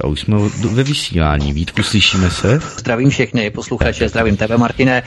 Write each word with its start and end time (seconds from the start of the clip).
A 0.00 0.06
už 0.06 0.20
jsme 0.20 0.36
ve 0.70 0.82
vysílání. 0.82 1.52
Vítku, 1.52 1.82
slyšíme 1.82 2.30
se? 2.30 2.60
Zdravím 2.78 3.10
všechny 3.10 3.50
posluchače, 3.50 4.08
zdravím 4.08 4.36
tebe, 4.36 4.58
Martine. 4.58 5.02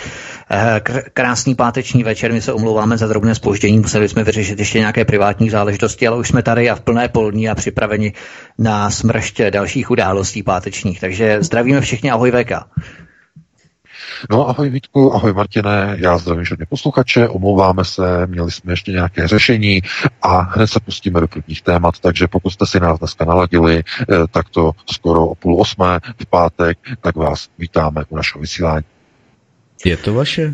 Eh, 0.51 0.81
krásný 1.13 1.55
páteční 1.55 2.03
večer, 2.03 2.33
my 2.33 2.41
se 2.41 2.53
omlouváme 2.53 2.97
za 2.97 3.07
drobné 3.07 3.35
spoždění, 3.35 3.79
museli 3.79 4.09
jsme 4.09 4.23
vyřešit 4.23 4.59
ještě 4.59 4.79
nějaké 4.79 5.05
privátní 5.05 5.49
záležitosti, 5.49 6.07
ale 6.07 6.17
už 6.17 6.27
jsme 6.27 6.43
tady 6.43 6.69
a 6.69 6.75
v 6.75 6.81
plné 6.81 7.07
polní 7.07 7.49
a 7.49 7.55
připraveni 7.55 8.13
na 8.57 8.89
smršť 8.89 9.41
dalších 9.41 9.91
událostí 9.91 10.43
pátečních. 10.43 10.99
Takže 10.99 11.37
zdravíme 11.39 11.81
všichni, 11.81 12.11
ahoj 12.11 12.31
VK. 12.31 12.51
No 14.29 14.49
ahoj 14.49 14.69
Vítku, 14.69 15.13
ahoj 15.13 15.33
Martine, 15.33 15.95
já 15.99 16.17
zdravím 16.17 16.43
všechny 16.43 16.65
posluchače, 16.65 17.29
omlouváme 17.29 17.85
se, 17.85 18.27
měli 18.27 18.51
jsme 18.51 18.73
ještě 18.73 18.91
nějaké 18.91 19.27
řešení 19.27 19.81
a 20.21 20.41
hned 20.41 20.67
se 20.67 20.79
pustíme 20.79 21.19
do 21.19 21.27
prvních 21.27 21.61
témat, 21.61 21.99
takže 21.99 22.27
pokud 22.27 22.49
jste 22.49 22.65
si 22.65 22.79
nás 22.79 22.99
dneska 22.99 23.25
naladili, 23.25 23.83
eh, 24.01 24.05
tak 24.31 24.49
to 24.49 24.71
skoro 24.91 25.27
o 25.27 25.35
půl 25.35 25.61
osmé 25.61 25.99
v 26.21 26.25
pátek, 26.25 26.77
tak 27.01 27.15
vás 27.15 27.49
vítáme 27.57 28.03
u 28.09 28.15
našeho 28.15 28.41
vysílání. 28.41 28.85
Je 29.85 29.97
to 29.97 30.13
vaše? 30.13 30.53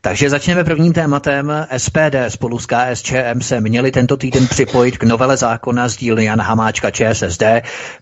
Takže 0.00 0.30
začneme 0.30 0.64
prvním 0.64 0.92
tématem. 0.92 1.66
SPD 1.76 2.16
spolu 2.28 2.58
s 2.58 2.66
KSČM 2.66 3.40
se 3.40 3.60
měli 3.60 3.90
tento 3.90 4.16
týden 4.16 4.46
připojit 4.46 4.98
k 4.98 5.04
novele 5.04 5.36
zákona 5.36 5.88
z 5.88 5.96
dílny 5.96 6.24
Jan 6.24 6.40
Hamáčka 6.40 6.90
ČSSD, 6.90 7.42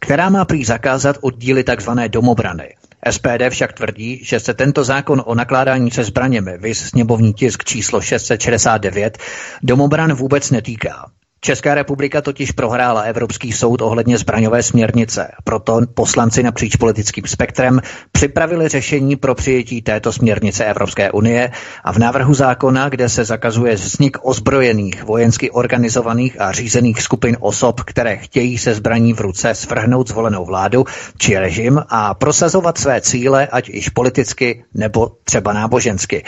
která 0.00 0.28
má 0.28 0.44
prý 0.44 0.64
zakázat 0.64 1.16
oddíly 1.20 1.64
tzv. 1.64 1.90
domobrany. 2.08 2.74
SPD 3.10 3.48
však 3.48 3.72
tvrdí, 3.72 4.20
že 4.24 4.40
se 4.40 4.54
tento 4.54 4.84
zákon 4.84 5.22
o 5.26 5.34
nakládání 5.34 5.90
se 5.90 6.04
zbraněmi, 6.04 6.58
vys 6.58 6.78
sněmovní 6.88 7.34
tisk 7.34 7.64
číslo 7.64 8.00
669, 8.00 9.18
domobran 9.62 10.12
vůbec 10.12 10.50
netýká. 10.50 11.10
Česká 11.46 11.74
republika 11.74 12.22
totiž 12.22 12.52
prohrála 12.52 13.00
Evropský 13.00 13.52
soud 13.52 13.82
ohledně 13.82 14.18
zbraňové 14.18 14.62
směrnice. 14.62 15.32
Proto 15.44 15.80
poslanci 15.94 16.42
napříč 16.42 16.76
politickým 16.76 17.24
spektrem 17.26 17.80
připravili 18.12 18.68
řešení 18.68 19.16
pro 19.16 19.34
přijetí 19.34 19.82
této 19.82 20.12
směrnice 20.12 20.64
Evropské 20.64 21.10
unie 21.10 21.50
a 21.84 21.92
v 21.92 21.98
návrhu 21.98 22.34
zákona, 22.34 22.88
kde 22.88 23.08
se 23.08 23.24
zakazuje 23.24 23.74
vznik 23.74 24.16
ozbrojených, 24.22 25.02
vojensky 25.04 25.50
organizovaných 25.50 26.40
a 26.40 26.52
řízených 26.52 27.02
skupin 27.02 27.36
osob, 27.40 27.80
které 27.80 28.16
chtějí 28.16 28.58
se 28.58 28.74
zbraní 28.74 29.12
v 29.14 29.20
ruce 29.20 29.54
svrhnout 29.54 30.08
zvolenou 30.08 30.44
vládu 30.44 30.84
či 31.18 31.38
režim 31.38 31.82
a 31.88 32.14
prosazovat 32.14 32.78
své 32.78 33.00
cíle, 33.00 33.46
ať 33.46 33.68
již 33.68 33.88
politicky 33.88 34.64
nebo 34.74 35.10
třeba 35.24 35.52
nábožensky. 35.52 36.24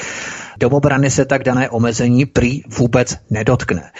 Domobrany 0.58 1.10
se 1.10 1.24
tak 1.24 1.44
dané 1.44 1.70
omezení 1.70 2.26
prý 2.26 2.62
vůbec 2.68 3.16
nedotkne. 3.30 3.90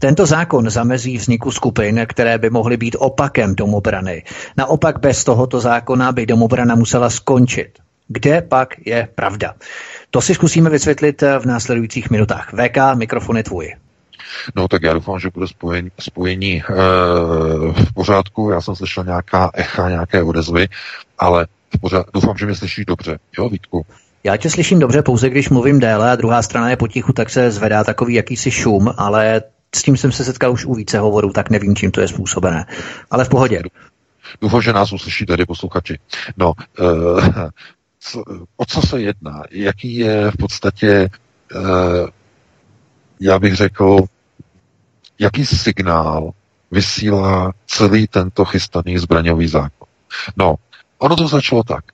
Tento 0.00 0.26
zákon 0.26 0.70
zamezí 0.70 1.16
vzniku 1.16 1.50
skupin, 1.50 2.06
které 2.08 2.38
by 2.38 2.50
mohly 2.50 2.76
být 2.76 2.96
opakem 2.98 3.54
domobrany. 3.54 4.22
Naopak 4.56 4.98
bez 5.00 5.24
tohoto 5.24 5.60
zákona 5.60 6.12
by 6.12 6.26
domobrana 6.26 6.74
musela 6.74 7.10
skončit. 7.10 7.78
Kde 8.08 8.42
pak 8.42 8.74
je 8.86 9.08
pravda? 9.14 9.54
To 10.10 10.20
si 10.20 10.34
zkusíme 10.34 10.70
vysvětlit 10.70 11.22
v 11.22 11.46
následujících 11.46 12.10
minutách. 12.10 12.52
VK, 12.52 12.76
mikrofon 12.94 13.36
je 13.36 13.42
tvůj. 13.42 13.74
No 14.56 14.68
tak 14.68 14.82
já 14.82 14.92
doufám, 14.92 15.18
že 15.18 15.30
bude 15.34 15.48
spojení, 15.48 15.90
spojení 16.00 16.56
e, 16.56 16.62
v 17.72 17.94
pořádku. 17.94 18.50
Já 18.50 18.60
jsem 18.60 18.76
slyšel 18.76 19.04
nějaká 19.04 19.50
echa, 19.54 19.88
nějaké 19.88 20.22
odezvy, 20.22 20.68
ale 21.18 21.46
v 21.76 21.80
pořád, 21.80 22.06
doufám, 22.14 22.36
že 22.36 22.46
mě 22.46 22.54
slyšíš 22.54 22.84
dobře. 22.84 23.18
Jo, 23.38 23.48
Vítku? 23.48 23.86
Já 24.24 24.36
tě 24.36 24.50
slyším 24.50 24.78
dobře, 24.78 25.02
pouze 25.02 25.30
když 25.30 25.48
mluvím 25.48 25.80
déle 25.80 26.10
a 26.10 26.16
druhá 26.16 26.42
strana 26.42 26.70
je 26.70 26.76
potichu, 26.76 27.12
tak 27.12 27.30
se 27.30 27.50
zvedá 27.50 27.84
takový 27.84 28.14
jakýsi 28.14 28.50
šum, 28.50 28.94
ale 28.96 29.42
s 29.76 29.82
tím 29.82 29.96
jsem 29.96 30.12
se 30.12 30.24
setkal 30.24 30.52
už 30.52 30.64
u 30.64 30.74
více 30.74 30.98
hovorů, 30.98 31.32
tak 31.32 31.50
nevím, 31.50 31.76
čím 31.76 31.90
to 31.90 32.00
je 32.00 32.08
způsobené. 32.08 32.66
Ale 33.10 33.24
v 33.24 33.28
pohodě. 33.28 33.62
Doufám, 34.40 34.62
že 34.62 34.72
nás 34.72 34.92
uslyší 34.92 35.26
tady 35.26 35.46
posluchači. 35.46 35.98
No, 36.36 36.52
uh, 36.80 37.28
co, 38.00 38.22
o 38.56 38.64
co 38.66 38.82
se 38.82 39.00
jedná? 39.00 39.42
Jaký 39.50 39.96
je 39.96 40.30
v 40.30 40.36
podstatě, 40.36 41.08
uh, 41.54 42.08
já 43.20 43.38
bych 43.38 43.54
řekl, 43.54 43.98
jaký 45.18 45.46
signál 45.46 46.30
vysílá 46.70 47.52
celý 47.66 48.06
tento 48.06 48.44
chystaný 48.44 48.98
zbraňový 48.98 49.48
zákon? 49.48 49.88
No, 50.36 50.54
ono 50.98 51.16
to 51.16 51.28
začalo 51.28 51.62
tak. 51.62 51.84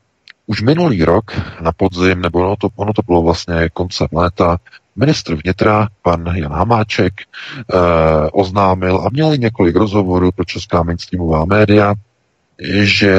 Už 0.46 0.62
minulý 0.62 1.04
rok 1.04 1.32
na 1.60 1.72
podzim, 1.72 2.20
nebo 2.20 2.38
ono 2.38 2.56
to, 2.56 2.68
ono 2.76 2.92
to 2.92 3.02
bylo 3.06 3.22
vlastně 3.22 3.68
koncem 3.72 4.08
léta, 4.12 4.58
ministr 4.96 5.34
vnitra, 5.34 5.88
pan 6.02 6.26
Jan 6.34 6.52
Hamáček, 6.52 7.12
eh, 7.20 7.76
oznámil 8.32 8.96
a 9.06 9.08
měli 9.12 9.38
několik 9.38 9.76
rozhovorů 9.76 10.32
pro 10.32 10.44
česká 10.44 10.82
mainstreamová 10.82 11.44
média, 11.44 11.94
že 12.82 13.14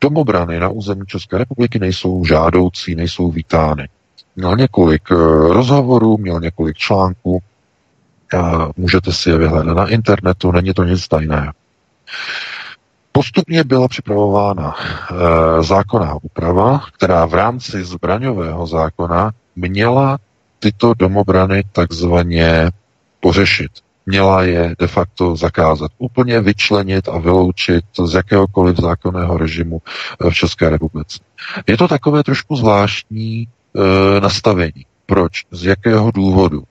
domobrany 0.00 0.60
na 0.60 0.68
území 0.68 1.02
České 1.06 1.38
republiky 1.38 1.78
nejsou 1.78 2.24
žádoucí, 2.24 2.94
nejsou 2.94 3.30
vítány. 3.30 3.88
Měl 4.36 4.56
několik 4.56 5.02
eh, 5.10 5.14
rozhovorů, 5.52 6.16
měl 6.16 6.40
několik 6.40 6.76
článků, 6.76 7.42
eh, 8.34 8.38
můžete 8.76 9.12
si 9.12 9.30
je 9.30 9.38
vyhledat 9.38 9.76
na 9.76 9.88
internetu, 9.88 10.52
není 10.52 10.74
to 10.74 10.84
nic 10.84 11.08
tajného. 11.08 11.52
Postupně 13.18 13.64
byla 13.64 13.88
připravována 13.88 14.74
e, 14.78 15.62
zákonná 15.62 16.14
úprava, 16.22 16.80
která 16.96 17.26
v 17.26 17.34
rámci 17.34 17.84
zbraňového 17.84 18.66
zákona 18.66 19.30
měla 19.56 20.18
tyto 20.58 20.94
domobrany 20.94 21.62
takzvaně 21.72 22.70
pořešit. 23.20 23.70
Měla 24.06 24.42
je 24.42 24.74
de 24.78 24.86
facto 24.86 25.36
zakázat, 25.36 25.90
úplně 25.98 26.40
vyčlenit 26.40 27.08
a 27.08 27.18
vyloučit 27.18 27.84
z 28.06 28.14
jakéhokoliv 28.14 28.76
zákonného 28.76 29.36
režimu 29.36 29.82
eh, 30.26 30.30
v 30.30 30.34
České 30.34 30.70
republice. 30.70 31.18
Je 31.66 31.76
to 31.76 31.88
takové 31.88 32.22
trošku 32.22 32.56
zvláštní 32.56 33.42
e, 33.42 34.20
nastavení. 34.20 34.86
Proč? 35.06 35.44
Z 35.50 35.64
jakého 35.64 36.10
důvodu? 36.10 36.62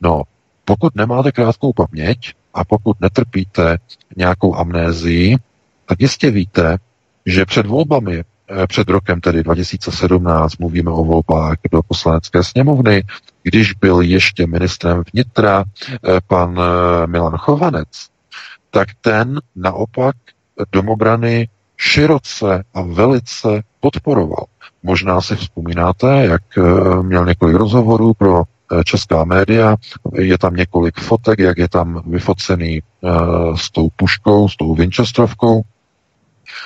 No, 0.00 0.22
pokud 0.64 0.94
nemáte 0.94 1.32
krátkou 1.32 1.72
paměť 1.72 2.34
a 2.54 2.64
pokud 2.64 3.00
netrpíte 3.00 3.78
nějakou 4.16 4.54
amnézii, 4.54 5.36
tak 5.86 6.00
jistě 6.00 6.30
víte, 6.30 6.78
že 7.26 7.46
před 7.46 7.66
volbami, 7.66 8.24
eh, 8.48 8.66
před 8.66 8.88
rokem 8.88 9.20
tedy 9.20 9.42
2017, 9.42 10.56
mluvíme 10.58 10.90
o 10.90 11.04
volbách 11.04 11.56
do 11.72 11.82
poslanecké 11.82 12.44
sněmovny, 12.44 13.02
když 13.42 13.72
byl 13.72 14.00
ještě 14.00 14.46
ministrem 14.46 15.02
vnitra 15.12 15.64
eh, 15.64 16.20
pan 16.26 16.60
eh, 16.60 17.06
Milan 17.06 17.36
Chovanec, 17.36 17.88
tak 18.70 18.88
ten 19.00 19.40
naopak 19.56 20.16
domobrany 20.72 21.48
široce 21.76 22.64
a 22.74 22.82
velice 22.82 23.62
podporoval. 23.80 24.44
Možná 24.82 25.20
si 25.20 25.36
vzpomínáte, 25.36 26.06
jak 26.06 26.42
měl 27.02 27.26
několik 27.26 27.56
rozhovorů 27.56 28.14
pro 28.14 28.42
česká 28.84 29.24
média, 29.24 29.76
je 30.14 30.38
tam 30.38 30.56
několik 30.56 31.00
fotek, 31.00 31.38
jak 31.38 31.58
je 31.58 31.68
tam 31.68 32.02
vyfocený 32.06 32.82
s 33.56 33.70
tou 33.70 33.88
puškou, 33.96 34.48
s 34.48 34.56
tou 34.56 34.74
Winchesterovkou, 34.74 35.64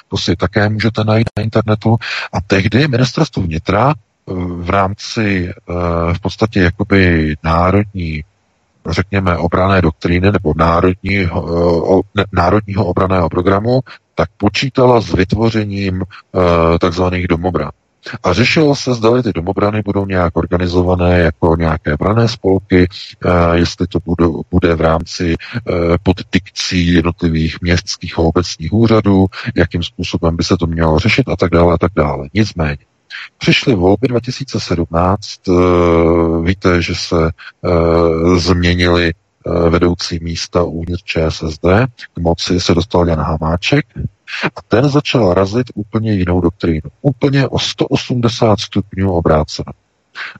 to 0.08 0.16
si 0.16 0.36
také 0.36 0.68
můžete 0.68 1.04
najít 1.04 1.28
na 1.36 1.42
internetu. 1.42 1.96
A 2.32 2.40
tehdy 2.40 2.88
ministerstvo 2.88 3.42
vnitra 3.42 3.90
eh, 3.90 3.94
v 4.56 4.70
rámci 4.70 5.50
eh, 5.50 6.14
v 6.14 6.20
podstatě 6.20 6.60
jakoby 6.60 7.34
národní 7.42 8.24
řekněme, 8.90 9.36
obrané 9.36 9.82
doktríny 9.82 10.32
nebo 10.32 10.52
národního, 10.56 12.02
eh, 12.18 12.24
národního 12.32 12.86
obraného 12.86 13.28
programu, 13.28 13.80
tak 14.14 14.28
počítala 14.36 15.00
s 15.00 15.12
vytvořením 15.12 16.02
takzvaných 16.80 17.28
domobran. 17.28 17.70
A 18.22 18.32
řešilo 18.32 18.76
se, 18.76 18.94
zda 18.94 19.22
ty 19.22 19.32
domobrany 19.32 19.82
budou 19.84 20.06
nějak 20.06 20.36
organizované 20.36 21.18
jako 21.18 21.56
nějaké 21.58 21.96
brané 21.96 22.28
spolky, 22.28 22.88
eh, 23.26 23.28
jestli 23.58 23.86
to 23.86 23.98
bude, 24.04 24.24
bude 24.50 24.74
v 24.74 24.80
rámci 24.80 25.34
eh, 25.34 25.72
poddikcí 26.02 26.94
jednotlivých 26.94 27.60
městských 27.60 28.18
a 28.18 28.22
obecních 28.22 28.72
úřadů, 28.72 29.26
jakým 29.56 29.82
způsobem 29.82 30.36
by 30.36 30.44
se 30.44 30.56
to 30.56 30.66
mělo 30.66 30.98
řešit 30.98 31.28
a 31.28 31.36
tak 31.36 31.50
dále 31.50 31.74
a 31.74 31.78
tak 31.78 31.92
dále. 31.96 32.28
Nicméně, 32.34 32.78
Přišly 33.38 33.74
volby 33.74 34.08
2017, 34.08 35.48
eh, 35.48 35.52
víte, 36.42 36.82
že 36.82 36.94
se 36.94 37.30
změnily 38.36 39.12
vedoucí 39.68 40.18
místa 40.22 40.62
uvnitř 40.62 41.02
ČSSD, 41.04 41.64
k 42.14 42.18
moci 42.18 42.60
se 42.60 42.74
dostal 42.74 43.08
Jan 43.08 43.20
Hamáček 43.20 43.86
A 44.56 44.62
ten 44.68 44.88
začal 44.88 45.34
razit 45.34 45.66
úplně 45.74 46.12
jinou 46.12 46.40
doktrínu. 46.40 46.90
Úplně 47.02 47.48
o 47.48 47.58
180 47.58 48.60
stupňů 48.60 49.12
obrácenou. 49.12 49.72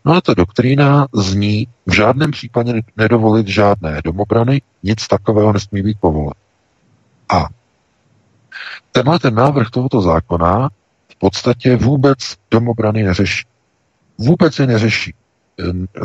No 0.04 0.12
a 0.12 0.20
ta 0.20 0.34
doktrína 0.34 1.06
zní 1.14 1.68
v 1.86 1.94
žádném 1.94 2.30
případě 2.30 2.82
nedovolit 2.96 3.48
žádné 3.48 4.00
domobrany, 4.04 4.62
nic 4.82 5.08
takového 5.08 5.52
nesmí 5.52 5.82
být 5.82 5.98
povolen. 6.00 6.34
A 7.28 7.48
tenhle 8.92 9.18
ten 9.18 9.34
návrh 9.34 9.70
tohoto 9.70 10.02
zákona 10.02 10.70
v 11.14 11.18
podstatě 11.18 11.76
vůbec 11.76 12.18
domobrany 12.50 13.02
neřeší. 13.02 13.44
Vůbec 14.18 14.58
je 14.58 14.66
neřeší. 14.66 15.14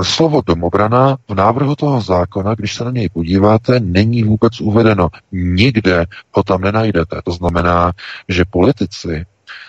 Slovo 0.02 0.42
domobrana 0.46 1.18
v 1.30 1.36
návrhu 1.36 1.76
toho 1.76 2.02
zákona, 2.02 2.56
když 2.56 2.76
se 2.76 2.84
na 2.84 2.92
něj 2.92 3.10
podíváte, 3.10 3.80
není 3.80 4.24
vůbec 4.24 4.62
uvedeno. 4.62 5.10
Nikde 5.32 6.06
ho 6.32 6.44
tam 6.44 6.62
nenajdete. 6.62 7.22
To 7.24 7.32
znamená, 7.32 7.92
že 8.28 8.46
politici 8.50 9.26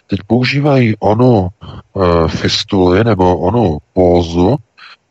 teď 0.06 0.20
používají 0.26 0.96
onu 0.98 1.48
e, 1.48 2.28
fistuli 2.28 3.04
nebo 3.04 3.38
onu 3.38 3.78
pózu, 3.92 4.56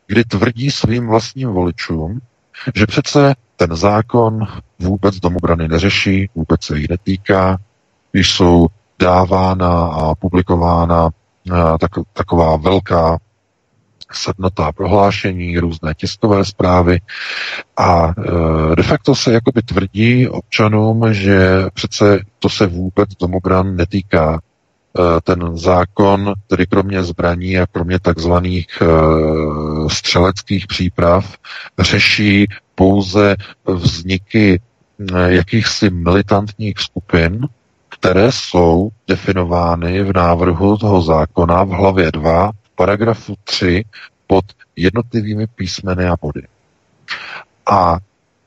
kdy 0.06 0.24
tvrdí 0.24 0.70
svým 0.70 1.06
vlastním 1.06 1.48
voličům, 1.48 2.20
že 2.74 2.86
přece 2.86 3.34
ten 3.56 3.76
zákon 3.76 4.46
vůbec 4.78 5.16
domobrany 5.16 5.68
neřeší, 5.68 6.28
vůbec 6.34 6.62
se 6.62 6.78
jí 6.78 6.86
netýká, 6.90 7.58
když 8.12 8.30
jsou 8.30 8.66
dávána 9.00 9.86
a 9.86 10.14
publikována 10.14 11.08
e, 11.08 11.78
tak, 11.78 11.90
taková 12.12 12.56
velká 12.56 13.18
sednotá 14.12 14.72
prohlášení, 14.72 15.58
různé 15.58 15.94
tiskové 15.94 16.44
zprávy 16.44 17.00
a 17.76 18.08
e, 18.72 18.76
de 18.76 18.82
facto 18.82 19.14
se 19.14 19.32
jakoby 19.32 19.62
tvrdí 19.62 20.28
občanům, 20.28 21.14
že 21.14 21.64
přece 21.74 22.20
to 22.38 22.48
se 22.48 22.66
vůbec 22.66 23.08
domobran 23.20 23.76
netýká. 23.76 24.40
E, 24.98 25.20
ten 25.20 25.58
zákon, 25.58 26.32
tedy 26.46 26.66
kromě 26.66 27.02
zbraní 27.02 27.58
a 27.58 27.66
kromě 27.66 28.00
takzvaných 28.00 28.66
e, 28.82 28.86
střeleckých 29.90 30.66
příprav, 30.66 31.36
řeší 31.78 32.46
pouze 32.74 33.36
vzniky 33.66 34.60
jakýchsi 35.26 35.90
militantních 35.90 36.78
skupin, 36.78 37.48
které 38.00 38.32
jsou 38.32 38.90
definovány 39.08 40.02
v 40.02 40.12
návrhu 40.16 40.76
toho 40.76 41.02
zákona 41.02 41.64
v 41.64 41.68
hlavě 41.68 42.12
2 42.12 42.52
paragrafu 42.74 43.34
3 43.44 43.84
pod 44.26 44.44
jednotlivými 44.76 45.46
písmeny 45.46 46.08
a 46.08 46.16
body. 46.22 46.42
A 47.70 47.98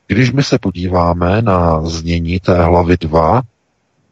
když 0.06 0.32
my 0.32 0.42
se 0.42 0.58
podíváme 0.58 1.42
na 1.42 1.80
znění 1.86 2.40
té 2.40 2.64
hlavy 2.64 2.96
2, 2.96 3.42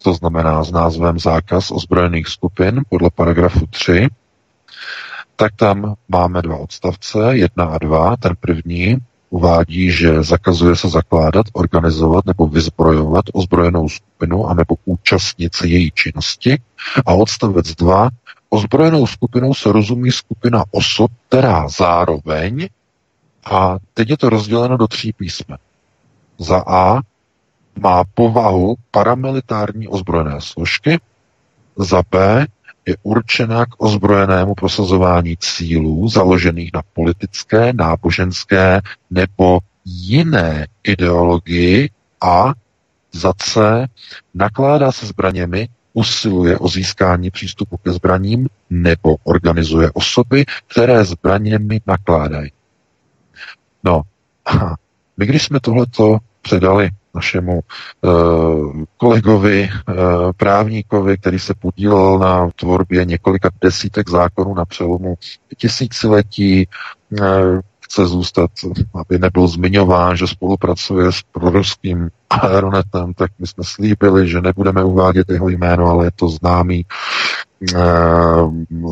to 0.02 0.14
znamená 0.14 0.64
s 0.64 0.70
názvem 0.70 1.18
zákaz 1.18 1.70
ozbrojených 1.70 2.28
skupin 2.28 2.82
podle 2.88 3.10
paragrafu 3.10 3.66
3, 3.66 4.08
tak 5.36 5.52
tam 5.56 5.94
máme 6.08 6.42
dva 6.42 6.56
odstavce, 6.56 7.18
jedna 7.32 7.64
a 7.64 7.78
dva. 7.78 8.16
Ten 8.16 8.32
první 8.40 8.96
uvádí, 9.32 9.90
že 9.90 10.22
zakazuje 10.22 10.76
se 10.76 10.88
zakládat, 10.88 11.46
organizovat 11.52 12.26
nebo 12.26 12.46
vyzbrojovat 12.46 13.24
ozbrojenou 13.32 13.88
skupinu 13.88 14.46
anebo 14.46 14.74
účastnit 14.84 15.54
se 15.54 15.68
její 15.68 15.90
činnosti. 15.90 16.58
A 17.06 17.12
odstavec 17.12 17.74
2 17.74 18.10
Ozbrojenou 18.54 19.06
skupinou 19.06 19.54
se 19.54 19.72
rozumí 19.72 20.12
skupina 20.12 20.64
osob, 20.70 21.10
která 21.28 21.68
zároveň, 21.68 22.68
a 23.44 23.76
teď 23.94 24.10
je 24.10 24.16
to 24.16 24.28
rozděleno 24.28 24.76
do 24.76 24.88
tří 24.88 25.12
písmen. 25.12 25.58
Za 26.38 26.62
A 26.66 27.00
má 27.78 28.04
povahu 28.14 28.74
paramilitární 28.90 29.88
ozbrojené 29.88 30.40
složky, 30.40 31.00
za 31.76 32.02
B 32.10 32.46
je 32.86 32.96
určena 33.02 33.66
k 33.66 33.68
ozbrojenému 33.78 34.54
prosazování 34.54 35.36
cílů 35.36 36.08
založených 36.08 36.70
na 36.74 36.82
politické, 36.92 37.72
náboženské 37.72 38.80
nebo 39.10 39.58
jiné 39.84 40.66
ideologii 40.84 41.90
a 42.22 42.52
za 43.12 43.32
C 43.38 43.86
nakládá 44.34 44.92
se 44.92 45.06
zbraněmi 45.06 45.68
usiluje 45.92 46.58
o 46.58 46.68
získání 46.68 47.30
přístupu 47.30 47.76
ke 47.76 47.92
zbraním 47.92 48.48
nebo 48.70 49.16
organizuje 49.24 49.90
osoby, 49.90 50.44
které 50.66 51.04
zbraněmi 51.04 51.80
nakládají. 51.86 52.52
No, 53.84 54.02
my 55.16 55.26
když 55.26 55.42
jsme 55.42 55.60
tohleto 55.60 56.18
předali 56.42 56.90
našemu 57.14 57.60
uh, 58.00 58.82
kolegovi, 58.96 59.68
uh, 59.88 59.94
právníkovi, 60.36 61.18
který 61.18 61.38
se 61.38 61.54
podílel 61.54 62.18
na 62.18 62.48
tvorbě 62.56 63.04
několika 63.04 63.50
desítek 63.60 64.10
zákonů 64.10 64.54
na 64.54 64.64
přelomu 64.64 65.14
tisíciletí, 65.56 66.68
uh, 67.10 67.60
chce 67.92 68.06
zůstat, 68.06 68.50
aby 68.94 69.18
nebyl 69.18 69.48
zmiňován, 69.48 70.16
že 70.16 70.26
spolupracuje 70.26 71.12
s 71.12 71.22
proruským 71.32 72.08
aeronetem, 72.30 73.14
tak 73.14 73.30
my 73.38 73.46
jsme 73.46 73.64
slíbili, 73.64 74.28
že 74.28 74.40
nebudeme 74.40 74.84
uvádět 74.84 75.30
jeho 75.30 75.48
jméno, 75.48 75.86
ale 75.86 76.06
je 76.06 76.10
to 76.16 76.28
známý 76.28 76.86
eh, 76.86 76.94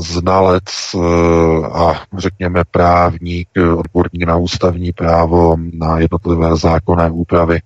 znalec 0.00 0.64
eh, 0.94 0.99
a 1.67 2.05
řekněme 2.19 2.64
právník, 2.70 3.49
odborník 3.76 4.26
na 4.26 4.37
ústavní 4.37 4.93
právo, 4.93 5.56
na 5.72 5.99
jednotlivé 5.99 6.56
zákonné 6.56 7.11
úpravy, 7.11 7.61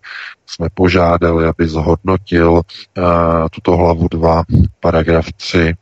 jsme 0.46 0.68
požádali, 0.74 1.46
aby 1.46 1.68
zhodnotil 1.68 2.60
eh, 2.62 3.02
tuto 3.50 3.76
hlavu 3.76 4.08
2, 4.10 4.42
paragraf 4.80 5.32
3. 5.32 5.74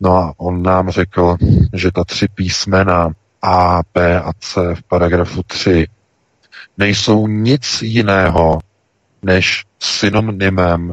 No 0.00 0.16
a 0.16 0.34
on 0.36 0.62
nám 0.62 0.90
řekl, 0.90 1.36
že 1.74 1.92
ta 1.92 2.04
tři 2.04 2.26
písmena 2.34 3.10
a, 3.42 3.80
B 3.94 4.20
a 4.20 4.32
C 4.38 4.74
v 4.74 4.82
paragrafu 4.82 5.42
3 5.42 5.86
nejsou 6.78 7.26
nic 7.26 7.82
jiného 7.82 8.58
než 9.22 9.64
synonymem 9.78 10.92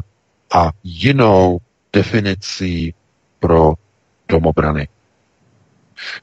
a 0.54 0.70
jinou 0.84 1.58
definicí 1.92 2.94
pro 3.40 3.74
domobrany. 4.28 4.88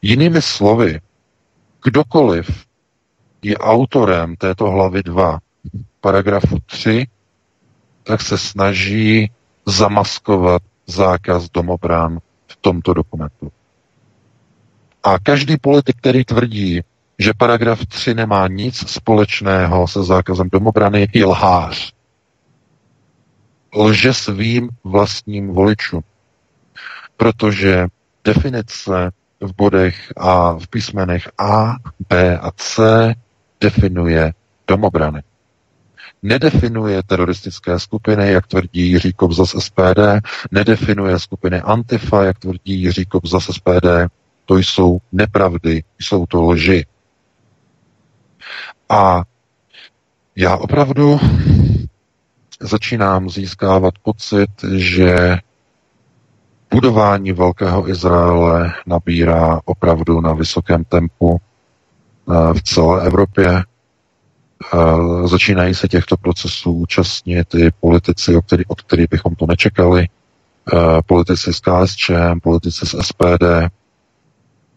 Jinými 0.01 0.41
slovy, 0.41 0.99
kdokoliv 1.83 2.65
je 3.41 3.57
autorem 3.57 4.35
této 4.35 4.71
hlavy 4.71 5.03
2, 5.03 5.39
paragrafu 6.01 6.57
3, 6.65 7.07
tak 8.03 8.21
se 8.21 8.37
snaží 8.37 9.31
zamaskovat 9.65 10.61
zákaz 10.87 11.49
domobran 11.49 12.19
v 12.47 12.55
tomto 12.61 12.93
dokumentu. 12.93 13.51
A 15.03 15.19
každý 15.19 15.57
politik, 15.57 15.97
který 15.97 16.25
tvrdí, 16.25 16.81
že 17.19 17.33
paragraf 17.37 17.85
3 17.85 18.13
nemá 18.13 18.47
nic 18.47 18.89
společného 18.89 19.87
se 19.87 20.03
zákazem 20.03 20.49
domobrany, 20.51 21.07
je 21.13 21.25
lhář. 21.25 21.93
Lže 23.75 24.13
svým 24.13 24.69
vlastním 24.83 25.47
voličům. 25.47 26.01
Protože 27.17 27.87
definice 28.23 29.11
v 29.41 29.55
bodech 29.55 30.13
a 30.17 30.53
v 30.53 30.67
písmenech 30.67 31.31
A, 31.37 31.75
B 32.09 32.37
a 32.37 32.51
C 32.51 33.13
definuje 33.61 34.33
domobrany. 34.67 35.23
Nedefinuje 36.23 37.03
teroristické 37.03 37.79
skupiny, 37.79 38.31
jak 38.31 38.47
tvrdí 38.47 38.89
Jiří 38.89 39.13
Kobza 39.13 39.45
z 39.45 39.49
SPD, 39.49 39.99
nedefinuje 40.51 41.19
skupiny 41.19 41.61
Antifa, 41.61 42.23
jak 42.23 42.39
tvrdí 42.39 42.81
Jiří 42.81 43.05
Kobza 43.05 43.39
z 43.39 43.43
SPD, 43.43 43.87
to 44.45 44.57
jsou 44.57 44.97
nepravdy, 45.11 45.83
jsou 45.99 46.25
to 46.25 46.43
lži. 46.43 46.85
A 48.89 49.23
já 50.35 50.57
opravdu 50.57 51.19
začínám 52.61 53.29
získávat 53.29 53.93
pocit, 54.03 54.49
že 54.75 55.37
budování 56.71 57.31
Velkého 57.31 57.89
Izraele 57.89 58.73
nabírá 58.85 59.59
opravdu 59.65 60.21
na 60.21 60.33
vysokém 60.33 60.83
tempu 60.83 61.37
eh, 61.37 62.53
v 62.53 62.63
celé 62.63 63.05
Evropě. 63.05 63.63
Eh, 64.73 65.27
začínají 65.27 65.73
se 65.75 65.87
těchto 65.87 66.17
procesů 66.17 66.71
účastnit 66.71 67.55
i 67.55 67.71
politici, 67.79 68.35
od 68.67 68.81
kterých 68.81 69.09
bychom 69.09 69.35
to 69.35 69.45
nečekali. 69.47 70.07
Eh, 70.73 71.01
politici 71.05 71.53
z 71.53 71.59
KSČM, 71.59 72.39
politici 72.43 72.85
z 72.85 72.95
SPD, 73.01 73.69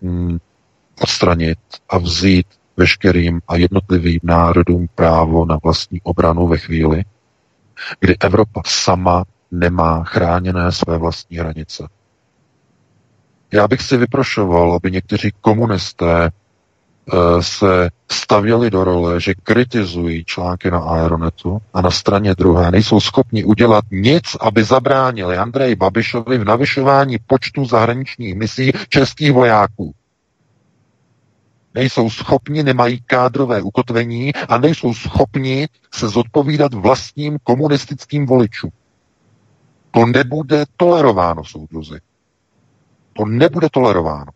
mm, 0.03 0.39
odstranit 1.03 1.59
a 1.89 1.99
vzít 1.99 2.47
veškerým 2.77 3.41
a 3.49 3.57
jednotlivým 3.57 4.21
národům 4.23 4.87
právo 4.95 5.45
na 5.45 5.59
vlastní 5.65 6.01
obranu 6.03 6.47
ve 6.47 6.59
chvíli, 6.59 7.05
kdy 8.01 8.17
Evropa 8.21 8.63
sama 8.67 9.25
nemá 9.51 10.05
chráněné 10.05 10.73
své 10.73 10.99
vlastní 10.99 11.37
hranice. 11.37 11.89
Já 13.53 13.69
bych 13.69 13.83
si 13.83 13.97
vyprošoval, 13.97 14.73
aby 14.73 14.91
někteří 14.91 15.31
komunisté 15.41 16.31
se 17.41 17.91
stavěli 18.13 18.71
do 18.71 18.85
role, 18.85 19.21
že 19.21 19.35
kritizují 19.35 20.25
články 20.25 20.71
na 20.71 20.79
Aeronetu 20.79 21.59
a 21.75 21.81
na 21.81 21.91
straně 21.91 22.35
druhé 22.35 22.71
nejsou 22.71 23.01
schopni 23.01 23.45
udělat 23.45 23.85
nic, 23.91 24.37
aby 24.41 24.65
zabránili 24.65 25.37
Andreji 25.37 25.77
Babišovi 25.77 26.39
v 26.39 26.45
navyšování 26.45 27.17
počtu 27.27 27.65
zahraničních 27.65 28.35
misí 28.35 28.73
českých 28.89 29.33
vojáků. 29.33 29.95
Nejsou 31.75 32.11
schopni, 32.11 32.63
nemají 32.63 33.01
kádrové 33.07 33.63
ukotvení 33.63 34.35
a 34.35 34.59
nejsou 34.59 34.95
schopni 34.95 35.69
se 35.95 36.09
zodpovídat 36.09 36.75
vlastním 36.75 37.39
komunistickým 37.43 38.27
voličům. 38.27 38.71
To 39.99 40.07
nebude 40.07 40.65
tolerováno, 40.77 41.45
soudruzi. 41.45 42.01
To 43.13 43.25
nebude 43.27 43.69
tolerováno. 43.71 44.33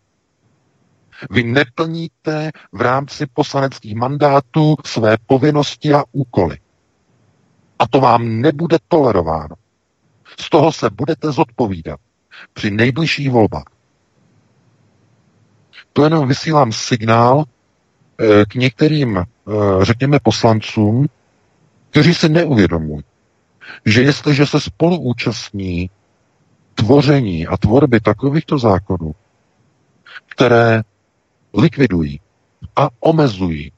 Vy 1.31 1.43
neplníte 1.43 2.51
v 2.73 2.81
rámci 2.81 3.27
poslaneckých 3.27 3.95
mandátů 3.95 4.77
své 4.85 5.17
povinnosti 5.27 5.95
a 5.95 6.05
úkoly. 6.13 6.59
A 7.79 7.89
to 7.89 8.01
vám 8.01 8.41
nebude 8.41 8.79
tolerováno. 8.89 9.55
Z 10.41 10.51
toho 10.51 10.73
se 10.73 10.91
budete 10.91 11.33
zodpovídat 11.33 12.01
při 12.53 12.71
nejbližších 12.71 13.31
volbách. 13.31 13.71
To 15.93 16.05
jenom 16.05 16.29
vysílám 16.29 16.73
signál 16.73 17.45
eh, 18.19 18.45
k 18.45 18.55
některým, 18.55 19.19
eh, 19.19 19.25
řekněme, 19.83 20.19
poslancům, 20.23 21.07
kteří 21.91 22.15
si 22.15 22.29
neuvědomují, 22.29 23.05
že 23.85 24.03
jestliže 24.03 24.47
se 24.47 24.61
spolu 24.61 24.99
účastní 24.99 25.91
tvoření 26.75 27.47
a 27.47 27.57
tvorby 27.57 28.01
takovýchto 28.01 28.59
zákonů, 28.59 29.15
které 30.29 30.83
likvidují 31.55 32.21
a 32.77 32.89
omezují 33.01 33.73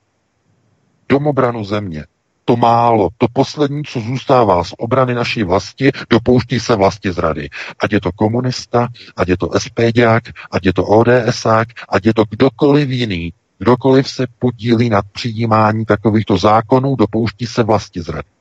domobranu 1.08 1.64
země, 1.64 2.04
to 2.44 2.56
málo, 2.56 3.08
to 3.18 3.26
poslední, 3.32 3.84
co 3.84 4.00
zůstává 4.00 4.64
z 4.64 4.72
obrany 4.78 5.14
naší 5.14 5.42
vlasti, 5.42 5.90
dopouští 6.10 6.60
se 6.60 6.76
vlasti 6.76 7.12
zrady. 7.12 7.48
Ať 7.78 7.92
je 7.92 8.00
to 8.00 8.12
komunista, 8.12 8.88
ať 9.16 9.28
je 9.28 9.36
to 9.36 9.48
SPďák, 9.58 10.22
ať 10.50 10.66
je 10.66 10.72
to 10.72 10.84
ODSák, 10.84 11.68
ať 11.88 12.06
je 12.06 12.14
to 12.14 12.24
kdokoliv 12.30 12.90
jiný, 12.90 13.32
kdokoliv 13.58 14.08
se 14.08 14.26
podílí 14.38 14.88
na 14.88 15.02
přijímání 15.02 15.84
takovýchto 15.84 16.36
zákonů, 16.38 16.96
dopouští 16.96 17.46
se 17.46 17.62
vlasti 17.62 18.02
zrady. 18.02 18.33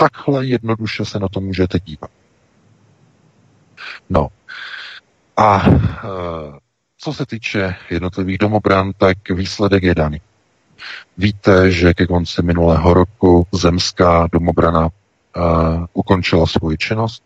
Takhle 0.00 0.46
jednoduše 0.46 1.04
se 1.04 1.18
na 1.18 1.28
to 1.28 1.40
můžete 1.40 1.78
dívat. 1.84 2.10
No. 4.10 4.28
A 5.36 5.62
e, 5.66 5.78
co 6.98 7.12
se 7.12 7.26
týče 7.26 7.74
jednotlivých 7.90 8.38
domobran, 8.38 8.92
tak 8.98 9.30
výsledek 9.30 9.82
je 9.82 9.94
daný. 9.94 10.20
Víte, 11.18 11.70
že 11.70 11.94
ke 11.94 12.06
konci 12.06 12.42
minulého 12.42 12.94
roku 12.94 13.46
zemská 13.52 14.28
domobrana 14.32 14.86
uh, 14.86 15.84
ukončila 15.92 16.46
svoji 16.46 16.76
činnost, 16.76 17.22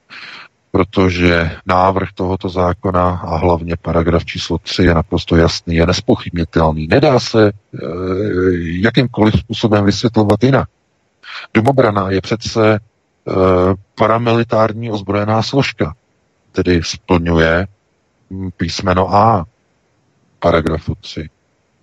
protože 0.71 1.51
návrh 1.67 2.09
tohoto 2.15 2.49
zákona 2.49 3.09
a 3.09 3.37
hlavně 3.37 3.77
paragraf 3.83 4.25
číslo 4.25 4.59
3 4.59 4.83
je 4.83 4.95
naprosto 4.95 5.37
jasný, 5.37 5.75
je 5.75 5.87
nespochybnitelný. 5.87 6.87
Nedá 6.87 7.21
se 7.21 7.53
uh, 7.53 7.81
jakýmkoliv 8.59 9.35
způsobem 9.39 9.85
vysvětlovat 9.85 10.45
jinak. 10.45 10.69
Domobrana 11.55 12.11
je 12.11 12.21
přece 12.21 12.81
uh, 13.25 13.35
paramilitární 13.95 14.91
ozbrojená 14.91 15.43
složka, 15.43 15.95
tedy 16.53 16.81
splňuje 16.85 17.67
písmeno 18.57 19.15
A 19.15 19.45
paragrafu 20.39 20.95
3 20.95 21.29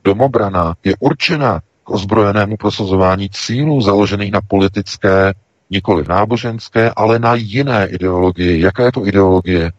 domobrana 0.03 0.75
je 0.83 0.93
určena 0.99 1.59
k 1.83 1.89
ozbrojenému 1.89 2.57
prosazování 2.57 3.29
cílů 3.29 3.81
založených 3.81 4.31
na 4.31 4.41
politické, 4.41 5.33
nikoli 5.69 6.05
náboženské, 6.09 6.91
ale 6.95 7.19
na 7.19 7.35
jiné 7.35 7.87
ideologii. 7.87 8.61
Jaká 8.61 8.83
je 8.85 8.91
to 8.91 9.07
ideologie? 9.07 9.71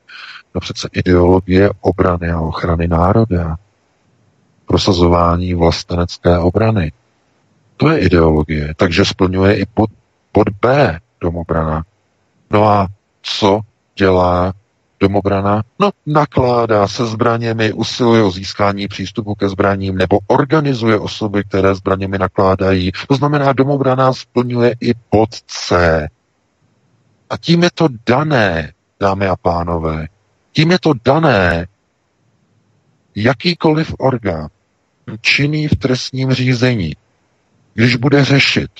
No 0.54 0.60
přece 0.60 0.88
ideologie 0.92 1.70
obrany 1.80 2.30
a 2.30 2.40
ochrany 2.40 2.88
národa. 2.88 3.56
Prosazování 4.66 5.54
vlastenecké 5.54 6.38
obrany. 6.38 6.92
To 7.80 7.88
je 7.88 7.98
ideologie. 7.98 8.74
Takže 8.76 9.04
splňuje 9.04 9.56
i 9.56 9.64
pod, 9.66 9.90
pod 10.32 10.48
B 10.60 10.98
domobrana. 11.20 11.84
No 12.50 12.68
a 12.68 12.88
co 13.22 13.60
dělá 13.96 14.52
domobrana? 15.00 15.62
No, 15.78 15.90
nakládá 16.06 16.88
se 16.88 17.06
zbraněmi, 17.06 17.72
usiluje 17.72 18.22
o 18.22 18.30
získání 18.30 18.88
přístupu 18.88 19.34
ke 19.34 19.48
zbraním 19.48 19.96
nebo 19.96 20.18
organizuje 20.26 20.98
osoby, 20.98 21.44
které 21.44 21.74
zbraněmi 21.74 22.18
nakládají. 22.18 22.92
To 23.08 23.14
znamená, 23.14 23.52
domobrana 23.52 24.12
splňuje 24.12 24.74
i 24.80 24.94
pod 25.10 25.30
C. 25.46 26.08
A 27.30 27.36
tím 27.36 27.62
je 27.62 27.70
to 27.74 27.88
dané, 28.06 28.72
dámy 29.00 29.26
a 29.26 29.36
pánové. 29.36 30.06
Tím 30.52 30.70
je 30.70 30.78
to 30.80 30.92
dané, 31.04 31.66
jakýkoliv 33.14 33.94
orgán 33.98 34.48
činný 35.20 35.68
v 35.68 35.76
trestním 35.76 36.32
řízení, 36.32 36.92
když 37.74 37.96
bude 37.96 38.24
řešit 38.24 38.70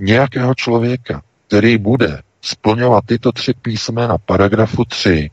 nějakého 0.00 0.54
člověka, 0.54 1.22
který 1.46 1.78
bude 1.78 2.22
splňovat 2.42 3.04
tyto 3.06 3.32
tři 3.32 3.54
písmena 3.62 4.18
paragrafu 4.18 4.84
3, 4.84 5.30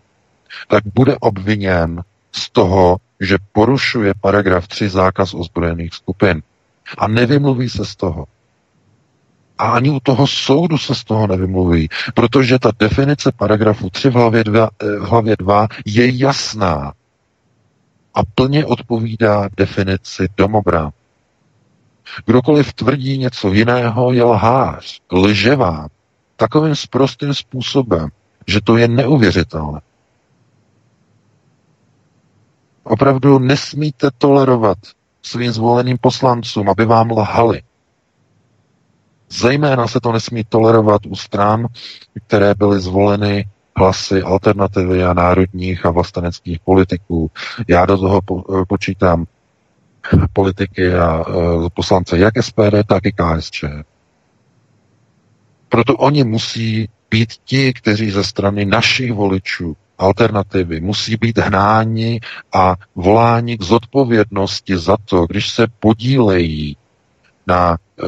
tak 0.68 0.84
bude 0.96 1.18
obviněn 1.20 2.04
z 2.32 2.50
toho, 2.50 2.98
že 3.20 3.38
porušuje 3.52 4.14
paragraf 4.22 4.68
3 4.68 4.90
zákaz 4.90 5.34
ozbrojených 5.34 5.94
skupin. 5.94 6.44
A 6.98 7.08
nevymluví 7.08 7.70
se 7.70 7.86
z 7.86 7.96
toho. 7.96 8.26
A 9.58 9.72
ani 9.72 9.90
u 9.90 10.00
toho 10.00 10.28
soudu 10.28 10.78
se 10.78 10.96
z 10.96 11.04
toho 11.04 11.28
nevymluví, 11.28 11.90
protože 12.14 12.60
ta 12.60 12.72
definice 12.80 13.32
paragrafu 13.32 13.90
3 13.90 14.10
v 14.10 14.14
hlavě 14.14 14.44
2, 14.44 14.70
eh, 14.84 14.86
v 14.86 15.02
hlavě 15.02 15.36
2 15.40 15.68
je 15.86 16.18
jasná 16.18 16.94
a 18.14 18.26
plně 18.36 18.66
odpovídá 18.66 19.50
definici 19.58 20.28
domobra. 20.38 20.92
Kdokoliv 22.26 22.74
tvrdí 22.74 23.18
něco 23.18 23.54
jiného, 23.54 24.14
je 24.14 24.24
lhář, 24.24 25.00
lževá, 25.12 25.88
takovým 26.36 26.76
sprostým 26.76 27.34
způsobem, 27.34 28.10
že 28.48 28.62
to 28.64 28.78
je 28.78 28.88
neuvěřitelné. 28.88 29.82
Opravdu 32.84 33.40
nesmíte 33.40 34.10
tolerovat 34.18 34.78
svým 35.22 35.52
zvoleným 35.52 35.98
poslancům, 36.02 36.70
aby 36.70 36.86
vám 36.86 37.12
lhali. 37.12 37.62
Zejména 39.30 39.88
se 39.88 40.00
to 40.00 40.12
nesmí 40.12 40.44
tolerovat 40.44 41.02
u 41.06 41.16
stran, 41.16 41.68
které 42.28 42.56
byly 42.56 42.80
zvoleny 42.80 43.46
hlasy 43.76 44.22
alternativy 44.22 45.04
a 45.04 45.14
národních 45.14 45.86
a 45.86 45.92
vlasteneckých 45.92 46.60
politiků. 46.60 47.32
Já 47.68 47.86
do 47.86 47.98
toho 47.98 48.22
po, 48.22 48.66
počítám 48.68 49.26
politiky 50.34 50.94
a 50.94 51.28
uh, 51.28 51.70
poslance 51.74 52.18
jak 52.18 52.34
SPD, 52.42 52.84
tak 52.88 53.06
i 53.06 53.12
KSČ. 53.12 53.64
Proto 55.70 55.98
oni 55.98 56.24
musí 56.24 56.90
být 57.10 57.30
ti, 57.46 57.74
kteří 57.74 58.12
ze 58.12 58.24
strany 58.24 58.66
našich 58.66 59.14
voličů 59.14 59.76
alternativy 60.02 60.82
musí 60.82 61.16
být 61.18 61.38
hnáni 61.38 62.20
a 62.54 62.76
voláni 62.96 63.58
k 63.58 63.62
zodpovědnosti 63.62 64.78
za 64.78 64.98
to, 65.06 65.26
když 65.26 65.50
se 65.50 65.68
podílejí 65.80 66.78
na 67.48 67.78
e, 67.78 68.06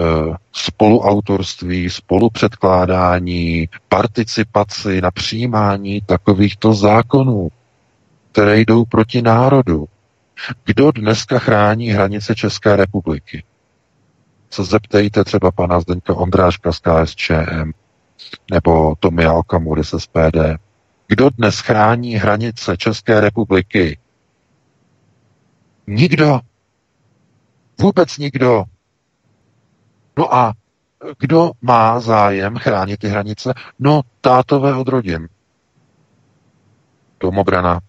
spoluautorství, 0.52 1.90
spolupředkládání, 1.90 3.70
participaci 3.90 5.02
na 5.02 5.12
přijímání 5.12 6.02
takovýchto 6.06 6.74
zákonů, 6.74 7.50
které 8.32 8.60
jdou 8.60 8.86
proti 8.86 9.22
národu. 9.22 9.86
Kdo 10.64 10.92
dneska 10.92 11.40
chrání 11.40 11.88
hranice 11.90 12.36
České 12.36 12.76
republiky? 12.76 13.44
Se 14.50 14.64
zeptejte 14.64 15.24
třeba 15.24 15.52
pana 15.52 15.80
Zdeňka 15.80 16.14
Ondráška 16.14 16.72
z 16.72 16.80
KSČM 16.80 17.72
nebo 18.52 18.96
Tomia 19.00 19.34
Okamury 19.34 19.84
z 19.84 20.00
SPD. 20.00 20.38
Kdo 21.08 21.30
dnes 21.30 21.60
chrání 21.60 22.16
hranice 22.16 22.78
České 22.78 23.22
republiky? 23.22 24.00
Nikdo. 25.88 26.40
Vůbec 27.82 28.18
nikdo. 28.18 28.64
No 30.18 30.36
a 30.36 30.54
kdo 31.20 31.52
má 31.62 32.00
zájem 32.00 32.58
chránit 32.58 32.98
ty 33.00 33.08
hranice? 33.08 33.54
No, 33.80 34.02
tátové 34.22 34.76
od 34.76 34.88
rodin. 34.88 35.30
Domobrana. 37.20 37.80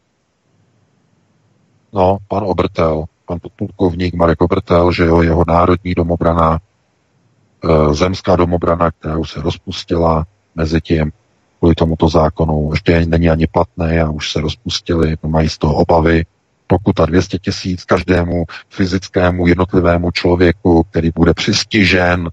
No, 1.94 2.18
pan 2.28 2.44
Obrtel, 2.44 3.04
pan 3.26 3.38
podplukovník 3.40 4.14
Marek 4.14 4.40
Obrtel, 4.42 4.92
že 4.92 5.04
jo, 5.04 5.22
jeho 5.22 5.44
národní 5.48 5.94
domobrana, 5.94 6.60
e, 7.64 7.94
zemská 7.94 8.36
domobrana, 8.36 8.90
která 8.90 9.18
už 9.18 9.30
se 9.30 9.40
rozpustila 9.40 10.26
mezi 10.54 10.80
tím 10.80 11.12
kvůli 11.58 11.74
tomuto 11.74 12.08
zákonu. 12.08 12.70
Ještě 12.72 13.06
není 13.06 13.30
ani 13.30 13.46
platné 13.46 14.02
a 14.02 14.10
už 14.10 14.32
se 14.32 14.40
rozpustili, 14.40 15.16
mají 15.26 15.48
z 15.48 15.58
toho 15.58 15.74
obavy. 15.74 16.24
pokuta 16.66 17.06
200 17.06 17.38
tisíc 17.38 17.84
každému 17.84 18.44
fyzickému 18.70 19.46
jednotlivému 19.46 20.10
člověku, 20.10 20.82
který 20.82 21.10
bude 21.14 21.34
přistižen, 21.34 22.30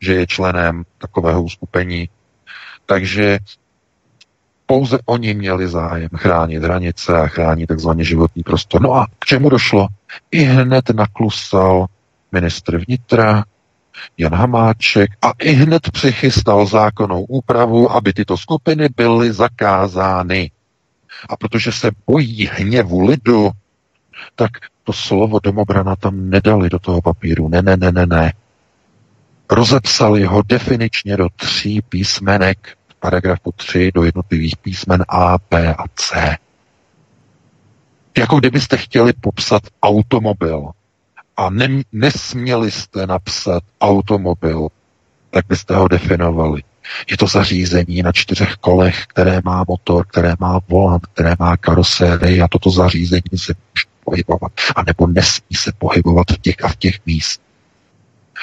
že 0.00 0.14
je 0.14 0.26
členem 0.26 0.84
takového 0.98 1.42
uskupení. 1.42 2.08
Takže 2.86 3.38
pouze 4.72 4.98
oni 5.06 5.34
měli 5.34 5.68
zájem 5.68 6.08
chránit 6.16 6.62
hranice 6.62 7.18
a 7.18 7.26
chránit 7.26 7.66
takzvaně 7.66 8.04
životní 8.04 8.42
prostor. 8.42 8.82
No 8.82 8.94
a 8.94 9.06
k 9.18 9.24
čemu 9.24 9.48
došlo? 9.48 9.88
I 10.30 10.42
hned 10.42 10.90
naklusal 10.90 11.86
ministr 12.32 12.78
vnitra 12.86 13.44
Jan 14.18 14.34
Hamáček 14.34 15.10
a 15.22 15.32
i 15.38 15.52
hned 15.52 15.90
přichystal 15.90 16.66
zákonnou 16.66 17.24
úpravu, 17.24 17.92
aby 17.92 18.12
tyto 18.12 18.36
skupiny 18.36 18.88
byly 18.96 19.32
zakázány. 19.32 20.50
A 21.28 21.36
protože 21.36 21.72
se 21.72 21.90
bojí 22.06 22.48
hněvu 22.52 23.06
lidu, 23.06 23.50
tak 24.36 24.50
to 24.84 24.92
slovo 24.92 25.40
domobrana 25.42 25.96
tam 25.96 26.30
nedali 26.30 26.70
do 26.70 26.78
toho 26.78 27.02
papíru. 27.02 27.48
Ne, 27.48 27.62
ne, 27.62 27.76
ne, 27.76 27.92
ne, 27.92 28.06
ne. 28.06 28.32
Rozepsali 29.50 30.24
ho 30.24 30.42
definičně 30.42 31.16
do 31.16 31.28
tří 31.36 31.82
písmenek, 31.88 32.58
paragrafu 33.02 33.52
3 33.56 33.90
do 33.94 34.04
jednotlivých 34.04 34.56
písmen 34.56 35.04
A, 35.08 35.38
B 35.50 35.74
a 35.74 35.84
C. 35.94 36.36
Jako 38.18 38.38
kdybyste 38.38 38.76
chtěli 38.76 39.12
popsat 39.12 39.62
automobil 39.82 40.70
a 41.36 41.50
ne, 41.50 41.68
nesměli 41.92 42.70
jste 42.70 43.06
napsat 43.06 43.62
automobil, 43.80 44.68
tak 45.30 45.46
byste 45.48 45.74
ho 45.74 45.88
definovali. 45.88 46.62
Je 47.10 47.16
to 47.16 47.26
zařízení 47.26 48.02
na 48.02 48.12
čtyřech 48.12 48.54
kolech, 48.54 49.06
které 49.06 49.40
má 49.44 49.64
motor, 49.68 50.06
které 50.06 50.34
má 50.40 50.60
volant, 50.68 51.06
které 51.06 51.34
má 51.38 51.56
karosérii 51.56 52.40
a 52.40 52.48
toto 52.48 52.70
zařízení 52.70 53.38
se 53.38 53.54
může 53.54 53.84
pohybovat. 54.04 54.52
A 54.76 54.82
nebo 54.82 55.06
nesmí 55.06 55.56
se 55.56 55.72
pohybovat 55.78 56.26
v 56.30 56.38
těch 56.38 56.64
a 56.64 56.68
v 56.68 56.76
těch 56.76 57.06
míst. 57.06 57.40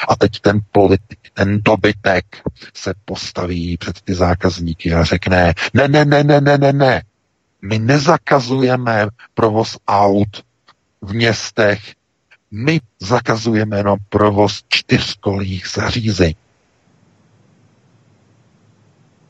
A 0.08 0.16
teď 0.16 0.40
ten 0.40 0.60
politik, 0.72 1.20
ten 1.34 1.62
dobytek 1.62 2.26
se 2.74 2.94
postaví 3.06 3.78
před 3.78 4.02
ty 4.02 4.14
zákazníky 4.14 4.94
a 4.94 5.04
řekne, 5.04 5.54
ne, 5.74 5.88
ne, 5.88 6.06
ne, 6.06 6.24
ne, 6.24 6.42
ne, 6.42 6.58
ne, 6.58 6.74
ne. 6.74 7.04
My 7.62 7.80
nezakazujeme 7.80 9.08
provoz 9.34 9.78
aut 9.88 10.46
v 11.02 11.14
městech, 11.14 11.96
my 12.52 12.82
zakazujeme 13.00 13.78
jenom 13.78 13.98
provoz 14.10 14.64
čtyřkolých 14.68 15.68
zařízení. 15.76 16.36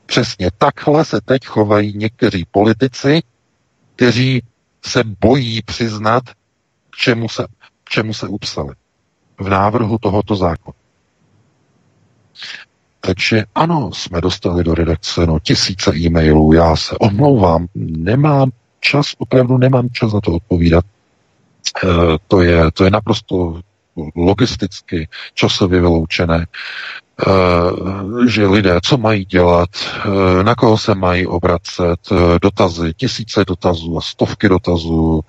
Přesně 0.05 0.49
takhle 0.57 1.05
se 1.05 1.21
teď 1.21 1.45
chovají 1.45 1.97
někteří 1.97 2.45
politici, 2.51 3.21
kteří 3.95 4.43
se 4.85 5.03
bojí 5.03 5.61
přiznat, 5.61 6.23
k 6.89 6.95
čemu 6.95 7.29
se, 7.29 7.47
k 7.83 7.89
čemu 7.89 8.13
se 8.13 8.27
upsali 8.27 8.75
v 9.39 9.49
návrhu 9.49 9.97
tohoto 9.97 10.35
zákona. 10.35 10.77
Takže 13.01 13.45
ano, 13.55 13.91
jsme 13.93 14.21
dostali 14.21 14.63
do 14.63 14.73
redakce 14.75 15.25
no, 15.25 15.39
tisíce 15.39 15.95
e-mailů, 15.95 16.53
já 16.53 16.75
se 16.75 16.95
omlouvám, 16.97 17.67
nemám 17.75 18.51
čas, 18.79 19.13
opravdu 19.17 19.57
nemám 19.57 19.89
čas 19.89 20.13
na 20.13 20.21
to 20.21 20.31
odpovídat. 20.31 20.85
E, 21.83 21.87
to, 22.27 22.41
je, 22.41 22.71
to 22.71 22.83
je 22.83 22.91
naprosto 22.91 23.61
logisticky, 24.15 25.07
časově 25.33 25.81
vyloučené. 25.81 26.45
Eh, 27.27 28.27
že 28.27 28.47
lidé, 28.47 28.79
co 28.83 28.97
mají 28.97 29.25
dělat, 29.25 29.69
eh, 30.05 30.43
na 30.43 30.55
koho 30.55 30.77
se 30.77 30.95
mají 30.95 31.27
obracet, 31.27 31.99
eh, 32.11 32.39
dotazy, 32.41 32.93
tisíce 32.97 33.45
dotazů 33.47 33.97
a 33.97 34.01
stovky 34.01 34.49
dotazů, 34.49 35.21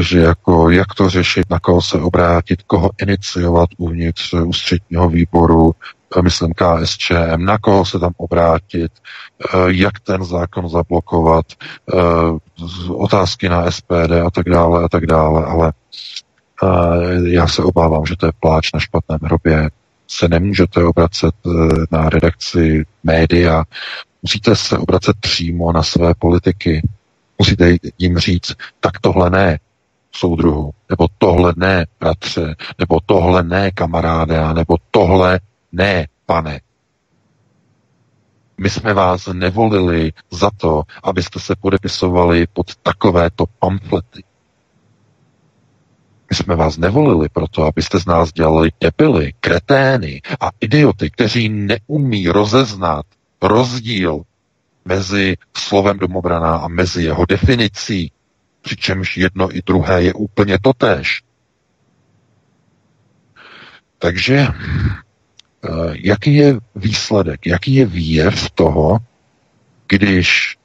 že 0.00 0.18
jako 0.18 0.70
jak 0.70 0.94
to 0.94 1.08
řešit, 1.08 1.50
na 1.50 1.60
koho 1.60 1.82
se 1.82 2.00
obrátit, 2.00 2.62
koho 2.62 2.90
iniciovat 3.02 3.68
uvnitř 3.78 4.34
ústředního 4.34 5.08
výboru, 5.08 5.72
myslím 6.22 6.52
KSČM, 6.54 7.44
na 7.44 7.58
koho 7.58 7.84
se 7.84 7.98
tam 7.98 8.12
obrátit, 8.16 8.92
jak 9.66 10.00
ten 10.00 10.24
zákon 10.24 10.68
zablokovat, 10.68 11.46
otázky 12.88 13.48
na 13.48 13.70
SPD 13.70 14.20
a 14.26 14.30
tak 14.30 14.48
dále 14.48 14.84
a 14.84 14.88
tak 14.88 15.06
dále, 15.06 15.44
ale 15.44 15.72
já 17.24 17.46
se 17.46 17.62
obávám, 17.62 18.06
že 18.06 18.16
to 18.16 18.26
je 18.26 18.32
pláč 18.40 18.72
na 18.72 18.80
špatném 18.80 19.18
hrobě 19.22 19.70
se 20.08 20.28
nemůžete 20.28 20.84
obracet 20.84 21.34
eh, 21.46 21.50
na 21.90 22.08
redakci 22.08 22.84
média, 23.04 23.64
musíte 24.22 24.56
se 24.56 24.78
obracet 24.78 25.16
přímo 25.20 25.72
na 25.72 25.82
své 25.82 26.14
politiky. 26.14 26.88
Musíte 27.38 27.76
jim 27.98 28.18
říct, 28.18 28.52
tak 28.80 29.00
tohle 29.00 29.30
ne, 29.30 29.58
soudruhu, 30.12 30.70
nebo 30.90 31.06
tohle 31.18 31.52
ne, 31.56 31.86
bratře, 32.00 32.54
nebo 32.78 32.98
tohle 33.06 33.42
ne, 33.42 33.70
kamaráde, 33.70 34.54
nebo 34.54 34.76
tohle 34.90 35.40
ne, 35.72 36.06
pane. 36.26 36.60
My 38.60 38.70
jsme 38.70 38.94
vás 38.94 39.26
nevolili 39.26 40.12
za 40.30 40.50
to, 40.56 40.82
abyste 41.02 41.40
se 41.40 41.56
podepisovali 41.56 42.46
pod 42.52 42.76
takovéto 42.76 43.44
pamflety. 43.58 44.22
My 46.30 46.36
jsme 46.36 46.56
vás 46.56 46.76
nevolili 46.76 47.28
proto, 47.28 47.64
abyste 47.64 48.00
z 48.00 48.06
nás 48.06 48.32
dělali 48.32 48.70
debily, 48.80 49.32
kretény 49.40 50.22
a 50.40 50.50
idioty, 50.60 51.10
kteří 51.10 51.48
neumí 51.48 52.28
rozeznat 52.28 53.06
rozdíl 53.42 54.22
mezi 54.84 55.36
slovem 55.56 55.98
domobraná 55.98 56.56
a 56.56 56.68
mezi 56.68 57.02
jeho 57.02 57.26
definicí, 57.26 58.12
přičemž 58.62 59.16
jedno 59.16 59.56
i 59.56 59.62
druhé 59.66 60.02
je 60.02 60.14
úplně 60.14 60.58
totéž. 60.62 61.22
Takže 63.98 64.36
eh, 64.38 64.48
jaký 65.92 66.34
je 66.34 66.56
výsledek, 66.74 67.46
jaký 67.46 67.74
je 67.74 67.86
výjev 67.86 68.50
toho, 68.50 68.98
když 69.88 70.56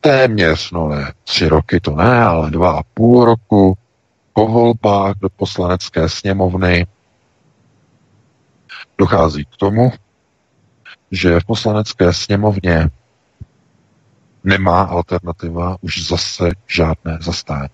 téměř, 0.00 0.70
no 0.70 0.88
ne, 0.88 1.12
tři 1.24 1.48
roky 1.48 1.80
to 1.80 1.96
ne, 1.96 2.22
ale 2.22 2.50
dva 2.50 2.78
a 2.78 2.82
půl 2.82 3.24
roku 3.24 3.78
po 4.38 4.46
volbách 4.46 5.14
do 5.20 5.28
poslanecké 5.28 6.08
sněmovny 6.08 6.86
dochází 8.98 9.44
k 9.44 9.56
tomu, 9.56 9.92
že 11.10 11.40
v 11.40 11.44
poslanecké 11.44 12.12
sněmovně 12.12 12.90
nemá 14.44 14.82
alternativa 14.82 15.76
už 15.80 16.08
zase 16.08 16.50
žádné 16.66 17.18
zastání. 17.20 17.68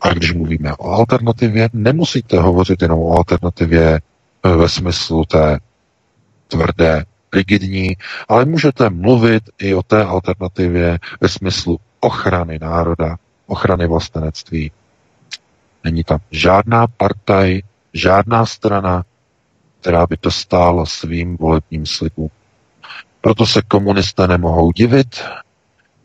A 0.00 0.08
když 0.08 0.32
mluvíme 0.32 0.72
o 0.72 0.90
alternativě, 0.90 1.68
nemusíte 1.72 2.40
hovořit 2.40 2.82
jenom 2.82 3.00
o 3.00 3.16
alternativě 3.16 4.00
ve 4.56 4.68
smyslu 4.68 5.24
té 5.24 5.58
tvrdé, 6.48 7.04
rigidní, 7.32 7.96
ale 8.28 8.44
můžete 8.44 8.90
mluvit 8.90 9.42
i 9.58 9.74
o 9.74 9.82
té 9.82 10.04
alternativě 10.04 10.98
ve 11.20 11.28
smyslu 11.28 11.78
ochrany 12.00 12.58
národa, 12.58 13.16
ochrany 13.46 13.86
vlastenectví, 13.86 14.72
Není 15.86 16.04
tam 16.04 16.18
žádná 16.30 16.86
partaj, 16.86 17.62
žádná 17.92 18.46
strana, 18.46 19.04
která 19.80 20.06
by 20.06 20.16
to 20.16 20.30
stála 20.30 20.86
svým 20.86 21.36
volebním 21.36 21.86
slibům. 21.86 22.30
Proto 23.20 23.46
se 23.46 23.62
komunisté 23.62 24.28
nemohou 24.28 24.72
divit, 24.72 25.20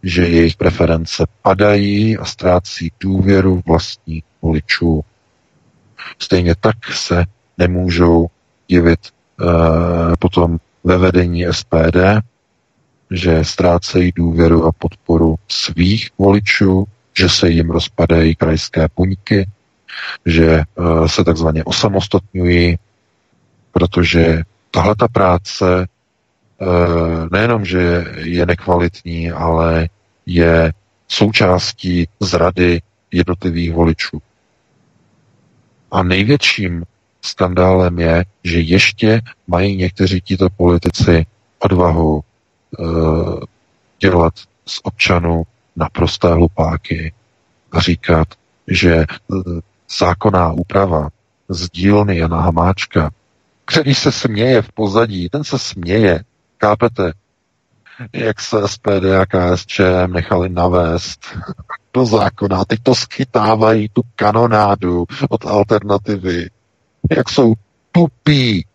že 0.03 0.27
jejich 0.27 0.55
preference 0.55 1.25
padají 1.41 2.17
a 2.17 2.25
ztrácí 2.25 2.91
důvěru 2.99 3.61
vlastních 3.65 4.23
voličů. 4.41 5.01
Stejně 6.19 6.55
tak 6.55 6.75
se 6.93 7.25
nemůžou 7.57 8.27
divit 8.67 8.99
e, 9.05 9.07
potom 10.19 10.57
ve 10.83 10.97
vedení 10.97 11.45
SPD, 11.51 11.97
že 13.11 13.45
ztrácejí 13.45 14.11
důvěru 14.15 14.65
a 14.65 14.71
podporu 14.71 15.35
svých 15.47 16.09
voličů, 16.17 16.85
že 17.17 17.29
se 17.29 17.49
jim 17.49 17.69
rozpadají 17.69 18.35
krajské 18.35 18.87
puňky, 18.95 19.47
že 20.25 20.47
eh, 20.47 20.63
se 21.09 21.23
takzvaně 21.23 21.63
osamostatňují, 21.63 22.75
protože 23.71 24.43
tahle 24.71 24.95
ta 24.95 25.07
práce 25.07 25.87
eh, 26.61 26.65
nejenom, 27.31 27.65
že 27.65 28.05
je 28.17 28.45
nekvalitní, 28.45 29.31
ale 29.31 29.89
je 30.25 30.73
součástí 31.07 32.07
zrady 32.19 32.81
jednotlivých 33.11 33.73
voličů. 33.73 34.21
A 35.91 36.03
největším 36.03 36.83
skandálem 37.21 37.99
je, 37.99 38.25
že 38.43 38.59
ještě 38.59 39.21
mají 39.47 39.75
někteří 39.75 40.21
tito 40.21 40.49
politici 40.49 41.25
odvahu 41.59 42.23
uh, 42.79 43.39
dělat 43.99 44.33
z 44.65 44.79
občanů 44.83 45.43
naprosté 45.75 46.27
hlupáky 46.27 47.13
a 47.71 47.79
říkat, 47.79 48.27
že 48.67 49.05
zákonná 49.99 50.51
úprava 50.51 51.09
z 51.49 51.69
dílny 51.69 52.17
Jana 52.17 52.41
Hamáčka, 52.41 53.11
který 53.65 53.95
se 53.95 54.11
směje 54.11 54.61
v 54.61 54.71
pozadí, 54.71 55.29
ten 55.29 55.43
se 55.43 55.59
směje, 55.59 56.23
kápete? 56.57 57.13
jak 58.13 58.41
se 58.41 58.67
SPD 58.67 59.05
a 59.21 59.25
KSČM 59.25 60.13
nechali 60.13 60.49
navést 60.49 61.25
do 61.93 62.05
zákona. 62.05 62.65
Teď 62.65 62.79
to 62.83 62.95
schytávají 62.95 63.89
tu 63.89 64.01
kanonádu 64.15 65.05
od 65.29 65.45
alternativy. 65.45 66.49
Jak 67.17 67.29
jsou 67.29 67.53
tupí. 67.91 68.65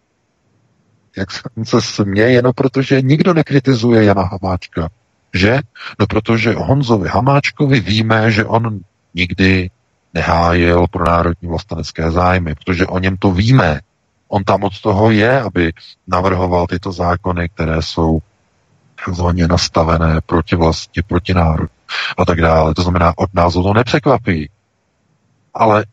Jak 1.17 1.29
se 1.65 1.81
směje, 1.81 2.43
no 2.43 2.53
protože 2.53 3.03
nikdo 3.03 3.35
nekritizuje 3.35 4.05
Jana 4.05 4.23
Hamáčka. 4.23 4.89
Že? 5.35 5.61
No 5.99 6.07
protože 6.07 6.53
Honzovi 6.53 7.09
Hamáčkovi 7.09 7.81
víme, 7.81 8.31
že 8.31 8.45
on 8.45 8.81
nikdy 9.15 9.71
nehájil 10.17 10.87
pro 10.91 11.05
národní 11.05 11.49
vlastenecké 11.49 12.11
zájmy, 12.11 12.55
protože 12.55 12.87
o 12.87 12.99
něm 12.99 13.17
to 13.17 13.31
víme. 13.31 13.81
On 14.29 14.45
tam 14.45 14.65
od 14.65 14.81
toho 14.81 15.11
je, 15.11 15.41
aby 15.41 15.73
navrhoval 16.07 16.67
tyto 16.67 16.93
zákony, 16.93 17.49
které 17.49 17.83
jsou 17.83 18.19
takzvaně 19.05 19.49
nastavené 19.49 20.21
proti 20.27 20.57
vlasti, 20.57 21.03
proti 21.03 21.35
národu 21.35 21.69
a 22.19 22.25
tak 22.25 22.41
dále. 22.41 22.75
To 22.75 22.83
znamená, 22.83 23.13
od 23.17 23.35
nás 23.35 23.53
to 23.53 23.73
nepřekvapí. 23.73 24.51
Ale 25.55 25.85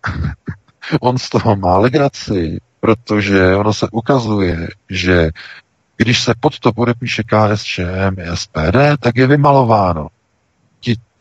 on 1.02 1.18
z 1.18 1.30
toho 1.30 1.56
má 1.56 1.78
legraci, 1.78 2.60
protože 2.80 3.56
ono 3.56 3.74
se 3.74 3.88
ukazuje, 3.92 4.68
že 4.90 5.30
když 5.98 6.24
se 6.24 6.34
pod 6.40 6.60
to 6.60 6.72
podepíše 6.72 7.24
KSČM 7.24 8.16
SPD, 8.34 8.78
tak 9.00 9.16
je 9.16 9.28
vymalováno. 9.28 10.08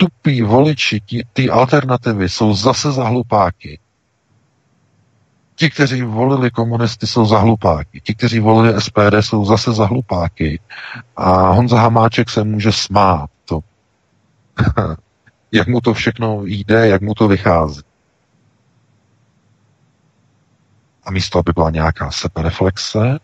Tupí 0.02 0.42
voliči, 0.42 1.02
ty 1.32 1.50
alternativy 1.50 2.28
jsou 2.28 2.54
zase 2.54 2.92
za 2.92 3.04
hlupáky. 3.04 3.78
Ti, 5.54 5.70
kteří 5.70 6.02
volili 6.02 6.50
komunisty, 6.50 7.06
jsou 7.06 7.26
za 7.26 7.38
hlupáky. 7.38 8.00
Ti, 8.00 8.14
kteří 8.14 8.40
volili 8.40 8.80
SPD, 8.80 9.14
jsou 9.20 9.44
zase 9.44 9.72
za 9.72 9.86
hlupáky. 9.86 10.60
A 11.16 11.50
Honza 11.50 11.80
Hamáček 11.80 12.30
se 12.30 12.44
může 12.44 12.72
smát. 12.72 13.30
To. 13.44 13.60
jak 15.52 15.68
mu 15.68 15.80
to 15.80 15.94
všechno 15.94 16.42
jde, 16.44 16.88
jak 16.88 17.02
mu 17.02 17.14
to 17.14 17.28
vychází. 17.28 17.82
A 21.04 21.10
místo, 21.10 21.38
aby 21.38 21.52
byla 21.54 21.70
nějaká 21.70 22.10
sebereflexe, 22.10 23.18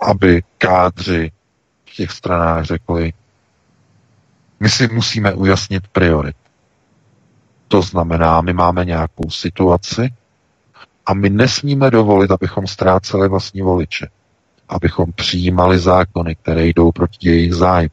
aby 0.00 0.42
kádři 0.58 1.32
v 1.84 1.94
těch 1.94 2.10
stranách 2.10 2.64
řekli, 2.64 3.12
my 4.60 4.68
si 4.70 4.88
musíme 4.88 5.34
ujasnit 5.34 5.88
priorit. 5.88 6.36
To 7.68 7.82
znamená, 7.82 8.40
my 8.40 8.52
máme 8.52 8.84
nějakou 8.84 9.30
situaci 9.30 10.12
a 11.06 11.14
my 11.14 11.30
nesmíme 11.30 11.90
dovolit, 11.90 12.30
abychom 12.30 12.66
ztráceli 12.66 13.28
vlastní 13.28 13.62
voliče. 13.62 14.08
Abychom 14.68 15.12
přijímali 15.12 15.78
zákony, 15.78 16.34
které 16.34 16.66
jdou 16.66 16.92
proti 16.92 17.28
jejich 17.28 17.54
zájmu. 17.54 17.90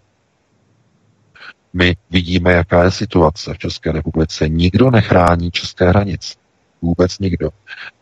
My 1.73 1.95
vidíme, 2.09 2.51
jaká 2.51 2.83
je 2.83 2.91
situace 2.91 3.53
v 3.53 3.57
České 3.57 3.91
republice. 3.91 4.49
Nikdo 4.49 4.91
nechrání 4.91 5.51
české 5.51 5.89
hranice. 5.89 6.33
Vůbec 6.81 7.19
nikdo. 7.19 7.49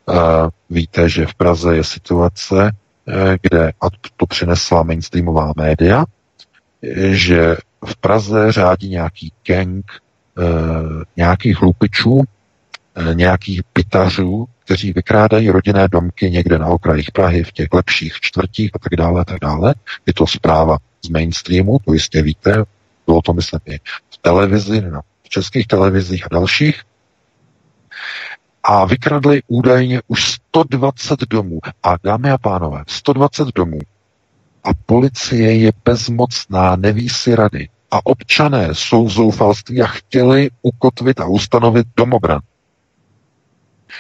Uh, 0.06 0.16
víte, 0.70 1.10
že 1.10 1.26
v 1.26 1.34
Praze 1.36 1.76
je 1.76 1.84
situace, 1.84 2.72
Eh, 3.08 3.38
kde, 3.42 3.70
a 3.82 3.90
to 4.18 4.26
přinesla 4.26 4.84
mainstreamová 4.84 5.54
média, 5.58 6.06
že 7.12 7.58
v 7.86 7.96
Praze 7.96 8.52
řádí 8.52 8.90
nějaký 8.90 9.32
gang 9.48 9.86
eh, 9.92 10.44
nějakých 11.18 11.62
hlupičů, 11.62 12.24
eh, 12.96 13.16
nějakých 13.16 13.62
pitařů, 13.74 14.46
kteří 14.66 14.94
vykrádají 14.94 15.50
rodinné 15.50 15.88
domky 15.88 16.32
někde 16.32 16.60
na 16.60 16.68
okrajích 16.68 17.12
Prahy, 17.12 17.44
v 17.44 17.52
těch 17.52 17.68
lepších 17.74 18.14
čtvrtích 18.22 18.72
a 18.74 18.80
tak 18.80 18.98
dále, 18.98 19.22
a 19.22 19.24
tak 19.24 19.40
dále. 19.42 19.76
Je 20.06 20.14
to 20.14 20.28
zpráva 20.28 20.78
z 21.06 21.10
mainstreamu, 21.10 21.78
to 21.86 21.94
jistě 21.94 22.22
víte, 22.22 22.64
bylo 23.06 23.22
to 23.22 23.34
myslím 23.34 23.60
i 23.66 23.78
v 24.10 24.18
televizi, 24.22 24.82
no, 24.82 25.02
v 25.24 25.30
českých 25.30 25.68
televizích 25.68 26.26
a 26.26 26.30
dalších 26.32 26.82
a 28.68 28.86
vykradli 28.86 29.42
údajně 29.48 30.02
už 30.08 30.32
120 30.32 31.20
domů. 31.30 31.60
A 31.84 31.96
dámy 32.04 32.32
a 32.32 32.38
pánové, 32.38 32.84
120 32.88 33.48
domů. 33.56 33.80
A 34.64 34.70
policie 34.86 35.58
je 35.58 35.72
bezmocná, 35.86 36.76
neví 36.76 37.10
si 37.10 37.36
rady. 37.36 37.70
A 37.92 38.06
občané 38.06 38.70
jsou 38.72 39.10
zoufalství 39.10 39.82
a 39.82 39.88
chtěli 39.88 40.50
ukotvit 40.62 41.20
a 41.20 41.26
ustanovit 41.26 41.88
domobran. 41.98 42.40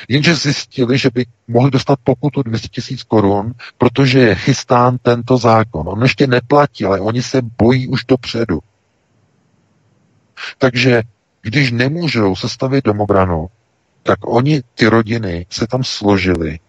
Jenže 0.10 0.36
zjistili, 0.36 0.98
že 0.98 1.10
by 1.14 1.26
mohli 1.48 1.72
dostat 1.72 2.00
pokutu 2.04 2.44
200 2.44 2.68
tisíc 2.68 3.04
korun, 3.04 3.54
protože 3.78 4.20
je 4.20 4.36
chystán 4.36 4.98
tento 4.98 5.38
zákon. 5.38 5.90
On 5.90 6.02
ještě 6.02 6.28
neplatí, 6.28 6.86
ale 6.86 7.00
oni 7.00 7.22
se 7.22 7.42
bojí 7.58 7.88
už 7.88 8.06
dopředu. 8.06 8.60
Takže 10.58 11.02
když 11.42 11.72
nemůžou 11.72 12.36
sestavit 12.36 12.86
domobranu, 12.86 13.48
tak 14.04 14.20
oni, 14.26 14.62
ty 14.76 14.88
rodiny, 14.88 15.46
se 15.50 15.68
tam 15.68 15.84
složili, 15.84 16.60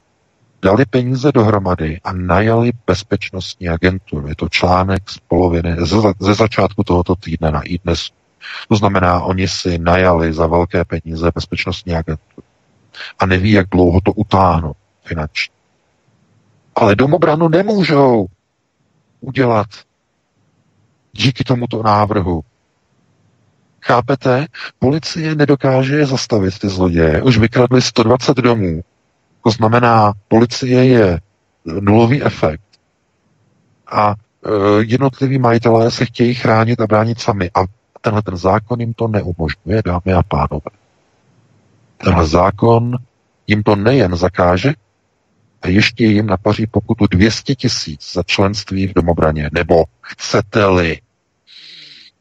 dali 0.62 0.84
peníze 0.86 1.32
dohromady 1.32 2.00
a 2.04 2.12
najali 2.12 2.72
bezpečnostní 2.86 3.68
agenturu. 3.68 4.28
Je 4.28 4.36
to 4.36 4.48
článek 4.48 5.10
z 5.10 5.18
poloviny, 5.18 5.76
ze, 6.20 6.34
začátku 6.34 6.84
tohoto 6.84 7.16
týdne 7.16 7.50
na 7.50 7.62
iDnes. 7.62 8.10
To 8.68 8.76
znamená, 8.76 9.20
oni 9.20 9.48
si 9.48 9.78
najali 9.78 10.32
za 10.32 10.46
velké 10.46 10.84
peníze 10.84 11.30
bezpečnostní 11.34 11.94
agenturu. 11.94 12.46
A 13.18 13.26
neví, 13.26 13.50
jak 13.50 13.68
dlouho 13.68 14.00
to 14.00 14.12
utáhnou 14.12 14.72
finančně. 15.04 15.54
Ale 16.74 16.96
domobranu 16.96 17.48
nemůžou 17.48 18.26
udělat 19.20 19.66
díky 21.12 21.44
tomuto 21.44 21.82
návrhu. 21.82 22.44
Chápete? 23.82 24.46
Policie 24.78 25.34
nedokáže 25.34 26.06
zastavit 26.06 26.58
ty 26.58 26.68
zloděje. 26.68 27.22
Už 27.22 27.38
vykradli 27.38 27.82
120 27.82 28.36
domů. 28.36 28.82
To 29.46 29.50
znamená, 29.50 30.12
policie 30.28 30.84
je 30.84 31.20
nulový 31.64 32.22
efekt. 32.22 32.62
A 33.86 34.10
e, 34.10 34.14
jednotliví 34.84 35.38
majitelé 35.38 35.90
se 35.90 36.04
chtějí 36.04 36.34
chránit 36.34 36.80
a 36.80 36.86
bránit 36.86 37.20
sami. 37.20 37.50
A 37.54 37.60
tenhle 38.00 38.22
ten 38.22 38.36
zákon 38.36 38.80
jim 38.80 38.94
to 38.94 39.08
neumožňuje, 39.08 39.82
dámy 39.84 40.12
a 40.12 40.22
pánové. 40.22 40.70
Tenhle 41.96 42.26
zákon 42.26 42.96
jim 43.46 43.62
to 43.62 43.76
nejen 43.76 44.16
zakáže, 44.16 44.74
a 45.62 45.68
ještě 45.68 46.04
jim 46.04 46.26
napaří 46.26 46.66
pokutu 46.66 47.06
200 47.06 47.54
tisíc 47.54 48.12
za 48.12 48.22
členství 48.22 48.86
v 48.86 48.94
domobraně. 48.94 49.50
Nebo 49.52 49.84
chcete-li 50.00 50.98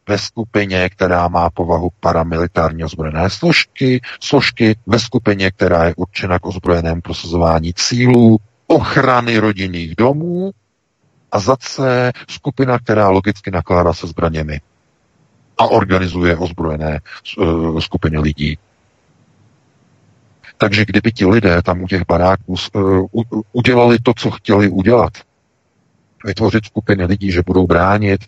ve 0.09 0.17
skupině, 0.17 0.89
která 0.89 1.27
má 1.27 1.49
povahu 1.49 1.89
paramilitární 1.99 2.83
ozbrojené 2.83 3.29
složky, 3.29 4.01
složky 4.19 4.75
ve 4.85 4.99
skupině, 4.99 5.51
která 5.51 5.85
je 5.85 5.93
určena 5.97 6.39
k 6.39 6.45
ozbrojenému 6.45 7.01
prosazování 7.01 7.73
cílů, 7.73 8.37
ochrany 8.67 9.37
rodinných 9.37 9.95
domů 9.95 10.51
a 11.31 11.39
za 11.39 11.55
C 11.55 12.11
skupina, 12.29 12.79
která 12.79 13.09
logicky 13.09 13.51
nakládá 13.51 13.93
se 13.93 14.07
zbraněmi 14.07 14.61
a 15.57 15.67
organizuje 15.67 16.37
ozbrojené 16.37 16.99
uh, 17.37 17.79
skupiny 17.79 18.19
lidí. 18.19 18.57
Takže 20.57 20.85
kdyby 20.85 21.11
ti 21.11 21.25
lidé 21.25 21.61
tam 21.61 21.81
u 21.81 21.87
těch 21.87 22.01
baráků 22.07 22.55
uh, 22.73 23.07
udělali 23.51 23.97
to, 24.03 24.13
co 24.17 24.31
chtěli 24.31 24.69
udělat, 24.69 25.13
vytvořit 26.25 26.65
skupiny 26.65 27.05
lidí, 27.05 27.31
že 27.31 27.41
budou 27.45 27.67
bránit 27.67 28.21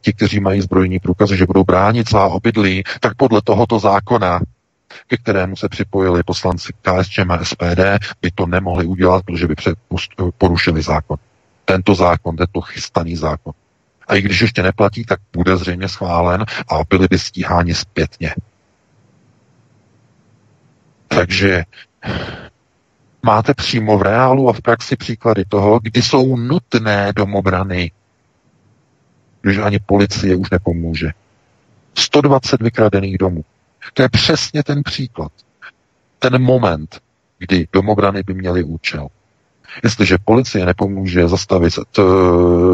ti, 0.00 0.12
kteří 0.12 0.40
mají 0.40 0.60
zbrojní 0.60 0.98
průkazy, 0.98 1.36
že 1.36 1.46
budou 1.46 1.64
bránit 1.64 2.08
svá 2.08 2.26
obydlí, 2.26 2.84
tak 3.00 3.14
podle 3.16 3.42
tohoto 3.44 3.78
zákona, 3.78 4.40
ke 5.06 5.16
kterému 5.16 5.56
se 5.56 5.68
připojili 5.68 6.22
poslanci 6.22 6.72
KSČM 6.82 7.30
a 7.30 7.44
SPD, 7.44 7.80
by 8.22 8.30
to 8.34 8.46
nemohli 8.46 8.84
udělat, 8.86 9.24
protože 9.24 9.46
by 9.46 9.54
porušili 10.38 10.82
zákon. 10.82 11.16
Tento 11.64 11.94
zákon, 11.94 12.36
tento 12.36 12.60
chystaný 12.60 13.16
zákon. 13.16 13.52
A 14.08 14.14
i 14.14 14.22
když 14.22 14.40
ještě 14.40 14.62
neplatí, 14.62 15.04
tak 15.04 15.20
bude 15.32 15.56
zřejmě 15.56 15.88
schválen 15.88 16.44
a 16.68 16.74
byli 16.90 17.08
by 17.10 17.18
stíháni 17.18 17.74
zpětně. 17.74 18.34
Takže 21.08 21.64
máte 23.28 23.54
přímo 23.54 23.98
v 23.98 24.02
reálu 24.02 24.48
a 24.48 24.52
v 24.52 24.60
praxi 24.60 24.96
příklady 24.96 25.44
toho, 25.44 25.80
kdy 25.82 26.02
jsou 26.02 26.36
nutné 26.36 27.12
domobrany, 27.16 27.92
když 29.40 29.58
ani 29.58 29.78
policie 29.78 30.36
už 30.36 30.50
nepomůže. 30.50 31.10
120 31.94 32.60
vykradených 32.60 33.18
domů. 33.18 33.44
To 33.94 34.02
je 34.02 34.08
přesně 34.08 34.62
ten 34.62 34.82
příklad. 34.82 35.32
Ten 36.18 36.42
moment, 36.42 37.00
kdy 37.38 37.68
domobrany 37.72 38.22
by 38.22 38.34
měly 38.34 38.64
účel. 38.64 39.08
Jestliže 39.84 40.16
policie 40.24 40.66
nepomůže 40.66 41.28
zastavit 41.28 41.74
t, 41.92 42.02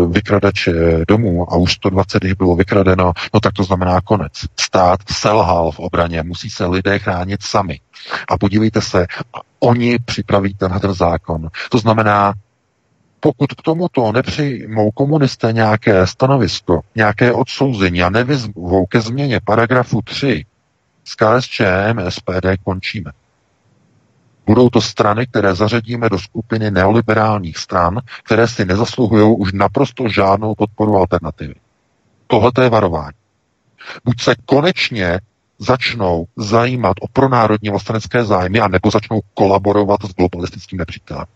vykradače 0.09 0.72
domů 1.09 1.52
a 1.52 1.57
už 1.57 1.72
120 1.72 2.24
jich 2.24 2.37
bylo 2.37 2.57
vykradeno, 2.57 3.12
no 3.35 3.40
tak 3.40 3.52
to 3.52 3.64
znamená 3.64 4.00
konec. 4.00 4.33
Stát 4.61 5.00
selhal 5.11 5.70
v 5.70 5.78
obraně, 5.78 6.22
musí 6.22 6.50
se 6.50 6.66
lidé 6.66 6.98
chránit 6.98 7.42
sami. 7.42 7.80
A 8.28 8.38
podívejte 8.38 8.80
se, 8.80 9.07
oni 9.59 9.98
připraví 9.98 10.54
tenhle 10.54 10.80
ten 10.80 10.94
zákon. 10.94 11.48
To 11.70 11.78
znamená, 11.78 12.35
pokud 13.20 13.52
k 13.52 13.62
tomuto 13.62 14.12
nepřijmou 14.12 14.90
komunisté 14.90 15.52
nějaké 15.52 16.07
stanovisko, 16.07 16.80
nějaké 16.94 17.33
odsouzení 17.33 18.02
a 18.02 18.11
nevyzvou 18.11 18.87
ke 18.87 19.00
změně 19.00 19.40
paragrafu 19.44 20.02
3 20.02 20.44
s 21.04 21.14
KSČM, 21.14 22.00
SPD 22.09 22.46
končíme. 22.64 23.11
Budou 24.46 24.68
to 24.68 24.80
strany, 24.80 25.26
které 25.26 25.54
zařadíme 25.54 26.09
do 26.09 26.18
skupiny 26.18 26.70
neoliberálních 26.70 27.59
stran, 27.59 28.00
které 28.22 28.48
si 28.48 28.64
nezasluhují 28.64 29.37
už 29.38 29.52
naprosto 29.52 30.09
žádnou 30.09 30.54
podporu 30.54 30.96
alternativy. 30.96 31.54
Tohle 32.26 32.52
je 32.62 32.70
varování. 32.70 33.16
Buď 34.04 34.20
se 34.20 34.35
konečně 34.46 35.20
začnou 35.59 36.26
zajímat 36.37 36.96
o 37.00 37.09
pronárodní 37.09 37.70
vlastenecké 37.70 38.24
zájmy, 38.24 38.61
a 38.61 38.68
nebo 38.68 38.90
začnou 38.90 39.20
kolaborovat 39.35 40.00
s 40.02 40.14
globalistickým 40.14 40.78
nepřítelem. 40.78 41.26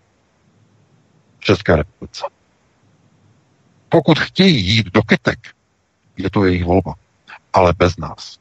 České 1.39 1.77
republice. 1.77 2.25
Pokud 3.89 4.19
chtějí 4.19 4.67
jít 4.67 4.87
do 4.87 5.03
kytek, 5.03 5.39
je 6.17 6.31
to 6.31 6.45
jejich 6.45 6.65
volba. 6.65 6.95
Ale 7.53 7.73
bez 7.79 7.97
nás. 7.97 8.39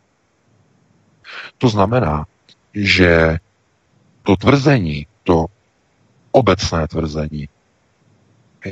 To 1.58 1.70
znamená, 1.70 2.26
že 2.74 3.38
to 4.28 4.36
tvrzení, 4.36 5.08
to 5.24 5.46
obecné 6.32 6.88
tvrzení, 6.88 7.50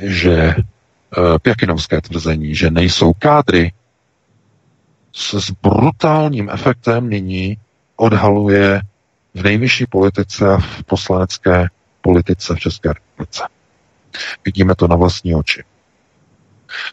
že 0.02 0.34
e, 0.36 0.54
pěkinovské 1.42 2.00
tvrzení, 2.00 2.54
že 2.54 2.70
nejsou 2.70 3.12
kádry, 3.12 3.72
se 5.12 5.40
s 5.40 5.50
brutálním 5.50 6.50
efektem 6.50 7.08
nyní 7.08 7.56
odhaluje 7.96 8.80
v 9.34 9.42
nejvyšší 9.42 9.86
politice 9.86 10.48
a 10.48 10.58
v 10.58 10.84
poslanecké 10.84 11.68
politice 12.00 12.54
v 12.54 12.60
České 12.60 12.88
republice. 12.88 13.42
Vidíme 14.44 14.74
to 14.74 14.88
na 14.88 14.96
vlastní 14.96 15.34
oči. 15.34 15.64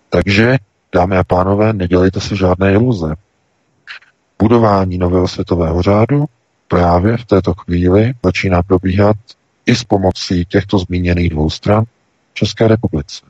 Takže, 0.09 0.57
dámy 0.95 1.17
a 1.17 1.23
pánové, 1.23 1.73
nedělejte 1.73 2.21
si 2.21 2.35
žádné 2.35 2.71
iluze. 2.71 3.15
Budování 4.39 4.97
nového 4.97 5.27
světového 5.27 5.81
řádu 5.81 6.25
právě 6.73 7.17
v 7.17 7.25
této 7.25 7.53
chvíli 7.53 8.13
začíná 8.25 8.63
probíhat 8.63 9.15
i 9.65 9.75
s 9.75 9.83
pomocí 9.83 10.45
těchto 10.45 10.79
zmíněných 10.79 11.29
dvou 11.29 11.49
stran 11.49 11.83
České 12.33 12.67
republice. 12.67 13.25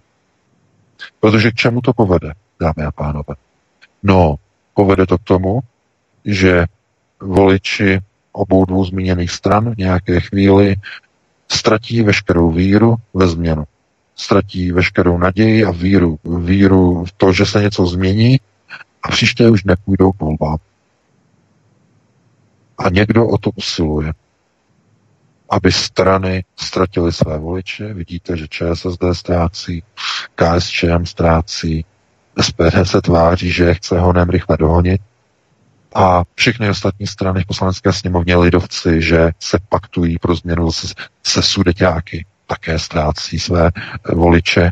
Protože 1.19 1.51
k 1.51 1.55
čemu 1.55 1.81
to 1.81 1.93
povede, 1.93 2.33
dámy 2.59 2.87
a 2.87 2.91
pánové? 2.91 3.35
No, 4.03 4.35
povede 4.73 5.05
to 5.05 5.17
k 5.17 5.23
tomu, 5.23 5.59
že 6.25 6.65
voliči 7.19 7.99
obou 8.31 8.65
dvou 8.65 8.85
zmíněných 8.85 9.31
stran 9.31 9.73
v 9.73 9.77
nějaké 9.77 10.19
chvíli 10.19 10.75
ztratí 11.51 12.01
veškerou 12.01 12.51
víru 12.51 12.95
ve 13.13 13.27
změnu. 13.27 13.63
Ztratí 14.15 14.71
veškerou 14.71 15.17
naději 15.17 15.65
a 15.65 15.71
víru, 15.71 16.19
víru 16.23 17.05
v 17.05 17.11
to, 17.11 17.33
že 17.33 17.45
se 17.45 17.61
něco 17.61 17.85
změní 17.85 18.39
a 19.03 19.07
příště 19.07 19.49
už 19.49 19.63
nepůjdou 19.63 20.11
k 20.11 20.19
volbám. 20.19 20.57
A 22.77 22.89
někdo 22.89 23.27
o 23.27 23.37
to 23.37 23.49
usiluje, 23.55 24.13
aby 25.49 25.71
strany 25.71 26.43
ztratily 26.55 27.13
své 27.13 27.37
voliče. 27.37 27.93
Vidíte, 27.93 28.37
že 28.37 28.47
ČSSD 28.47 29.03
ztrácí, 29.13 29.83
KSČM 30.35 31.05
ztrácí, 31.05 31.85
SPD 32.41 32.75
se 32.83 33.01
tváří, 33.01 33.51
že 33.51 33.73
chce 33.73 33.99
honem 33.99 34.29
rychle 34.29 34.57
dohonit 34.57 35.01
a 35.95 36.23
všechny 36.35 36.69
ostatní 36.69 37.07
strany 37.07 37.43
v 37.43 37.45
poslanecké 37.47 37.93
sněmovně 37.93 38.35
lidovci, 38.35 39.01
že 39.01 39.31
se 39.39 39.57
paktují 39.69 40.19
pro 40.19 40.35
změnu 40.35 40.71
se, 40.71 40.87
se 41.23 41.41
sudeťáky, 41.41 42.25
také 42.47 42.79
ztrácí 42.79 43.39
své 43.39 43.71
voliče. 44.13 44.71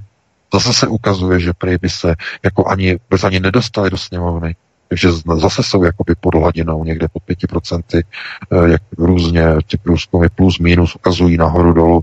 Zase 0.54 0.74
se 0.74 0.88
ukazuje, 0.88 1.40
že 1.40 1.54
prý 1.54 1.78
by 1.82 1.90
se 1.90 2.16
jako 2.44 2.68
ani, 2.68 3.00
bez 3.10 3.24
ani 3.24 3.40
nedostali 3.40 3.90
do 3.90 3.98
sněmovny. 3.98 4.56
Takže 4.92 5.12
zase 5.36 5.64
jsou 5.64 5.84
jakoby 5.84 6.16
pod 6.20 6.36
hladinou 6.36 6.84
někde 6.84 7.08
pod 7.08 7.24
5%, 7.24 8.04
eh, 8.52 8.72
jak 8.72 8.82
různě 8.98 9.44
ty 9.68 9.78
průzkumy 9.78 10.28
plus 10.36 10.60
minus 10.60 10.96
ukazují 10.96 11.38
nahoru 11.38 11.74
dolů. 11.74 12.02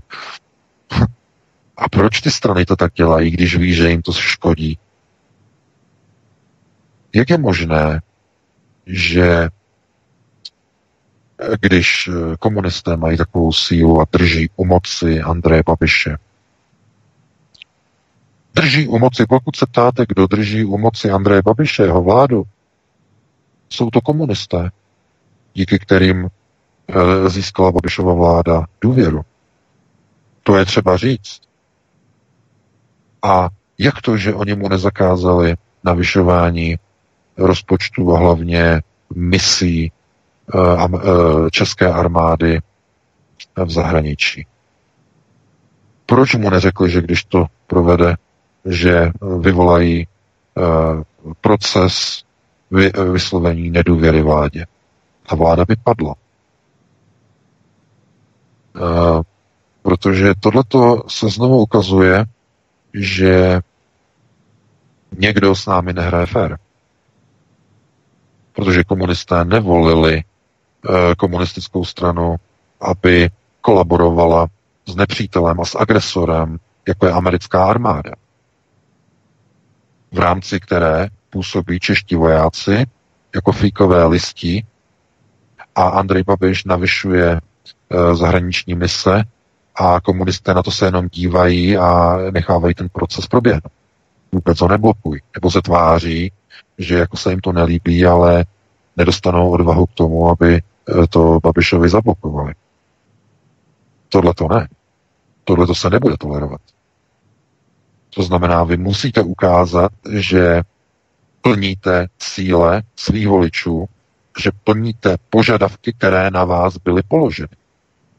A 1.77 1.89
proč 1.89 2.21
ty 2.21 2.31
strany 2.31 2.65
to 2.65 2.75
tak 2.75 2.93
dělají, 2.93 3.31
když 3.31 3.55
ví, 3.55 3.73
že 3.73 3.89
jim 3.89 4.01
to 4.01 4.11
škodí? 4.13 4.77
Jak 7.15 7.29
je 7.29 7.37
možné, 7.37 8.01
že 8.85 9.49
když 11.61 12.09
komunisté 12.39 12.97
mají 12.97 13.17
takovou 13.17 13.53
sílu 13.53 14.01
a 14.01 14.05
drží 14.11 14.49
u 14.55 14.65
moci 14.65 15.21
Andreje 15.21 15.63
Babiše, 15.65 16.17
drží 18.55 18.87
u 18.87 18.99
moci, 18.99 19.25
pokud 19.29 19.55
se 19.55 19.65
ptáte, 19.65 20.05
kdo 20.07 20.27
drží 20.27 20.65
u 20.65 20.77
moci 20.77 21.09
Andreje 21.09 21.41
Babiše, 21.45 21.83
jeho 21.83 22.03
vládu, 22.03 22.43
jsou 23.69 23.89
to 23.89 24.01
komunisté, 24.01 24.69
díky 25.53 25.79
kterým 25.79 26.25
e, 26.25 27.29
získala 27.29 27.71
Babišova 27.71 28.13
vláda 28.13 28.65
důvěru. 28.81 29.21
To 30.43 30.57
je 30.57 30.65
třeba 30.65 30.97
říct. 30.97 31.41
A 33.21 33.49
jak 33.77 34.01
to, 34.01 34.17
že 34.17 34.33
oni 34.33 34.55
mu 34.55 34.69
nezakázali 34.69 35.55
navyšování 35.83 36.75
rozpočtu 37.37 38.15
a 38.15 38.19
hlavně 38.19 38.81
misí 39.15 39.85
e, 39.85 39.91
české 41.51 41.93
armády 41.93 42.59
v 43.65 43.71
zahraničí? 43.71 44.45
Proč 46.05 46.35
mu 46.35 46.49
neřekli, 46.49 46.89
že 46.89 47.01
když 47.01 47.23
to 47.23 47.45
provede, 47.67 48.15
že 48.65 49.11
vyvolají 49.39 50.07
proces 51.41 52.23
vy, 52.71 52.91
vyslovení 53.11 53.69
nedůvěry 53.69 54.21
vládě. 54.21 54.65
Ta 55.29 55.35
vláda 55.35 55.65
by 55.65 55.75
padla. 55.83 56.15
E, 58.75 58.79
protože 59.81 60.33
tohleto 60.39 61.03
se 61.07 61.29
znovu 61.29 61.61
ukazuje, 61.61 62.25
že 62.93 63.59
někdo 65.17 65.55
s 65.55 65.65
námi 65.65 65.93
nehraje 65.93 66.25
fér. 66.25 66.57
Protože 68.53 68.83
komunisté 68.83 69.45
nevolili 69.45 70.15
e, 70.17 70.23
komunistickou 71.15 71.85
stranu, 71.85 72.35
aby 72.81 73.29
kolaborovala 73.61 74.47
s 74.85 74.95
nepřítelem 74.95 75.59
a 75.61 75.65
s 75.65 75.75
agresorem, 75.75 76.57
jako 76.87 77.05
je 77.05 77.11
americká 77.11 77.65
armáda, 77.65 78.11
v 80.11 80.19
rámci 80.19 80.59
které 80.59 81.07
působí 81.29 81.79
čeští 81.79 82.15
vojáci 82.15 82.85
jako 83.35 83.51
fíkové 83.51 84.05
listí 84.05 84.65
a 85.75 85.83
Andrej 85.83 86.23
Babiš 86.23 86.63
navyšuje 86.63 87.31
e, 87.31 88.15
zahraniční 88.15 88.75
mise 88.75 89.23
a 89.75 90.01
komunisté 90.01 90.53
na 90.53 90.63
to 90.63 90.71
se 90.71 90.85
jenom 90.85 91.07
dívají 91.07 91.77
a 91.77 92.17
nechávají 92.31 92.73
ten 92.73 92.89
proces 92.89 93.27
proběhnout. 93.27 93.71
Vůbec 94.31 94.61
ho 94.61 94.67
neblokují. 94.67 95.21
Nebo 95.35 95.51
se 95.51 95.61
tváří, 95.61 96.31
že 96.77 96.95
jako 96.97 97.17
se 97.17 97.29
jim 97.29 97.39
to 97.39 97.51
nelíbí, 97.51 98.05
ale 98.05 98.45
nedostanou 98.97 99.49
odvahu 99.51 99.85
k 99.85 99.93
tomu, 99.93 100.29
aby 100.29 100.55
e, 100.55 100.61
to 101.09 101.39
Babišovi 101.43 101.89
zablokovali. 101.89 102.53
Tohle 104.09 104.33
to 104.33 104.47
ne. 104.47 104.67
Tohle 105.43 105.67
to 105.67 105.75
se 105.75 105.89
nebude 105.89 106.17
tolerovat. 106.17 106.61
To 108.15 108.23
znamená, 108.23 108.63
vy 108.63 108.77
musíte 108.77 109.21
ukázat, 109.21 109.91
že 110.11 110.61
plníte 111.41 112.07
cíle 112.17 112.83
svých 112.95 113.27
voličů, 113.27 113.85
že 114.39 114.51
plníte 114.63 115.17
požadavky, 115.29 115.93
které 115.93 116.31
na 116.31 116.45
vás 116.45 116.77
byly 116.77 117.03
položeny. 117.07 117.55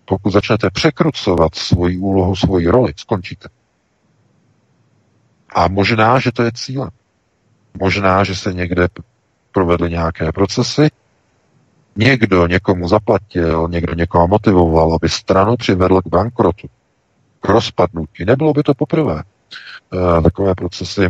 Pokud 0.04 0.30
začnete 0.30 0.70
překrucovat 0.70 1.54
svoji 1.54 1.98
úlohu, 1.98 2.36
svoji 2.36 2.66
roli, 2.66 2.92
skončíte. 2.96 3.48
A 5.54 5.68
možná, 5.68 6.18
že 6.18 6.32
to 6.32 6.42
je 6.42 6.52
cílem. 6.54 6.90
Možná, 7.80 8.24
že 8.24 8.36
se 8.36 8.52
někde 8.52 8.88
provedly 9.52 9.90
nějaké 9.90 10.32
procesy, 10.32 10.88
někdo 11.96 12.46
někomu 12.46 12.88
zaplatil, 12.88 13.68
někdo 13.68 13.94
někoho 13.94 14.28
motivoval, 14.28 14.94
aby 14.94 15.08
stranu 15.08 15.56
přivedl 15.56 16.02
k 16.02 16.06
bankrotu, 16.06 16.68
k 17.40 17.48
rozpadnutí. 17.48 18.24
Nebylo 18.24 18.52
by 18.52 18.62
to 18.62 18.74
poprvé. 18.74 19.22
E, 19.22 20.22
takové 20.22 20.54
procesy 20.54 21.08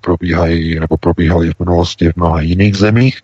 probíhají 0.00 0.80
nebo 0.80 0.96
probíhaly 0.96 1.50
v 1.50 1.58
minulosti 1.58 2.12
v 2.12 2.16
mnoha 2.16 2.40
jiných 2.40 2.76
zemích, 2.76 3.22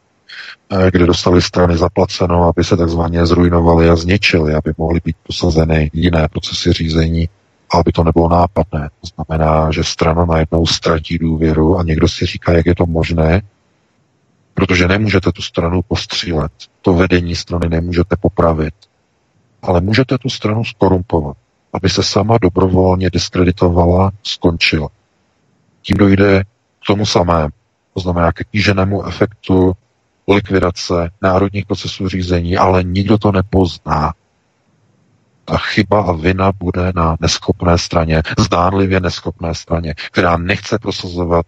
eh, 0.70 0.90
kde 0.90 1.06
dostali 1.06 1.42
strany 1.42 1.76
zaplaceno, 1.76 2.44
aby 2.44 2.64
se 2.64 2.76
takzvaně 2.76 3.26
zrujnovali 3.26 3.88
a 3.88 3.96
zničili, 3.96 4.54
aby 4.54 4.72
mohly 4.78 5.00
být 5.04 5.16
posazeny 5.26 5.90
jiné 5.92 6.28
procesy 6.28 6.72
řízení, 6.72 7.28
aby 7.74 7.92
to 7.92 8.04
nebylo 8.04 8.28
nápadné. 8.28 8.90
To 9.00 9.06
znamená, 9.14 9.70
že 9.70 9.84
strana 9.84 10.24
najednou 10.24 10.66
ztratí 10.66 11.18
důvěru 11.18 11.78
a 11.78 11.82
někdo 11.82 12.08
si 12.08 12.26
říká, 12.26 12.52
jak 12.52 12.66
je 12.66 12.74
to 12.74 12.86
možné, 12.86 13.42
protože 14.54 14.88
nemůžete 14.88 15.32
tu 15.32 15.42
stranu 15.42 15.80
postřílet. 15.88 16.52
To 16.82 16.92
vedení 16.92 17.36
strany 17.36 17.68
nemůžete 17.68 18.16
popravit, 18.20 18.74
ale 19.62 19.80
můžete 19.80 20.18
tu 20.18 20.28
stranu 20.28 20.64
skorumpovat. 20.64 21.36
aby 21.74 21.88
se 21.88 22.02
sama 22.02 22.38
dobrovolně 22.38 23.10
diskreditovala, 23.10 24.10
skončila. 24.22 24.88
Tím 25.82 25.96
dojde 25.96 26.42
k 26.82 26.86
tomu 26.86 27.06
samému. 27.06 27.50
To 27.94 28.00
znamená 28.00 28.32
k 28.32 28.44
kýženému 28.50 29.06
efektu 29.06 29.72
likvidace 30.28 31.10
národních 31.22 31.66
procesů 31.66 32.08
řízení, 32.08 32.56
ale 32.56 32.84
nikdo 32.84 33.18
to 33.18 33.32
nepozná. 33.32 34.14
Ta 35.44 35.58
chyba 35.58 36.02
a 36.02 36.12
vina 36.12 36.52
bude 36.52 36.92
na 36.94 37.16
neschopné 37.20 37.78
straně, 37.78 38.22
zdánlivě 38.38 39.00
neschopné 39.00 39.54
straně, 39.54 39.94
která 40.12 40.36
nechce 40.36 40.78
prosazovat 40.78 41.46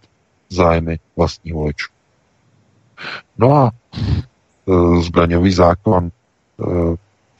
zájmy 0.49 0.99
vlastní 1.15 1.51
voličů. 1.51 1.93
No 3.37 3.55
a 3.55 3.71
e, 3.71 5.01
zbraňový 5.01 5.53
zákon, 5.53 6.05
e, 6.07 6.11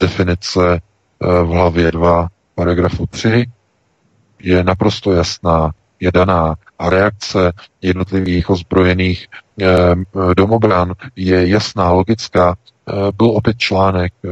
definice 0.00 0.74
e, 0.74 0.80
v 1.42 1.46
hlavě 1.46 1.92
2, 1.92 2.28
paragrafu 2.54 3.06
3 3.06 3.46
je 4.40 4.64
naprosto 4.64 5.12
jasná, 5.12 5.70
je 6.00 6.12
daná 6.12 6.54
a 6.78 6.90
reakce 6.90 7.52
jednotlivých 7.82 8.50
ozbrojených 8.50 9.26
e, 9.26 9.66
domobran 10.34 10.92
je 11.16 11.48
jasná, 11.48 11.90
logická. 11.90 12.54
E, 12.54 13.12
byl 13.16 13.30
opět 13.30 13.58
článek 13.58 14.12
e, 14.24 14.28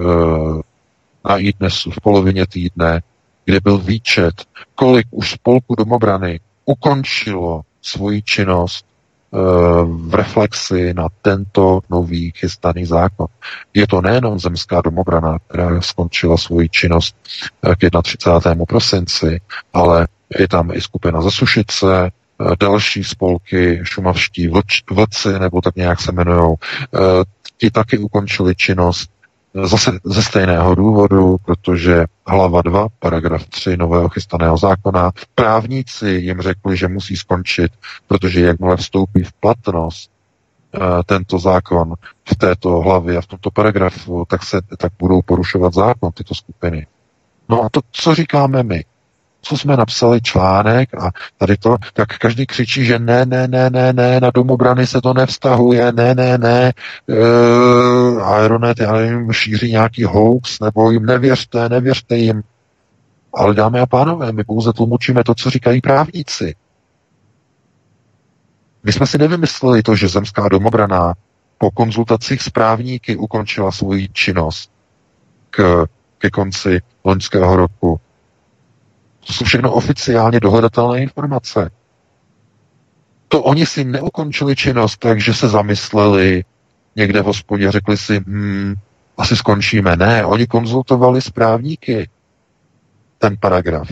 na 1.25 1.37
iDnesu 1.39 1.91
v 1.91 2.01
polovině 2.01 2.47
týdne, 2.47 3.03
kde 3.45 3.61
byl 3.61 3.79
výčet, 3.79 4.35
kolik 4.75 5.07
už 5.11 5.31
spolku 5.31 5.75
domobrany 5.75 6.41
ukončilo 6.65 7.63
svoji 7.83 8.23
činnost 8.23 8.87
eh, 8.87 9.39
v 9.85 10.15
reflexi 10.15 10.95
na 10.95 11.09
tento 11.23 11.81
nový 11.91 12.33
chystaný 12.37 12.85
zákon. 12.85 13.27
Je 13.75 13.87
to 13.87 14.01
nejenom 14.01 14.39
zemská 14.39 14.81
domobrana, 14.81 15.39
která 15.49 15.81
skončila 15.81 16.37
svoji 16.37 16.69
činnost 16.69 17.17
eh, 17.63 17.75
k 17.77 18.03
31. 18.03 18.65
prosinci, 18.65 19.41
ale 19.73 20.09
je 20.39 20.49
tam 20.49 20.71
i 20.73 20.81
skupina 20.81 21.23
Zasušice, 21.23 22.07
eh, 22.07 22.11
další 22.61 23.05
spolky, 23.05 23.81
šumavští 23.83 24.51
vlci, 24.91 25.39
nebo 25.39 25.61
tak 25.61 25.77
nějak 25.77 26.01
se 26.01 26.13
jmenují, 26.13 26.57
ti 27.59 27.71
taky 27.71 27.99
ukončili 27.99 28.55
činnost 28.55 29.11
Zase 29.63 29.99
ze 30.05 30.23
stejného 30.23 30.75
důvodu, 30.75 31.37
protože 31.45 32.05
hlava 32.27 32.63
2, 32.63 32.87
paragraf 32.99 33.47
3 33.47 33.77
nového 33.77 34.09
chystaného 34.09 34.59
zákona, 34.59 35.13
právníci 35.35 36.09
jim 36.09 36.41
řekli, 36.41 36.77
že 36.77 36.89
musí 36.89 37.17
skončit, 37.17 37.73
protože 38.07 38.41
jakmile 38.41 38.77
vstoupí 38.77 39.23
v 39.23 39.33
platnost 39.33 40.11
tento 41.07 41.39
zákon 41.39 41.95
v 42.25 42.37
této 42.37 42.69
hlavě 42.71 43.19
a 43.19 43.21
v 43.21 43.27
tomto 43.27 43.51
paragrafu, 43.51 44.25
tak, 44.29 44.45
se, 44.45 44.61
tak 44.79 44.93
budou 44.99 45.23
porušovat 45.23 45.75
zákon 45.75 46.13
tyto 46.13 46.35
skupiny. 46.35 46.87
No 47.49 47.63
a 47.63 47.69
to, 47.69 47.81
co 47.93 48.15
říkáme 48.15 48.63
my? 48.63 48.85
Co 49.45 49.57
jsme 49.57 49.77
napsali 49.77 50.21
článek 50.23 50.95
a 50.95 51.11
tady 51.39 51.57
to, 51.57 51.77
tak 51.93 52.19
každý 52.19 52.47
křičí, 52.47 52.85
že 52.85 52.99
ne, 52.99 53.27
ne, 53.27 53.49
ne, 53.49 53.71
ne, 53.71 53.93
ne, 53.93 54.21
na 54.21 54.31
domobrany 54.35 54.87
se 54.87 55.01
to 55.01 55.15
nevztahuje, 55.15 55.93
ne, 55.93 56.15
ne, 56.15 56.39
ne, 56.39 56.73
e, 57.09 58.23
Aeronet, 58.23 58.81
já 58.81 58.93
nevím, 58.93 59.33
šíří 59.33 59.73
nějaký 59.73 60.05
hoax, 60.05 60.61
nebo 60.61 60.91
jim 60.91 61.07
nevěřte, 61.07 61.69
nevěřte 61.69 62.17
jim. 62.17 62.43
Ale 63.35 63.55
dámy 63.55 63.81
a 63.81 63.87
pánové, 63.87 64.33
my 64.33 64.45
pouze 64.45 64.73
tlumočíme 64.73 65.25
to, 65.25 65.35
co 65.35 65.51
říkají 65.51 65.81
právníci. 65.81 66.55
My 68.85 68.93
jsme 68.93 69.07
si 69.07 69.19
nevymysleli 69.19 69.83
to, 69.83 69.97
že 69.97 70.09
zemská 70.09 70.49
domobrana 70.49 71.15
po 71.59 71.71
konzultacích 71.71 72.43
s 72.43 72.51
právníky 72.51 73.17
ukončila 73.17 73.73
svoji 73.73 74.09
činnost 74.09 74.71
k, 75.51 75.87
ke 76.19 76.31
konci 76.31 76.81
loňského 77.05 77.57
roku. 77.57 78.01
To 79.27 79.33
jsou 79.33 79.45
všechno 79.45 79.73
oficiálně 79.73 80.41
dohledatelné 80.41 81.03
informace. 81.03 81.71
To 83.29 83.43
oni 83.43 83.67
si 83.67 83.85
neukončili 83.85 84.57
činnost, 84.57 84.97
takže 84.97 85.35
se 85.35 85.49
zamysleli 85.49 86.45
někde 86.97 87.23
v 87.23 87.25
hospodě, 87.25 87.71
řekli 87.71 87.97
si, 87.97 88.17
hmm, 88.17 88.75
asi 89.19 89.37
skončíme. 89.37 89.97
Ne, 89.97 90.25
oni 90.25 90.47
konzultovali 90.47 91.23
s 91.23 91.31
právníky 91.31 92.09
ten 93.19 93.37
paragraf. 93.41 93.89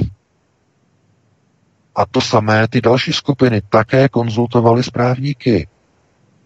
A 1.95 2.07
to 2.07 2.21
samé 2.21 2.69
ty 2.69 2.81
další 2.81 3.13
skupiny 3.13 3.63
také 3.69 4.09
konzultovali 4.09 4.83
s 4.83 4.91
právníky. 4.91 5.69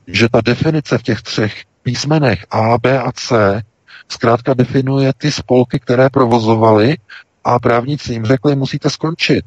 Že 0.06 0.28
ta 0.28 0.40
definice 0.40 0.98
v 0.98 1.02
těch 1.02 1.22
třech 1.22 1.64
písmenech 1.82 2.46
A, 2.50 2.78
B 2.78 2.98
a 2.98 3.12
C 3.12 3.62
zkrátka 4.08 4.54
definuje 4.54 5.12
ty 5.18 5.32
spolky, 5.32 5.80
které 5.80 6.10
provozovaly 6.10 6.96
a 7.46 7.58
právníci 7.58 8.12
jim 8.12 8.24
řekli, 8.24 8.56
musíte 8.56 8.90
skončit. 8.90 9.44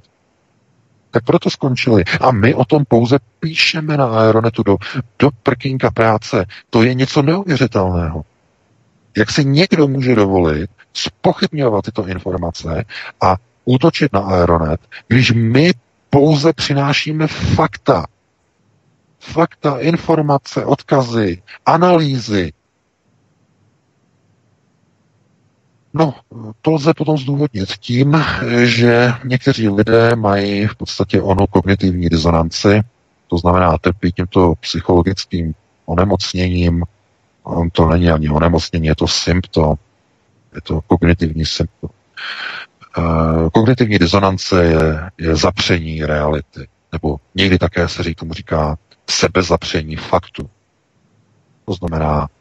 Tak 1.11 1.23
proto 1.23 1.49
skončili. 1.49 2.03
A 2.21 2.31
my 2.31 2.53
o 2.53 2.65
tom 2.65 2.85
pouze 2.87 3.17
píšeme 3.39 3.97
na 3.97 4.05
Aeronetu 4.05 4.63
do, 4.63 4.77
do 5.19 5.29
prkínka 5.43 5.91
práce. 5.91 6.45
To 6.69 6.83
je 6.83 6.93
něco 6.93 7.21
neuvěřitelného. 7.21 8.23
Jak 9.17 9.31
si 9.31 9.45
někdo 9.45 9.87
může 9.87 10.15
dovolit 10.15 10.69
spochybňovat 10.93 11.85
tyto 11.85 12.07
informace 12.07 12.85
a 13.21 13.35
útočit 13.65 14.13
na 14.13 14.19
Aeronet, 14.19 14.81
když 15.07 15.31
my 15.31 15.71
pouze 16.09 16.53
přinášíme 16.53 17.27
fakta. 17.27 18.05
Fakta, 19.19 19.77
informace, 19.79 20.65
odkazy, 20.65 21.41
analýzy, 21.65 22.51
No, 25.93 26.15
to 26.61 26.71
lze 26.71 26.93
potom 26.93 27.17
zdůvodnit 27.17 27.77
tím, 27.77 28.23
že 28.63 29.13
někteří 29.23 29.69
lidé 29.69 30.15
mají 30.15 30.67
v 30.67 30.75
podstatě 30.75 31.21
onu 31.21 31.47
kognitivní 31.47 32.09
disonanci, 32.09 32.81
to 33.27 33.37
znamená 33.37 33.77
trpí 33.77 34.11
tímto 34.11 34.53
psychologickým 34.59 35.53
onemocněním. 35.85 36.83
On 37.43 37.69
to 37.69 37.89
není 37.89 38.09
ani 38.09 38.29
onemocnění, 38.29 38.87
je 38.87 38.95
to 38.95 39.07
symptom, 39.07 39.75
je 40.55 40.61
to 40.61 40.81
kognitivní 40.87 41.45
symptom. 41.45 41.89
Uh, 42.97 43.49
kognitivní 43.49 43.99
disonance 43.99 44.63
je, 44.63 45.09
je 45.17 45.35
zapření 45.35 46.05
reality, 46.05 46.67
nebo 46.91 47.17
někdy 47.35 47.57
také 47.57 47.87
se 47.87 48.15
tomu 48.15 48.33
říká 48.33 48.77
sebezapření 49.09 49.95
faktu. 49.95 50.49
To 51.65 51.73
znamená, 51.73 52.27
Eh, 52.27 52.38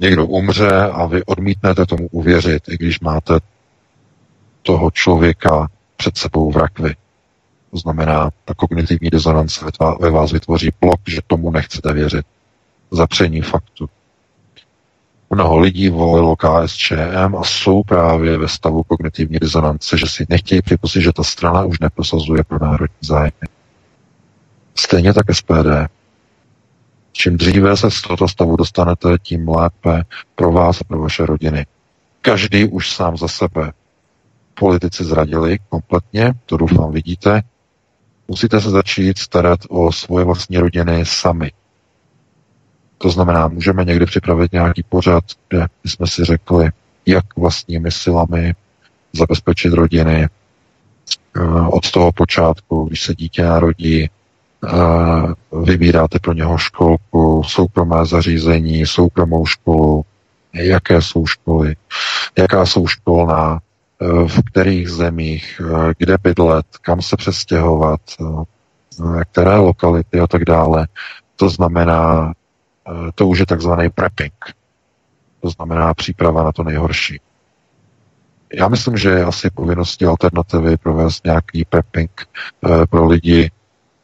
někdo 0.00 0.26
umře 0.26 0.70
a 0.70 1.06
vy 1.06 1.24
odmítnete 1.24 1.86
tomu 1.86 2.08
uvěřit, 2.10 2.68
i 2.68 2.76
když 2.76 3.00
máte 3.00 3.38
toho 4.62 4.90
člověka 4.90 5.68
před 5.96 6.16
sebou 6.16 6.52
v 6.52 6.56
rakvi. 6.56 6.94
To 7.70 7.76
znamená, 7.76 8.30
ta 8.44 8.54
kognitivní 8.54 9.10
disonance 9.10 9.64
ve 10.00 10.10
vás 10.10 10.32
vytvoří 10.32 10.70
blok, 10.80 11.00
že 11.06 11.20
tomu 11.26 11.50
nechcete 11.50 11.92
věřit. 11.92 12.26
Zapření 12.90 13.40
faktu. 13.40 13.88
Mnoho 15.30 15.58
lidí 15.58 15.88
volilo 15.88 16.36
KSČM 16.36 17.36
a 17.40 17.44
jsou 17.44 17.82
právě 17.82 18.38
ve 18.38 18.48
stavu 18.48 18.82
kognitivní 18.82 19.38
disonance, 19.38 19.98
že 19.98 20.06
si 20.06 20.26
nechtějí 20.28 20.62
připustit, 20.62 21.00
že 21.02 21.12
ta 21.12 21.24
strana 21.24 21.64
už 21.64 21.80
neprosazuje 21.80 22.44
pro 22.44 22.58
národní 22.58 22.96
zájmy. 23.00 23.48
Stejně 24.74 25.14
tak 25.14 25.26
SPD 25.32 25.90
Čím 27.12 27.36
dříve 27.36 27.76
se 27.76 27.90
z 27.90 28.02
tohoto 28.02 28.28
stavu 28.28 28.56
dostanete, 28.56 29.18
tím 29.22 29.48
lépe 29.48 30.02
pro 30.34 30.52
vás 30.52 30.80
a 30.80 30.84
pro 30.84 31.00
vaše 31.00 31.26
rodiny. 31.26 31.66
Každý 32.22 32.64
už 32.64 32.92
sám 32.92 33.16
za 33.16 33.28
sebe. 33.28 33.72
Politici 34.54 35.04
zradili 35.04 35.58
kompletně, 35.68 36.32
to 36.46 36.56
doufám 36.56 36.92
vidíte. 36.92 37.42
Musíte 38.28 38.60
se 38.60 38.70
začít 38.70 39.18
starat 39.18 39.60
o 39.68 39.92
svoje 39.92 40.24
vlastní 40.24 40.58
rodiny 40.58 41.06
sami. 41.06 41.52
To 42.98 43.10
znamená, 43.10 43.48
můžeme 43.48 43.84
někdy 43.84 44.06
připravit 44.06 44.52
nějaký 44.52 44.82
pořad, 44.82 45.24
kde 45.48 45.66
jsme 45.84 46.06
si 46.06 46.24
řekli, 46.24 46.70
jak 47.06 47.36
vlastními 47.36 47.90
silami 47.90 48.54
zabezpečit 49.12 49.72
rodiny 49.72 50.28
eh, 51.36 51.40
od 51.70 51.90
toho 51.90 52.12
počátku, 52.12 52.84
když 52.84 53.02
se 53.02 53.14
dítě 53.14 53.42
narodí, 53.42 54.10
vybíráte 55.64 56.18
pro 56.18 56.32
něho 56.32 56.58
školku, 56.58 57.42
soukromé 57.42 58.06
zařízení, 58.06 58.86
soukromou 58.86 59.46
školu, 59.46 60.04
jaké 60.52 61.02
jsou 61.02 61.26
školy, 61.26 61.76
jaká 62.38 62.66
jsou 62.66 62.86
školná, 62.86 63.60
e, 64.00 64.28
v 64.28 64.42
kterých 64.42 64.88
zemích, 64.88 65.60
e, 65.60 65.94
kde 65.98 66.16
bydlet, 66.22 66.66
kam 66.80 67.02
se 67.02 67.16
přestěhovat, 67.16 68.00
e, 68.20 68.24
které 69.24 69.56
lokality 69.56 70.20
a 70.20 70.26
tak 70.26 70.44
dále. 70.44 70.88
To 71.36 71.48
znamená, 71.48 72.32
to 73.14 73.26
už 73.28 73.38
je 73.38 73.46
takzvaný 73.46 73.90
prepping. 73.90 74.34
To 75.40 75.50
znamená 75.50 75.94
příprava 75.94 76.42
na 76.44 76.52
to 76.52 76.62
nejhorší. 76.62 77.20
Já 78.54 78.68
myslím, 78.68 78.96
že 78.96 79.10
je 79.10 79.24
asi 79.24 79.50
povinností 79.50 80.04
alternativy 80.04 80.76
provést 80.76 81.24
nějaký 81.24 81.64
prepping 81.64 82.10
pro 82.90 83.06
lidi, 83.06 83.50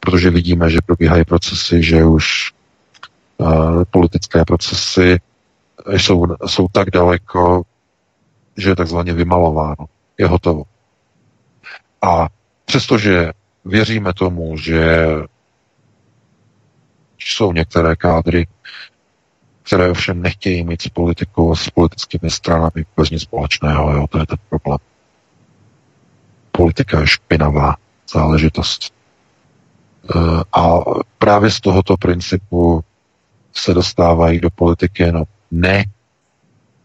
protože 0.07 0.29
vidíme, 0.29 0.69
že 0.69 0.77
probíhají 0.85 1.25
procesy, 1.25 1.83
že 1.83 2.05
už 2.05 2.53
uh, 3.37 3.83
politické 3.91 4.45
procesy 4.45 5.19
jsou, 5.87 6.25
jsou 6.45 6.67
tak 6.71 6.91
daleko, 6.91 7.61
že 8.57 8.69
je 8.69 8.75
takzvaně 8.75 9.13
vymalováno. 9.13 9.85
Je 10.17 10.27
hotovo. 10.27 10.63
A 12.01 12.27
přestože 12.65 13.31
věříme 13.65 14.13
tomu, 14.13 14.57
že 14.57 15.07
jsou 17.19 17.53
některé 17.53 17.95
kádry, 17.95 18.47
které 19.63 19.89
ovšem 19.91 20.21
nechtějí 20.21 20.63
mít 20.63 20.81
s 20.81 20.89
politikou 20.89 21.51
a 21.51 21.55
s 21.55 21.69
politickými 21.69 22.29
stranami 22.29 22.85
vůbec 22.95 23.09
nic 23.09 23.21
společného. 23.21 23.91
Jo? 23.91 24.07
To 24.07 24.19
je 24.19 24.25
ten 24.25 24.37
problém. 24.49 24.79
Politika 26.51 26.99
je 26.99 27.07
špinavá 27.07 27.75
záležitost. 28.13 28.96
E, 30.15 30.19
a 30.53 30.79
právě 31.17 31.51
z 31.51 31.61
tohoto 31.61 31.97
principu 31.97 32.83
se 33.53 33.73
dostávají 33.73 34.39
do 34.39 34.49
politiky 34.49 35.11
no, 35.11 35.23
ne 35.51 35.83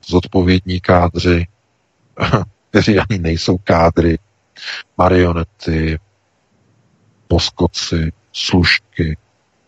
zodpovědní 0.06 0.80
kádři, 0.80 1.46
kteří 2.70 2.98
ani 2.98 3.18
nejsou 3.18 3.58
kádry, 3.58 4.18
marionety, 4.98 5.98
poskoci, 7.28 8.12
služky, 8.32 9.16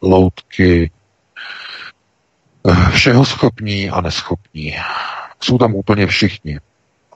loutky, 0.03 0.91
všeho 2.93 3.25
schopní 3.25 3.91
a 3.91 4.01
neschopní. 4.01 4.75
Jsou 5.41 5.59
tam 5.59 5.75
úplně 5.75 6.07
všichni 6.07 6.61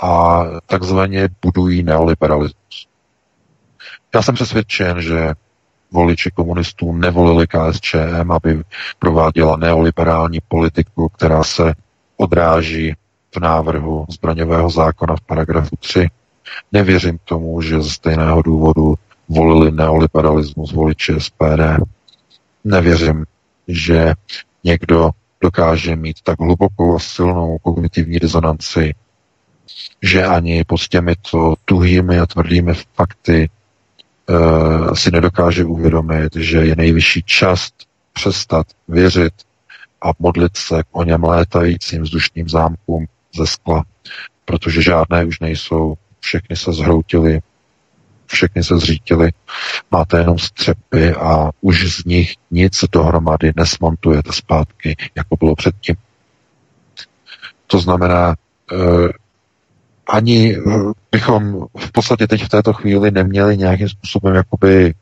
a 0.01 0.43
takzvaně 0.67 1.29
budují 1.43 1.83
neoliberalismus. 1.83 2.89
Já 4.15 4.23
jsem 4.23 4.35
přesvědčen, 4.35 5.03
že 5.03 5.35
voliči 5.93 6.31
komunistů 6.31 6.93
nevolili 6.93 7.47
KSČM, 7.47 8.33
aby 8.33 8.63
prováděla 8.99 9.57
neoliberální 9.57 10.39
politiku, 10.49 11.09
která 11.09 11.45
se 11.45 11.75
odráží 12.17 12.95
v 13.35 13.41
návrhu 13.41 14.07
zbraňového 14.09 14.71
zákona 14.71 15.17
v 15.17 15.21
paragrafu 15.21 15.77
3. 15.79 16.09
Nevěřím 16.73 17.19
tomu, 17.25 17.63
že 17.63 17.83
ze 17.83 17.91
stejného 17.91 18.43
důvodu 18.43 18.95
volili 19.29 19.73
neoliberalismus 19.73 20.73
voliči 20.73 21.15
SPD. 21.19 21.85
Nevěřím, 22.65 23.25
že 23.69 24.15
někdo 24.65 25.11
dokáže 25.41 25.97
mít 25.97 26.17
tak 26.23 26.41
hlubokou 26.41 26.97
a 26.97 26.99
silnou 26.99 27.59
kognitivní 27.63 28.19
rezonanci, 28.19 28.95
že 30.03 30.25
ani 30.25 30.65
pod 30.65 30.81
těmito 30.81 31.55
tuhými 31.65 32.19
a 32.19 32.27
tvrdými 32.27 32.75
fakty 32.75 33.49
uh, 34.29 34.93
si 34.95 35.11
nedokáže 35.11 35.65
uvědomit, 35.65 36.37
že 36.37 36.59
je 36.59 36.77
nejvyšší 36.77 37.23
čas 37.23 37.69
přestat 38.13 38.67
věřit 38.89 39.35
a 40.03 40.11
modlit 40.19 40.57
se 40.57 40.83
k 40.83 40.87
o 40.93 41.05
něm 41.05 41.25
létajícím 41.25 42.03
vzdušním 42.03 42.49
zámkům 42.49 43.07
ze 43.37 43.47
skla, 43.47 43.85
protože 44.45 44.83
žádné 44.83 45.25
už 45.25 45.41
nejsou, 45.41 45.95
všechny 46.21 46.57
se 46.57 46.73
zhroutily, 46.73 47.41
všechny 48.27 48.65
se 48.65 48.79
zřítily, 48.79 49.31
máte 49.91 50.19
jenom 50.19 50.39
střepy 50.39 51.13
a 51.13 51.51
už 51.61 51.93
z 51.93 52.05
nich 52.05 52.35
nic 52.51 52.85
dohromady 52.93 53.53
nesmontujete 53.57 54.33
zpátky, 54.33 54.97
jako 55.15 55.37
bylo 55.37 55.55
předtím. 55.55 55.97
To 57.67 57.79
znamená, 57.79 58.35
eh, 58.73 59.09
ani 60.09 60.57
eh, 60.57 60.61
bychom 61.13 61.67
v 61.79 61.93
podstatě 61.93 62.27
teď 62.27 62.45
v 62.45 62.49
této 62.49 62.73
chvíli 62.73 63.11
neměli 63.11 63.57
nějakým 63.57 63.89
způsobem 63.89 64.35
jakoby 64.35 64.95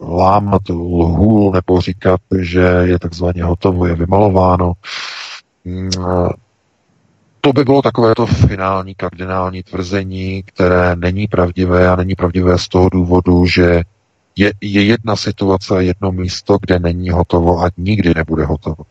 lámat 0.00 0.68
lhůl 0.68 1.52
nebo 1.52 1.80
říkat, 1.80 2.20
že 2.38 2.60
je 2.60 2.98
takzvaně 2.98 3.44
hotovo, 3.44 3.86
je 3.86 3.94
vymalováno. 3.94 4.72
Mm, 5.64 5.90
to 7.40 7.52
by 7.52 7.64
bylo 7.64 7.82
takové 7.82 8.14
to 8.14 8.26
finální 8.26 8.94
kardinální 8.94 9.62
tvrzení, 9.62 10.42
které 10.42 10.96
není 10.96 11.26
pravdivé 11.26 11.88
a 11.88 11.96
není 11.96 12.14
pravdivé 12.14 12.58
z 12.58 12.68
toho 12.68 12.88
důvodu, 12.88 13.46
že 13.46 13.82
je, 14.36 14.52
je 14.60 14.84
jedna 14.84 15.16
situace, 15.16 15.84
jedno 15.84 16.12
místo, 16.12 16.58
kde 16.60 16.78
není 16.78 17.10
hotovo 17.10 17.60
a 17.60 17.70
nikdy 17.76 18.12
nebude 18.16 18.44
hotovo. 18.44 18.84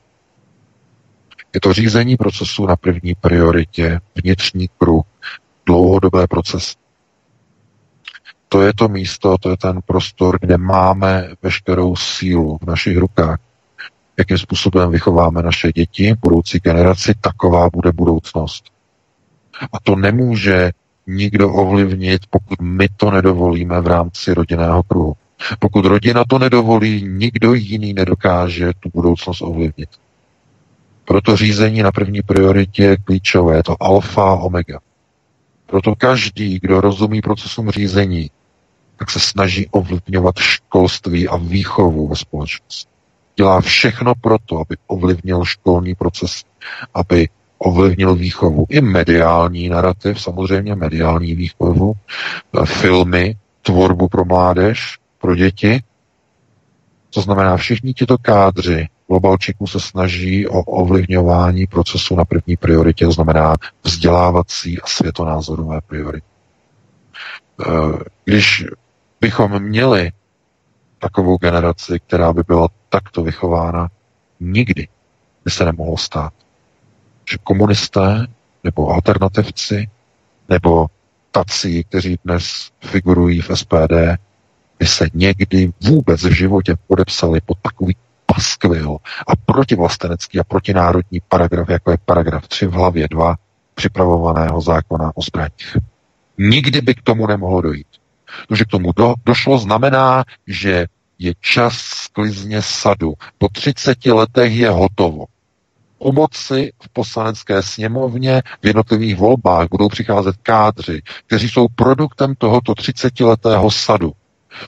Je 1.54 1.60
to 1.60 1.74
řízení 1.74 2.18
procesu 2.18 2.66
na 2.66 2.76
první 2.76 3.16
prioritě, 3.16 4.00
vnitřní 4.24 4.70
kruh, 4.78 5.04
dlouhodobé 5.72 6.28
proces. 6.28 6.76
To 8.52 8.62
je 8.62 8.74
to 8.76 8.88
místo, 8.88 9.38
to 9.38 9.50
je 9.50 9.58
ten 9.58 9.80
prostor, 9.86 10.38
kde 10.42 10.58
máme 10.58 11.40
veškerou 11.42 11.96
sílu 11.96 12.58
v 12.62 12.68
našich 12.68 12.98
rukách 12.98 13.40
jakým 14.22 14.38
způsobem 14.38 14.92
vychováme 14.92 15.42
naše 15.44 15.72
děti, 15.72 16.14
budoucí 16.22 16.60
generaci, 16.60 17.14
taková 17.22 17.70
bude 17.74 17.92
budoucnost. 17.92 18.64
A 19.74 19.80
to 19.84 19.96
nemůže 19.96 20.72
nikdo 21.08 21.54
ovlivnit, 21.54 22.22
pokud 22.30 22.62
my 22.62 22.90
to 22.98 23.12
nedovolíme 23.12 23.82
v 23.82 23.88
rámci 23.88 24.34
rodinného 24.34 24.84
kruhu. 24.84 25.14
Pokud 25.60 25.86
rodina 25.86 26.24
to 26.30 26.40
nedovolí, 26.40 27.04
nikdo 27.08 27.54
jiný 27.54 27.94
nedokáže 27.94 28.72
tu 28.80 28.90
budoucnost 28.94 29.42
ovlivnit. 29.42 29.90
Proto 31.06 31.38
řízení 31.38 31.82
na 31.82 31.92
první 31.92 32.22
prioritě 32.22 32.84
je 32.84 32.98
klíčové, 32.98 33.56
je 33.56 33.64
to 33.64 33.76
alfa 33.80 34.36
omega. 34.36 34.80
Proto 35.72 35.96
každý, 35.96 36.60
kdo 36.60 36.82
rozumí 36.82 37.22
procesům 37.22 37.70
řízení, 37.70 38.32
tak 38.96 39.12
se 39.12 39.20
snaží 39.20 39.68
ovlivňovat 39.72 40.36
školství 40.38 41.28
a 41.28 41.38
výchovu 41.38 42.08
ve 42.08 42.16
společnosti 42.16 42.92
dělá 43.42 43.62
všechno 43.62 44.14
proto, 44.22 44.58
aby 44.58 44.76
ovlivnil 44.88 45.46
školní 45.46 45.96
proces, 45.96 46.44
aby 46.94 47.30
ovlivnil 47.58 48.16
výchovu. 48.16 48.66
I 48.70 48.82
mediální 48.82 49.70
narrativ, 49.70 50.22
samozřejmě 50.22 50.76
mediální 50.76 51.36
výchovu, 51.36 51.94
eh, 51.94 52.66
filmy, 52.66 53.36
tvorbu 53.62 54.08
pro 54.08 54.26
mládež, 54.26 54.98
pro 55.22 55.36
děti. 55.36 55.84
To 57.10 57.22
znamená, 57.22 57.58
všichni 57.58 57.94
tito 57.94 58.18
kádři 58.18 58.88
globalčiků 59.12 59.68
se 59.68 59.80
snaží 59.80 60.48
o 60.48 60.60
ovlivňování 60.60 61.68
procesu 61.68 62.16
na 62.16 62.26
první 62.26 62.58
prioritě, 62.58 63.06
to 63.06 63.12
znamená 63.12 63.56
vzdělávací 63.84 64.82
a 64.82 64.88
světonázorové 64.88 65.82
priority. 65.82 66.28
Eh, 67.62 67.66
když 68.26 68.66
bychom 69.22 69.60
měli 69.60 70.12
takovou 71.00 71.38
generaci, 71.38 72.00
která 72.08 72.34
by 72.34 72.44
byla 72.48 72.68
takto 72.90 73.24
vychována, 73.24 73.90
nikdy 74.40 74.88
by 75.46 75.52
se 75.52 75.66
nemohlo 75.66 75.98
stát. 75.98 76.34
Že 77.32 77.38
komunisté 77.44 78.28
nebo 78.64 78.90
alternativci 78.90 79.90
nebo 80.50 80.88
tací, 81.32 81.84
kteří 81.84 82.20
dnes 82.26 82.72
figurují 82.80 83.42
v 83.42 83.52
SPD, 83.56 83.94
by 84.80 84.86
se 84.88 85.08
někdy 85.14 85.72
vůbec 85.82 86.24
v 86.24 86.32
životě 86.32 86.76
podepsali 86.88 87.42
pod 87.42 87.58
takový 87.62 87.96
paskvil 88.34 88.98
a 89.28 89.36
protivlastenecký 89.36 90.40
a 90.40 90.44
protinárodní 90.44 91.20
paragraf, 91.28 91.70
jako 91.70 91.92
je 91.92 91.98
paragraf 92.06 92.48
3 92.48 92.66
v 92.66 92.72
hlavě 92.72 93.08
2 93.08 93.36
připravovaného 93.74 94.62
zákona 94.62 95.12
o 95.16 95.22
zbraních. 95.22 95.78
Nikdy 96.38 96.82
by 96.82 96.96
k 96.96 97.02
tomu 97.02 97.28
nemohlo 97.28 97.62
dojít. 97.62 97.88
To, 98.48 98.56
že 98.56 98.66
k 98.66 98.68
tomu 98.68 98.92
do, 98.96 99.14
došlo, 99.26 99.58
znamená, 99.58 100.24
že 100.48 100.86
je 101.20 101.34
čas 101.42 101.74
sklizně 101.78 102.62
sadu. 102.62 103.14
Po 103.38 103.50
30 103.50 104.06
letech 104.06 104.54
je 104.54 104.70
hotovo. 104.70 105.26
O 105.98 106.12
moci 106.12 106.72
v 106.84 106.90
poslanecké 106.90 107.64
sněmovně 107.64 108.42
v 108.62 108.68
jednotlivých 108.68 109.16
volbách 109.16 109.68
budou 109.72 109.90
přicházet 109.90 110.36
kádři, 110.44 111.02
kteří 111.28 111.50
jsou 111.50 111.68
produktem 111.76 112.36
tohoto 112.38 112.74
30-letého 112.74 113.72
sadu. 113.72 114.12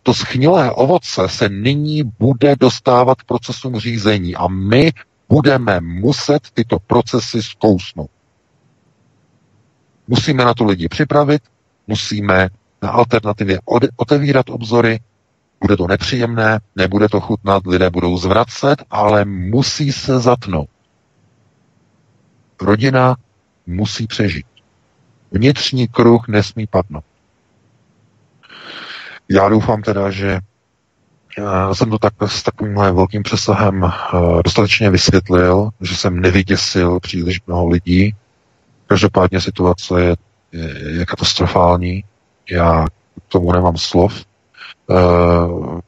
To 0.03 0.13
schnilé 0.13 0.71
ovoce 0.71 1.29
se 1.29 1.49
nyní 1.49 2.03
bude 2.03 2.55
dostávat 2.55 3.21
k 3.21 3.25
procesům 3.25 3.79
řízení 3.79 4.35
a 4.35 4.47
my 4.47 4.91
budeme 5.29 5.81
muset 5.81 6.39
tyto 6.53 6.79
procesy 6.79 7.41
zkousnout. 7.43 8.09
Musíme 10.07 10.45
na 10.45 10.53
to 10.53 10.63
lidi 10.65 10.89
připravit, 10.89 11.41
musíme 11.87 12.49
na 12.81 12.89
alternativě 12.89 13.59
otevírat 13.95 14.49
obzory, 14.49 14.99
bude 15.61 15.77
to 15.77 15.87
nepříjemné, 15.87 16.59
nebude 16.75 17.09
to 17.09 17.19
chutnat, 17.19 17.67
lidé 17.67 17.89
budou 17.89 18.17
zvracet, 18.17 18.83
ale 18.89 19.25
musí 19.25 19.91
se 19.91 20.19
zatnout. 20.19 20.69
Rodina 22.61 23.15
musí 23.67 24.07
přežít. 24.07 24.45
Vnitřní 25.31 25.87
kruh 25.87 26.27
nesmí 26.27 26.67
padnout. 26.67 27.05
Já 29.29 29.49
doufám 29.49 29.81
teda, 29.81 30.11
že 30.11 30.39
eh, 31.37 31.75
jsem 31.75 31.89
to 31.89 31.99
tak 31.99 32.13
s 32.25 32.43
takovýmhle 32.43 32.91
velkým 32.91 33.23
přesahem 33.23 33.83
eh, 33.83 33.89
dostatečně 34.43 34.89
vysvětlil, 34.89 35.69
že 35.81 35.95
jsem 35.95 36.19
nevyděsil 36.19 36.99
příliš 36.99 37.41
mnoho 37.47 37.67
lidí. 37.67 38.15
Každopádně 38.87 39.41
situace 39.41 40.01
je, 40.01 40.15
je, 40.51 41.05
katastrofální. 41.05 42.03
Já 42.51 42.85
k 43.27 43.31
tomu 43.31 43.51
nemám 43.51 43.77
slov. 43.77 44.25
Uh, 44.87 45.79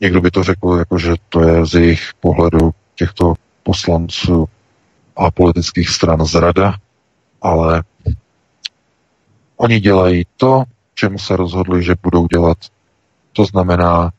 někdo 0.00 0.20
by 0.20 0.30
to 0.30 0.42
řekl, 0.42 0.76
jako, 0.78 0.98
že 0.98 1.14
to 1.28 1.42
je 1.42 1.66
z 1.66 1.74
jejich 1.74 2.10
pohledu 2.20 2.70
těchto 2.94 3.34
poslanců 3.62 4.48
a 5.16 5.30
politických 5.30 5.88
stran 5.88 6.24
zrada, 6.24 6.74
ale 7.42 7.82
oni 9.56 9.80
dělají 9.80 10.26
to, 10.36 10.64
čemu 10.94 11.18
se 11.18 11.36
rozhodli, 11.36 11.82
že 11.82 11.94
budou 12.02 12.26
dělat 12.26 12.58
To 13.34 13.44
znamená, 13.44 14.12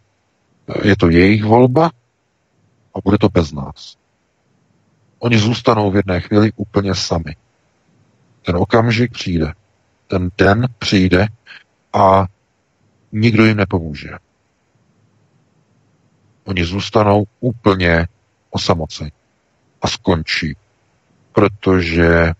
je 0.83 0.97
to 0.97 1.09
jejich 1.09 1.43
volba 1.43 1.91
a 2.95 2.99
bude 3.03 3.17
to 3.17 3.29
bez 3.29 3.51
nás. 3.51 3.97
Oni 5.19 5.37
zůstanou 5.37 5.91
v 5.91 5.95
jedné 5.95 6.21
chvíli 6.21 6.51
úplně 6.55 6.95
sami. 6.95 7.35
Ten 8.45 8.55
okamžik 8.55 9.11
přijde. 9.11 9.53
Ten 10.07 10.29
den 10.37 10.67
přijde 10.79 11.27
a 11.93 12.25
nikdo 13.11 13.45
jim 13.45 13.57
nepomůže. 13.57 14.09
Oni 16.43 16.65
zůstanou 16.65 17.23
úplně 17.39 18.07
osamoceni 18.49 19.11
a 19.81 19.87
skončí. 19.87 20.55
Protože 21.31 22.31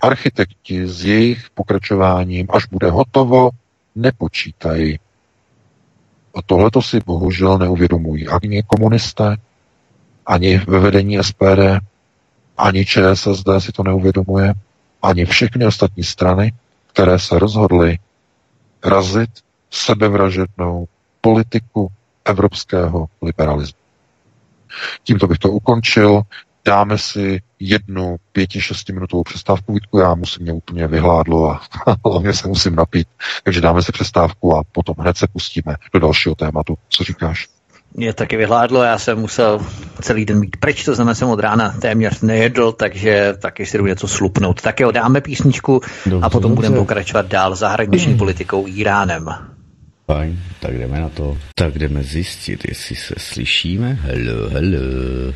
architekti 0.00 0.86
s 0.86 1.04
jejich 1.04 1.50
pokračováním, 1.50 2.46
až 2.50 2.66
bude 2.66 2.90
hotovo, 2.90 3.50
nepočítají. 3.94 4.98
A 6.34 6.42
tohle 6.46 6.70
to 6.70 6.82
si 6.82 7.00
bohužel 7.06 7.58
neuvědomují 7.58 8.28
ani 8.28 8.62
komunisté, 8.62 9.36
ani 10.26 10.58
ve 10.58 10.78
vedení 10.78 11.18
SPD, 11.22 11.80
ani 12.58 12.84
ČSSD 12.86 13.48
si 13.58 13.72
to 13.72 13.82
neuvědomuje, 13.82 14.54
ani 15.02 15.24
všechny 15.24 15.66
ostatní 15.66 16.04
strany, 16.04 16.52
které 16.92 17.18
se 17.18 17.38
rozhodly 17.38 17.98
razit 18.84 19.30
sebevražednou 19.70 20.86
politiku 21.20 21.88
evropského 22.24 23.06
liberalismu. 23.22 23.78
Tímto 25.04 25.26
bych 25.26 25.38
to 25.38 25.50
ukončil. 25.50 26.22
Dáme 26.64 26.98
si 26.98 27.40
jednu 27.60 28.16
pěti, 28.32 28.60
šestiminutovou 28.60 29.22
přestávku. 29.22 29.72
Vítku, 29.72 29.98
já 29.98 30.14
musím 30.14 30.42
mě 30.42 30.52
úplně 30.52 30.86
vyhládlo 30.86 31.50
a 31.50 31.60
hlavně 32.04 32.32
se 32.32 32.48
musím 32.48 32.74
napít. 32.74 33.08
Takže 33.42 33.60
dáme 33.60 33.82
si 33.82 33.92
přestávku 33.92 34.56
a 34.56 34.62
potom 34.72 34.94
hned 34.98 35.16
se 35.16 35.26
pustíme 35.26 35.76
do 35.92 36.00
dalšího 36.00 36.34
tématu. 36.34 36.74
Co 36.88 37.04
říkáš? 37.04 37.48
Mě 37.94 38.12
taky 38.12 38.36
vyhládlo, 38.36 38.82
já 38.82 38.98
jsem 38.98 39.18
musel 39.18 39.60
celý 40.00 40.24
den 40.24 40.40
mít 40.40 40.56
pryč, 40.56 40.84
to 40.84 40.94
znamená, 40.94 41.14
jsem 41.14 41.28
od 41.28 41.40
rána 41.40 41.74
téměř 41.80 42.20
nejedl, 42.20 42.72
takže 42.72 43.34
taky 43.38 43.66
si 43.66 43.78
jdu 43.78 43.86
něco 43.86 44.08
slupnout. 44.08 44.60
Tak 44.60 44.80
jo, 44.80 44.90
dáme 44.90 45.20
písničku 45.20 45.80
dobře, 46.06 46.26
a 46.26 46.30
potom 46.30 46.54
budeme 46.54 46.76
pokračovat 46.76 47.26
dál 47.26 47.54
zahraniční 47.54 48.16
politikou 48.16 48.66
Iránem. 48.68 49.28
Fajn, 50.06 50.40
tak 50.60 50.78
jdeme 50.78 51.00
na 51.00 51.08
to. 51.08 51.38
Tak 51.54 51.78
jdeme 51.78 52.02
zjistit, 52.02 52.68
jestli 52.68 52.96
se 52.96 53.14
slyšíme. 53.18 53.98
Hello, 54.02 54.50
hello. 54.50 55.32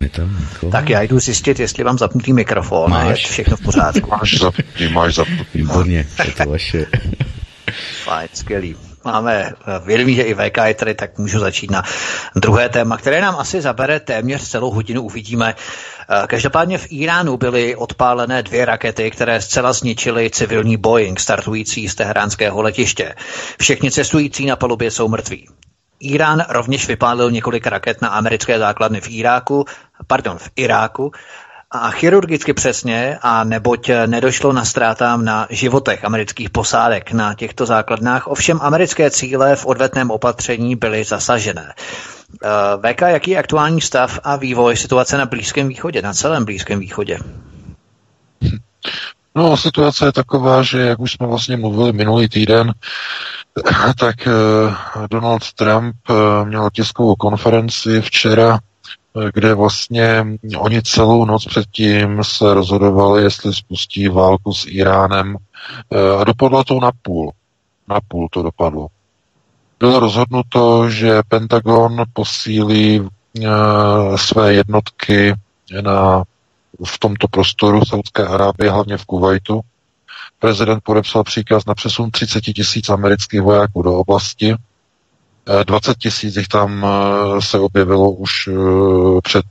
Je 0.00 0.08
tam. 0.08 0.48
Tak 0.72 0.88
já 0.90 1.02
jdu 1.02 1.18
zjistit, 1.20 1.60
jestli 1.60 1.84
mám 1.84 1.98
zapnutý 1.98 2.32
mikrofon 2.32 2.90
máš? 2.90 3.06
a 3.06 3.08
je 3.08 3.14
všechno 3.14 3.56
v 3.56 3.60
pořádku. 3.60 4.10
máš 4.20 4.38
zapnutý, 4.38 4.88
máš 4.88 5.14
zapnutý. 5.14 5.58
Výborně, 5.58 6.06
je 6.24 6.32
to 6.32 6.50
vaše. 6.50 6.86
Fajn, 8.04 8.28
skvělý. 8.34 8.76
Máme 9.04 9.44
eh, 9.44 9.52
vědomí, 9.86 10.14
že 10.14 10.22
i 10.22 10.34
VK 10.34 10.56
je 10.64 10.74
tady, 10.74 10.94
tak 10.94 11.18
můžu 11.18 11.38
začít 11.38 11.70
na 11.70 11.82
druhé 12.36 12.68
téma, 12.68 12.96
které 12.96 13.20
nám 13.20 13.36
asi 13.38 13.60
zabere 13.60 14.00
téměř 14.00 14.48
celou 14.48 14.70
hodinu, 14.70 15.02
uvidíme. 15.02 15.54
Eh, 15.54 16.26
každopádně 16.26 16.78
v 16.78 16.86
Iránu 16.90 17.36
byly 17.36 17.76
odpálené 17.76 18.42
dvě 18.42 18.64
rakety, 18.64 19.10
které 19.10 19.40
zcela 19.40 19.72
zničily 19.72 20.30
civilní 20.30 20.76
Boeing 20.76 21.20
startující 21.20 21.88
z 21.88 21.94
teheránského 21.94 22.62
letiště. 22.62 23.14
Všichni 23.58 23.90
cestující 23.90 24.46
na 24.46 24.56
palubě 24.56 24.90
jsou 24.90 25.08
mrtví. 25.08 25.48
Irán 26.00 26.44
rovněž 26.48 26.88
vypálil 26.88 27.30
několik 27.30 27.66
raket 27.66 28.02
na 28.02 28.08
americké 28.08 28.58
základny 28.58 29.00
v 29.00 29.10
Iráku, 29.10 29.64
pardon, 30.06 30.38
v 30.38 30.50
Iráku 30.56 31.12
a 31.70 31.90
chirurgicky 31.90 32.52
přesně 32.52 33.18
a 33.22 33.44
neboť 33.44 33.90
nedošlo 34.06 34.52
na 34.52 34.64
ztrátám 34.64 35.24
na 35.24 35.46
životech 35.50 36.04
amerických 36.04 36.50
posádek 36.50 37.12
na 37.12 37.34
těchto 37.34 37.66
základnách, 37.66 38.26
ovšem 38.26 38.58
americké 38.62 39.10
cíle 39.10 39.56
v 39.56 39.66
odvetném 39.66 40.10
opatření 40.10 40.76
byly 40.76 41.04
zasažené. 41.04 41.74
Eh, 42.44 42.92
VK, 42.92 43.00
jaký 43.00 43.30
je 43.30 43.38
aktuální 43.38 43.80
stav 43.80 44.18
a 44.24 44.36
vývoj 44.36 44.76
situace 44.76 45.18
na 45.18 45.26
Blízkém 45.26 45.68
východě, 45.68 46.02
na 46.02 46.12
celém 46.12 46.44
Blízkém 46.44 46.80
východě? 46.80 47.18
No, 49.34 49.56
situace 49.56 50.06
je 50.06 50.12
taková, 50.12 50.62
že 50.62 50.80
jak 50.80 51.00
už 51.00 51.12
jsme 51.12 51.26
vlastně 51.26 51.56
mluvili 51.56 51.92
minulý 51.92 52.28
týden, 52.28 52.72
tak 53.98 54.26
eh, 54.26 54.32
Donald 55.10 55.52
Trump 55.52 55.96
eh, 56.10 56.44
měl 56.44 56.70
tiskovou 56.70 57.14
konferenci 57.14 58.00
včera, 58.00 58.58
kde 59.34 59.54
vlastně 59.54 60.26
oni 60.58 60.82
celou 60.82 61.24
noc 61.24 61.44
předtím 61.44 62.24
se 62.24 62.54
rozhodovali, 62.54 63.22
jestli 63.22 63.54
spustí 63.54 64.08
válku 64.08 64.52
s 64.52 64.66
Iránem 64.68 65.36
a 66.20 66.24
dopadlo 66.24 66.64
to 66.64 66.80
na 66.80 66.90
půl. 67.02 67.32
Na 67.88 68.00
půl 68.08 68.28
to 68.30 68.42
dopadlo 68.42 68.88
bylo 69.78 70.00
rozhodnuto, 70.00 70.90
že 70.90 71.20
Pentagon 71.28 72.02
posílí 72.12 73.08
své 74.16 74.54
jednotky 74.54 75.34
na, 75.80 76.24
v 76.84 76.98
tomto 76.98 77.28
prostoru 77.28 77.84
Saudské 77.84 78.26
Arábie, 78.26 78.70
hlavně 78.70 78.96
v 78.96 79.04
Kuwaitu. 79.04 79.60
Prezident 80.38 80.80
podepsal 80.84 81.24
příkaz 81.24 81.66
na 81.66 81.74
přesun 81.74 82.10
30 82.10 82.40
tisíc 82.40 82.88
amerických 82.88 83.40
vojáků 83.40 83.82
do 83.82 83.94
oblasti. 83.94 84.54
20 85.64 85.90
e, 85.90 85.94
tisíc 85.94 86.36
jich 86.36 86.48
tam 86.48 86.86
e, 86.86 87.42
se 87.42 87.58
objevilo 87.58 88.10
už 88.10 88.48
před 89.22 89.46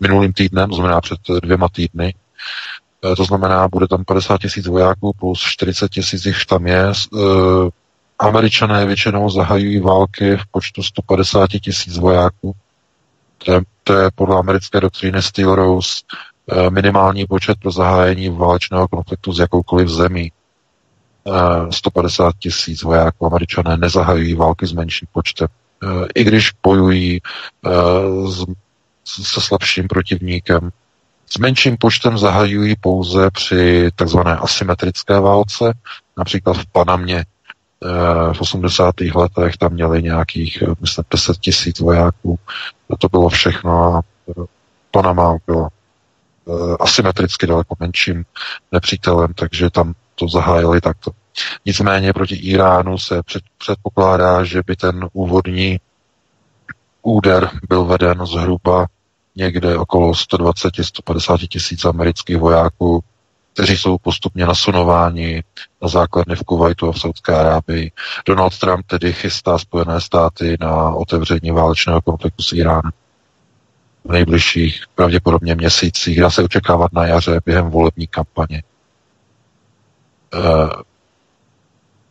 minulým 0.00 0.32
týdnem, 0.32 0.70
to 0.70 0.76
znamená 0.76 1.00
před 1.00 1.18
dvěma 1.42 1.68
týdny. 1.68 2.14
To 3.16 3.24
znamená, 3.24 3.68
bude 3.68 3.88
tam 3.88 4.04
50 4.04 4.40
tisíc 4.40 4.66
vojáků 4.66 5.12
plus 5.20 5.40
40 5.40 5.88
tisíc 5.88 6.26
jich 6.26 6.46
tam 6.46 6.66
je. 6.66 6.92
Američané 8.18 8.86
většinou 8.86 9.30
zahajují 9.30 9.80
války 9.80 10.36
v 10.36 10.46
počtu 10.50 10.82
150 10.82 11.46
tisíc 11.48 11.98
vojáků. 11.98 12.52
To 13.44 13.52
je, 13.52 13.60
to 13.84 13.92
je 13.92 14.10
podle 14.14 14.38
americké 14.38 14.80
doktríny 14.80 15.22
Steel 15.22 15.54
Rose 15.54 15.92
eh, 16.12 16.31
minimální 16.68 17.26
počet 17.26 17.58
pro 17.58 17.70
zahájení 17.70 18.28
válečného 18.28 18.88
konfliktu 18.88 19.32
s 19.32 19.38
jakoukoliv 19.38 19.88
zemí. 19.88 20.32
150 21.70 22.28
eh, 22.28 22.32
tisíc 22.38 22.82
vojáků 22.82 23.26
američané 23.26 23.76
nezahajují 23.76 24.34
války 24.34 24.66
s 24.66 24.72
menším 24.72 25.08
počtem. 25.12 25.48
Eh, 25.82 26.06
I 26.14 26.24
když 26.24 26.50
bojují 26.62 27.20
se 29.04 29.40
slabším 29.40 29.88
protivníkem. 29.88 30.70
S 31.26 31.38
menším 31.38 31.76
počtem 31.76 32.18
zahajují 32.18 32.76
pouze 32.80 33.30
při 33.30 33.90
takzvané 33.96 34.36
asymetrické 34.36 35.20
válce, 35.20 35.72
například 36.16 36.52
v 36.52 36.66
Panamě 36.66 37.24
v 38.32 38.40
80. 38.40 38.94
letech 39.14 39.56
tam 39.56 39.72
měli 39.72 40.02
nějakých, 40.02 40.62
myslím, 40.80 41.04
10 41.10 41.36
tisíc 41.36 41.80
vojáků. 41.80 42.38
To 42.98 43.08
bylo 43.08 43.28
všechno 43.28 43.94
a 43.94 44.02
Panama 44.90 45.36
bylo 45.46 45.66
eh, 45.66 45.81
asymetricky 46.80 47.46
daleko 47.46 47.74
menším 47.80 48.24
nepřítelem, 48.72 49.34
takže 49.34 49.70
tam 49.70 49.94
to 50.14 50.28
zahájili 50.28 50.80
takto. 50.80 51.10
Nicméně 51.66 52.12
proti 52.12 52.34
Iránu 52.34 52.98
se 52.98 53.22
před, 53.22 53.42
předpokládá, 53.58 54.44
že 54.44 54.60
by 54.66 54.76
ten 54.76 55.08
úvodní 55.12 55.80
úder 57.02 57.50
byl 57.68 57.84
veden 57.84 58.26
zhruba 58.26 58.86
někde 59.36 59.78
okolo 59.78 60.12
120-150 60.12 61.48
tisíc 61.48 61.84
amerických 61.84 62.36
vojáků 62.36 63.04
kteří 63.52 63.76
jsou 63.76 63.98
postupně 63.98 64.46
nasunováni 64.46 65.44
na 65.82 65.88
základny 65.88 66.36
v 66.36 66.42
Kuwaitu 66.42 66.88
a 66.88 66.92
v 66.92 67.00
Saudské 67.00 67.34
Arábii. 67.34 67.92
Donald 68.26 68.58
Trump 68.58 68.86
tedy 68.86 69.12
chystá 69.12 69.58
Spojené 69.58 70.00
státy 70.00 70.56
na 70.60 70.90
otevření 70.90 71.50
válečného 71.50 72.02
konfliktu 72.02 72.42
s 72.42 72.52
Iránem 72.52 72.92
v 74.04 74.12
nejbližších 74.12 74.84
pravděpodobně 74.94 75.54
měsících, 75.54 76.20
dá 76.20 76.30
se 76.30 76.42
očekávat 76.42 76.92
na 76.92 77.06
jaře 77.06 77.40
během 77.44 77.70
volební 77.70 78.06
kampaně. 78.06 78.62
Uh, 80.34 80.70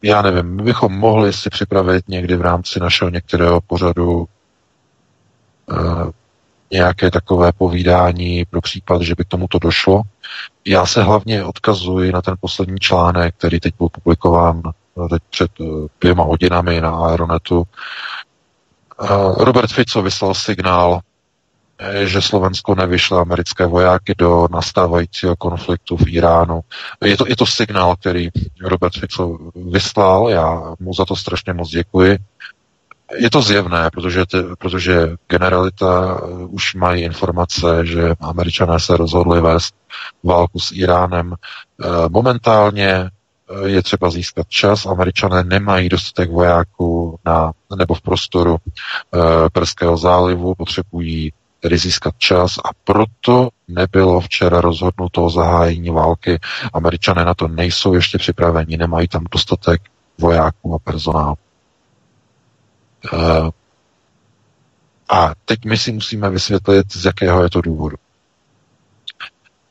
já 0.01 0.21
nevím, 0.21 0.55
my 0.55 0.63
bychom 0.63 0.93
mohli 0.93 1.33
si 1.33 1.49
připravit 1.49 2.07
někdy 2.07 2.35
v 2.35 2.41
rámci 2.41 2.79
našeho 2.79 3.09
některého 3.09 3.61
pořadu 3.61 4.27
uh, 5.65 6.11
nějaké 6.71 7.11
takové 7.11 7.51
povídání 7.51 8.45
pro 8.45 8.61
případ, 8.61 9.01
že 9.01 9.15
by 9.17 9.23
k 9.23 9.27
tomuto 9.27 9.59
došlo. 9.59 10.01
Já 10.65 10.85
se 10.85 11.03
hlavně 11.03 11.43
odkazuji 11.43 12.11
na 12.11 12.21
ten 12.21 12.35
poslední 12.41 12.79
článek, 12.79 13.35
který 13.35 13.59
teď 13.59 13.73
byl 13.77 13.89
publikován 13.89 14.61
eh, 14.65 15.09
teď 15.09 15.23
před 15.29 15.51
dvěma 16.01 16.23
hodinami 16.23 16.81
na 16.81 16.89
Aeronetu. 16.89 17.63
Robert 19.37 19.71
Fico 19.71 20.01
vyslal 20.01 20.33
signál, 20.33 20.99
že 22.03 22.21
Slovensko 22.21 22.75
nevyšle 22.75 23.21
americké 23.21 23.65
vojáky 23.65 24.15
do 24.17 24.47
nastávajícího 24.51 25.35
konfliktu 25.35 25.97
v 25.97 26.07
Iránu. 26.07 26.61
Je 27.05 27.17
to, 27.17 27.27
je 27.27 27.35
to 27.35 27.45
signál, 27.45 27.95
který 27.95 28.29
Robert 28.61 28.93
Fico 28.93 29.37
vyslal, 29.55 30.29
já 30.29 30.73
mu 30.79 30.93
za 30.93 31.05
to 31.05 31.15
strašně 31.15 31.53
moc 31.53 31.69
děkuji. 31.69 32.17
Je 33.17 33.29
to 33.29 33.41
zjevné, 33.41 33.89
protože, 33.93 34.25
ty, 34.25 34.37
protože 34.59 35.09
generalita 35.27 36.21
eh, 36.23 36.45
už 36.45 36.75
mají 36.75 37.03
informace, 37.03 37.85
že 37.85 38.13
američané 38.19 38.79
se 38.79 38.97
rozhodli 38.97 39.41
vést 39.41 39.75
válku 40.23 40.59
s 40.59 40.71
Iránem. 40.71 41.33
Eh, 41.33 41.87
momentálně 42.09 43.09
je 43.65 43.83
třeba 43.83 44.09
získat 44.09 44.47
čas. 44.49 44.85
Američané 44.85 45.43
nemají 45.43 45.89
dostatek 45.89 46.31
vojáků 46.31 47.19
na, 47.25 47.51
nebo 47.75 47.93
v 47.93 48.01
prostoru 48.01 48.55
e, 48.55 49.49
Perského 49.49 49.97
zálivu, 49.97 50.55
potřebují 50.55 51.31
tedy 51.61 51.77
získat 51.77 52.15
čas 52.17 52.57
a 52.57 52.69
proto 52.83 53.49
nebylo 53.67 54.21
včera 54.21 54.61
rozhodnuto 54.61 55.23
o 55.23 55.29
zahájení 55.29 55.89
války. 55.89 56.39
Američané 56.73 57.25
na 57.25 57.33
to 57.33 57.47
nejsou 57.47 57.93
ještě 57.93 58.17
připraveni, 58.17 58.77
nemají 58.77 59.07
tam 59.07 59.23
dostatek 59.31 59.81
vojáků 60.17 60.75
a 60.75 60.79
personálu. 60.79 61.35
E, 63.13 63.17
a 65.09 65.31
teď 65.45 65.65
my 65.65 65.77
si 65.77 65.91
musíme 65.91 66.29
vysvětlit, 66.29 66.93
z 66.93 67.05
jakého 67.05 67.43
je 67.43 67.49
to 67.49 67.61
důvodu. 67.61 67.97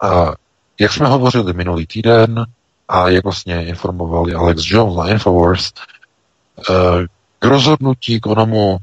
A 0.02 0.32
jak 0.80 0.92
jsme 0.92 1.06
hovořili 1.06 1.52
minulý 1.52 1.86
týden 1.86 2.46
a 2.88 3.08
jak 3.08 3.24
vlastně 3.24 3.66
informovali 3.66 4.34
Alex 4.34 4.62
Jones 4.66 4.96
na 4.96 5.08
Infowars, 5.08 5.72
eh, 6.70 6.72
k 7.38 7.44
rozhodnutí 7.44 8.20
k 8.20 8.26
onomu 8.26 8.78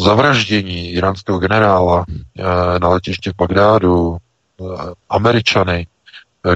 zavraždění 0.00 0.90
iránského 0.90 1.38
generála 1.38 2.04
eh, 2.08 2.44
na 2.78 2.88
letiště 2.88 3.32
v 3.32 3.36
Bagdádu 3.36 4.16
eh, 4.16 4.64
Američany 5.10 5.86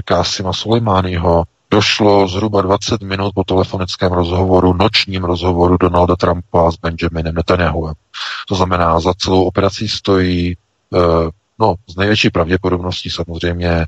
Kásima 0.05 0.53
Suleimányho 0.53 1.43
došlo 1.71 2.27
zhruba 2.27 2.61
20 2.61 3.01
minut 3.01 3.31
po 3.35 3.43
telefonickém 3.43 4.11
rozhovoru, 4.11 4.73
nočním 4.73 5.23
rozhovoru 5.23 5.77
Donalda 5.77 6.15
Trumpa 6.15 6.71
s 6.71 6.75
Benjaminem 6.75 7.35
Netanyahuem. 7.35 7.93
To 8.47 8.55
znamená, 8.55 8.99
za 8.99 9.13
celou 9.13 9.43
operací 9.43 9.87
stojí, 9.87 10.57
no, 11.59 11.75
z 11.89 11.95
největší 11.95 12.29
pravděpodobností 12.29 13.09
samozřejmě 13.09 13.85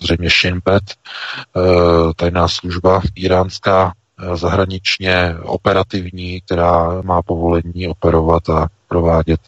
zřejmě 0.00 0.30
Shin 0.30 0.60
eh, 0.68 0.80
tajná 2.16 2.48
služba 2.48 3.02
iránská, 3.14 3.92
eh, 3.92 4.36
zahraničně 4.36 5.34
operativní, 5.42 6.40
která 6.40 7.02
má 7.02 7.22
povolení 7.22 7.88
operovat 7.88 8.48
a 8.48 8.68
provádět 8.88 9.40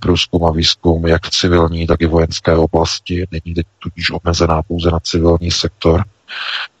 průzkum 0.00 0.44
a 0.44 0.50
výzkum 0.50 1.06
jak 1.06 1.26
v 1.26 1.30
civilní, 1.30 1.86
tak 1.86 2.00
i 2.00 2.06
vojenské 2.06 2.56
oblasti. 2.56 3.26
Není 3.30 3.54
teď 3.54 3.66
tudíž 3.78 4.10
omezená 4.10 4.62
pouze 4.62 4.90
na 4.90 5.00
civilní 5.00 5.50
sektor. 5.50 6.04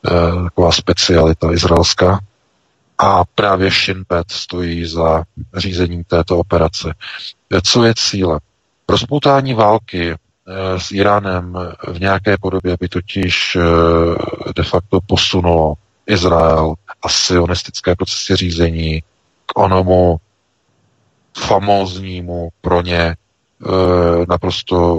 Eh, 0.06 0.42
taková 0.44 0.72
specialita 0.72 1.52
izraelská. 1.52 2.20
A 2.98 3.24
právě 3.34 3.70
Shin 3.70 4.04
stojí 4.30 4.86
za 4.86 5.24
řízením 5.56 6.04
této 6.04 6.38
operace. 6.38 6.94
Co 7.62 7.84
je 7.84 7.94
cílem? 7.96 8.38
Rozpoutání 8.88 9.54
války 9.54 10.16
Eh, 10.48 10.80
s 10.80 10.90
Iránem 10.92 11.58
v 11.88 12.00
nějaké 12.00 12.36
podobě 12.40 12.76
by 12.80 12.88
totiž 12.88 13.56
eh, 13.56 14.52
de 14.56 14.62
facto 14.62 15.00
posunulo 15.00 15.74
Izrael 16.06 16.74
a 17.02 17.08
sionistické 17.08 17.96
procesy 17.96 18.36
řízení 18.36 19.02
k 19.46 19.58
onomu 19.58 20.16
famóznímu 21.38 22.48
pro 22.60 22.82
ně 22.82 23.00
eh, 23.00 23.16
naprosto 24.28 24.98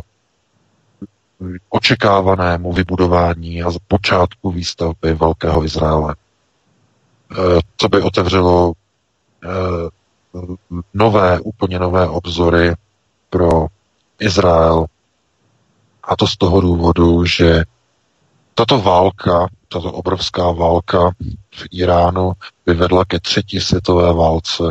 očekávanému 1.69 2.73
vybudování 2.73 3.63
a 3.63 3.71
počátku 3.87 4.51
výstavby 4.51 5.13
Velkého 5.13 5.63
Izraele. 5.63 6.15
To 7.75 7.89
by 7.89 8.01
otevřelo 8.01 8.73
nové, 10.93 11.39
úplně 11.39 11.79
nové 11.79 12.07
obzory 12.09 12.73
pro 13.29 13.67
Izrael 14.19 14.85
a 16.03 16.15
to 16.15 16.27
z 16.27 16.37
toho 16.37 16.61
důvodu, 16.61 17.25
že 17.25 17.63
tato 18.53 18.81
válka, 18.81 19.47
tato 19.67 19.91
obrovská 19.91 20.51
válka 20.51 21.11
v 21.55 21.63
Iránu 21.71 22.31
by 22.65 22.73
vedla 22.73 23.05
ke 23.05 23.19
třetí 23.19 23.59
světové 23.59 24.13
válce. 24.13 24.63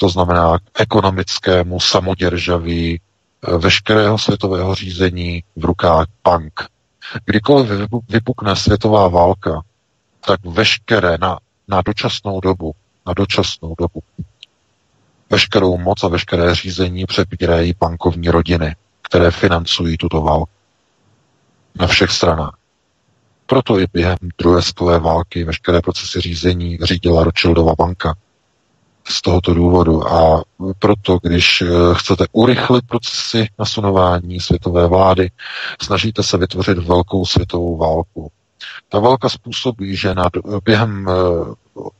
To 0.00 0.08
znamená 0.08 0.58
k 0.58 0.80
ekonomickému 0.80 1.80
samoděržaví 1.80 3.00
eh, 3.00 3.58
veškerého 3.58 4.18
světového 4.18 4.74
řízení 4.74 5.42
v 5.56 5.64
rukách 5.64 6.06
bank. 6.24 6.52
Kdykoliv 7.24 7.68
vypukne 8.08 8.56
světová 8.56 9.08
válka, 9.08 9.62
tak 10.26 10.40
veškeré 10.44 11.18
na, 11.20 11.38
na 11.68 11.82
dočasnou 11.82 12.40
dobu, 12.40 12.72
na 13.06 13.12
dočasnou 13.14 13.74
dobu, 13.78 14.02
veškerou 15.30 15.78
moc 15.78 16.04
a 16.04 16.08
veškeré 16.08 16.54
řízení 16.54 17.06
přebírají 17.06 17.74
bankovní 17.80 18.28
rodiny 18.28 18.76
které 19.10 19.30
financují 19.30 19.96
tuto 19.96 20.20
válku 20.22 20.50
na 21.74 21.86
všech 21.86 22.10
stranách. 22.10 22.56
Proto 23.46 23.78
i 23.78 23.86
během 23.92 24.18
druhé 24.38 24.62
světové 24.62 24.98
války 24.98 25.44
veškeré 25.44 25.80
procesy 25.80 26.20
řízení 26.20 26.78
řídila 26.82 27.24
Rothschildova 27.24 27.74
banka. 27.78 28.14
Z 29.10 29.22
tohoto 29.22 29.54
důvodu. 29.54 30.08
A 30.08 30.42
proto, 30.78 31.18
když 31.22 31.62
eh, 31.62 31.66
chcete 31.92 32.24
urychlit 32.32 32.84
procesy 32.86 33.48
nasunování 33.58 34.40
světové 34.40 34.86
vlády, 34.86 35.30
snažíte 35.82 36.22
se 36.22 36.38
vytvořit 36.38 36.78
velkou 36.78 37.26
světovou 37.26 37.76
válku. 37.76 38.30
Ta 38.88 38.98
válka 38.98 39.28
způsobí, 39.28 39.96
že 39.96 40.14
nad, 40.14 40.32
během 40.64 41.08
eh, 41.08 41.12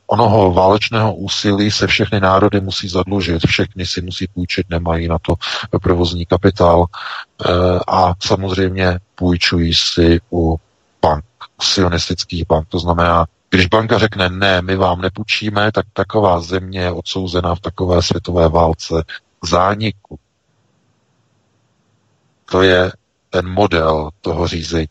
onoho 0.06 0.52
válečného 0.52 1.14
úsilí 1.14 1.70
se 1.70 1.86
všechny 1.86 2.20
národy 2.20 2.60
musí 2.60 2.88
zadlužit, 2.88 3.46
všechny 3.46 3.86
si 3.86 4.02
musí 4.02 4.26
půjčit, 4.34 4.66
nemají 4.70 5.08
na 5.08 5.18
to 5.18 5.34
provozní 5.82 6.26
kapitál 6.26 6.84
eh, 6.84 7.52
a 7.88 8.14
samozřejmě 8.22 8.98
půjčují 9.14 9.74
si 9.74 10.20
u 10.32 10.56
bank, 11.02 11.24
sionistických 11.60 12.46
bank. 12.46 12.68
To 12.68 12.78
znamená, 12.78 13.26
když 13.50 13.66
banka 13.66 13.98
řekne 13.98 14.28
ne, 14.28 14.62
my 14.62 14.76
vám 14.76 15.00
nepůjčíme, 15.00 15.72
tak 15.72 15.86
taková 15.92 16.40
země 16.40 16.80
je 16.80 16.90
odsouzená 16.90 17.54
v 17.54 17.60
takové 17.60 18.02
světové 18.02 18.48
válce 18.48 19.04
k 19.40 19.46
zániku. 19.48 20.18
To 22.44 22.62
je 22.62 22.92
ten 23.30 23.48
model 23.48 24.10
toho 24.20 24.46
řízení. 24.48 24.88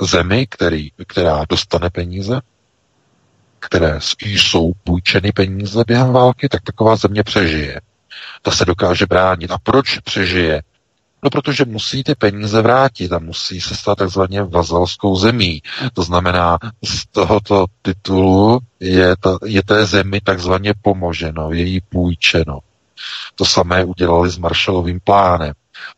Zemi, 0.00 0.46
který, 0.46 0.90
která 1.06 1.44
dostane 1.48 1.90
peníze, 1.90 2.40
které 3.58 3.98
jsou 4.20 4.72
půjčeny 4.84 5.32
peníze 5.32 5.84
během 5.86 6.12
války, 6.12 6.48
tak 6.48 6.62
taková 6.62 6.96
země 6.96 7.22
přežije. 7.22 7.80
Ta 8.42 8.50
se 8.50 8.64
dokáže 8.64 9.06
bránit. 9.06 9.50
A 9.50 9.58
proč 9.58 9.98
přežije? 9.98 10.62
No, 11.24 11.30
protože 11.30 11.64
musí 11.64 12.04
ty 12.04 12.14
peníze 12.14 12.62
vrátit 12.62 13.12
a 13.12 13.18
musí 13.18 13.60
se 13.60 13.74
stát 13.74 13.98
takzvaně 13.98 14.42
vazalskou 14.42 15.16
zemí. 15.16 15.62
To 15.92 16.02
znamená, 16.02 16.58
z 16.84 17.06
tohoto 17.06 17.66
titulu 17.82 18.60
je, 18.80 19.16
ta, 19.20 19.38
je 19.44 19.62
té 19.62 19.86
zemi 19.86 20.20
takzvaně 20.20 20.74
pomoženo, 20.82 21.50
je 21.50 21.62
jí 21.62 21.80
půjčeno. 21.80 22.58
To 23.34 23.44
samé 23.44 23.84
udělali 23.84 24.30
s 24.30 24.38
Marshallovým 24.38 25.00
plánem 25.00 25.52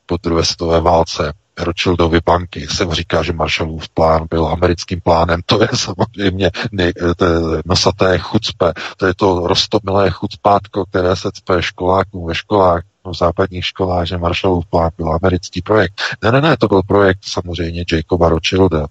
po 0.06 0.16
druhé 0.22 0.44
světové 0.44 0.80
válce. 0.80 1.32
Rothschildovy 1.58 2.20
banky 2.24 2.66
se 2.66 2.86
říká, 2.90 3.22
že 3.22 3.32
Marshallův 3.32 3.88
plán 3.88 4.26
byl 4.30 4.46
americkým 4.46 5.00
plánem. 5.00 5.40
To 5.46 5.62
je 5.62 5.68
samozřejmě 5.74 6.50
ne, 6.72 6.92
to 7.16 7.24
je 7.24 7.62
nosaté 7.64 8.18
chucpe. 8.18 8.72
To 8.96 9.06
je 9.06 9.14
to 9.14 9.46
rostomilé 9.46 10.10
chucpátko, 10.10 10.84
které 10.86 11.16
se 11.16 11.30
cpe 11.32 11.62
školákům 11.62 12.26
ve 12.26 12.34
školách, 12.34 12.82
v 13.10 13.16
západních 13.16 13.66
školách, 13.66 14.06
že 14.06 14.18
Marshallův 14.18 14.66
plán 14.66 14.90
byl 14.96 15.12
americký 15.12 15.62
projekt. 15.62 16.02
Ne, 16.22 16.32
ne, 16.32 16.40
ne, 16.40 16.56
to 16.56 16.68
byl 16.68 16.82
projekt 16.82 17.18
samozřejmě 17.22 17.84
Jacoba 17.92 18.28
Rothschilda. 18.28 18.86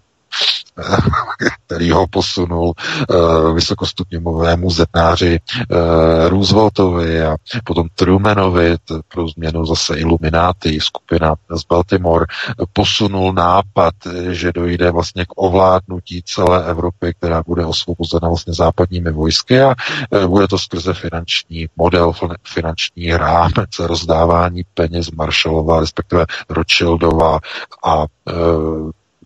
který 1.66 1.92
ho 1.92 2.08
posunul 2.08 2.74
uh, 3.10 3.56
vysokostupňovému 3.56 4.70
zetnáři 4.70 5.40
uh, 5.40 5.78
Rooseveltovi 6.30 7.24
a 7.24 7.36
potom 7.64 7.88
Trumanovi, 7.96 8.76
pro 9.08 9.28
změnu 9.28 9.66
zase 9.66 9.96
Illuminati, 9.98 10.80
skupina 10.80 11.36
z 11.56 11.66
Baltimore, 11.66 12.26
posunul 12.74 13.34
nápad, 13.34 13.94
že 14.32 14.52
dojde 14.52 14.92
vlastně 14.92 15.26
k 15.26 15.30
ovládnutí 15.36 16.24
celé 16.26 16.66
Evropy, 16.66 17.14
která 17.18 17.44
bude 17.44 17.66
osvobozena 17.66 18.28
vlastně 18.28 18.54
západními 18.54 19.12
vojsky 19.12 19.62
a 19.62 19.76
uh, 20.10 20.26
bude 20.26 20.48
to 20.48 20.58
skrze 20.58 20.94
finanční 20.94 21.68
model, 21.76 22.12
finanční 22.44 23.18
rámec 23.18 23.80
rozdávání 23.80 24.64
peněz 24.74 25.12
Marshallova, 25.12 25.80
respektive 25.80 26.26
Rothschildova 26.50 27.40
a 27.86 28.06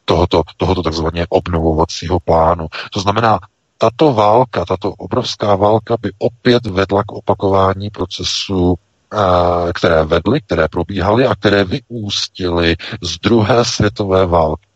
tohoto, 0.08 0.43
tohoto 0.58 0.84
takzvaně 0.84 1.26
obnovovacího 1.30 2.20
plánu. 2.20 2.68
To 2.93 2.99
znamená, 2.99 3.39
tato 3.78 4.14
válka, 4.14 4.66
tato 4.66 4.91
obrovská 4.91 5.55
válka 5.55 5.95
by 6.01 6.12
opět 6.18 6.66
vedla 6.66 7.03
k 7.03 7.12
opakování 7.12 7.89
procesu, 7.89 8.76
eh, 9.14 9.74
které 9.74 10.03
vedly, 10.03 10.41
které 10.41 10.68
probíhaly 10.68 11.26
a 11.26 11.36
které 11.36 11.64
vyústily 11.64 12.76
z 13.01 13.18
druhé 13.20 13.66
světové 13.66 14.26
války. 14.26 14.68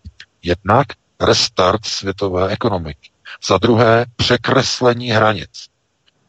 Jednak 0.43 0.87
restart 1.19 1.85
světové 1.85 2.49
ekonomiky. 2.49 3.09
Za 3.47 3.57
druhé 3.57 4.05
překreslení 4.15 5.09
hranic. 5.09 5.67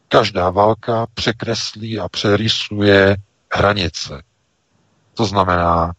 Každá 0.07 0.49
válka 0.49 1.07
překreslí 1.13 1.99
a 1.99 2.09
přerysuje 2.09 3.17
hranice. 3.53 4.21
To 5.13 5.25
znamená, 5.25 5.93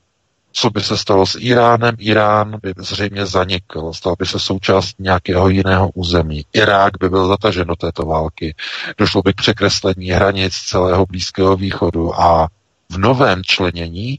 co 0.56 0.70
by 0.70 0.80
se 0.82 0.96
stalo 0.96 1.26
s 1.26 1.36
Iránem? 1.40 1.94
Irán 1.98 2.58
by 2.62 2.74
zřejmě 2.78 3.26
zanikl, 3.26 3.92
stal 3.92 4.14
by 4.18 4.26
se 4.26 4.38
součást 4.38 4.94
nějakého 4.98 5.48
jiného 5.48 5.90
území. 5.94 6.44
Irák 6.52 6.92
by 7.00 7.08
byl 7.08 7.28
zatažen 7.28 7.66
do 7.66 7.76
této 7.76 8.02
války. 8.06 8.54
Došlo 8.98 9.22
by 9.22 9.32
k 9.32 9.36
překreslení 9.36 10.10
hranic 10.10 10.54
celého 10.54 11.06
Blízkého 11.06 11.56
východu 11.56 12.20
a 12.20 12.48
v 12.90 12.98
novém 12.98 13.42
členění 13.44 14.18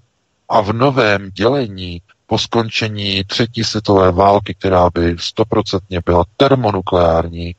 a 0.49 0.61
v 0.61 0.73
novém 0.73 1.29
dělení 1.31 2.01
po 2.27 2.37
skončení 2.37 3.23
třetí 3.23 3.63
světové 3.63 4.11
války, 4.11 4.55
která 4.59 4.89
by 4.93 5.15
stoprocentně 5.19 6.01
byla 6.05 6.23
termonukleární, 6.37 7.55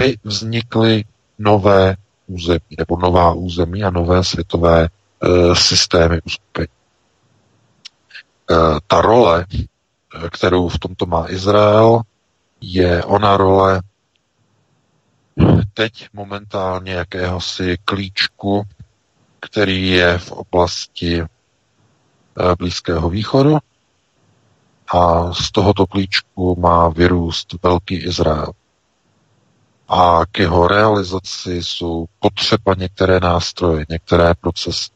by 0.00 0.16
vznikly 0.24 1.04
nové 1.38 1.96
území, 2.26 2.76
nebo 2.78 2.96
nová 2.96 3.32
území 3.32 3.84
a 3.84 3.90
nové 3.90 4.24
světové 4.24 4.84
e, 4.84 4.88
systémy 5.54 6.20
uskupení. 6.24 6.68
E, 8.50 8.54
ta 8.86 9.00
role, 9.00 9.46
kterou 10.30 10.68
v 10.68 10.78
tomto 10.78 11.06
má 11.06 11.30
Izrael, 11.30 12.00
je 12.60 13.04
ona 13.04 13.36
role 13.36 13.82
teď 15.74 16.08
momentálně 16.12 16.92
jakéhosi 16.92 17.76
klíčku, 17.84 18.62
který 19.40 19.90
je 19.90 20.18
v 20.18 20.32
oblasti 20.32 21.20
e, 21.20 21.26
Blízkého 22.58 23.10
východu 23.10 23.58
a 24.94 25.32
z 25.32 25.50
tohoto 25.50 25.86
klíčku 25.86 26.60
má 26.60 26.88
vyrůst 26.88 27.62
velký 27.62 27.94
Izrael 27.94 28.52
a 29.88 30.20
k 30.32 30.38
jeho 30.38 30.68
realizaci 30.68 31.64
jsou 31.64 32.06
potřeba 32.20 32.74
některé 32.78 33.20
nástroje, 33.20 33.86
některé 33.88 34.34
procesy. 34.34 34.90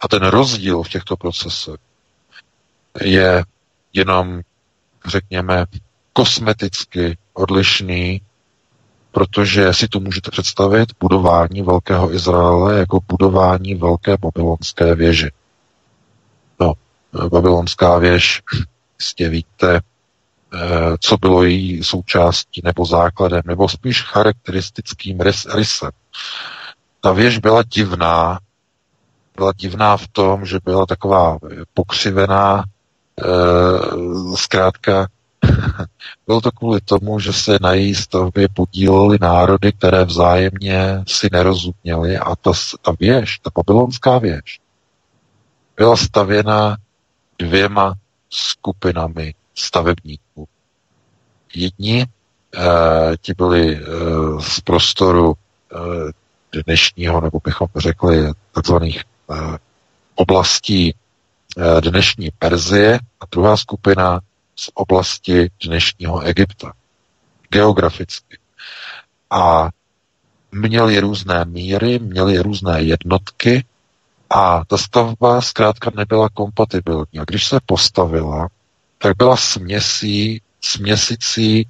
A 0.00 0.08
ten 0.08 0.26
rozdíl 0.26 0.82
v 0.82 0.88
těchto 0.88 1.16
procesech 1.16 1.76
je 3.00 3.44
jenom, 3.92 4.40
řekněme, 5.06 5.64
kosmeticky 6.12 7.18
odlišný, 7.32 8.20
protože 9.12 9.74
si 9.74 9.88
to 9.88 10.00
můžete 10.00 10.30
představit 10.30 10.88
budování 11.00 11.62
Velkého 11.62 12.14
Izraele 12.14 12.78
jako 12.78 13.00
budování 13.08 13.74
Velké 13.74 14.16
babylonské 14.16 14.94
věže. 14.94 15.30
No, 16.60 16.72
babylonská 17.28 17.98
věž, 17.98 18.42
jistě 19.00 19.28
víte, 19.28 19.80
Eh, 20.54 20.96
co 21.00 21.16
bylo 21.16 21.42
její 21.42 21.84
součástí 21.84 22.60
nebo 22.64 22.86
základem, 22.86 23.42
nebo 23.46 23.68
spíš 23.68 24.02
charakteristickým 24.02 25.20
rys, 25.20 25.46
rysem. 25.54 25.90
Ta 27.00 27.12
věž 27.12 27.38
byla 27.38 27.62
divná, 27.62 28.38
byla 29.36 29.52
divná 29.56 29.96
v 29.96 30.08
tom, 30.08 30.46
že 30.46 30.58
byla 30.64 30.86
taková 30.86 31.38
pokřivená, 31.74 32.64
zkrátka 34.36 35.06
bylo 36.26 36.40
to 36.40 36.50
kvůli 36.50 36.80
tomu, 36.80 37.20
že 37.20 37.32
se 37.32 37.58
na 37.60 37.72
její 37.72 37.94
stavbě 37.94 38.48
podílely 38.54 39.18
národy, 39.20 39.72
které 39.72 40.04
vzájemně 40.04 41.04
si 41.06 41.28
nerozuměly 41.32 42.18
a 42.18 42.36
ta, 42.36 42.52
ta 42.82 42.92
věž, 43.00 43.38
ta 43.38 43.50
babylonská 43.54 44.18
věž, 44.18 44.60
byla 45.76 45.96
stavěna 45.96 46.76
dvěma 47.38 47.94
skupinami 48.30 49.34
stavebníků. 49.54 50.48
Jedni 51.54 52.06
eh, 52.56 53.16
ti 53.20 53.34
byli 53.34 53.76
eh, 53.76 53.80
z 54.40 54.60
prostoru 54.60 55.34
eh, 55.72 56.12
dnešního, 56.66 57.20
nebo 57.20 57.38
bychom 57.44 57.68
řekli, 57.76 58.32
takzvaných 58.52 59.04
eh, 59.30 59.58
oblastí 60.14 60.94
eh, 60.94 61.03
dnešní 61.80 62.28
Perzie 62.38 62.98
a 63.20 63.24
druhá 63.30 63.56
skupina 63.56 64.20
z 64.56 64.70
oblasti 64.74 65.50
dnešního 65.64 66.20
Egypta. 66.20 66.72
Geograficky. 67.48 68.38
A 69.30 69.68
měli 70.52 71.00
různé 71.00 71.44
míry, 71.44 71.98
měli 71.98 72.38
různé 72.38 72.82
jednotky 72.82 73.64
a 74.30 74.64
ta 74.64 74.76
stavba 74.78 75.40
zkrátka 75.40 75.90
nebyla 75.96 76.28
kompatibilní. 76.28 77.18
A 77.20 77.24
když 77.26 77.46
se 77.46 77.58
postavila, 77.66 78.48
tak 78.98 79.16
byla 79.16 79.36
směsí, 79.36 80.42
směsicí 80.60 81.66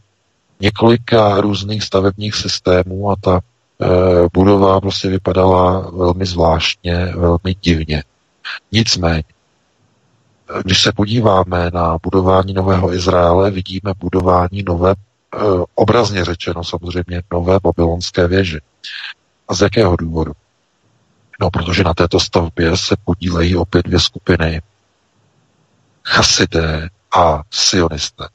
několika 0.61 1.41
různých 1.41 1.83
stavebních 1.83 2.35
systémů 2.35 3.11
a 3.11 3.17
ta 3.21 3.41
e, 3.41 3.87
budova 4.33 4.81
prostě 4.81 5.09
vypadala 5.09 5.91
velmi 5.91 6.27
zvláštně, 6.27 6.97
velmi 7.17 7.55
divně. 7.61 8.05
Nicméně, 8.73 9.25
když 10.63 10.83
se 10.83 10.93
podíváme 10.93 11.71
na 11.75 11.99
budování 12.03 12.53
Nového 12.53 12.95
Izraele, 12.95 13.51
vidíme 13.51 13.93
budování 13.99 14.63
nové, 14.63 14.91
e, 14.91 14.95
obrazně 15.75 16.25
řečeno 16.25 16.65
samozřejmě, 16.65 17.23
nové 17.33 17.59
babylonské 17.63 18.29
věže. 18.29 18.61
A 19.49 19.55
z 19.55 19.61
jakého 19.61 19.97
důvodu? 19.97 20.33
No, 21.41 21.51
protože 21.51 21.85
na 21.85 21.95
této 21.95 22.21
stavbě 22.21 22.77
se 22.77 22.97
podílejí 23.05 23.57
opět 23.57 23.87
dvě 23.87 24.01
skupiny. 24.01 24.63
Chasidé 26.05 26.89
a 27.17 27.43
sionisté. 27.51 28.29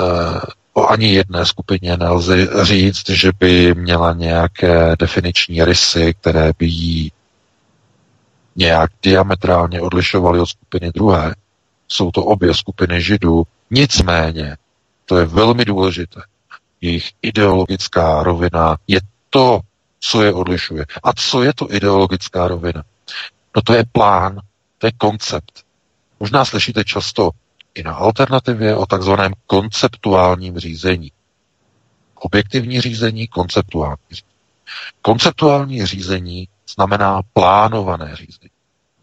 Eh, 0.00 0.40
o 0.72 0.86
ani 0.88 1.12
jedné 1.12 1.46
skupině 1.46 1.96
nelze 1.96 2.64
říct, 2.64 3.10
že 3.10 3.30
by 3.38 3.74
měla 3.74 4.12
nějaké 4.12 4.96
definiční 4.98 5.64
rysy, 5.64 6.14
které 6.20 6.52
by 6.58 6.66
jí 6.66 7.12
nějak 8.58 8.90
diametrálně 9.02 9.80
odlišovaly 9.80 10.40
od 10.40 10.46
skupiny 10.46 10.90
druhé. 10.94 11.34
Jsou 11.88 12.10
to 12.10 12.24
obě 12.24 12.54
skupiny 12.54 13.02
židů. 13.02 13.42
Nicméně, 13.70 14.56
to 15.04 15.18
je 15.18 15.26
velmi 15.26 15.64
důležité, 15.64 16.20
jejich 16.80 17.10
ideologická 17.22 18.22
rovina 18.22 18.76
je 18.86 19.00
to, 19.30 19.60
co 20.00 20.22
je 20.22 20.32
odlišuje. 20.32 20.86
A 21.02 21.12
co 21.12 21.42
je 21.42 21.52
to 21.54 21.74
ideologická 21.74 22.48
rovina? 22.48 22.82
No 23.56 23.62
to 23.62 23.74
je 23.74 23.84
plán, 23.92 24.40
to 24.78 24.86
je 24.86 24.92
koncept. 24.92 25.64
Možná 26.20 26.44
slyšíte 26.44 26.84
často 26.84 27.30
i 27.74 27.82
na 27.82 27.94
alternativě 27.94 28.76
o 28.76 28.86
takzvaném 28.86 29.32
konceptuálním 29.46 30.58
řízení. 30.58 31.12
Objektivní 32.14 32.80
řízení, 32.80 33.28
konceptuální 33.28 33.96
řízení. 34.10 34.28
Konceptuální 35.02 35.86
řízení 35.86 36.48
znamená 36.74 37.20
plánované 37.32 38.16
řízení. 38.16 38.50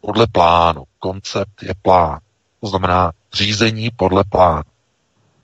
Podle 0.01 0.27
plánu. 0.27 0.83
Koncept 0.99 1.63
je 1.63 1.73
plán. 1.81 2.19
To 2.61 2.67
znamená 2.67 3.11
řízení 3.33 3.89
podle 3.95 4.23
plánu. 4.23 4.63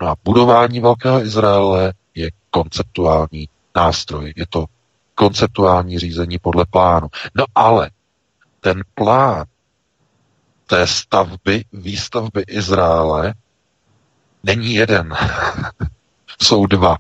No 0.02 0.08
a 0.08 0.16
budování 0.24 0.80
Velkého 0.80 1.22
Izraele 1.22 1.94
je 2.16 2.32
konceptuální 2.50 3.50
nástroj. 3.76 4.34
Je 4.36 4.46
to 4.50 4.66
konceptuální 5.16 6.00
řízení 6.00 6.40
podle 6.40 6.66
plánu. 6.66 7.08
No 7.36 7.46
ale 7.56 7.90
ten 8.60 8.84
plán 8.96 9.46
té 10.68 10.88
stavby, 10.88 11.66
výstavby 11.74 12.42
Izraele 12.48 13.34
není 14.44 14.74
jeden. 14.74 15.16
Jsou 16.42 16.66
dva. 16.66 16.98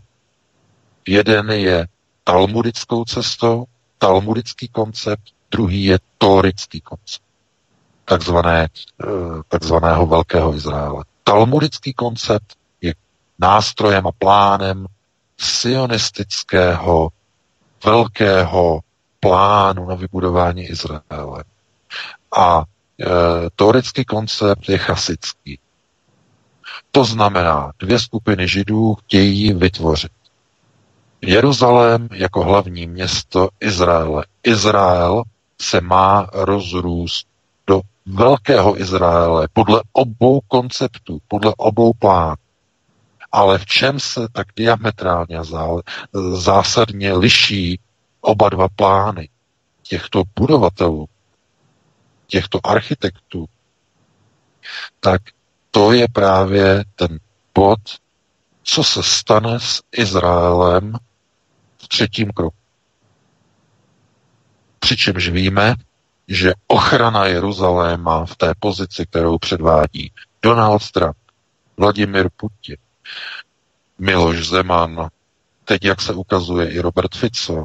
Jeden 1.07 1.51
je 1.51 1.87
talmudickou 2.23 3.05
cestou, 3.05 3.65
talmudický 4.01 4.67
koncept, 4.67 5.23
druhý 5.51 5.83
je 5.83 5.99
tórický 6.17 6.81
koncept, 6.81 7.25
takzvané, 8.05 8.67
eh, 8.67 9.07
takzvaného 9.47 10.05
Velkého 10.05 10.55
Izraele. 10.55 11.03
Talmudický 11.23 11.93
koncept 11.93 12.57
je 12.81 12.93
nástrojem 13.39 14.07
a 14.07 14.11
plánem 14.11 14.85
sionistického 15.37 17.09
velkého 17.85 18.79
plánu 19.19 19.85
na 19.85 19.95
vybudování 19.95 20.63
Izraele. 20.63 21.43
A 22.37 22.63
Eh, 23.01 23.49
teoretický 23.55 24.05
koncept 24.05 24.69
je 24.69 24.77
chasický. 24.77 25.59
To 26.91 27.05
znamená, 27.05 27.71
dvě 27.79 27.99
skupiny 27.99 28.47
židů 28.47 28.95
chtějí 28.95 29.53
vytvořit 29.53 30.11
Jeruzalém 31.21 32.07
jako 32.11 32.43
hlavní 32.43 32.87
město 32.87 33.49
Izraele. 33.59 34.25
Izrael 34.43 35.23
se 35.61 35.81
má 35.81 36.27
rozrůst 36.33 37.27
do 37.67 37.81
velkého 38.05 38.81
Izraele 38.81 39.47
podle 39.53 39.81
obou 39.93 40.39
konceptů, 40.47 41.19
podle 41.27 41.53
obou 41.57 41.93
plánů. 41.93 42.35
Ale 43.31 43.57
v 43.57 43.65
čem 43.65 43.99
se 43.99 44.27
tak 44.31 44.47
diametrálně 44.55 45.39
zásadně 46.33 47.13
liší 47.13 47.79
oba 48.21 48.49
dva 48.49 48.67
plány 48.75 49.29
těchto 49.81 50.23
budovatelů? 50.39 51.07
těchto 52.31 52.59
architektů, 52.63 53.45
tak 54.99 55.21
to 55.71 55.91
je 55.91 56.07
právě 56.13 56.83
ten 56.95 57.19
bod, 57.55 57.79
co 58.63 58.83
se 58.83 59.03
stane 59.03 59.59
s 59.59 59.83
Izraelem 59.91 60.93
v 61.83 61.87
třetím 61.87 62.31
kroku. 62.31 62.57
Přičemž 64.79 65.29
víme, 65.29 65.75
že 66.27 66.53
ochrana 66.67 67.25
Jeruzaléma 67.25 68.25
v 68.25 68.35
té 68.35 68.53
pozici, 68.59 69.05
kterou 69.05 69.37
předvádí 69.37 70.11
Donald 70.41 70.91
Trump, 70.91 71.17
Vladimir 71.77 72.29
Putin, 72.37 72.77
Miloš 73.99 74.47
Zeman, 74.47 75.09
teď, 75.65 75.85
jak 75.85 76.01
se 76.01 76.13
ukazuje, 76.13 76.71
i 76.71 76.79
Robert 76.79 77.15
Fico, 77.15 77.63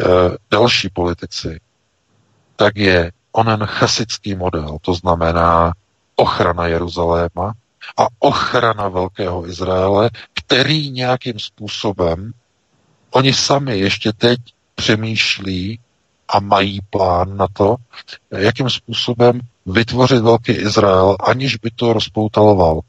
eh, 0.00 0.04
další 0.50 0.88
politici, 0.88 1.60
tak 2.56 2.76
je 2.76 3.12
onen 3.32 3.66
chasický 3.66 4.34
model, 4.34 4.78
to 4.80 4.94
znamená 4.94 5.72
ochrana 6.16 6.66
Jeruzaléma 6.66 7.52
a 7.96 8.06
ochrana 8.18 8.88
Velkého 8.88 9.48
Izraele, 9.48 10.10
který 10.34 10.90
nějakým 10.90 11.38
způsobem 11.38 12.32
oni 13.12 13.32
sami 13.32 13.78
ještě 13.78 14.12
teď 14.12 14.38
přemýšlí 14.74 15.80
a 16.28 16.40
mají 16.40 16.80
plán 16.90 17.36
na 17.36 17.46
to, 17.52 17.76
jakým 18.30 18.70
způsobem 18.70 19.40
vytvořit 19.66 20.18
Velký 20.22 20.52
Izrael, 20.52 21.16
aniž 21.20 21.56
by 21.56 21.70
to 21.70 21.92
rozpoutalo 21.92 22.56
válku. 22.56 22.84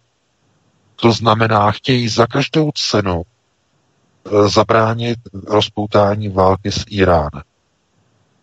To 0.95 1.11
znamená, 1.11 1.71
chtějí 1.71 2.09
za 2.09 2.27
každou 2.27 2.71
cenu 2.71 3.21
e, 3.23 4.49
zabránit 4.49 5.19
rozpoutání 5.47 6.29
války 6.29 6.71
s 6.71 6.83
Iránem. 6.87 7.43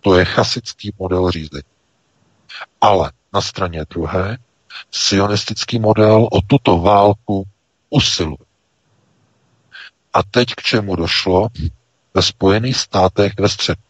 To 0.00 0.14
je 0.14 0.24
chasický 0.24 0.92
model 0.98 1.30
řízení. 1.30 1.62
Ale 2.80 3.12
na 3.32 3.40
straně 3.40 3.84
druhé, 3.90 4.38
sionistický 4.90 5.78
model 5.78 6.28
o 6.32 6.40
tuto 6.46 6.78
válku 6.78 7.44
usiluje. 7.90 8.49
A 10.12 10.22
teď 10.22 10.54
k 10.54 10.62
čemu 10.62 10.96
došlo 10.96 11.48
ve 12.14 12.22
Spojených 12.22 12.76
státech 12.76 13.32
ve 13.38 13.48
středu. 13.48 13.80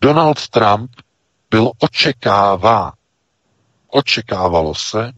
Donald 0.00 0.48
Trump 0.48 0.90
byl 1.50 1.72
očekává. 1.78 2.92
Očekávalo 3.88 4.74
se, 4.74 5.12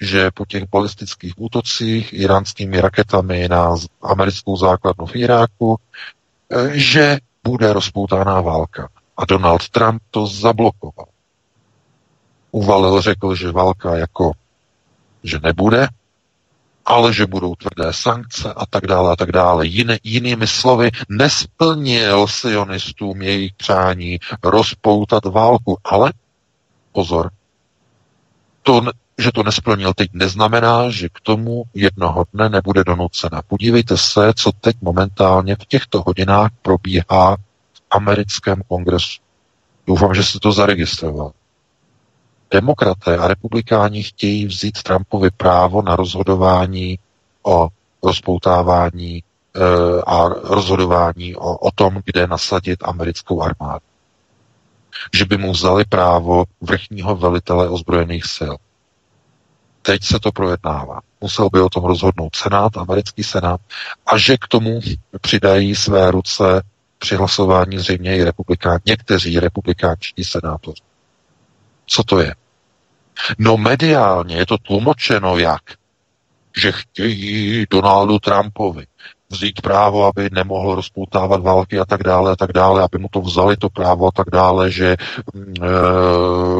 že 0.00 0.30
po 0.30 0.46
těch 0.46 0.64
balistických 0.64 1.34
útocích 1.36 2.12
iránskými 2.12 2.80
raketami 2.80 3.48
na 3.48 3.74
americkou 4.02 4.56
základnu 4.56 5.06
v 5.06 5.16
Iráku, 5.16 5.78
eh, 6.50 6.78
že 6.78 7.18
bude 7.44 7.72
rozpoutána 7.72 8.40
válka. 8.40 8.88
A 9.16 9.24
Donald 9.24 9.68
Trump 9.68 10.02
to 10.10 10.26
zablokoval. 10.26 11.06
Uvalil, 12.50 13.00
řekl, 13.00 13.34
že 13.34 13.52
válka 13.52 13.96
jako, 13.96 14.32
že 15.22 15.38
nebude, 15.42 15.88
ale 16.90 17.14
že 17.14 17.26
budou 17.26 17.54
tvrdé 17.54 17.92
sankce 17.92 18.52
a 18.52 18.66
tak 18.66 18.86
dále 18.86 19.12
a 19.12 19.16
tak 19.16 19.32
dále. 19.32 19.66
Jiné, 19.66 19.98
jinými 20.04 20.46
slovy, 20.46 20.90
nesplnil 21.08 22.26
sionistům 22.26 23.22
jejich 23.22 23.52
přání 23.52 24.18
rozpoutat 24.44 25.24
válku, 25.24 25.78
ale 25.84 26.12
pozor, 26.92 27.30
to, 28.62 28.82
že 29.18 29.32
to 29.32 29.42
nesplnil 29.42 29.92
teď, 29.94 30.10
neznamená, 30.12 30.90
že 30.90 31.08
k 31.08 31.20
tomu 31.22 31.62
jednoho 31.74 32.24
dne 32.34 32.48
nebude 32.48 32.84
donucena. 32.84 33.42
Podívejte 33.42 33.96
se, 33.96 34.32
co 34.36 34.52
teď 34.52 34.76
momentálně 34.80 35.56
v 35.56 35.66
těchto 35.66 36.02
hodinách 36.06 36.50
probíhá 36.62 37.36
v 37.72 37.80
americkém 37.90 38.62
kongresu. 38.68 39.20
Doufám, 39.86 40.14
že 40.14 40.22
jste 40.22 40.38
to 40.38 40.52
zaregistroval. 40.52 41.32
Demokraté 42.50 43.16
a 43.16 43.28
republikáni 43.28 44.02
chtějí 44.02 44.46
vzít 44.46 44.82
Trumpovi 44.82 45.30
právo 45.30 45.82
na 45.82 45.96
rozhodování 45.96 46.98
o 47.42 47.68
rozpoutávání 48.02 49.16
e, 49.16 49.22
a 50.06 50.28
rozhodování 50.28 51.36
o, 51.36 51.56
o 51.56 51.70
tom, 51.70 52.00
kde 52.04 52.26
nasadit 52.26 52.78
americkou 52.84 53.42
armádu. 53.42 53.84
Že 55.14 55.24
by 55.24 55.36
mu 55.36 55.52
vzali 55.52 55.84
právo 55.84 56.44
vrchního 56.60 57.16
velitele 57.16 57.68
ozbrojených 57.68 58.24
sil. 58.36 58.54
Teď 59.82 60.04
se 60.04 60.18
to 60.20 60.32
projednává. 60.32 61.00
Musel 61.20 61.50
by 61.50 61.60
o 61.60 61.68
tom 61.68 61.84
rozhodnout 61.84 62.36
Senát, 62.36 62.76
americký 62.76 63.24
Senát, 63.24 63.60
a 64.06 64.18
že 64.18 64.36
k 64.36 64.48
tomu 64.48 64.80
přidají 65.20 65.74
své 65.74 66.10
ruce 66.10 66.62
při 66.98 67.16
hlasování 67.16 67.78
zřejmě 67.78 68.16
i 68.16 68.24
republikáni, 68.24 68.80
někteří 68.86 69.40
republikánští 69.40 70.24
senátoři. 70.24 70.82
Co 71.90 72.04
to 72.04 72.20
je? 72.20 72.34
No 73.38 73.56
mediálně 73.56 74.36
je 74.36 74.46
to 74.46 74.58
tlumočeno 74.58 75.38
jak? 75.38 75.62
Že 76.56 76.72
chtějí 76.72 77.66
Donaldu 77.70 78.18
Trumpovi 78.18 78.86
vzít 79.30 79.60
právo, 79.60 80.04
aby 80.04 80.28
nemohl 80.32 80.74
rozpoutávat 80.74 81.42
války 81.42 81.78
a 81.78 81.84
tak 81.84 82.02
dále 82.02 82.32
a 82.32 82.36
tak 82.36 82.52
dále, 82.52 82.82
aby 82.82 82.98
mu 82.98 83.08
to 83.10 83.20
vzali 83.20 83.56
to 83.56 83.68
právo 83.68 84.06
a 84.06 84.10
tak 84.10 84.26
dále, 84.32 84.70
že 84.70 84.88
e, 84.92 84.96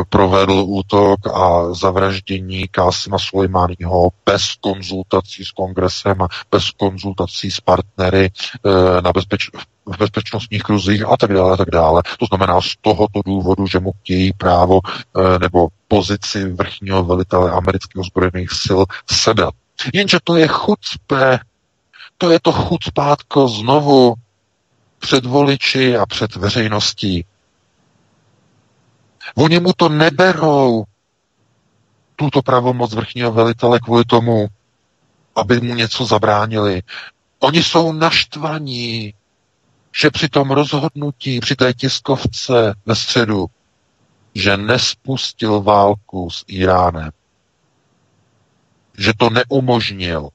provedl 0.08 0.64
útok 0.66 1.26
a 1.26 1.74
zavraždění 1.74 2.68
Kásima 2.68 3.18
Sulejmányho 3.18 4.08
bez 4.26 4.42
konzultací 4.60 5.44
s 5.44 5.50
kongresem 5.50 6.22
a 6.22 6.28
bez 6.50 6.70
konzultací 6.70 7.50
s 7.50 7.60
partnery 7.60 8.24
e, 8.24 9.02
na 9.02 9.12
bezpeč, 9.12 9.50
v 9.86 9.98
bezpečnostních 9.98 10.62
kruzích 10.62 11.08
a 11.08 11.16
tak 11.16 11.32
dále 11.32 11.52
a 11.52 11.56
tak 11.56 11.70
dále. 11.70 12.02
To 12.18 12.26
znamená 12.26 12.60
z 12.60 12.74
tohoto 12.80 13.20
důvodu, 13.26 13.66
že 13.66 13.80
mu 13.80 13.92
chtějí 13.92 14.32
právo 14.32 14.80
e, 14.84 15.38
nebo 15.38 15.68
pozici 15.88 16.44
vrchního 16.44 17.04
velitele 17.04 17.50
amerických 17.50 18.00
ozbrojených 18.00 18.50
sil 18.62 18.80
sedat. 19.10 19.54
Jenže 19.94 20.18
to 20.24 20.36
je 20.36 20.48
chucpe, 20.48 21.38
to 22.20 22.30
je 22.30 22.40
to 22.40 22.52
chucpátko 22.52 23.48
znovu 23.48 24.14
před 24.98 25.26
voliči 25.26 25.96
a 25.96 26.06
před 26.06 26.36
veřejností. 26.36 27.24
Oni 29.34 29.60
mu 29.60 29.72
to 29.72 29.88
neberou, 29.88 30.84
tuto 32.16 32.42
pravomoc 32.42 32.94
vrchního 32.94 33.32
velitele 33.32 33.80
kvůli 33.80 34.04
tomu, 34.04 34.46
aby 35.36 35.60
mu 35.60 35.74
něco 35.74 36.06
zabránili. 36.06 36.82
Oni 37.38 37.62
jsou 37.62 37.92
naštvaní, 37.92 39.14
že 40.00 40.10
při 40.10 40.28
tom 40.28 40.50
rozhodnutí, 40.50 41.40
při 41.40 41.56
té 41.56 41.74
tiskovce 41.74 42.74
ve 42.86 42.94
středu, 42.94 43.46
že 44.34 44.56
nespustil 44.56 45.60
válku 45.60 46.30
s 46.30 46.44
Iránem, 46.48 47.10
že 48.98 49.12
to 49.16 49.30
neumožnil, 49.30 50.28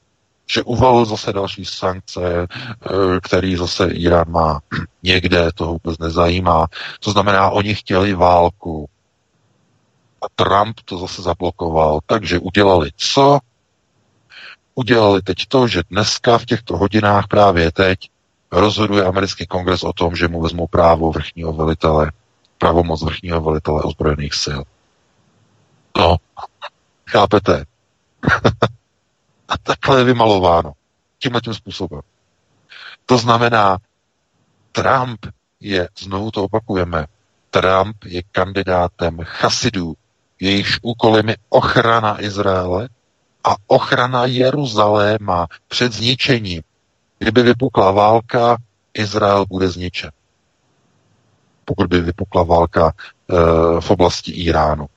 že 0.47 0.63
uvalil 0.63 1.05
zase 1.05 1.33
další 1.33 1.65
sankce, 1.65 2.47
eh, 2.47 2.87
který 3.23 3.55
zase 3.55 3.87
Irán 3.87 4.31
má 4.31 4.59
někde, 5.03 5.49
to 5.55 5.65
vůbec 5.65 5.97
nezajímá. 5.99 6.67
To 6.99 7.11
znamená, 7.11 7.49
oni 7.49 7.75
chtěli 7.75 8.13
válku. 8.13 8.89
A 10.21 10.25
Trump 10.35 10.79
to 10.85 10.97
zase 10.97 11.21
zablokoval. 11.21 11.99
Takže 12.05 12.39
udělali 12.39 12.89
co? 12.97 13.39
Udělali 14.75 15.21
teď 15.21 15.37
to, 15.47 15.67
že 15.67 15.83
dneska 15.89 16.37
v 16.37 16.45
těchto 16.45 16.77
hodinách 16.77 17.27
právě 17.27 17.71
teď 17.71 18.09
rozhoduje 18.51 19.05
americký 19.05 19.47
kongres 19.47 19.83
o 19.83 19.93
tom, 19.93 20.15
že 20.15 20.27
mu 20.27 20.41
vezmou 20.41 20.67
právo 20.67 21.11
vrchního 21.11 21.53
velitele, 21.53 22.11
pravomoc 22.57 23.03
vrchního 23.03 23.41
velitele 23.41 23.81
ozbrojených 23.81 24.33
sil. 24.43 24.61
No, 25.97 26.15
chápete? 27.09 27.65
A 29.47 29.57
takhle 29.57 29.99
je 29.99 30.03
vymalováno. 30.03 30.73
Tímhle 31.19 31.41
tím 31.41 31.53
způsobem. 31.53 32.01
To 33.05 33.17
znamená, 33.17 33.77
Trump 34.71 35.25
je, 35.59 35.89
znovu 35.99 36.31
to 36.31 36.43
opakujeme, 36.43 37.05
Trump 37.49 38.03
je 38.05 38.21
kandidátem 38.31 39.17
chasidů, 39.23 39.93
jejichž 40.39 40.79
úkolem 40.81 41.29
je 41.29 41.37
ochrana 41.49 42.21
Izraele 42.21 42.89
a 43.43 43.55
ochrana 43.67 44.25
Jeruzaléma 44.25 45.47
před 45.67 45.93
zničením. 45.93 46.61
Kdyby 47.19 47.43
vypukla 47.43 47.91
válka, 47.91 48.57
Izrael 48.93 49.45
bude 49.45 49.69
zničen. 49.69 50.11
Pokud 51.65 51.87
by 51.87 52.01
vypukla 52.01 52.43
válka 52.43 52.91
e, 52.91 53.33
v 53.81 53.91
oblasti 53.91 54.31
Iránu. 54.31 54.87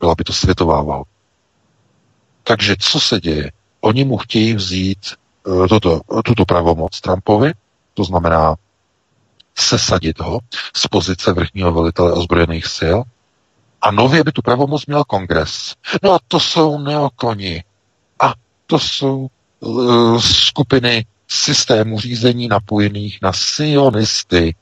Byla 0.00 0.14
by 0.14 0.24
to 0.24 0.32
světová 0.32 0.82
válka. 0.82 1.10
Takže 2.42 2.76
co 2.80 3.00
se 3.00 3.20
děje? 3.20 3.52
Oni 3.84 4.04
mu 4.04 4.16
chtějí 4.16 4.54
vzít 4.54 4.98
uh, 5.46 5.66
toto, 5.66 6.00
tuto 6.24 6.44
pravomoc 6.44 7.00
Trumpovi, 7.00 7.52
to 7.94 8.04
znamená 8.04 8.54
sesadit 9.54 10.20
ho 10.20 10.40
z 10.76 10.86
pozice 10.86 11.32
vrchního 11.32 11.72
velitele 11.72 12.12
ozbrojených 12.12 12.66
sil 12.78 12.98
a 13.82 13.90
nově 13.90 14.24
by 14.24 14.32
tu 14.32 14.42
pravomoc 14.42 14.86
měl 14.86 15.04
kongres. 15.04 15.74
No 16.02 16.12
a 16.12 16.18
to 16.28 16.40
jsou 16.40 16.78
neokoni. 16.78 17.64
A 18.20 18.34
to 18.66 18.78
jsou 18.78 19.28
uh, 19.60 20.20
skupiny 20.20 21.06
systému 21.28 22.00
řízení 22.00 22.48
napojených 22.48 23.18
na 23.22 23.32
sionisty. 23.32 24.54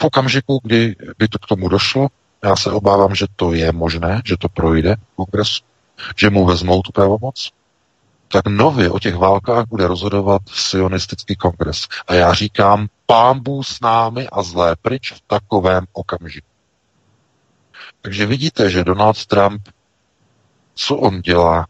V 0.00 0.04
okamžiku, 0.04 0.60
kdy 0.62 0.96
by 1.18 1.28
to 1.28 1.38
k 1.38 1.46
tomu 1.46 1.68
došlo, 1.68 2.08
já 2.44 2.56
se 2.56 2.70
obávám, 2.70 3.14
že 3.14 3.26
to 3.36 3.52
je 3.52 3.72
možné, 3.72 4.22
že 4.24 4.36
to 4.36 4.48
projde 4.48 4.96
v 4.96 5.16
kongresu, 5.16 5.62
že 6.16 6.30
mu 6.30 6.44
vezmou 6.44 6.82
tu 6.82 6.92
pravomoc, 6.92 7.50
tak 8.32 8.46
nově 8.46 8.90
o 8.90 8.98
těch 8.98 9.16
válkách 9.16 9.66
bude 9.68 9.86
rozhodovat 9.86 10.42
sionistický 10.52 11.36
kongres. 11.36 11.88
A 12.06 12.14
já 12.14 12.34
říkám, 12.34 12.86
pámbu 13.06 13.62
s 13.62 13.80
námi 13.80 14.28
a 14.32 14.42
zlé 14.42 14.76
pryč 14.82 15.12
v 15.12 15.20
takovém 15.26 15.84
okamžiku. 15.92 16.46
Takže 18.02 18.26
vidíte, 18.26 18.70
že 18.70 18.84
Donald 18.84 19.26
Trump, 19.26 19.68
co 20.74 20.96
on 20.96 21.20
dělá, 21.20 21.66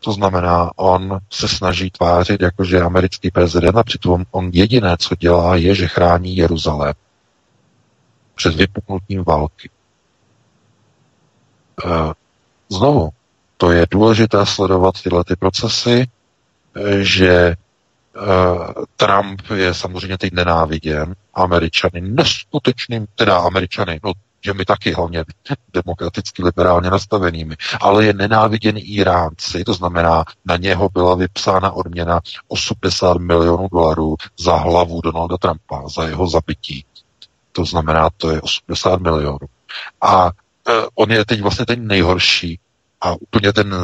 to 0.00 0.12
znamená, 0.12 0.70
on 0.76 1.18
se 1.30 1.48
snaží 1.48 1.90
tvářit, 1.90 2.40
jakože 2.40 2.76
je 2.76 2.82
americký 2.82 3.30
prezident 3.30 3.76
a 3.76 3.82
přitom 3.82 4.24
on 4.30 4.50
jediné, 4.52 4.96
co 4.98 5.14
dělá, 5.14 5.56
je, 5.56 5.74
že 5.74 5.88
chrání 5.88 6.36
Jeruzalém 6.36 6.94
před 8.40 8.54
vypuknutím 8.54 9.24
války. 9.24 9.70
Eh, 11.84 12.12
znovu, 12.68 13.10
to 13.60 13.72
je 13.72 13.86
důležité 13.90 14.46
sledovat 14.46 15.02
tyhle 15.02 15.24
ty 15.24 15.36
procesy, 15.36 16.06
že 17.00 17.30
eh, 17.30 17.56
Trump 18.96 19.42
je 19.54 19.74
samozřejmě 19.74 20.18
teď 20.18 20.32
nenáviděn, 20.32 21.14
američany 21.34 22.00
neskutečným, 22.00 23.06
teda 23.14 23.38
američany, 23.38 24.00
no 24.04 24.12
že 24.44 24.54
my 24.54 24.64
taky 24.64 24.92
hlavně 24.92 25.24
demokraticky 25.74 26.44
liberálně 26.44 26.90
nastavenými, 26.90 27.56
ale 27.80 28.04
je 28.04 28.12
nenáviděn 28.12 28.74
Iránci, 28.78 29.64
to 29.64 29.74
znamená, 29.74 30.24
na 30.44 30.56
něho 30.56 30.88
byla 30.92 31.14
vypsána 31.14 31.72
odměna 31.72 32.20
80 32.48 33.16
milionů 33.16 33.68
dolarů 33.72 34.16
za 34.38 34.56
hlavu 34.56 35.00
Donalda 35.00 35.36
Trumpa, 35.36 35.88
za 35.88 36.02
jeho 36.02 36.28
zabití. 36.28 36.84
To 37.52 37.64
znamená, 37.64 38.08
to 38.16 38.30
je 38.30 38.40
80 38.40 39.00
milionů. 39.00 39.46
A 40.00 40.26
e, 40.26 40.30
on 40.94 41.10
je 41.12 41.24
teď 41.24 41.40
vlastně 41.40 41.66
ten 41.66 41.86
nejhorší 41.86 42.58
a 43.00 43.14
úplně 43.20 43.52
ten, 43.52 43.74
e, 43.74 43.78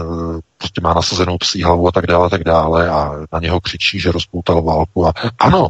prostě 0.58 0.80
má 0.80 0.94
nasazenou 0.94 1.38
psí 1.38 1.62
hlavu 1.62 1.88
a 1.88 1.92
tak 1.92 2.06
dále, 2.06 2.26
a 2.26 2.28
tak 2.28 2.44
dále 2.44 2.90
a 2.90 3.10
na 3.32 3.40
něho 3.40 3.60
křičí, 3.60 4.00
že 4.00 4.12
rozpoutal 4.12 4.62
válku 4.62 5.06
a 5.06 5.12
ano, 5.38 5.68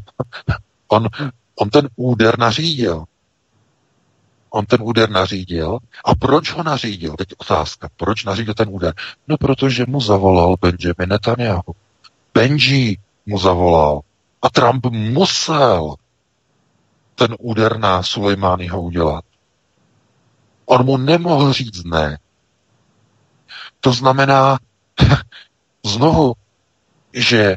on, 0.89 1.09
on 1.57 1.71
ten 1.71 1.89
úder 1.97 2.39
nařídil. 2.39 3.05
On 4.51 4.67
ten 4.67 4.83
úder 4.83 5.11
nařídil. 5.11 5.79
A 6.05 6.15
proč 6.15 6.53
ho 6.53 6.63
nařídil? 6.63 7.15
Teď 7.19 7.29
otázka. 7.39 7.89
Proč 7.97 8.25
nařídil 8.25 8.55
ten 8.55 8.69
úder? 8.71 8.95
No, 9.29 9.37
protože 9.37 9.85
mu 9.89 10.01
zavolal 10.01 10.57
Benjamin 10.61 11.09
Netanyahu. 11.09 11.75
Benji 12.35 12.97
mu 13.27 13.39
zavolal. 13.39 14.01
A 14.43 14.51
Trump 14.51 14.87
musel 14.87 15.95
ten 17.15 17.37
úder 17.39 17.79
na 17.79 18.03
Sulejmányho 18.03 18.83
udělat. 18.83 19.25
On 20.67 20.85
mu 20.85 20.97
nemohl 20.97 21.53
říct 21.53 21.85
ne. 21.85 22.19
To 23.87 23.93
znamená, 23.93 24.59
znovu, 25.87 26.35
že 27.13 27.43
e, 27.43 27.57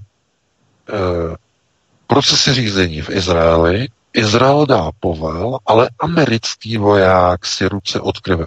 procesy 2.08 2.54
řízení 2.54 3.02
v 3.02 3.10
Izraeli, 3.10 3.88
Izrael 4.14 4.66
dá 4.66 4.92
povel, 5.00 5.60
ale 5.66 5.90
americký 6.00 6.78
voják 6.78 7.46
si 7.46 7.66
ruce 7.66 8.00
od 8.00 8.20
krve 8.20 8.46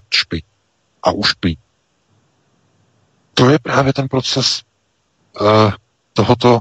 a 1.03 1.11
ušpí. 1.11 1.59
To 3.35 3.51
je 3.51 3.59
právě 3.59 3.93
ten 3.93 4.09
proces 4.09 4.63
e, 4.63 4.63
tohoto 6.13 6.59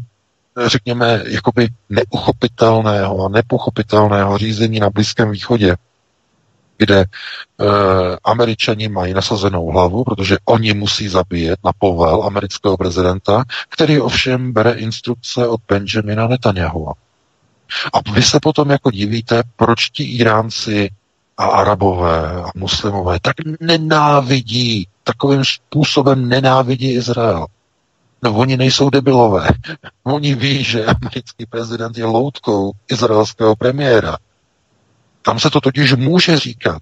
řekněme, 0.65 1.23
jakoby 1.27 1.69
neuchopitelného 1.89 3.25
a 3.25 3.29
nepochopitelného 3.29 4.37
řízení 4.37 4.79
na 4.79 4.89
Blízkém 4.89 5.31
východě, 5.31 5.75
kde 6.81 6.99
e, 6.99 7.05
američani 8.23 8.89
mají 8.89 9.13
nasazenou 9.13 9.65
hlavu, 9.65 10.03
protože 10.03 10.37
oni 10.45 10.73
musí 10.73 11.07
zabíjet 11.07 11.59
na 11.63 11.71
povel 11.79 12.23
amerického 12.23 12.77
prezidenta, 12.77 13.43
který 13.69 14.01
ovšem 14.01 14.53
bere 14.53 14.71
instrukce 14.71 15.47
od 15.47 15.61
Benjamina 15.67 16.27
Netanyahu. 16.27 16.89
A 17.93 18.11
vy 18.11 18.21
se 18.21 18.39
potom 18.41 18.69
jako 18.69 18.91
divíte, 18.91 19.43
proč 19.55 19.89
ti 19.89 20.03
Iránci 20.03 20.89
a 21.37 21.45
Arabové 21.45 22.43
a 22.43 22.49
muslimové 22.55 23.19
tak 23.21 23.35
nenávidí, 23.59 24.87
takovým 25.03 25.45
způsobem 25.45 26.29
nenávidí 26.29 26.93
Izrael. 26.93 27.45
No 28.23 28.33
oni 28.33 28.57
nejsou 28.57 28.89
debilové. 28.89 29.49
Oni 30.03 30.35
ví, 30.35 30.63
že 30.63 30.85
americký 30.85 31.45
prezident 31.45 31.97
je 31.97 32.05
loutkou 32.05 32.71
izraelského 32.91 33.55
premiéra. 33.55 34.17
Tam 35.21 35.39
se 35.39 35.49
to 35.49 35.61
totiž 35.61 35.93
může 35.93 36.39
říkat 36.39 36.81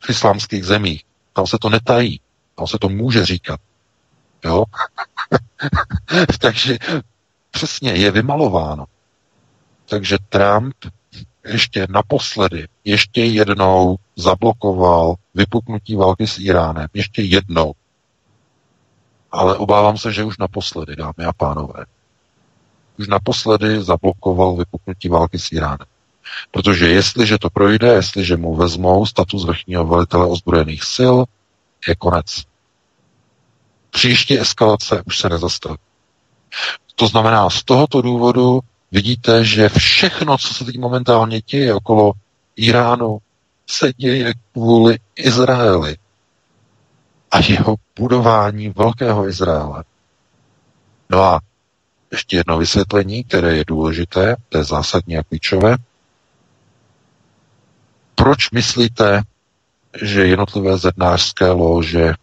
v 0.00 0.10
islámských 0.10 0.64
zemích. 0.64 1.04
Tam 1.32 1.46
se 1.46 1.56
to 1.60 1.68
netají. 1.68 2.20
Tam 2.54 2.66
se 2.66 2.78
to 2.78 2.88
může 2.88 3.26
říkat. 3.26 3.60
Jo? 4.44 4.64
Takže 6.40 6.78
přesně 7.50 7.92
je 7.92 8.10
vymalováno. 8.10 8.84
Takže 9.86 10.18
Trump 10.28 10.74
ještě 11.44 11.86
naposledy, 11.90 12.68
ještě 12.84 13.24
jednou 13.24 13.96
zablokoval 14.16 15.14
vypuknutí 15.34 15.96
války 15.96 16.26
s 16.26 16.38
Iránem. 16.38 16.88
Ještě 16.94 17.22
jednou 17.22 17.74
ale 19.32 19.56
obávám 19.56 19.98
se, 19.98 20.12
že 20.12 20.24
už 20.24 20.38
naposledy, 20.38 20.96
dámy 20.96 21.24
a 21.26 21.32
pánové. 21.32 21.84
Už 22.98 23.08
naposledy 23.08 23.82
zablokoval 23.82 24.56
vypuknutí 24.56 25.08
války 25.08 25.38
s 25.38 25.52
Iránem. 25.52 25.86
Protože 26.50 26.88
jestliže 26.88 27.38
to 27.38 27.50
projde, 27.50 27.88
jestliže 27.88 28.36
mu 28.36 28.54
vezmou 28.54 29.06
status 29.06 29.44
vrchního 29.44 29.86
velitele 29.86 30.26
ozbrojených 30.26 30.84
sil, 30.94 31.16
je 31.88 31.94
konec. 31.94 32.26
Příští 33.90 34.40
eskalace 34.40 35.02
už 35.06 35.18
se 35.18 35.28
nezastaví. 35.28 35.78
To 36.96 37.06
znamená, 37.06 37.50
z 37.50 37.64
tohoto 37.64 38.02
důvodu 38.02 38.60
vidíte, 38.92 39.44
že 39.44 39.68
všechno, 39.68 40.38
co 40.38 40.54
se 40.54 40.64
teď 40.64 40.78
momentálně 40.78 41.40
děje 41.40 41.74
okolo 41.74 42.12
Iránu, 42.56 43.18
se 43.66 43.92
děje 43.96 44.34
kvůli 44.52 44.98
Izraeli 45.16 45.96
a 47.30 47.38
jeho 47.38 47.76
budování 47.98 48.68
velkého 48.68 49.28
Izraele. 49.28 49.84
No 51.10 51.22
a 51.22 51.40
ještě 52.12 52.36
jedno 52.36 52.58
vysvětlení, 52.58 53.24
které 53.24 53.56
je 53.56 53.64
důležité, 53.66 54.36
to 54.48 54.58
je 54.58 54.64
zásadní 54.64 55.18
a 55.18 55.22
klíčové. 55.22 55.76
Proč 58.22 58.50
myslíte, 58.50 59.22
že 60.02 60.26
jednotlivé 60.26 60.78
zednářské 60.78 61.50
lože, 61.50 62.14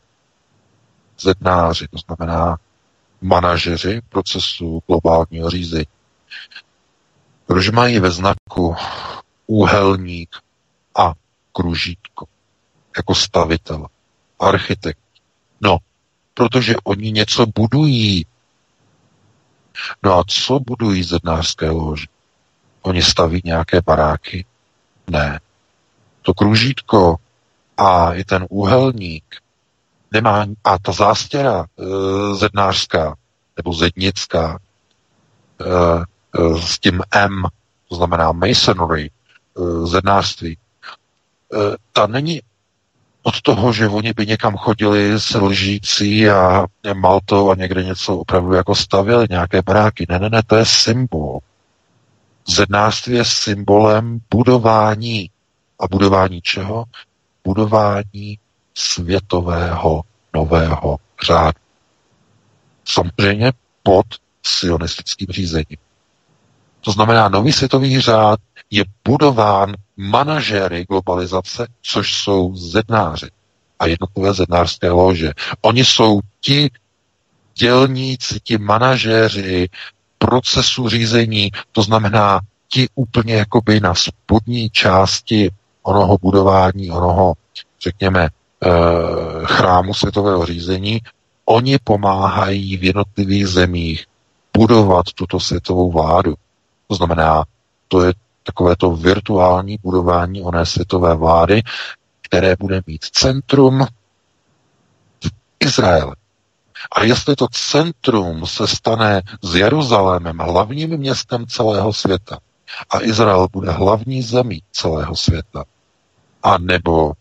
zednáři, 1.19 1.87
to 1.87 1.97
znamená 1.97 2.57
manažeři 3.21 4.01
procesu 4.09 4.83
globálního 4.87 5.49
řízení, 5.49 5.87
proč 7.45 7.69
mají 7.69 7.99
ve 7.99 8.11
znaku 8.11 8.75
úhelník 9.47 10.35
a 10.95 11.13
kružítko 11.51 12.25
jako 12.97 13.15
stavitel? 13.15 13.87
architekt. 14.39 14.99
No, 15.61 15.77
protože 16.33 16.75
oni 16.83 17.11
něco 17.11 17.45
budují. 17.55 18.25
No 20.03 20.19
a 20.19 20.23
co 20.27 20.59
budují 20.59 21.03
zednářské 21.03 21.69
lože? 21.69 22.05
Oni 22.81 23.01
staví 23.01 23.41
nějaké 23.45 23.81
baráky? 23.81 24.45
Ne. 25.07 25.39
To 26.21 26.33
kružítko 26.33 27.15
a 27.77 28.13
i 28.13 28.23
ten 28.23 28.45
úhelník 28.49 29.23
nemá, 30.11 30.45
a 30.63 30.79
ta 30.79 30.91
zástěra 30.91 31.65
e, 31.65 31.83
zednářská 32.35 33.15
nebo 33.57 33.73
zednická 33.73 34.59
e, 35.61 35.65
e, 35.65 36.61
s 36.61 36.79
tím 36.79 37.01
M, 37.11 37.43
to 37.89 37.95
znamená 37.95 38.31
masonry, 38.31 39.11
e, 39.11 39.87
zednářství, 39.87 40.57
e, 40.57 40.57
ta 41.93 42.07
není 42.07 42.41
od 43.23 43.41
toho, 43.41 43.73
že 43.73 43.87
oni 43.87 44.13
by 44.13 44.25
někam 44.25 44.57
chodili 44.57 45.19
s 45.19 45.37
lžící 45.37 46.29
a 46.29 46.65
maltou 46.93 47.51
a 47.51 47.55
někde 47.55 47.83
něco 47.83 48.17
opravdu 48.17 48.53
jako 48.53 48.75
stavili, 48.75 49.27
nějaké 49.29 49.61
baráky. 49.61 50.05
Ne, 50.09 50.19
ne, 50.19 50.29
ne, 50.29 50.41
to 50.47 50.55
je 50.55 50.65
symbol. 50.65 51.39
Zednářství 52.47 53.15
je 53.15 53.25
symbolem 53.25 54.19
budování. 54.29 55.29
A 55.79 55.87
budování 55.87 56.41
čeho? 56.41 56.85
Budování 57.43 58.39
světového 58.73 60.01
nového 60.35 60.97
řádu. 61.25 61.59
Samozřejmě 62.85 63.51
pod 63.83 64.05
sionistickým 64.43 65.27
řízením. 65.29 65.77
To 66.81 66.91
znamená, 66.91 67.29
nový 67.29 67.51
světový 67.51 67.99
řád 68.01 68.39
je 68.71 68.83
budován 69.07 69.73
manažéry 69.97 70.85
globalizace, 70.89 71.67
což 71.81 72.13
jsou 72.13 72.55
zednáři 72.55 73.29
a 73.79 73.85
jednotlivé 73.85 74.33
zednářské 74.33 74.89
lože. 74.89 75.31
Oni 75.61 75.85
jsou 75.85 76.19
ti 76.41 76.69
dělníci, 77.55 78.39
ti 78.43 78.57
manažéři 78.57 79.69
procesu 80.17 80.89
řízení, 80.89 81.51
to 81.71 81.81
znamená 81.81 82.39
ti 82.67 82.87
úplně 82.95 83.33
jakoby 83.33 83.79
na 83.79 83.95
spodní 83.95 84.69
části 84.69 85.49
onoho 85.89 86.17
budování, 86.21 86.91
onoho, 86.91 87.33
řekněme, 87.81 88.27
eh, 88.65 88.69
chrámu 89.45 89.93
světového 89.93 90.45
řízení, 90.45 90.99
oni 91.45 91.77
pomáhají 91.83 92.77
v 92.77 92.83
jednotlivých 92.83 93.47
zemích 93.47 94.05
budovat 94.57 95.05
tuto 95.15 95.39
světovou 95.39 95.91
vládu. 95.91 96.33
To 96.87 96.95
znamená, 96.95 97.43
to 97.87 98.03
je 98.03 98.13
takové 98.43 98.75
to 98.75 98.91
virtuální 98.91 99.77
budování 99.83 100.41
oné 100.41 100.65
světové 100.65 101.15
vlády, 101.15 101.61
které 102.21 102.55
bude 102.59 102.81
mít 102.87 103.05
centrum 103.05 103.85
v 105.23 105.29
Izraeli. 105.59 106.11
A 106.91 107.03
jestli 107.03 107.35
to 107.35 107.47
centrum 107.51 108.45
se 108.45 108.67
stane 108.67 109.21
s 109.41 109.55
Jeruzalémem 109.55 110.37
hlavním 110.37 110.97
městem 110.97 111.45
celého 111.47 111.93
světa 111.93 112.39
a 112.89 113.01
Izrael 113.01 113.47
bude 113.51 113.71
hlavní 113.71 114.21
zemí 114.21 114.63
celého 114.71 115.15
světa, 115.15 115.63
a 116.43 116.57
nebo 116.57 117.13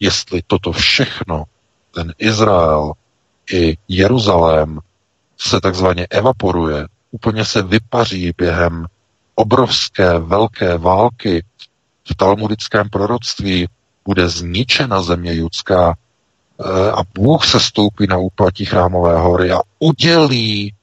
jestli 0.00 0.42
toto 0.46 0.72
všechno, 0.72 1.44
ten 1.94 2.14
Izrael 2.18 2.92
i 3.52 3.76
Jeruzalém 3.88 4.80
se 5.38 5.60
takzvaně 5.60 6.06
evaporuje, 6.10 6.86
úplně 7.10 7.44
se 7.44 7.62
vypaří 7.62 8.32
během 8.36 8.86
obrovské 9.34 10.18
velké 10.18 10.78
války. 10.78 11.44
V 12.10 12.14
talmudickém 12.14 12.88
proroctví, 12.90 13.68
bude 14.04 14.28
zničena 14.28 15.02
země 15.02 15.34
judská 15.34 15.94
eh, 15.94 16.90
a 16.90 17.02
Bůh 17.14 17.46
se 17.46 17.60
stoupí 17.60 18.06
na 18.06 18.18
úplatí 18.18 18.64
chrámové 18.64 19.18
hory 19.18 19.52
a 19.52 19.60
udělí 19.78 20.74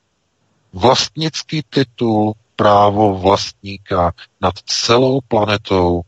vlastnický 0.73 1.61
titul 1.69 2.33
právo 2.55 3.19
vlastníka 3.19 4.11
nad 4.41 4.53
celou 4.65 5.19
planetou 5.27 6.01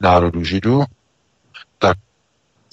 národu 0.00 0.44
tak 0.44 0.86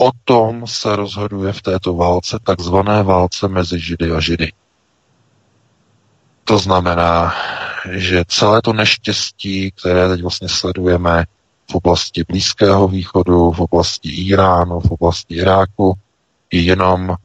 o 0.01 0.11
tom 0.25 0.67
se 0.67 0.95
rozhoduje 0.95 1.53
v 1.53 1.61
této 1.61 1.93
válce, 1.93 2.39
takzvané 2.43 3.03
válce 3.03 3.47
mezi 3.47 3.79
Židy 3.79 4.11
a 4.11 4.19
Židy. 4.19 4.51
To 6.43 6.57
znamená, 6.57 7.33
že 7.91 8.23
celé 8.27 8.61
to 8.61 8.73
neštěstí, 8.73 9.71
které 9.71 10.09
teď 10.09 10.21
vlastně 10.21 10.49
sledujeme 10.49 11.25
v 11.71 11.75
oblasti 11.75 12.23
Blízkého 12.27 12.87
východu, 12.87 13.51
v 13.51 13.59
oblasti 13.59 14.09
Iránu, 14.09 14.79
v 14.79 14.91
oblasti 14.91 15.35
Iráku, 15.35 15.93
je 16.51 16.61
jenom 16.61 17.15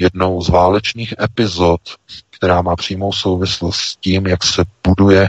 jednou 0.00 0.42
z 0.42 0.48
válečných 0.48 1.14
epizod, 1.22 1.80
která 2.30 2.62
má 2.62 2.76
přímou 2.76 3.12
souvislost 3.12 3.76
s 3.76 3.96
tím, 3.96 4.26
jak 4.26 4.44
se 4.44 4.64
buduje 4.86 5.28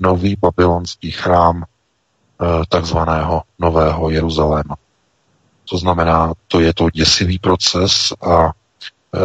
nový 0.00 0.36
babylonský 0.40 1.10
chrám 1.10 1.64
eh, 1.64 2.46
takzvaného 2.68 3.42
Nového 3.58 4.10
Jeruzaléma. 4.10 4.76
To 5.70 5.78
znamená, 5.78 6.32
to 6.48 6.60
je 6.60 6.74
to 6.74 6.90
děsivý 6.90 7.38
proces 7.38 8.12
a 8.22 8.52
e, 9.14 9.20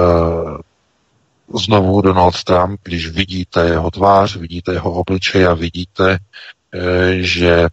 znovu 1.60 2.02
Donald 2.02 2.44
Trump, 2.44 2.80
když 2.84 3.08
vidíte 3.08 3.66
jeho 3.66 3.92
tvář, 3.92 4.36
vidíte 4.36 4.74
jeho 4.74 4.92
obličej 4.92 5.48
a 5.48 5.54
vidíte, 5.54 6.12
e, 6.14 6.18
že 7.24 7.68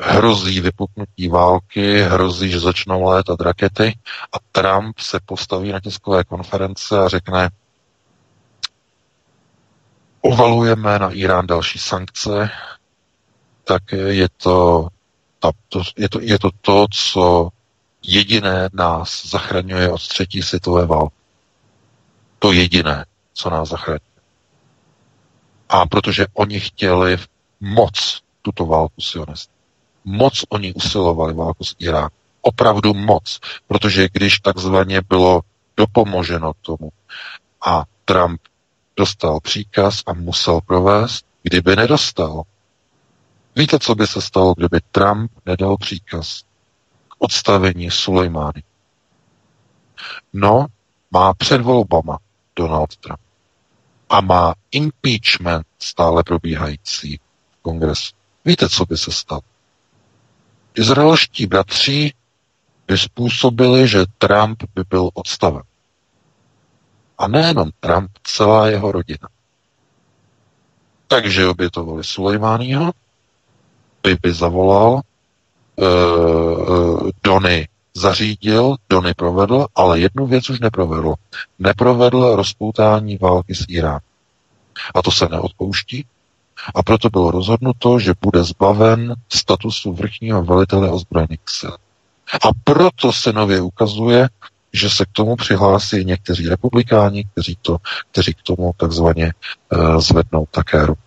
hrozí 0.00 0.60
vypuknutí 0.60 1.28
války, 1.28 2.02
hrozí, 2.02 2.50
že 2.50 2.60
začnou 2.60 3.04
létat 3.04 3.40
rakety 3.40 3.98
a 4.32 4.36
Trump 4.52 4.98
se 4.98 5.20
postaví 5.26 5.72
na 5.72 5.80
tiskové 5.80 6.24
konference 6.24 6.98
a 6.98 7.08
řekne, 7.08 7.50
uvalujeme 10.22 10.98
na 10.98 11.10
Irán 11.10 11.46
další 11.46 11.78
sankce, 11.78 12.50
tak 13.64 13.82
je 13.92 14.28
to, 14.36 14.88
ta, 15.38 15.50
to, 15.68 15.82
je, 15.96 16.08
to, 16.08 16.20
je 16.20 16.38
to 16.38 16.50
to, 16.60 16.86
co 16.90 17.48
jediné 18.02 18.68
nás 18.72 19.26
zachraňuje 19.26 19.90
od 19.90 20.08
třetí 20.08 20.42
světové 20.42 20.86
války. 20.86 21.14
To 22.38 22.52
jediné, 22.52 23.04
co 23.34 23.50
nás 23.50 23.68
zachraňuje. 23.68 24.00
A 25.68 25.86
protože 25.86 26.26
oni 26.32 26.60
chtěli 26.60 27.18
moc 27.60 28.20
tuto 28.42 28.66
válku 28.66 29.00
sionistů. 29.00 29.52
Moc 30.04 30.44
oni 30.48 30.74
usilovali 30.74 31.34
válku 31.34 31.64
s 31.64 31.74
Iránem. 31.78 32.10
Opravdu 32.40 32.94
moc. 32.94 33.40
Protože 33.66 34.08
když 34.12 34.38
takzvaně 34.38 35.00
bylo 35.08 35.40
dopomoženo 35.76 36.52
tomu 36.60 36.90
a 37.66 37.84
Trump 38.04 38.40
dostal 38.96 39.40
příkaz 39.40 40.02
a 40.06 40.12
musel 40.12 40.60
provést, 40.60 41.26
kdyby 41.42 41.76
nedostal. 41.76 42.42
Víte, 43.56 43.78
co 43.78 43.94
by 43.94 44.06
se 44.06 44.20
stalo, 44.20 44.54
kdyby 44.54 44.80
Trump 44.92 45.32
nedal 45.46 45.76
příkaz 45.76 46.42
odstavení 47.22 47.90
Sulejmány? 47.90 48.62
No, 50.32 50.66
má 51.10 51.34
před 51.34 51.60
volbama 51.60 52.18
Donald 52.56 52.96
Trump 52.96 53.20
a 54.08 54.20
má 54.20 54.54
impeachment 54.70 55.66
stále 55.78 56.22
probíhající 56.22 57.16
v 57.16 57.62
kongresu. 57.62 58.14
Víte, 58.44 58.68
co 58.68 58.84
by 58.84 58.96
se 58.96 59.12
stalo? 59.12 59.40
Izraelští 60.74 61.46
bratři 61.46 62.12
by 62.86 62.98
způsobili, 62.98 63.88
že 63.88 64.04
Trump 64.18 64.62
by 64.74 64.84
byl 64.90 65.10
odstaven. 65.14 65.62
A 67.18 67.28
nejenom 67.28 67.70
Trump, 67.80 68.10
celá 68.22 68.68
jeho 68.68 68.92
rodina. 68.92 69.28
Takže 71.08 71.46
obětovali 71.46 72.04
Sulejmányho, 72.04 72.92
by 74.02 74.34
zavolal, 74.34 75.00
uh, 75.76 77.10
Dony 77.24 77.68
zařídil, 77.94 78.76
Dony 78.90 79.14
provedl, 79.14 79.66
ale 79.74 80.00
jednu 80.00 80.26
věc 80.26 80.50
už 80.50 80.60
neprovedl. 80.60 81.14
Neprovedl 81.58 82.36
rozpoutání 82.36 83.16
války 83.18 83.54
s 83.54 83.64
Iránem. 83.68 84.00
A 84.94 85.02
to 85.02 85.10
se 85.10 85.28
neodpouští. 85.28 86.04
A 86.74 86.82
proto 86.82 87.10
bylo 87.10 87.30
rozhodnuto, 87.30 87.98
že 87.98 88.14
bude 88.20 88.44
zbaven 88.44 89.14
statusu 89.28 89.92
vrchního 89.92 90.42
velitele 90.42 90.90
ozbrojených 90.90 91.40
sil. 91.58 91.74
A 92.32 92.48
proto 92.64 93.12
se 93.12 93.32
nově 93.32 93.60
ukazuje, 93.60 94.28
že 94.72 94.90
se 94.90 95.04
k 95.04 95.12
tomu 95.12 95.36
přihlásí 95.36 96.04
někteří 96.04 96.48
republikáni, 96.48 97.24
kteří, 97.24 97.58
to, 97.62 97.76
kteří 98.10 98.34
k 98.34 98.42
tomu 98.42 98.72
takzvaně 98.76 99.32
uh, 99.72 99.98
zvednou 99.98 100.46
také 100.50 100.86
ruku. 100.86 101.00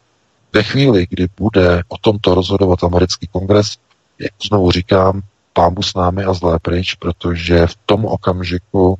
Ve 0.53 0.63
chvíli, 0.63 1.07
kdy 1.09 1.27
bude 1.37 1.83
o 1.87 1.97
tomto 1.97 2.35
rozhodovat 2.35 2.83
americký 2.83 3.27
kongres, 3.27 3.77
jak 4.19 4.31
znovu 4.47 4.71
říkám, 4.71 5.21
pámu 5.53 5.83
s 5.83 5.93
námi 5.93 6.23
a 6.23 6.33
zlé 6.33 6.59
pryč, 6.59 6.95
protože 6.95 7.67
v 7.67 7.75
tom 7.85 8.05
okamžiku 8.05 8.99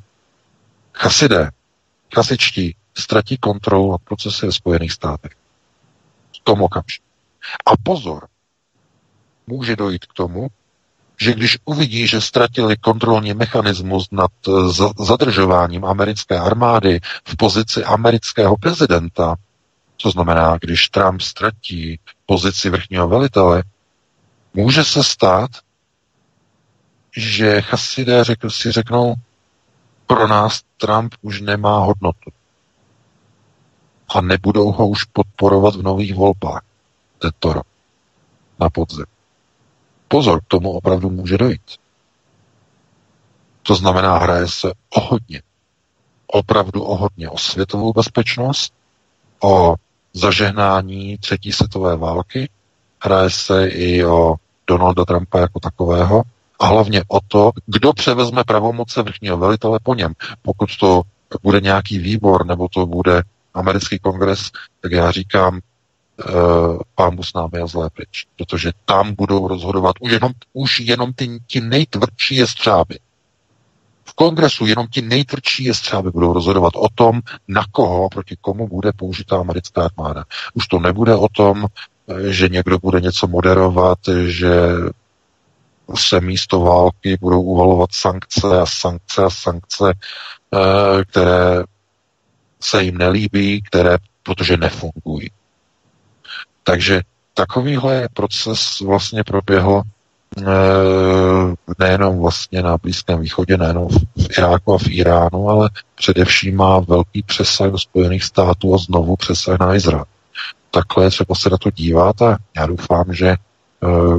chasidé, 0.94 1.52
chasičtí, 2.16 2.76
ztratí 2.98 3.38
kontrolu 3.38 3.92
nad 3.92 4.02
procesy 4.02 4.46
ve 4.46 4.52
Spojených 4.52 4.92
státech. 4.92 5.32
V 6.36 6.44
tom 6.44 6.62
okamžiku. 6.62 7.06
A 7.66 7.72
pozor, 7.84 8.28
může 9.48 9.76
dojít 9.76 10.06
k 10.06 10.14
tomu, 10.14 10.48
že 11.22 11.34
když 11.34 11.58
uvidí, 11.66 12.08
že 12.08 12.22
ztratili 12.22 12.78
kontrolní 12.78 13.34
mechanismus 13.34 14.08
nad 14.12 14.32
eh, 14.48 14.52
zadržováním 15.06 15.86
americké 15.86 16.40
armády 16.40 17.00
v 17.28 17.38
pozici 17.38 17.84
amerického 17.84 18.58
prezidenta, 18.58 19.36
to 20.02 20.12
znamená, 20.12 20.58
když 20.62 20.90
Trump 20.90 21.22
ztratí 21.22 22.00
pozici 22.26 22.70
vrchního 22.70 23.08
velitele, 23.08 23.64
může 24.56 24.84
se 24.84 25.04
stát, 25.04 25.50
že 27.18 27.62
chasidé 27.62 28.24
řekl, 28.24 28.50
si 28.50 28.72
řeknou, 28.72 29.16
pro 30.08 30.28
nás 30.28 30.62
Trump 30.78 31.16
už 31.22 31.42
nemá 31.42 31.80
hodnotu. 31.80 32.32
A 34.16 34.22
nebudou 34.22 34.72
ho 34.72 34.88
už 34.88 35.04
podporovat 35.04 35.76
v 35.76 35.82
nových 35.82 36.16
volbách 36.16 36.62
tento 37.20 37.54
rok 37.54 37.68
na 38.60 38.70
podzim. 38.70 39.06
Pozor, 40.08 40.42
k 40.42 40.48
tomu 40.48 40.72
opravdu 40.72 41.10
může 41.10 41.38
dojít. 41.38 41.78
To 43.64 43.76
znamená, 43.76 44.18
hraje 44.18 44.48
se 44.48 44.72
o 44.90 45.02
hodně. 45.02 45.42
Opravdu 46.28 46.84
o 46.84 46.96
hodně. 46.96 47.30
O 47.30 47.38
světovou 47.38 47.94
bezpečnost, 47.94 48.74
o 49.44 49.76
zažehnání 50.14 51.18
třetí 51.18 51.52
světové 51.52 51.98
války, 51.98 52.50
hraje 53.02 53.30
se 53.30 53.68
i 53.68 54.06
o 54.06 54.36
Donalda 54.68 55.06
Trumpa 55.06 55.40
jako 55.40 55.60
takového 55.60 56.24
a 56.60 56.66
hlavně 56.66 57.04
o 57.08 57.20
to, 57.28 57.52
kdo 57.66 57.94
převezme 57.94 58.44
pravomoce 58.44 59.02
vrchního 59.02 59.38
velitele 59.38 59.80
po 59.84 59.96
něm. 59.96 60.14
Pokud 60.42 60.78
to 60.80 61.02
bude 61.44 61.62
nějaký 61.62 62.00
výbor 62.00 62.46
nebo 62.46 62.68
to 62.68 62.86
bude 62.86 63.24
americký 63.54 64.00
kongres, 64.00 64.52
tak 64.82 64.92
já 64.92 65.12
říkám, 65.12 65.60
uh, 66.30 66.80
pámu 66.96 67.24
s 67.24 67.34
námi 67.34 67.60
a 67.64 67.68
zlé 67.68 67.90
pryč. 67.90 68.26
Protože 68.38 68.72
tam 68.86 69.16
budou 69.16 69.48
rozhodovat 69.48 69.96
už 70.00 70.12
jenom, 70.12 70.32
už 70.54 70.80
jenom 70.80 71.14
ty, 71.14 71.40
ti 71.48 71.62
nejtvrdší 71.62 72.36
jestřáby. 72.36 73.00
V 74.04 74.14
kongresu 74.14 74.66
jenom 74.66 74.88
ti 74.88 75.02
nejtvrdší 75.02 75.64
jestřáby 75.64 76.12
budou 76.12 76.34
rozhodovat 76.34 76.74
o 76.76 76.88
tom, 76.96 77.22
na 77.48 77.64
koho, 77.72 78.10
proti 78.10 78.38
komu 78.42 78.68
bude 78.68 78.92
použitá 78.94 79.40
americká 79.40 79.86
armáda. 79.86 80.24
Už 80.54 80.68
to 80.68 80.80
nebude 80.80 81.16
o 81.16 81.28
tom, 81.30 81.66
eh, 81.66 81.95
že 82.30 82.50
někdo 82.50 82.78
bude 82.80 83.02
něco 83.02 83.28
moderovat, 83.28 84.00
že 84.26 84.52
se 85.96 86.22
místo 86.22 86.60
války 86.60 87.18
budou 87.22 87.42
uvalovat 87.42 87.90
sankce 87.94 88.60
a 88.62 88.66
sankce 88.66 89.24
a 89.24 89.30
sankce, 89.30 89.94
eh, 90.54 91.06
které 91.06 91.64
se 92.62 92.84
jim 92.84 92.98
nelíbí, 92.98 93.62
které 93.62 93.98
protože 94.24 94.58
nefungují. 94.58 95.32
Takže 96.64 97.02
takovýhle 97.34 98.08
proces 98.14 98.80
vlastně 98.80 99.24
proběhl 99.24 99.82
eh, 100.38 100.44
nejenom 101.80 102.20
vlastně 102.20 102.62
na 102.62 102.78
Blízkém 102.78 103.20
východě, 103.20 103.58
nejenom 103.58 103.90
v 103.90 104.38
Iráku 104.38 104.74
a 104.74 104.78
v 104.78 104.88
Iránu, 104.88 105.50
ale 105.50 105.70
především 105.96 106.56
má 106.56 106.80
velký 106.80 107.24
přesah 107.24 107.72
do 107.72 107.80
Spojených 107.80 108.24
států 108.24 108.76
a 108.76 108.78
znovu 108.78 109.16
přesah 109.16 109.60
na 109.60 109.76
Izrael. 109.76 110.06
Takhle 110.76 111.10
třeba 111.10 111.36
se 111.36 111.50
na 111.50 111.58
to 111.58 111.72
dívat 111.72 112.22
a 112.22 112.38
já 112.58 112.66
doufám, 112.66 113.14
že 113.14 113.28
e, 113.28 113.38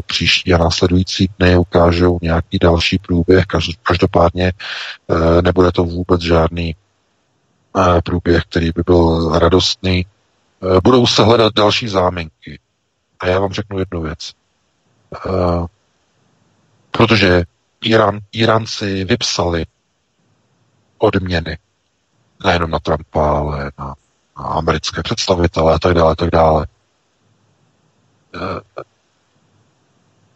příští 0.07 0.55
a 0.55 0.59
následující 0.59 1.31
dny 1.39 1.57
ukážou 1.57 2.19
nějaký 2.23 2.59
další 2.59 2.99
průběh. 2.99 3.45
Každopádně 3.83 4.47
e, 4.49 5.43
nebude 5.43 5.73
to 5.73 5.85
vůbec 5.85 6.21
žádný 6.21 6.71
e, 6.71 8.03
průběh, 8.03 8.43
který 8.45 8.71
by 8.75 8.83
byl 8.87 9.31
radostný. 9.39 10.07
Budou 10.85 11.07
se 11.07 11.25
hledat 11.25 11.55
další 11.55 11.89
záminky. 11.89 12.59
A 13.21 13.29
já 13.29 13.41
vám 13.41 13.53
řeknu 13.53 13.79
jednu 13.79 14.03
věc. 14.03 14.33
Protože 16.91 17.43
Irán, 17.81 18.19
Iránci 18.33 19.05
vypsali 19.05 19.67
odměny 20.99 21.59
nejenom 22.45 22.71
na 22.71 22.79
Trumpa, 22.79 23.39
ale 23.39 23.71
na 23.79 23.95
americké 24.37 25.03
představitele 25.03 25.75
a 25.75 25.79
tak 25.79 25.95
dále, 25.95 26.17
tak 26.17 26.31
dále. 26.31 26.67
Eh, 28.35 28.83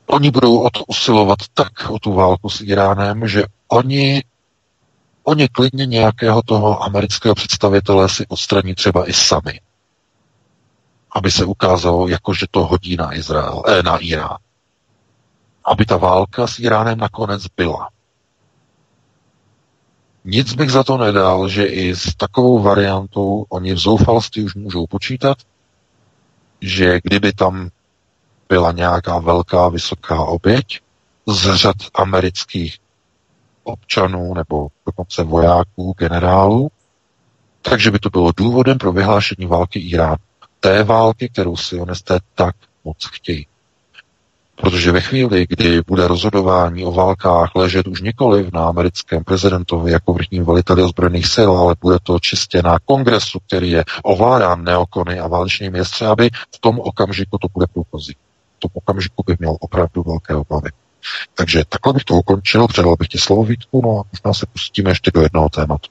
oni 0.07 0.31
budou 0.31 0.61
o 0.61 0.71
to 0.71 0.85
usilovat 0.85 1.39
tak 1.55 1.91
o 1.91 1.99
tu 1.99 2.13
válku 2.13 2.49
s 2.51 2.61
Iránem, 2.61 3.29
že 3.29 3.45
oni 3.69 4.23
oni 5.25 5.49
klidně 5.49 5.87
nějakého 5.87 6.43
toho 6.43 6.83
amerického 6.83 7.35
představitele 7.35 8.09
si 8.09 8.27
odstraní 8.27 8.75
třeba 8.75 9.09
i 9.09 9.13
sami. 9.13 9.61
Aby 11.13 11.31
se 11.31 11.45
ukázalo, 11.45 12.09
jako 12.09 12.35
že 12.35 12.47
to 12.51 12.67
hodí 12.67 12.97
na 12.97 13.15
Izrael, 13.15 13.63
eh, 13.69 13.83
na 13.83 13.97
Irán 13.97 14.39
aby 15.65 15.87
ta 15.87 15.97
válka 15.97 16.47
s 16.47 16.59
Iránem 16.59 16.99
nakonec 16.99 17.47
byla. 17.57 17.89
Nic 20.25 20.55
bych 20.55 20.71
za 20.71 20.85
to 20.85 20.97
nedal, 20.99 21.49
že 21.49 21.67
i 21.67 21.97
s 21.97 22.15
takovou 22.15 22.63
variantou 22.63 23.45
oni 23.49 23.75
v 23.75 23.79
zoufalství 23.79 24.45
už 24.45 24.55
můžou 24.55 24.87
počítat, 24.87 25.39
že 26.61 27.01
kdyby 27.05 27.33
tam 27.33 27.71
byla 28.49 28.73
nějaká 28.73 29.19
velká, 29.19 29.69
vysoká 29.69 30.25
oběť 30.25 30.81
z 31.29 31.55
řad 31.57 31.77
amerických 31.95 32.79
občanů 33.65 34.35
nebo 34.35 34.69
dokonce 34.87 35.23
vojáků, 35.23 35.95
generálů, 35.99 36.71
takže 37.63 37.91
by 37.91 37.99
to 37.99 38.11
bylo 38.11 38.33
důvodem 38.37 38.79
pro 38.79 38.93
vyhlášení 38.93 39.47
války 39.47 39.79
Iránu. 39.79 40.17
Té 40.61 40.85
války, 40.85 41.29
kterou 41.29 41.57
sionisté 41.57 42.19
tak 42.35 42.57
moc 42.85 43.09
chtějí. 43.13 43.47
Protože 44.61 44.93
ve 44.93 45.01
chvíli, 45.01 45.47
kdy 45.49 45.81
bude 45.87 46.09
rozhodování 46.09 46.85
o 46.85 46.93
válkách 46.93 47.51
ležet 47.55 47.87
už 47.87 48.01
nikoli 48.01 48.51
na 48.53 48.69
americkém 48.69 49.25
prezidentovi 49.25 49.93
jako 49.93 50.13
vrchním 50.13 50.45
veliteli 50.45 50.83
ozbrojených 50.83 51.27
sil, 51.35 51.51
ale 51.57 51.75
bude 51.81 51.97
to 52.03 52.19
čistě 52.19 52.63
na 52.63 52.79
kongresu, 52.85 53.39
který 53.47 53.71
je 53.71 53.85
ovládán 54.03 54.65
neokony 54.65 55.21
a 55.21 55.29
válečnými 55.29 55.79
jestřáby, 55.79 56.31
v 56.55 56.59
tom 56.59 56.81
okamžiku 56.81 57.39
to 57.39 57.49
bude 57.55 57.67
průchozí. 57.67 58.15
V 58.57 58.61
tom 58.61 58.71
okamžiku 58.75 59.23
bych 59.27 59.39
měl 59.39 59.57
opravdu 59.61 60.03
velké 60.03 60.35
obavy. 60.35 60.71
Takže 61.35 61.65
takhle 61.69 61.93
bych 61.93 62.05
to 62.05 62.15
ukončil, 62.15 62.69
předal 62.69 62.97
bych 62.97 63.09
ti 63.09 63.19
slovo 63.19 63.45
Vítku, 63.45 63.83
no 63.85 64.01
a 64.01 64.03
možná 64.13 64.35
se 64.35 64.47
pustíme 64.47 64.91
ještě 64.91 65.11
do 65.15 65.21
jednoho 65.21 65.49
tématu. 65.49 65.91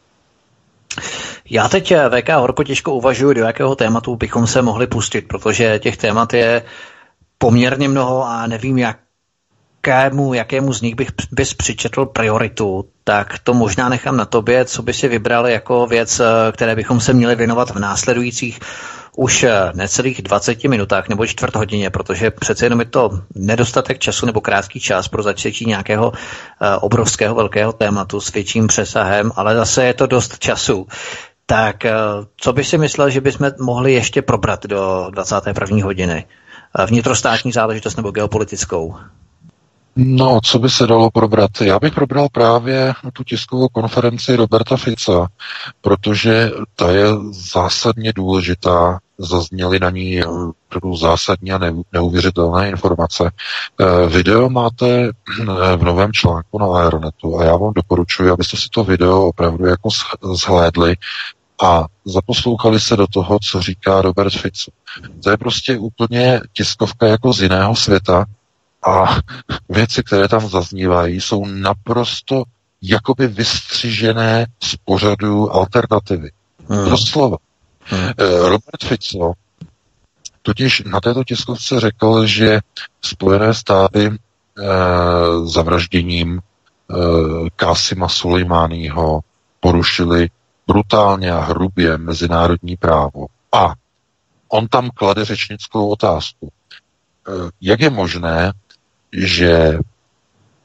Já 1.50 1.70
teď 1.70 1.92
eh, 1.92 2.10
VK 2.10 2.30
horko 2.30 2.64
těžko 2.64 2.94
uvažuji, 2.94 3.34
do 3.34 3.42
jakého 3.42 3.76
tématu 3.76 4.16
bychom 4.16 4.48
se 4.48 4.62
mohli 4.62 4.88
pustit, 4.88 5.28
protože 5.28 5.80
těch 5.80 5.98
témat 5.98 6.34
je 6.34 6.64
poměrně 7.42 7.90
mnoho 7.90 8.26
a 8.28 8.48
nevím, 8.48 8.78
jakému, 8.78 10.34
jakému 10.34 10.74
z 10.74 10.82
nich 10.82 10.96
bych 10.96 11.10
bys 11.32 11.54
přičetl 11.54 12.06
prioritu, 12.06 12.86
tak 13.04 13.40
to 13.40 13.54
možná 13.54 13.90
nechám 13.90 14.18
na 14.18 14.26
tobě, 14.26 14.66
co 14.66 14.82
by 14.82 14.94
si 14.94 15.08
vybral 15.08 15.48
jako 15.48 15.88
věc, 15.88 16.20
eh, 16.20 16.52
které 16.52 16.76
bychom 16.76 17.00
se 17.00 17.14
měli 17.14 17.36
věnovat 17.36 17.70
v 17.70 17.80
následujících 17.80 18.60
už 19.16 19.44
eh, 19.44 19.72
necelých 19.74 20.22
20 20.22 20.68
minutách 20.68 21.10
nebo 21.10 21.28
čtvrt 21.28 21.56
hodině, 21.56 21.90
protože 21.90 22.32
přece 22.32 22.66
jenom 22.66 22.80
je 22.80 22.86
to 22.86 23.10
nedostatek 23.36 24.00
času 24.00 24.26
nebo 24.26 24.42
krátký 24.42 24.80
čas 24.80 25.08
pro 25.08 25.24
začetí 25.24 25.66
nějakého 25.66 26.12
eh, 26.14 26.76
obrovského 26.76 27.36
velkého 27.36 27.74
tématu 27.74 28.22
s 28.22 28.34
větším 28.34 28.68
přesahem, 28.68 29.32
ale 29.36 29.56
zase 29.56 29.86
je 29.86 29.94
to 29.94 30.08
dost 30.08 30.40
času. 30.40 30.88
Tak 31.46 31.86
co 32.38 32.54
by 32.54 32.64
si 32.64 32.78
myslel, 32.78 33.10
že 33.10 33.22
bychom 33.22 33.52
mohli 33.60 33.94
ještě 33.94 34.22
probrat 34.22 34.66
do 34.66 35.08
21. 35.12 35.84
hodiny? 35.84 36.26
Eh, 36.78 36.86
vnitrostátní 36.86 37.52
záležitost 37.52 37.96
nebo 37.96 38.12
geopolitickou? 38.12 38.96
No, 39.96 40.40
co 40.44 40.60
by 40.60 40.70
se 40.70 40.88
dalo 40.88 41.12
probrat? 41.12 41.62
Já 41.62 41.80
bych 41.80 41.94
probral 41.94 42.28
právě 42.32 42.94
tu 43.14 43.24
tiskovou 43.24 43.68
konferenci 43.68 44.36
Roberta 44.36 44.78
Fica, 44.78 45.28
protože 45.82 46.52
ta 46.76 46.92
je 46.92 47.06
zásadně 47.32 48.14
důležitá, 48.14 49.00
zazněly 49.18 49.80
na 49.80 49.90
ní 49.90 50.22
zásadní 51.00 51.52
a 51.52 51.60
neuvěřitelné 51.94 52.70
informace. 52.70 53.32
Eh, 53.80 54.08
video 54.08 54.50
máte 54.50 55.10
eh, 55.10 55.78
v 55.78 55.84
novém 55.84 56.14
článku 56.14 56.60
na 56.60 56.66
Aeronetu 56.66 57.40
a 57.40 57.44
já 57.44 57.56
vám 57.58 57.74
doporučuji, 57.74 58.32
abyste 58.32 58.58
si 58.58 58.70
to 58.74 58.84
video 58.84 59.28
opravdu 59.28 59.66
jako 59.66 59.90
zhlédli, 60.34 60.96
a 61.62 61.86
zaposlouchali 62.06 62.80
se 62.80 62.96
do 62.96 63.08
toho, 63.08 63.40
co 63.40 63.62
říká 63.62 64.02
Robert 64.02 64.34
Fico. 64.34 64.72
To 65.24 65.30
je 65.30 65.38
prostě 65.38 65.78
úplně 65.78 66.42
tiskovka 66.54 67.08
jako 67.08 67.34
z 67.34 67.42
jiného 67.42 67.76
světa 67.76 68.26
a 68.88 69.18
věci, 69.70 70.04
které 70.04 70.28
tam 70.28 70.50
zaznívají, 70.50 71.22
jsou 71.22 71.46
naprosto 71.46 72.44
jakoby 72.82 73.28
vystřižené 73.28 74.46
z 74.64 74.76
pořadu 74.76 75.56
alternativy. 75.56 76.32
Hmm. 76.70 76.90
Doslova. 76.90 77.38
Hmm. 77.82 78.10
Robert 78.42 78.84
Fico 78.84 79.34
totiž 80.42 80.84
na 80.86 81.00
této 81.00 81.24
tiskovce 81.24 81.80
řekl, 81.80 82.26
že 82.26 82.60
Spojené 83.02 83.54
státy 83.54 84.06
e, 84.06 84.14
zavražděním 85.44 86.40
e, 86.40 86.42
Kásima 87.56 88.10
Sulejmányho 88.10 89.20
porušili 89.60 90.30
brutálně 90.70 91.32
a 91.32 91.40
hrubě 91.40 91.98
mezinárodní 91.98 92.78
právo. 92.78 93.26
A 93.52 93.74
on 94.50 94.68
tam 94.68 94.90
klade 94.90 95.26
řečnickou 95.26 95.90
otázku. 95.90 96.50
E, 96.50 97.32
jak 97.62 97.80
je 97.80 97.90
možné, 97.90 98.54
že 99.14 99.80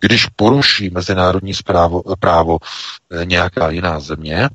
když 0.01 0.27
poruší 0.27 0.91
mezinárodní 0.91 1.55
zprávo, 1.55 2.03
právo 2.21 2.59
e, 2.61 3.25
nějaká 3.25 3.71
jiná 3.71 4.01
země, 4.01 4.49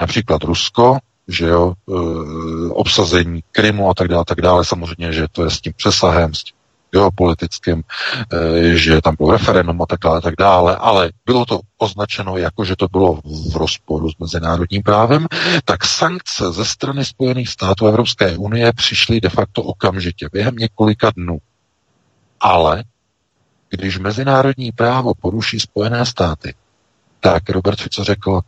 například 0.00 0.44
Rusko, 0.44 0.98
že 1.28 1.46
jo, 1.46 1.72
e, 1.72 1.92
obsazení 2.72 3.44
Krymu 3.52 3.90
a 3.90 3.94
tak 3.94 4.08
dále, 4.08 4.24
tak 4.24 4.40
dále, 4.40 4.64
samozřejmě, 4.64 5.12
že 5.12 5.26
to 5.32 5.44
je 5.44 5.50
s 5.50 5.60
tím 5.60 5.72
přesahem, 5.76 6.34
s 6.34 6.44
tím 6.44 6.56
geopolitickým, 6.92 7.82
eh, 7.82 8.76
že 8.76 9.00
tam 9.02 9.16
bylo 9.16 9.32
referendum 9.32 9.82
a 9.82 9.86
tak 9.86 10.00
dále, 10.00 10.20
tak 10.20 10.34
dále, 10.38 10.76
ale 10.76 11.10
bylo 11.26 11.46
to 11.46 11.60
označeno 11.78 12.36
jako, 12.36 12.64
že 12.64 12.76
to 12.76 12.88
bylo 12.88 13.20
v 13.24 13.56
rozporu 13.56 14.10
s 14.10 14.18
mezinárodním 14.18 14.82
právem, 14.82 15.26
tak 15.64 15.84
sankce 15.84 16.52
ze 16.52 16.64
strany 16.64 17.04
Spojených 17.04 17.48
států 17.48 17.86
Evropské 17.86 18.36
unie 18.36 18.72
přišly 18.72 19.20
de 19.20 19.28
facto 19.28 19.62
okamžitě, 19.62 20.28
během 20.32 20.56
několika 20.56 21.10
dnů. 21.16 21.38
Ale 22.40 22.84
když 23.70 23.98
mezinárodní 23.98 24.72
právo 24.72 25.12
poruší 25.14 25.60
Spojené 25.60 26.06
státy, 26.06 26.54
tak 27.20 27.50
Robert 27.50 27.80
Fico 27.80 28.04
řekl, 28.04 28.40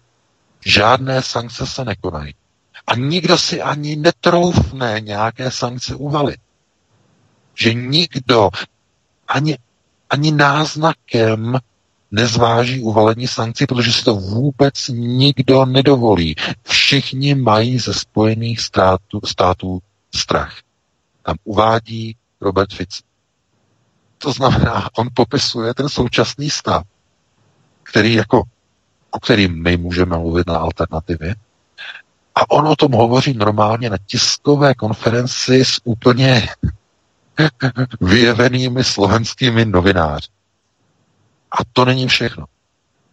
žádné 0.66 1.22
sankce 1.22 1.66
se 1.66 1.84
nekonají. 1.84 2.34
A 2.86 2.94
nikdo 2.94 3.38
si 3.38 3.62
ani 3.62 3.96
netroufne 3.96 5.00
nějaké 5.00 5.50
sankce 5.50 5.94
uvalit 5.94 6.40
že 7.54 7.74
nikdo 7.74 8.50
ani, 9.28 9.58
ani 10.10 10.32
náznakem 10.32 11.58
nezváží 12.10 12.80
uvalení 12.80 13.26
sankcí, 13.26 13.66
protože 13.66 13.92
si 13.92 14.04
to 14.04 14.14
vůbec 14.14 14.88
nikdo 14.88 15.64
nedovolí. 15.64 16.34
Všichni 16.62 17.34
mají 17.34 17.78
ze 17.78 17.94
Spojených 17.94 18.60
států, 18.60 19.20
států 19.24 19.78
strach. 20.14 20.56
Tam 21.22 21.36
uvádí 21.44 22.16
Robert 22.40 22.72
Fitz. 22.72 23.00
To 24.18 24.32
znamená, 24.32 24.88
on 24.98 25.08
popisuje 25.14 25.74
ten 25.74 25.88
současný 25.88 26.50
stav, 26.50 26.82
který 27.82 28.14
jako, 28.14 28.42
o 29.10 29.20
kterým 29.20 29.62
my 29.62 29.76
můžeme 29.76 30.18
mluvit 30.18 30.46
na 30.46 30.58
alternativě. 30.58 31.34
A 32.34 32.50
on 32.50 32.68
o 32.68 32.76
tom 32.76 32.92
hovoří 32.92 33.34
normálně 33.34 33.90
na 33.90 33.96
tiskové 34.06 34.74
konferenci 34.74 35.64
s 35.64 35.80
úplně 35.84 36.48
vyjevenými 38.00 38.84
slovenskými 38.84 39.64
novináři. 39.64 40.28
A 41.52 41.64
to 41.72 41.84
není 41.84 42.08
všechno. 42.08 42.44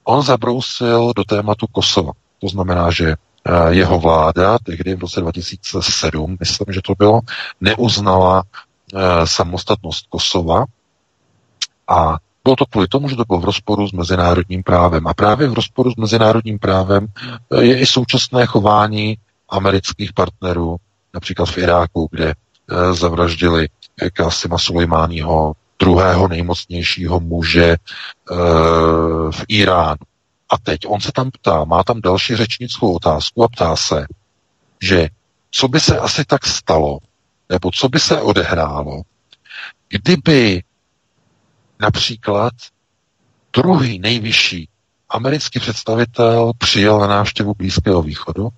On 0.04 0.22
zabrousil 0.22 1.12
do 1.16 1.24
tématu 1.24 1.68
Kosova. 1.68 2.12
To 2.40 2.48
znamená, 2.48 2.92
že 2.92 3.10
eh, 3.10 3.52
jeho 3.70 4.00
vláda 4.00 4.58
tehdy 4.64 4.96
v 4.96 5.00
roce 5.00 5.22
2007, 5.22 6.38
myslím, 6.40 6.74
že 6.74 6.82
to 6.82 6.94
bylo, 6.98 7.20
neuznala 7.62 8.44
eh, 8.44 9.28
samostatnost 9.28 10.06
Kosova 10.10 10.66
a 11.88 12.18
Bylo 12.44 12.56
to 12.56 12.66
kvůli 12.66 12.88
tomu, 12.88 13.10
že 13.10 13.16
to 13.16 13.26
bylo 13.26 13.40
v 13.40 13.46
rozporu 13.46 13.88
s 13.88 13.92
mezinárodním 13.92 14.64
právem. 14.64 15.08
A 15.08 15.14
právě 15.14 15.48
v 15.48 15.54
rozporu 15.54 15.92
s 15.92 15.96
mezinárodním 15.96 16.60
právem 16.60 17.08
eh, 17.08 17.64
je 17.64 17.80
i 17.80 17.86
současné 17.86 18.46
chování 18.46 19.18
amerických 19.50 20.14
partnerů, 20.14 20.78
například 21.14 21.46
v 21.46 21.58
Iráku, 21.58 22.08
kde 22.12 22.34
zavraždili 22.92 23.68
Kasima 24.14 24.58
Sulejmáního, 24.58 25.54
druhého 25.80 26.28
nejmocnějšího 26.28 27.20
muže 27.20 27.66
e, 27.66 27.78
v 29.32 29.44
Iránu. 29.48 29.98
A 30.50 30.58
teď 30.58 30.80
on 30.88 31.02
se 31.02 31.12
tam 31.12 31.32
ptá, 31.32 31.64
má 31.64 31.84
tam 31.84 32.02
další 32.02 32.36
řečnickou 32.36 32.96
otázku 32.96 33.44
a 33.44 33.48
ptá 33.48 33.76
se, 33.76 34.06
že 34.82 35.10
co 35.52 35.68
by 35.68 35.80
se 35.80 36.00
asi 36.00 36.26
tak 36.26 36.46
stalo, 36.46 37.00
nebo 37.50 37.72
co 37.72 37.90
by 37.90 38.00
se 38.00 38.22
odehrálo, 38.22 39.02
kdyby 39.90 40.64
například 41.80 42.54
druhý 43.54 44.00
nejvyšší 44.00 44.70
americký 45.10 45.60
představitel 45.60 46.52
přijel 46.58 47.00
na 47.00 47.08
návštěvu 47.08 47.54
Blízkého 47.54 48.02
východu 48.02 48.50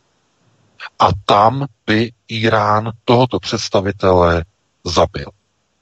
a 0.99 1.07
tam 1.25 1.65
by 1.87 2.11
Irán 2.27 2.91
tohoto 3.05 3.39
představitele 3.39 4.45
zabil 4.83 5.29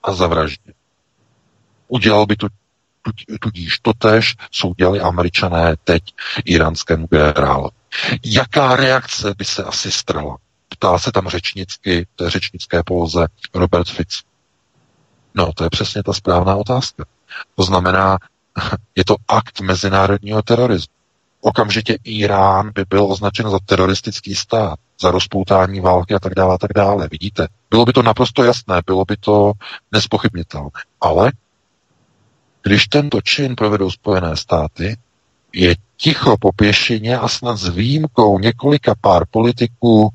a 0.04 0.14
zavraždil. 0.14 0.74
Udělal 1.88 2.26
by 2.26 2.36
to 2.36 2.48
tudíž 3.42 3.80
totež, 3.80 4.36
co 4.52 4.68
udělali 4.68 5.00
američané 5.00 5.76
teď 5.84 6.04
iránskému 6.46 7.08
generálu. 7.08 7.70
Jaká 8.26 8.76
reakce 8.76 9.34
by 9.38 9.46
se 9.46 9.64
asi 9.64 9.92
strala? 9.92 10.38
Ptá 10.70 11.00
se 11.00 11.12
tam 11.12 11.30
řečnicky, 11.30 12.08
té 12.16 12.30
řečnické 12.30 12.84
poloze 12.84 13.28
Robert 13.54 13.90
Fitz. 13.90 14.22
No, 15.36 15.54
to 15.54 15.64
je 15.64 15.70
přesně 15.70 16.04
ta 16.04 16.14
správná 16.14 16.56
otázka. 16.56 17.06
To 17.56 17.64
znamená, 17.64 18.18
je 18.96 19.06
to 19.06 19.16
akt 19.28 19.62
mezinárodního 19.62 20.42
terorismu. 20.42 20.94
Okamžitě 21.42 21.98
Irán 22.04 22.72
by 22.76 22.86
byl 22.90 23.12
označen 23.12 23.50
za 23.50 23.60
teroristický 23.66 24.36
stát, 24.36 24.80
za 25.02 25.12
rozpoutání 25.12 25.80
války 25.80 26.14
a 26.14 26.20
tak 26.20 26.36
dále 26.36 26.56
a 26.56 26.58
tak 26.58 26.72
dále. 26.76 27.08
Vidíte? 27.12 27.48
Bylo 27.70 27.86
by 27.86 27.94
to 27.94 28.02
naprosto 28.04 28.44
jasné, 28.44 28.82
bylo 28.86 29.06
by 29.06 29.18
to 29.18 29.52
nespochybnitelné. 29.92 30.70
Ale 31.02 31.32
když 32.64 32.88
tento 32.88 33.22
čin 33.22 33.56
provedou 33.56 33.92
Spojené 33.92 34.38
státy, 34.38 34.98
je 35.54 35.76
ticho 35.98 36.38
po 36.40 36.52
pěšině 36.52 37.18
a 37.18 37.28
snad 37.28 37.58
s 37.58 37.70
výjimkou 37.70 38.40
několika 38.40 38.96
pár 39.02 39.24
politiků, 39.32 40.10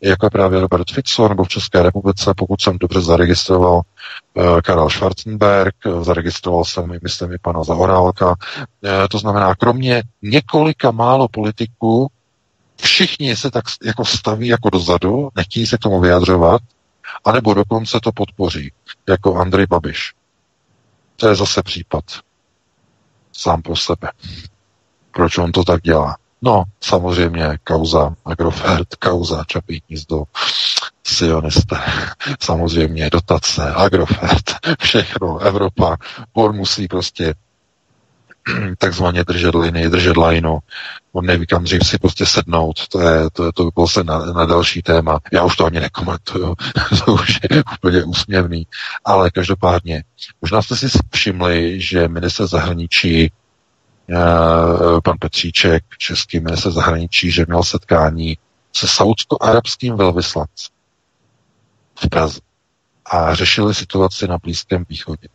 jako 0.00 0.26
je 0.26 0.30
právě 0.30 0.60
Robert 0.60 0.90
Fico, 0.90 1.28
nebo 1.28 1.44
v 1.44 1.48
České 1.48 1.82
republice, 1.82 2.34
pokud 2.36 2.60
jsem 2.60 2.78
dobře 2.78 3.00
zaregistroval 3.00 3.74
uh, 4.34 4.60
Karel 4.60 4.90
Schwarzenberg, 4.90 5.74
zaregistroval 6.00 6.64
jsem, 6.64 6.98
myslím, 7.02 7.32
i 7.32 7.38
pana 7.38 7.64
Zahorálka. 7.64 8.28
Uh, 8.28 8.34
to 9.10 9.18
znamená, 9.18 9.54
kromě 9.54 10.02
několika 10.22 10.90
málo 10.90 11.28
politiků, 11.28 12.08
všichni 12.80 13.36
se 13.36 13.50
tak 13.50 13.64
jako 13.84 14.04
staví 14.04 14.48
jako 14.48 14.70
dozadu, 14.70 15.28
nechtějí 15.36 15.66
se 15.66 15.76
k 15.76 15.80
tomu 15.80 16.00
vyjadřovat, 16.00 16.62
anebo 17.24 17.54
dokonce 17.54 18.00
to 18.02 18.12
podpoří, 18.12 18.72
jako 19.08 19.36
Andrej 19.36 19.66
Babiš. 19.66 20.12
To 21.16 21.28
je 21.28 21.34
zase 21.34 21.62
případ. 21.62 22.04
Sám 23.32 23.62
pro 23.62 23.76
sebe. 23.76 24.10
Proč 25.10 25.38
on 25.38 25.52
to 25.52 25.64
tak 25.64 25.82
dělá? 25.82 26.16
No, 26.42 26.64
samozřejmě 26.80 27.58
kauza 27.64 28.14
Agrofert, 28.24 28.94
kauza 28.94 29.44
Čapí 29.46 29.82
hnízdo, 29.88 30.24
sionisté, 31.04 31.76
samozřejmě 32.40 33.10
dotace, 33.10 33.72
Agrofert, 33.74 34.44
všechno, 34.80 35.38
Evropa, 35.38 35.96
on 36.32 36.56
musí 36.56 36.88
prostě 36.88 37.34
takzvaně 38.78 39.24
držet 39.24 39.54
linii, 39.54 39.88
držet 39.88 40.16
lajnu. 40.16 40.58
On 41.12 41.26
neví, 41.26 41.46
kam 41.46 41.64
dřív 41.64 41.86
si 41.86 41.98
prostě 41.98 42.26
sednout. 42.26 42.88
To, 42.88 43.00
je, 43.00 43.30
to, 43.32 43.52
to 43.52 43.64
by 43.64 43.70
bylo 43.74 43.88
se 43.88 44.04
na, 44.04 44.18
na 44.18 44.46
další 44.46 44.82
téma. 44.82 45.18
Já 45.32 45.44
už 45.44 45.56
to 45.56 45.66
ani 45.66 45.80
nekomentuju. 45.80 46.54
to 47.04 47.12
už 47.12 47.38
je 47.50 47.62
úplně 47.78 48.04
úsměvný. 48.04 48.66
Ale 49.04 49.30
každopádně, 49.30 50.04
možná 50.42 50.62
jste 50.62 50.76
si 50.76 50.86
všimli, 51.10 51.80
že 51.80 52.08
minister 52.08 52.46
zahraničí 52.46 53.32
uh, 54.10 55.00
pan 55.04 55.16
Petříček, 55.20 55.84
český 55.98 56.40
minister 56.40 56.72
zahraničí, 56.72 57.30
že 57.30 57.44
měl 57.48 57.62
setkání 57.62 58.38
se 58.72 58.88
saudsko-arabským 58.88 59.96
velvyslancem 59.96 60.74
v 62.04 62.08
Praze 62.08 62.40
a 63.06 63.34
řešili 63.34 63.74
situaci 63.74 64.28
na 64.28 64.38
Blízkém 64.38 64.84
východě. 64.88 65.28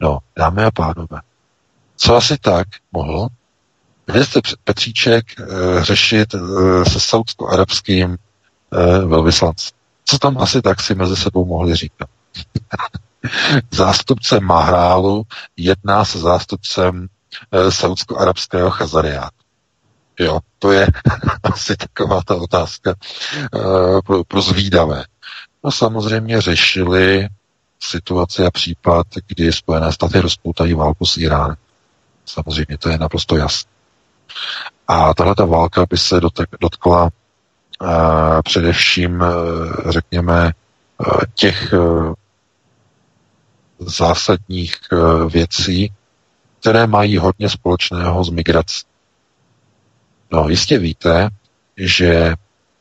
No, 0.00 0.18
dámy 0.36 0.64
a 0.64 0.70
pánové, 0.70 1.20
co 1.98 2.16
asi 2.16 2.38
tak 2.38 2.68
mohl 2.92 3.28
minister 4.12 4.42
Petříček 4.64 5.40
e, 5.40 5.44
řešit 5.84 6.34
e, 6.34 6.38
se 6.90 7.00
saudsko-arabským 7.00 8.12
e, 8.12 8.18
velvyslancem. 9.06 9.76
Co 10.04 10.18
tam 10.18 10.38
asi 10.38 10.62
tak 10.62 10.80
si 10.80 10.94
mezi 10.94 11.16
sebou 11.16 11.44
mohli 11.44 11.74
říkat? 11.74 12.08
Zástupce 13.70 14.40
Mahrálu 14.40 15.22
jedná 15.56 16.04
se 16.04 16.18
zástupcem 16.18 17.08
saudsko-arabského 17.70 18.70
chazariátu. 18.70 19.36
Jo, 20.20 20.40
to 20.58 20.72
je 20.72 20.86
asi 21.42 21.76
taková 21.76 22.22
ta 22.22 22.34
otázka 22.34 22.90
e, 22.90 23.58
pro, 24.06 24.24
pro 24.24 24.42
zvídavé. 24.42 25.04
No 25.64 25.72
samozřejmě 25.72 26.40
řešili 26.40 27.28
situaci 27.80 28.44
a 28.44 28.50
případ, 28.50 29.06
kdy 29.26 29.52
Spojené 29.52 29.92
státy 29.92 30.20
rozpoutají 30.20 30.74
válku 30.74 31.06
s 31.06 31.16
Iránem. 31.16 31.56
Samozřejmě 32.28 32.78
to 32.78 32.88
je 32.88 32.98
naprosto 32.98 33.36
jasné. 33.36 33.70
A 34.88 35.14
tahle 35.14 35.34
ta 35.34 35.44
válka 35.44 35.86
by 35.90 35.96
se 35.98 36.20
dotkla 36.60 37.02
uh, 37.02 37.88
především, 38.44 39.20
uh, 39.20 39.90
řekněme, 39.90 40.52
uh, 40.98 41.20
těch 41.34 41.74
zásadních 43.78 44.76
věcí, 45.28 45.92
které 46.60 46.86
mají 46.86 47.16
hodně 47.18 47.48
společného 47.48 48.24
s 48.24 48.30
migrací. 48.30 48.84
No, 50.30 50.48
jistě 50.48 50.78
víte, 50.78 51.28
že 51.76 52.34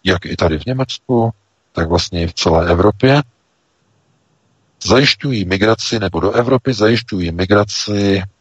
jak 0.04 0.26
i 0.26 0.36
tady 0.36 0.60
v 0.60 0.66
Německu, 0.66 1.34
tak 1.72 1.90
vlastně 1.90 2.24
i 2.24 2.28
v 2.28 2.34
celé 2.34 2.70
Evropě 2.72 3.22
zajišťují 4.84 5.46
migraci, 5.46 6.00
nebo 6.00 6.20
do 6.20 6.32
Evropy 6.32 6.74
zajišťují 6.74 7.32
migraci 7.32 8.24
Eh, 8.24 8.37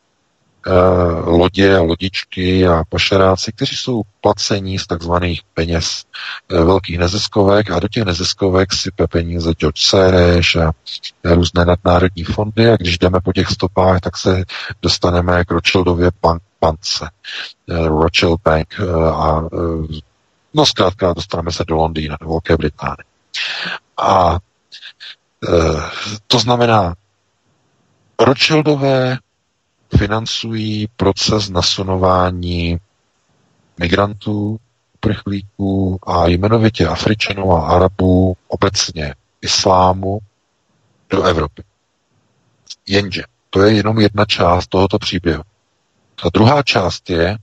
lodě 1.25 1.77
a 1.77 1.83
lodičky 1.83 2.67
a 2.67 2.85
pašeráci, 2.89 3.53
kteří 3.53 3.77
jsou 3.77 4.03
placení 4.21 4.79
z 4.79 4.87
takzvaných 4.87 5.41
peněz 5.55 6.05
eh, 6.51 6.65
velkých 6.65 6.99
neziskovek 6.99 7.71
a 7.71 7.81
do 7.81 7.89
těch 7.89 8.05
neziskovek 8.05 8.73
sype 8.73 9.07
peníze 9.07 9.53
George 9.53 9.81
Soros 9.81 10.57
a 10.57 10.73
různé 11.25 11.65
nadnárodní 11.65 12.25
fondy 12.25 12.71
a 12.71 12.77
když 12.77 12.99
jdeme 12.99 13.21
po 13.21 13.33
těch 13.33 13.49
stopách, 13.49 14.01
tak 14.01 14.17
se 14.17 14.45
dostaneme 14.83 15.45
k 15.45 15.51
Rothschildově 15.51 16.11
bance, 16.61 17.11
eh, 17.71 17.89
Rothschild 17.89 18.41
Bank 18.45 18.81
a 19.13 19.43
no 20.55 20.67
zkrátka 20.67 21.13
dostaneme 21.13 21.53
se 21.53 21.65
do 21.69 21.77
Londýna, 21.77 22.17
do 22.21 22.29
Velké 22.29 22.57
Británie. 22.57 23.05
A 23.97 24.39
to 26.27 26.39
znamená, 26.39 26.95
Rothschildové 28.21 29.19
financují 29.97 30.89
proces 30.97 31.51
nasunování 31.51 32.79
migrantů, 33.79 34.59
uprchlíků 34.95 35.99
a 36.07 36.27
jmenovitě 36.27 36.87
Afričanů 36.87 37.53
a 37.53 37.67
Arabů 37.69 38.37
obecně 38.49 39.15
islámu 39.43 40.19
do 41.11 41.23
Evropy. 41.23 41.63
Jenže 42.89 43.23
to 43.51 43.63
je 43.63 43.77
jenom 43.77 44.01
jedna 44.01 44.25
část 44.25 44.67
tohoto 44.67 44.99
příběhu. 44.99 45.43
Ta 46.23 46.29
druhá 46.35 46.63
část 46.63 47.11
je, 47.11 47.39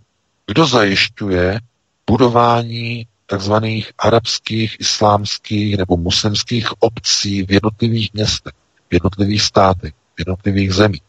kdo 0.47 0.67
zajišťuje 0.67 1.59
budování 2.07 3.07
takzvaných 3.25 3.91
arabských, 3.97 4.77
islámských 4.79 5.77
nebo 5.77 5.97
muslimských 5.97 6.81
obcí 6.81 7.45
v 7.45 7.51
jednotlivých 7.51 8.13
městech, 8.13 8.53
v 8.89 8.93
jednotlivých 8.93 9.41
státech, 9.41 9.93
v 10.15 10.19
jednotlivých 10.19 10.73
zemích. 10.73 11.01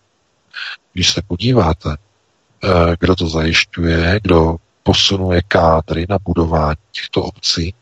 Když 0.95 1.13
se 1.13 1.23
podíváte, 1.23 1.97
eh, 2.65 2.69
kdo 3.01 3.17
to 3.17 3.27
zajišťuje, 3.29 4.21
kdo 4.23 4.57
posunuje 4.83 5.43
kádry 5.49 6.07
na 6.09 6.19
budování 6.19 6.77
těchto 6.93 7.23
obcí, 7.23 7.75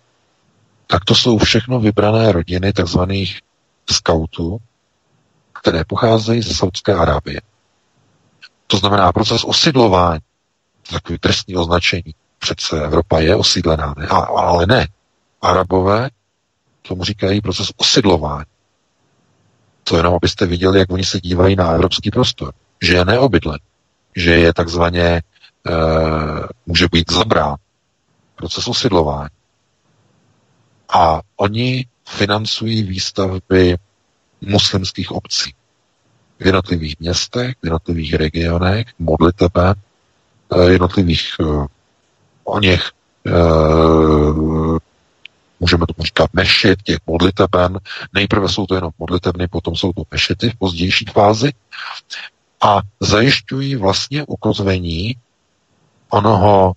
tak 0.86 1.04
to 1.04 1.14
jsou 1.14 1.38
všechno 1.38 1.80
vybrané 1.80 2.32
rodiny 2.32 2.72
takzvaných 2.72 3.40
skautů, 3.90 4.58
které 5.62 5.84
pocházejí 5.84 6.42
ze 6.42 6.54
Saudské 6.54 6.94
Arábie. 6.94 7.40
To 8.66 8.76
znamená 8.76 9.12
proces 9.12 9.44
osidlování, 9.44 10.20
takový 10.90 11.18
trestní 11.18 11.56
označení. 11.56 12.14
Přece 12.38 12.84
Evropa 12.84 13.18
je 13.20 13.36
osídlená, 13.36 13.94
ne? 13.98 14.06
A, 14.06 14.16
ale 14.16 14.66
ne. 14.66 14.88
Arabové 15.42 16.10
tomu 16.82 17.04
říkají 17.04 17.40
proces 17.40 17.68
osidlování. 17.76 18.44
To 19.84 19.96
jenom, 19.96 20.14
abyste 20.14 20.46
viděli, 20.46 20.78
jak 20.78 20.92
oni 20.92 21.04
se 21.04 21.20
dívají 21.20 21.56
na 21.56 21.70
evropský 21.70 22.10
prostor 22.10 22.54
že 22.82 22.94
je 22.94 23.04
neobydlen. 23.04 23.58
že 24.16 24.30
je 24.36 24.54
takzvaně 24.54 25.02
e, 25.02 25.22
může 26.66 26.88
být 26.92 27.12
zabrán 27.12 27.56
proces 28.36 28.68
osidlování. 28.68 29.28
A 30.94 31.20
oni 31.36 31.86
financují 32.08 32.82
výstavby 32.82 33.76
muslimských 34.40 35.12
obcí 35.12 35.54
v 36.40 36.46
jednotlivých 36.46 37.00
městech, 37.00 37.54
v 37.62 37.66
jednotlivých 37.66 38.14
regionech, 38.14 38.86
modlitebe, 38.98 39.74
eh, 40.56 40.70
jednotlivých 40.70 41.32
eh, 41.40 41.66
o 42.44 42.60
něch 42.60 42.90
můžeme 45.60 45.86
tomu 45.86 46.04
říkat 46.04 46.30
mešit, 46.32 46.82
těch 46.82 46.98
modliteben. 47.06 47.78
Nejprve 48.12 48.48
jsou 48.48 48.66
to 48.66 48.74
jenom 48.74 48.90
modlitebny, 48.98 49.48
potom 49.48 49.76
jsou 49.76 49.92
to 49.92 50.02
mešity 50.10 50.50
v 50.50 50.56
pozdější 50.58 51.04
fázi 51.04 51.52
a 52.62 52.80
zajišťují 53.00 53.76
vlastně 53.76 54.24
ukozvení 54.26 55.16
onoho 56.10 56.72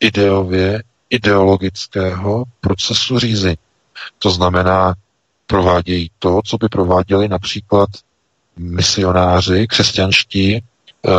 ideově, 0.00 0.82
ideologického 1.10 2.44
procesu 2.60 3.18
řízení. 3.18 3.56
To 4.18 4.30
znamená, 4.30 4.94
provádějí 5.46 6.10
to, 6.18 6.40
co 6.44 6.56
by 6.56 6.68
prováděli 6.68 7.28
například 7.28 7.88
misionáři 8.56 9.66
křesťanští 9.66 10.56
eh, 10.56 11.10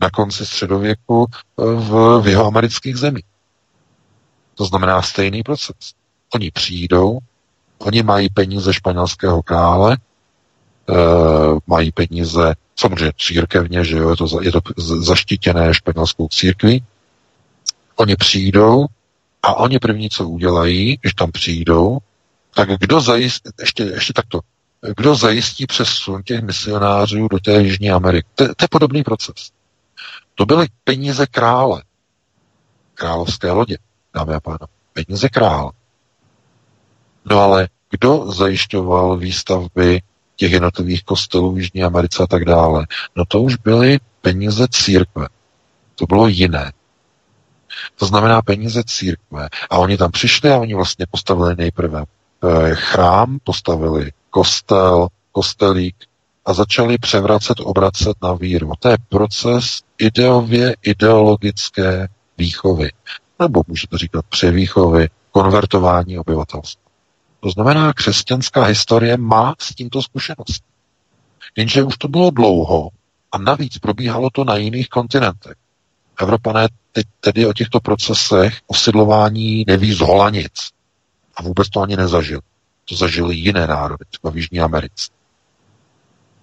na 0.00 0.10
konci 0.10 0.46
středověku 0.46 1.26
eh, 1.30 1.62
v, 1.64 2.20
v 2.22 2.28
jeho 2.28 2.46
amerických 2.46 2.96
zemích. 2.96 3.24
To 4.54 4.64
znamená 4.64 5.02
stejný 5.02 5.42
proces. 5.42 5.76
Oni 6.34 6.50
přijdou, 6.50 7.18
oni 7.78 8.02
mají 8.02 8.28
peníze 8.28 8.74
španělského 8.74 9.42
krále, 9.42 9.96
mají 11.66 11.92
peníze 11.92 12.54
samozřejmě 12.76 13.12
církevně, 13.18 13.84
že 13.84 13.96
jo, 13.96 14.10
je 14.10 14.16
to, 14.16 14.42
je 14.42 14.52
to 14.52 14.60
zaštítěné 15.02 15.74
španělskou 15.74 16.28
církví. 16.28 16.84
Oni 17.96 18.16
přijdou 18.16 18.86
a 19.42 19.54
oni 19.54 19.78
první, 19.78 20.10
co 20.10 20.28
udělají, 20.28 20.98
když 21.00 21.14
tam 21.14 21.32
přijdou, 21.32 21.98
tak 22.54 22.68
kdo 22.80 23.00
zajistí, 23.00 23.50
ještě, 23.60 23.82
ještě 23.82 24.12
takto, 24.12 24.40
kdo 24.96 25.14
zajistí 25.14 25.66
přesun 25.66 26.22
těch 26.22 26.42
misionářů 26.42 27.28
do 27.28 27.38
té 27.38 27.52
Jižní 27.62 27.90
Ameriky? 27.90 28.28
To, 28.34 28.44
to 28.44 28.64
je 28.64 28.68
podobný 28.70 29.02
proces. 29.02 29.50
To 30.34 30.46
byly 30.46 30.66
peníze 30.84 31.26
krále, 31.26 31.82
královské 32.94 33.50
lodě, 33.50 33.78
dámy 34.14 34.34
a 34.34 34.40
pánové. 34.40 34.66
Peníze 34.92 35.28
krále. 35.28 35.72
No 37.24 37.40
ale 37.40 37.68
kdo 37.90 38.32
zajišťoval 38.32 39.16
výstavby 39.16 40.02
těch 40.36 40.52
jednotlivých 40.52 41.04
kostelů 41.04 41.52
v 41.52 41.58
Jižní 41.58 41.84
Americe 41.84 42.22
a 42.22 42.26
tak 42.26 42.44
dále? 42.44 42.86
No 43.16 43.24
to 43.24 43.42
už 43.42 43.56
byly 43.56 43.98
peníze 44.20 44.66
církve. 44.70 45.28
To 45.94 46.06
bylo 46.06 46.28
jiné. 46.28 46.72
To 47.96 48.06
znamená 48.06 48.42
peníze 48.42 48.82
církve. 48.86 49.48
A 49.70 49.78
oni 49.78 49.96
tam 49.96 50.10
přišli 50.10 50.50
a 50.50 50.58
oni 50.58 50.74
vlastně 50.74 51.06
postavili 51.10 51.54
nejprve 51.58 52.02
eh, 52.02 52.74
chrám, 52.74 53.38
postavili 53.44 54.12
kostel, 54.30 55.08
kostelík 55.32 55.96
a 56.44 56.52
začali 56.52 56.98
převracet, 56.98 57.60
obracet 57.60 58.16
na 58.22 58.32
víru. 58.32 58.72
To 58.78 58.88
je 58.88 58.96
proces 59.08 59.80
ideově 59.98 60.76
ideologické 60.82 62.08
výchovy. 62.38 62.90
Nebo 63.38 63.62
můžete 63.66 63.98
říkat 63.98 64.24
převýchovy, 64.28 65.08
konvertování 65.30 66.18
obyvatelstva. 66.18 66.85
To 67.46 67.50
znamená, 67.50 67.92
křesťanská 67.92 68.64
historie 68.64 69.16
má 69.16 69.54
s 69.58 69.74
tímto 69.74 70.02
zkušenost. 70.02 70.62
Jenže 71.56 71.82
už 71.82 71.96
to 71.98 72.08
bylo 72.08 72.30
dlouho 72.30 72.88
a 73.32 73.38
navíc 73.38 73.78
probíhalo 73.78 74.30
to 74.30 74.44
na 74.44 74.56
jiných 74.56 74.88
kontinentech. 74.88 75.54
Evropané 76.20 76.68
teď 76.92 77.06
tedy 77.20 77.46
o 77.46 77.52
těchto 77.52 77.80
procesech 77.80 78.60
osidlování 78.66 79.64
neví 79.66 79.92
z 79.92 80.00
Holanic. 80.00 80.70
A 81.36 81.42
vůbec 81.42 81.68
to 81.68 81.80
ani 81.80 81.96
nezažil. 81.96 82.40
To 82.84 82.96
zažili 82.96 83.36
jiné 83.36 83.66
národy, 83.66 84.04
třeba 84.10 84.30
v 84.30 84.36
Jižní 84.36 84.60
Americe. 84.60 85.10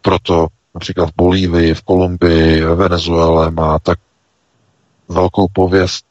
Proto 0.02 0.48
například 0.74 1.06
v 1.06 1.16
Bolívii, 1.16 1.74
v 1.74 1.82
Kolumbii, 1.82 2.64
ve 2.64 2.76
Venezuele 2.76 3.52
má 3.52 3.80
tak 3.80 4.00
velkou 5.08 5.48
pověst 5.54 6.06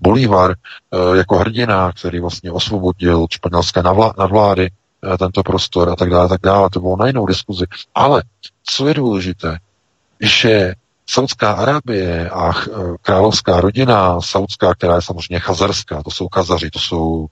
Bolívar 0.00 0.54
eh, 0.54 1.16
jako 1.16 1.36
hrdina, 1.36 1.92
který 1.92 2.20
vlastně 2.20 2.52
osvobodil 2.52 3.26
španělské 3.30 3.82
nadvlády 4.18 4.70
eh, 4.70 5.18
tento 5.18 5.42
prostor 5.42 5.88
a 5.90 5.96
tak 5.96 6.10
dále, 6.10 6.28
tak 6.28 6.40
dále. 6.40 6.70
To 6.70 6.80
bylo 6.80 6.96
na 6.96 7.06
jinou 7.06 7.26
diskuzi. 7.26 7.64
Ale 7.94 8.22
co 8.64 8.88
je 8.88 8.94
důležité, 8.94 9.58
že 10.20 10.74
Saudská 11.06 11.52
Arábie 11.52 12.30
a 12.30 12.52
královská 13.02 13.60
rodina 13.60 14.20
saudská, 14.20 14.74
která 14.74 14.94
je 14.94 15.02
samozřejmě 15.02 15.40
chazarská, 15.40 16.02
to 16.02 16.10
jsou 16.10 16.28
kazaři, 16.28 16.70
to 16.70 16.78
jsou, 16.78 17.26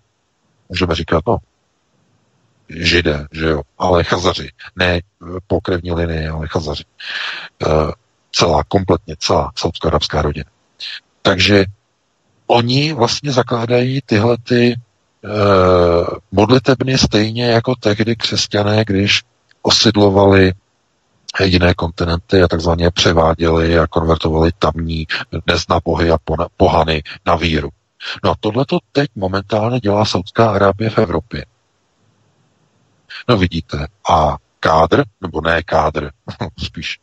můžeme 0.69 0.95
říkat, 0.95 1.23
no, 1.27 1.37
židé, 2.69 3.27
že 3.33 3.49
jo, 3.49 3.63
ale 3.79 4.05
chazaři, 4.05 4.51
ne 4.77 5.01
po 5.47 5.61
krevní 5.61 5.93
linii, 5.93 6.29
ale 6.29 6.49
chazaři. 6.49 6.85
celá, 8.33 8.65
kompletně 8.65 9.17
celá 9.19 9.53
saudská 9.57 9.89
arabská 9.89 10.23
rodina. 10.23 10.51
Takže 11.23 11.65
oni 12.49 12.93
vlastně 12.93 13.33
zakládají 13.33 14.01
tyhle 14.07 14.37
ty 14.43 14.73
e, 14.73 14.77
modlitebny 16.33 16.99
stejně 16.99 17.47
jako 17.47 17.75
tehdy 17.75 18.17
křesťané, 18.17 18.85
když 18.87 19.23
osidlovali 19.63 20.53
jiné 21.45 21.75
kontinenty 21.75 22.43
a 22.43 22.49
takzvaně 22.49 22.91
převáděli 22.91 23.79
a 23.79 23.87
konvertovali 23.87 24.51
tamní 24.59 25.07
nezna 25.47 25.81
bohy 25.85 26.11
a 26.11 26.19
pohany 26.57 27.03
na 27.27 27.37
víru. 27.37 27.69
No 28.25 28.31
a 28.31 28.35
tohle 28.41 28.65
to 28.67 28.79
teď 28.93 29.11
momentálně 29.15 29.81
dělá 29.81 30.05
Saudská 30.05 30.51
Arábie 30.51 30.91
v 30.91 30.99
Evropě. 30.99 31.45
No 33.29 33.37
vidíte, 33.37 33.87
a 34.11 34.37
kádr, 34.61 35.05
nebo 35.21 35.41
ne 35.41 35.63
kádr, 35.63 36.11
spíš 36.59 36.99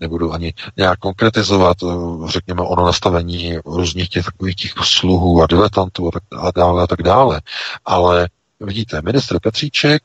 nebudu 0.00 0.32
ani 0.32 0.54
nějak 0.76 0.98
konkretizovat, 0.98 1.76
eh, 1.82 1.86
řekněme, 2.28 2.62
ono 2.62 2.86
nastavení 2.86 3.56
různých 3.64 4.08
těch 4.08 4.24
takových 4.24 4.56
těch 4.56 4.72
sluhů 4.82 5.42
a 5.42 5.46
diletantů 5.46 6.08
a, 6.08 6.10
tak, 6.10 6.22
a 6.36 6.50
dále 6.56 6.82
a 6.82 6.86
tak 6.86 7.02
dále. 7.02 7.40
Ale 7.84 8.28
vidíte, 8.60 9.02
ministr 9.02 9.40
Petříček 9.40 10.02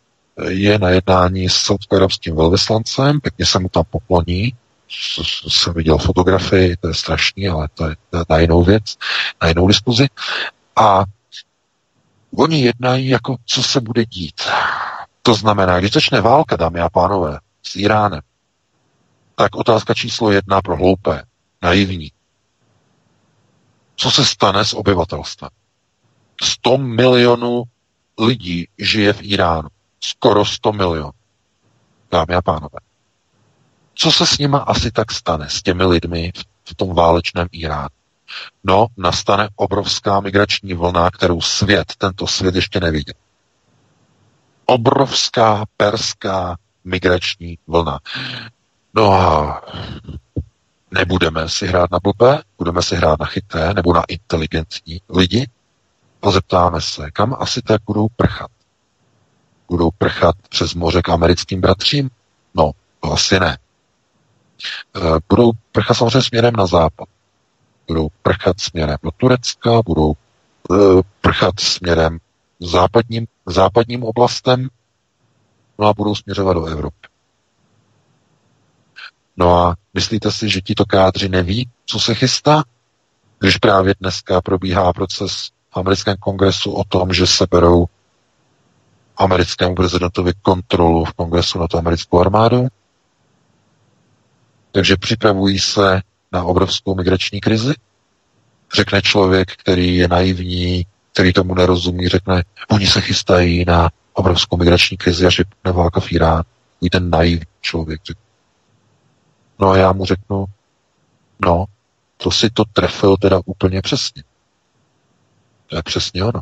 je 0.47 0.79
na 0.79 0.89
jednání 0.89 1.49
s 1.49 1.53
saudsko-arabským 1.53 2.35
velvyslancem, 2.35 3.21
pěkně 3.21 3.45
se 3.45 3.59
mu 3.59 3.69
tam 3.69 3.83
pokloní, 3.89 4.53
jsem 5.47 5.73
viděl 5.73 5.97
fotografii, 5.97 6.77
to 6.77 6.87
je 6.87 6.93
strašný, 6.93 7.47
ale 7.47 7.67
to 7.73 7.87
je 7.87 7.95
na 8.29 8.37
jinou 8.37 8.63
věc, 8.63 8.83
na 9.41 9.47
jinou 9.47 9.67
diskuzi. 9.67 10.07
A 10.75 11.03
oni 12.35 12.61
jednají 12.61 13.07
jako, 13.07 13.35
co 13.45 13.63
se 13.63 13.81
bude 13.81 14.05
dít. 14.05 14.41
To 15.21 15.33
znamená, 15.33 15.79
když 15.79 15.91
začne 15.91 16.21
válka, 16.21 16.55
dámy 16.55 16.79
a 16.79 16.89
pánové, 16.89 17.39
s 17.63 17.75
Iránem, 17.75 18.21
tak 19.35 19.55
otázka 19.55 19.93
číslo 19.93 20.31
jedna 20.31 20.61
pro 20.61 20.75
hloupé, 20.75 21.23
naivní. 21.61 22.11
Co 23.95 24.11
se 24.11 24.25
stane 24.25 24.65
s 24.65 24.73
obyvatelstvem? 24.73 25.49
100 26.43 26.77
milionů 26.77 27.63
lidí 28.19 28.67
žije 28.77 29.13
v 29.13 29.21
Iránu. 29.21 29.69
Skoro 29.99 30.45
100 30.45 30.73
milionů. 30.73 31.11
Dámy 32.11 32.35
a 32.35 32.41
pánové. 32.41 32.79
Co 33.95 34.11
se 34.11 34.25
s 34.25 34.37
nima 34.37 34.57
asi 34.57 34.91
tak 34.91 35.11
stane, 35.11 35.49
s 35.49 35.63
těmi 35.63 35.83
lidmi 35.83 36.31
v 36.63 36.75
tom 36.75 36.95
válečném 36.95 37.47
Iránu? 37.51 37.89
No, 38.63 38.87
nastane 38.97 39.49
obrovská 39.55 40.19
migrační 40.19 40.73
vlna, 40.73 41.11
kterou 41.11 41.41
svět, 41.41 41.93
tento 41.97 42.27
svět 42.27 42.55
ještě 42.55 42.79
neviděl. 42.79 43.13
Obrovská 44.65 45.65
perská 45.77 46.57
migrační 46.83 47.57
vlna. 47.67 47.99
No 48.95 49.13
a 49.13 49.61
nebudeme 50.91 51.49
si 51.49 51.67
hrát 51.67 51.91
na 51.91 51.99
blbé, 51.99 52.41
budeme 52.57 52.81
si 52.81 52.95
hrát 52.95 53.19
na 53.19 53.25
chytré 53.25 53.73
nebo 53.73 53.93
na 53.93 54.03
inteligentní 54.07 55.01
lidi 55.09 55.49
a 56.21 56.31
zeptáme 56.31 56.81
se, 56.81 57.11
kam 57.11 57.35
asi 57.39 57.61
tak 57.61 57.81
budou 57.85 58.07
prchat. 58.15 58.51
Budou 59.67 59.91
prchat 59.97 60.35
přes 60.49 60.73
moře 60.73 61.01
k 61.01 61.09
americkým 61.09 61.61
bratřím? 61.61 62.09
No, 62.53 62.71
to 62.99 63.11
asi 63.13 63.39
ne. 63.39 63.57
E, 64.95 64.99
budou 65.29 65.51
prchat 65.71 65.97
samozřejmě 65.97 66.21
směrem 66.21 66.53
na 66.55 66.65
západ. 66.65 67.07
Budou 67.87 68.07
prchat 68.21 68.59
směrem 68.59 68.97
do 69.03 69.11
Turecka, 69.11 69.81
budou 69.85 70.13
e, 70.13 70.75
prchat 71.21 71.59
směrem 71.59 72.19
západním, 72.59 73.27
západním 73.45 74.03
oblastem, 74.03 74.69
no 75.79 75.87
a 75.87 75.93
budou 75.93 76.15
směřovat 76.15 76.53
do 76.53 76.65
Evropy. 76.65 77.12
No 79.37 79.57
a 79.57 79.75
myslíte 79.93 80.31
si, 80.31 80.49
že 80.49 80.61
ti 80.61 80.75
to 80.75 80.85
kádři 80.85 81.29
neví, 81.29 81.69
co 81.85 81.99
se 81.99 82.15
chystá? 82.15 82.63
Když 83.39 83.57
právě 83.57 83.93
dneska 83.99 84.41
probíhá 84.41 84.93
proces 84.93 85.49
v 85.69 85.77
americkém 85.77 86.15
kongresu 86.19 86.71
o 86.71 86.83
tom, 86.83 87.13
že 87.13 87.27
se 87.27 87.47
berou 87.51 87.85
americkému 89.17 89.75
prezidentovi 89.75 90.31
kontrolu 90.41 91.05
v 91.05 91.13
kongresu 91.13 91.59
na 91.59 91.67
to 91.67 91.77
americkou 91.77 92.19
armádu? 92.19 92.67
Takže 94.71 94.97
připravují 94.97 95.59
se 95.59 96.01
na 96.31 96.43
obrovskou 96.43 96.95
migrační 96.95 97.41
krizi? 97.41 97.73
Řekne 98.73 99.01
člověk, 99.01 99.51
který 99.51 99.95
je 99.95 100.07
naivní, 100.07 100.85
který 101.13 101.33
tomu 101.33 101.55
nerozumí, 101.55 102.07
řekne, 102.07 102.43
oni 102.69 102.87
se 102.87 103.01
chystají 103.01 103.65
na 103.65 103.89
obrovskou 104.13 104.57
migrační 104.57 104.97
krizi, 104.97 105.25
až 105.25 105.39
je 105.39 105.71
válka 105.71 105.99
v 105.99 106.11
Iránu. 106.11 106.43
ten 106.91 107.09
naivní 107.09 107.45
člověk 107.61 108.01
řekne. 108.05 108.22
No 109.59 109.69
a 109.69 109.77
já 109.77 109.93
mu 109.93 110.05
řeknu, 110.05 110.45
no, 111.45 111.65
to 112.17 112.31
si 112.31 112.49
to 112.49 112.63
trefil 112.73 113.17
teda 113.17 113.39
úplně 113.45 113.81
přesně. 113.81 114.23
To 115.67 115.75
je 115.75 115.83
přesně 115.83 116.23
ono. 116.23 116.41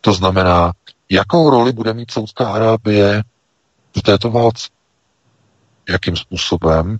To 0.00 0.12
znamená, 0.12 0.72
jakou 1.10 1.50
roli 1.50 1.72
bude 1.72 1.94
mít 1.94 2.10
Saudská 2.10 2.52
Arábie 2.52 3.22
v 3.98 4.02
této 4.02 4.30
válce? 4.30 4.68
Jakým 5.88 6.16
způsobem 6.16 6.98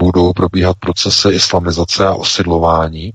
budou 0.00 0.32
probíhat 0.32 0.76
procesy 0.76 1.28
islamizace 1.28 2.06
a 2.06 2.14
osidlování 2.14 3.12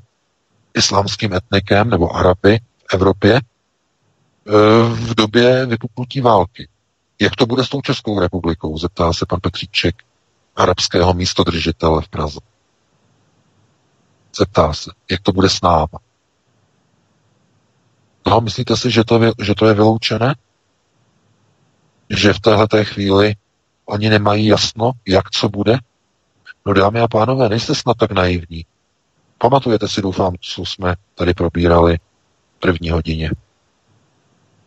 islámským 0.73 1.33
etnikem 1.33 1.89
nebo 1.89 2.15
Araby 2.15 2.59
v 2.77 2.93
Evropě 2.93 3.35
e, 3.35 3.41
v 4.93 5.15
době 5.15 5.65
vypuknutí 5.65 6.21
války. 6.21 6.67
Jak 7.21 7.35
to 7.35 7.45
bude 7.45 7.63
s 7.63 7.69
tou 7.69 7.81
Českou 7.81 8.19
republikou, 8.19 8.77
zeptá 8.77 9.13
se 9.13 9.25
pan 9.29 9.39
Petříček, 9.41 9.95
arabského 10.57 11.13
místodržitele 11.13 12.01
v 12.01 12.09
Praze. 12.09 12.39
Zeptá 14.37 14.73
se, 14.73 14.91
jak 15.11 15.21
to 15.21 15.31
bude 15.31 15.49
s 15.49 15.61
náma. 15.61 15.99
No, 18.27 18.41
myslíte 18.41 18.77
si, 18.77 18.91
že 18.91 19.03
to, 19.03 19.23
je, 19.23 19.31
že 19.41 19.55
to 19.55 19.67
je 19.67 19.73
vyloučené? 19.73 20.35
Že 22.09 22.33
v 22.33 22.39
téhle 22.39 22.83
chvíli 22.83 23.35
oni 23.85 24.09
nemají 24.09 24.45
jasno, 24.45 24.91
jak 25.07 25.29
co 25.29 25.49
bude? 25.49 25.77
No 26.65 26.73
dámy 26.73 27.01
a 27.01 27.07
pánové, 27.07 27.49
nejste 27.49 27.75
snad 27.75 27.97
tak 27.97 28.11
naivní. 28.11 28.65
Pamatujete 29.37 29.87
si, 29.87 30.01
doufám, 30.01 30.33
co 30.41 30.65
jsme 30.65 30.95
tady 31.15 31.33
probírali 31.33 31.97
v 32.57 32.59
první 32.59 32.89
hodině. 32.89 33.31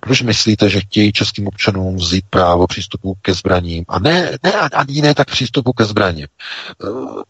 Proč 0.00 0.22
myslíte, 0.22 0.68
že 0.68 0.80
chtějí 0.80 1.12
českým 1.12 1.48
občanům 1.48 1.96
vzít 1.96 2.24
právo 2.30 2.66
přístupu 2.66 3.14
ke 3.22 3.34
zbraním? 3.34 3.84
A 3.88 3.98
ne, 3.98 4.38
ne 4.42 4.52
ani 4.52 5.02
ne 5.02 5.14
tak 5.14 5.30
přístupu 5.30 5.72
ke 5.72 5.84
zbraním. 5.84 6.26
Eh, 6.26 7.22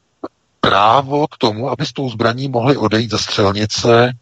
právo 0.61 1.27
k 1.27 1.37
tomu, 1.39 1.71
aby 1.71 1.87
s 1.87 1.93
tou 1.93 2.11
zbraní 2.11 2.49
mohli 2.49 2.77
odejít 2.77 3.11
ze 3.11 3.19
střelnice 3.19 4.13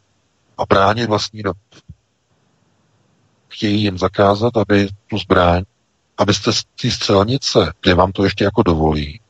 a 0.58 0.66
bránit 0.66 1.06
vlastní 1.06 1.42
dom. 1.42 1.54
Chtějí 3.48 3.82
jim 3.82 3.98
zakázat, 3.98 4.56
aby 4.56 4.88
tu 5.06 5.18
zbraň, 5.18 5.62
abyste 6.18 6.52
z 6.52 6.64
té 6.64 6.90
střelnice, 6.90 7.72
kde 7.82 7.94
vám 7.94 8.12
to 8.12 8.24
ještě 8.24 8.44
jako 8.44 8.62
dovolí, 8.62 9.20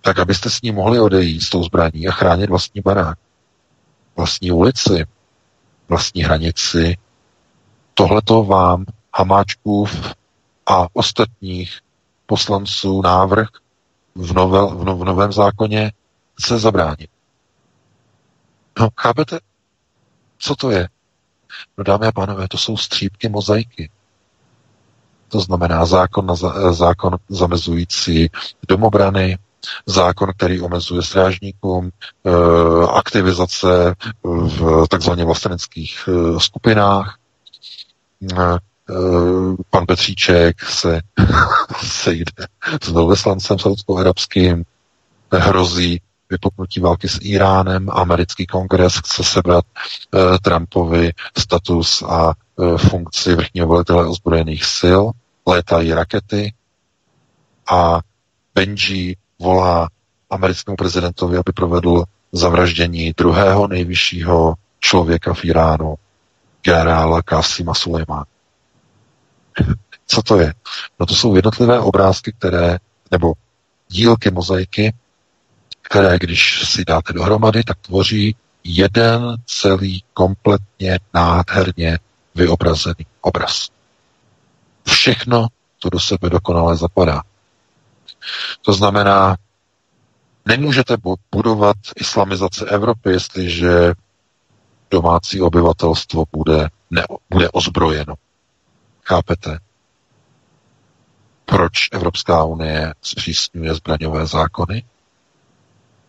tak 0.00 0.18
abyste 0.18 0.50
s 0.50 0.62
ní 0.62 0.72
mohli 0.72 1.00
odejít 1.00 1.42
s 1.42 1.50
tou 1.50 1.62
zbraní 1.62 2.08
a 2.08 2.12
chránit 2.12 2.50
vlastní 2.50 2.80
barák, 2.80 3.18
vlastní 4.16 4.52
ulici, 4.52 5.06
vlastní 5.88 6.22
hranici. 6.22 6.96
Tohleto 7.98 8.44
vám 8.44 8.84
Hamáčkův 9.14 10.14
a 10.66 10.86
ostatních 10.92 11.78
poslanců 12.26 13.02
návrh 13.02 13.48
v, 14.14 14.32
novel, 14.32 14.68
v, 14.78 14.84
no, 14.84 14.96
v 14.96 15.04
novém 15.04 15.32
zákoně 15.32 15.92
chce 16.40 16.58
zabránit. 16.58 17.10
No, 18.80 18.88
chápete? 18.96 19.38
Co 20.38 20.56
to 20.56 20.70
je? 20.70 20.88
No 21.78 21.84
dámy 21.84 22.06
a 22.06 22.12
pánové, 22.12 22.48
to 22.48 22.58
jsou 22.58 22.76
střípky 22.76 23.28
mozaiky. 23.28 23.90
To 25.28 25.40
znamená 25.40 25.86
zákon, 25.86 26.26
na, 26.26 26.34
zákon 26.72 27.16
zamezující 27.28 28.30
domobrany, 28.68 29.38
zákon, 29.86 30.32
který 30.36 30.60
omezuje 30.60 31.02
strážníkům, 31.02 31.90
e, 32.24 32.30
aktivizace 32.86 33.94
v 34.24 34.86
takzvaně 34.90 35.24
vlasteneckých 35.24 36.08
e, 36.08 36.40
skupinách. 36.40 37.17
E, 38.22 38.58
pan 39.70 39.86
Petříček 39.86 40.64
se 40.64 41.00
sejde 41.84 42.32
s 42.82 42.88
velvyslancem 42.88 43.58
saudsko-arabským, 43.58 44.64
hrozí 45.32 46.00
vypuknutí 46.30 46.80
války 46.80 47.08
s 47.08 47.18
Iránem, 47.22 47.90
americký 47.90 48.46
kongres 48.46 48.96
chce 48.96 49.24
sebrat 49.24 49.64
e, 49.64 50.38
Trumpovi 50.38 51.12
status 51.38 52.02
a 52.02 52.32
e, 52.32 52.78
funkci 52.78 53.34
vrchního 53.34 53.68
velitele 53.68 54.06
ozbrojených 54.06 54.64
sil, 54.78 55.02
létají 55.46 55.94
rakety 55.94 56.54
a 57.70 58.00
Benji 58.54 59.16
volá 59.38 59.88
americkému 60.30 60.76
prezidentovi, 60.76 61.36
aby 61.36 61.52
provedl 61.52 62.04
zavraždění 62.32 63.12
druhého 63.16 63.68
nejvyššího 63.68 64.54
člověka 64.80 65.34
v 65.34 65.44
Iránu, 65.44 65.94
generála 66.68 67.22
Kasima 67.22 67.74
Sulejmana. 67.74 68.24
Co 70.06 70.22
to 70.22 70.40
je? 70.40 70.54
No 71.00 71.06
to 71.06 71.14
jsou 71.14 71.36
jednotlivé 71.36 71.80
obrázky, 71.80 72.32
které, 72.38 72.78
nebo 73.10 73.32
dílky 73.88 74.30
mozaiky, 74.30 74.94
které, 75.82 76.18
když 76.18 76.62
si 76.68 76.84
dáte 76.84 77.12
dohromady, 77.12 77.62
tak 77.64 77.78
tvoří 77.78 78.36
jeden 78.64 79.36
celý 79.46 80.02
kompletně 80.14 80.98
nádherně 81.14 81.98
vyobrazený 82.34 83.06
obraz. 83.20 83.68
Všechno 84.88 85.46
to 85.78 85.90
do 85.90 86.00
sebe 86.00 86.30
dokonale 86.30 86.76
zapadá. 86.76 87.22
To 88.62 88.72
znamená, 88.72 89.36
nemůžete 90.46 90.96
budovat 91.32 91.76
islamizaci 91.96 92.64
Evropy, 92.64 93.10
jestliže 93.10 93.92
domácí 94.90 95.40
obyvatelstvo 95.40 96.24
bude, 96.32 96.68
ne, 96.90 97.04
bude 97.30 97.50
ozbrojeno. 97.50 98.14
Chápete? 99.04 99.58
Proč 101.44 101.88
Evropská 101.92 102.44
unie 102.44 102.94
zpřísňuje 103.02 103.74
zbraňové 103.74 104.26
zákony? 104.26 104.82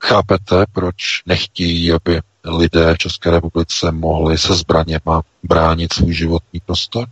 Chápete, 0.03 0.65
proč 0.72 1.23
nechtějí, 1.26 1.91
aby 1.91 2.22
lidé 2.45 2.93
v 2.93 2.97
České 2.97 3.31
republice 3.31 3.91
mohli 3.91 4.38
se 4.38 4.56
zbraněma 4.56 5.22
bránit 5.43 5.93
svůj 5.93 6.14
životní 6.14 6.60
prostor? 6.65 7.07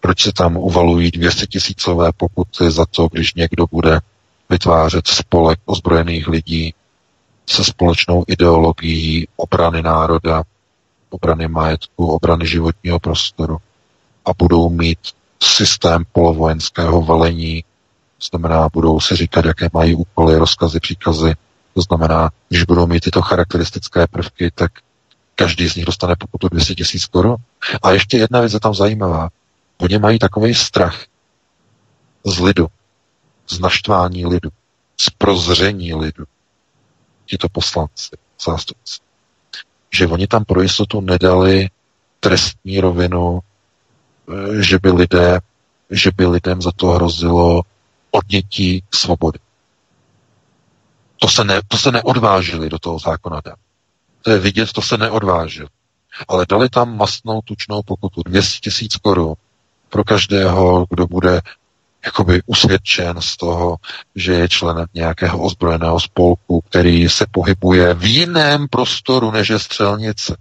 Proč 0.00 0.22
se 0.22 0.32
tam 0.32 0.56
uvalují 0.56 1.10
200 1.10 1.46
tisícové 1.46 2.12
pokuty 2.16 2.70
za 2.70 2.86
to, 2.86 3.08
když 3.12 3.34
někdo 3.34 3.66
bude 3.70 4.00
vytvářet 4.50 5.06
spolek 5.06 5.60
ozbrojených 5.64 6.28
lidí 6.28 6.74
se 7.48 7.64
společnou 7.64 8.24
ideologií 8.26 9.28
obrany 9.36 9.82
národa, 9.82 10.42
obrany 11.10 11.48
majetku, 11.48 12.06
obrany 12.06 12.46
životního 12.46 13.00
prostoru 13.00 13.58
a 14.24 14.30
budou 14.38 14.70
mít 14.70 14.98
systém 15.42 16.04
polovojenského 16.12 17.02
velení, 17.02 17.64
to 18.18 18.26
znamená, 18.30 18.68
budou 18.72 19.00
si 19.00 19.16
říkat, 19.16 19.44
jaké 19.44 19.68
mají 19.72 19.94
úkoly, 19.94 20.38
rozkazy, 20.38 20.80
příkazy. 20.80 21.34
To 21.74 21.80
znamená, 21.80 22.30
když 22.48 22.64
budou 22.64 22.86
mít 22.86 23.00
tyto 23.00 23.22
charakteristické 23.22 24.06
prvky, 24.06 24.50
tak 24.54 24.72
každý 25.34 25.68
z 25.68 25.74
nich 25.74 25.84
dostane 25.84 26.14
pokutu 26.16 26.48
200 26.48 26.74
tisíc 26.74 27.06
korun. 27.06 27.36
A 27.82 27.90
ještě 27.90 28.18
jedna 28.18 28.40
věc 28.40 28.52
je 28.52 28.60
tam 28.60 28.74
zajímavá. 28.74 29.28
Oni 29.78 29.98
mají 29.98 30.18
takový 30.18 30.54
strach 30.54 31.04
z 32.24 32.38
lidu, 32.38 32.66
z 33.48 33.60
naštvání 33.60 34.26
lidu, 34.26 34.50
z 35.00 35.10
prozření 35.10 35.94
lidu, 35.94 36.24
tito 37.26 37.48
poslanci, 37.48 38.16
zástupci, 38.44 39.00
že 39.92 40.06
oni 40.06 40.26
tam 40.26 40.44
pro 40.44 40.62
jistotu 40.62 41.00
nedali 41.00 41.68
trestní 42.20 42.80
rovinu, 42.80 43.40
eh, 43.40 44.62
že 44.62 44.78
by 44.78 44.90
lidé, 44.90 45.40
že 45.90 46.10
by 46.16 46.26
lidem 46.26 46.62
za 46.62 46.72
to 46.72 46.86
hrozilo 46.86 47.62
odnětí 48.10 48.82
svobody. 48.94 49.38
To 51.16 51.28
se, 51.28 51.44
ne, 51.44 51.60
to 51.68 51.76
se 51.78 51.92
neodvážili 51.92 52.68
do 52.68 52.78
toho 52.78 52.98
zákona 52.98 53.40
dát. 53.44 53.58
To 54.22 54.30
je 54.30 54.38
vidět, 54.38 54.72
to 54.72 54.82
se 54.82 54.98
neodvážili. 54.98 55.68
Ale 56.28 56.46
dali 56.48 56.68
tam 56.68 56.96
masnou 56.96 57.40
tučnou 57.44 57.82
pokutu 57.82 58.22
200 58.22 58.60
tisíc 58.60 58.96
korun 58.96 59.34
pro 59.88 60.04
každého, 60.04 60.86
kdo 60.90 61.06
bude 61.06 61.40
jakoby 62.06 62.42
usvědčen 62.46 63.20
z 63.20 63.36
toho, 63.36 63.76
že 64.14 64.32
je 64.32 64.48
členem 64.48 64.86
nějakého 64.94 65.38
ozbrojeného 65.38 66.00
spolku, 66.00 66.60
který 66.60 67.08
se 67.08 67.26
pohybuje 67.30 67.94
v 67.94 68.04
jiném 68.04 68.68
prostoru 68.68 69.30
než 69.30 69.48
je 69.48 69.58
střelnice. 69.58 70.36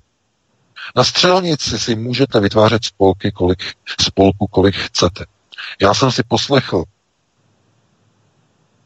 Na 0.96 1.04
střelnici 1.04 1.80
si 1.80 1.96
můžete 1.96 2.40
vytvářet 2.40 2.86
spolky, 2.86 3.32
kolik, 3.32 3.64
spolku, 4.02 4.48
kolik 4.48 4.76
chcete. 4.76 5.26
Já 5.82 5.94
jsem 5.94 6.12
si 6.12 6.24
poslechl 6.24 6.84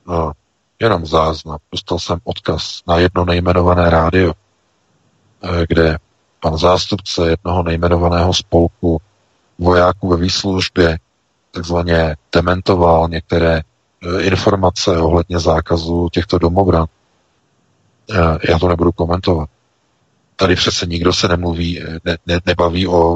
no, 0.07 0.31
jenom 0.80 1.06
záznam, 1.06 1.57
dostal 1.72 1.99
jsem 1.99 2.19
odkaz 2.23 2.81
na 2.88 2.97
jedno 2.97 3.26
nejmenované 3.26 3.89
rádio, 3.89 4.34
eh, 5.43 5.65
kde 5.69 5.97
pan 6.39 6.57
zástupce 6.57 7.30
jednoho 7.30 7.64
nejmenovaného 7.64 8.34
spolku 8.34 9.01
vojáků 9.60 10.10
ve 10.10 10.18
výslužbě 10.18 10.99
takzvaně 11.51 12.15
dementoval 12.35 13.07
některé 13.09 13.57
e, 13.57 14.21
informace 14.21 14.97
ohledně 14.97 15.39
zákazu 15.39 16.09
těchto 16.11 16.39
domobran. 16.39 16.85
E, 18.11 18.51
já 18.51 18.59
to 18.59 18.67
nebudu 18.67 18.91
komentovat. 18.91 19.49
Tady 20.35 20.55
přece 20.55 20.85
nikdo 20.85 21.13
se 21.13 21.27
nemluví, 21.27 21.84
ne, 22.05 22.17
ne, 22.26 22.39
nebaví 22.45 22.88
o 22.88 23.15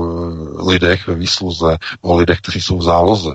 lidech 0.70 1.08
ve 1.08 1.16
výsluze, 1.16 1.78
o 2.02 2.16
lidech, 2.16 2.40
kteří 2.42 2.62
jsou 2.62 2.78
v 2.78 2.84
záloze. 2.84 3.32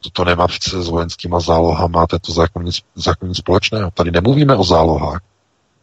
To, 0.00 0.10
to 0.10 0.24
nemá 0.24 0.48
přece 0.48 0.82
s 0.82 0.88
vojenskýma 0.88 1.40
zálohama 1.40 2.06
tento 2.06 2.32
zákon 2.32 2.64
nic, 2.64 2.76
zákon 2.94 3.28
nic 3.28 3.38
společného. 3.38 3.90
Tady 3.90 4.10
nemluvíme 4.10 4.56
o 4.56 4.64
zálohách, 4.64 5.20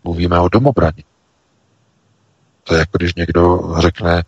mluvíme 0.04 0.40
o 0.40 0.50
domobraně. 0.50 1.04
To 2.64 2.74
je 2.74 2.80
jako 2.80 2.92
když 2.98 3.16
někdo 3.16 3.74
řekne, 3.80 4.24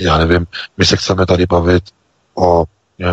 já 0.00 0.18
nevím, 0.18 0.46
my 0.76 0.86
se 0.86 0.96
chceme 0.96 1.26
tady 1.26 1.46
bavit 1.46 1.84
o 2.34 2.64
eh, 3.00 3.06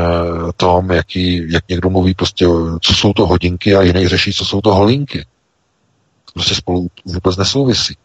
tom, 0.55 0.91
jaký, 0.91 1.51
jak 1.51 1.68
někdo 1.69 1.89
mluví 1.89 2.14
prostě, 2.14 2.45
co 2.81 2.93
jsou 2.93 3.14
to 3.14 3.27
hodinky 3.27 3.76
a 3.76 3.81
jiný 3.81 4.07
řeší, 4.07 4.34
co 4.34 4.45
jsou 4.45 4.61
to 4.61 4.76
holinky. 4.76 5.26
To 6.26 6.31
prostě 6.34 6.55
spolu 6.55 6.88
vůbec 7.05 7.38
nesouvisí. 7.38 7.97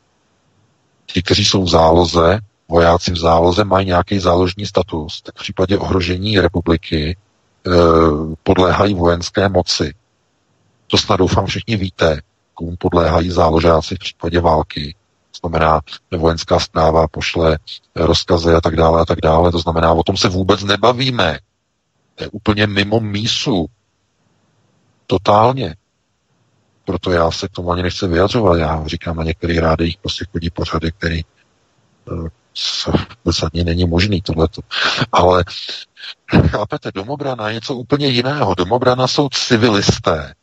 Ti, 1.07 1.23
kteří 1.23 1.45
jsou 1.45 1.65
v 1.65 1.69
záloze, 1.69 2.39
vojáci 2.69 3.13
v 3.13 3.17
záloze 3.17 3.65
mají 3.65 3.87
nějaký 3.87 4.19
záložní 4.19 4.67
status, 4.67 5.23
tak 5.23 5.35
v 5.35 5.43
případě 5.43 5.79
ohrožení 5.79 6.41
republiky 6.41 7.11
e, 7.11 7.71
podléhají 8.43 8.95
vojenské 8.95 9.49
moci. 9.49 9.95
To 10.87 10.99
snad 10.99 11.17
doufám 11.17 11.47
všichni 11.47 11.77
víte, 11.77 12.21
komu 12.55 12.77
podléhají 12.77 13.31
záložáci 13.31 13.95
v 13.95 13.99
případě 13.99 14.41
války. 14.41 14.95
Znamená, 15.47 15.81
vojenská 16.17 16.61
zpráva 16.61 17.09
pošle 17.09 17.59
rozkazy 17.97 18.55
a 18.55 18.61
tak 18.61 18.77
dále 18.77 19.01
a 19.01 19.05
tak 19.05 19.19
dále. 19.21 19.53
To 19.53 19.59
znamená, 19.59 19.93
o 19.93 20.03
tom 20.03 20.17
se 20.17 20.29
vůbec 20.29 20.63
nebavíme. 20.63 21.39
To 22.15 22.25
je 22.25 22.31
úplně 22.31 22.67
mimo 22.67 23.01
mísu. 23.01 23.67
Totálně. 25.07 25.77
Proto 26.85 27.11
já 27.11 27.31
se 27.31 27.49
k 27.49 27.51
tomu 27.51 27.73
ani 27.73 27.83
nechci 27.83 28.07
vyjadřovat. 28.07 28.57
Já 28.57 28.87
říkám, 28.87 29.17
na 29.17 29.25
některých 29.25 29.59
rádech 29.59 29.97
prostě 30.01 30.25
chodí 30.33 30.51
pořady, 30.51 30.93
který 30.93 31.21
eh, 31.21 32.29
vůbec 33.25 33.43
ani 33.43 33.65
není 33.65 33.85
možný 33.85 34.23
tohleto. 34.23 34.61
Ale 35.13 35.45
chápete, 36.49 36.91
domobrana 36.95 37.49
je 37.49 37.55
něco 37.55 37.75
úplně 37.75 38.07
jiného. 38.07 38.55
Domobrana 38.55 39.07
jsou 39.07 39.29
civilisté. 39.29 40.35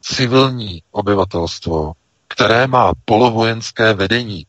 Civilní 0.00 0.82
obyvatelstvo, 0.90 1.92
které 2.30 2.66
má 2.66 2.92
polovojenské 3.04 3.94
vedení. 3.94 4.46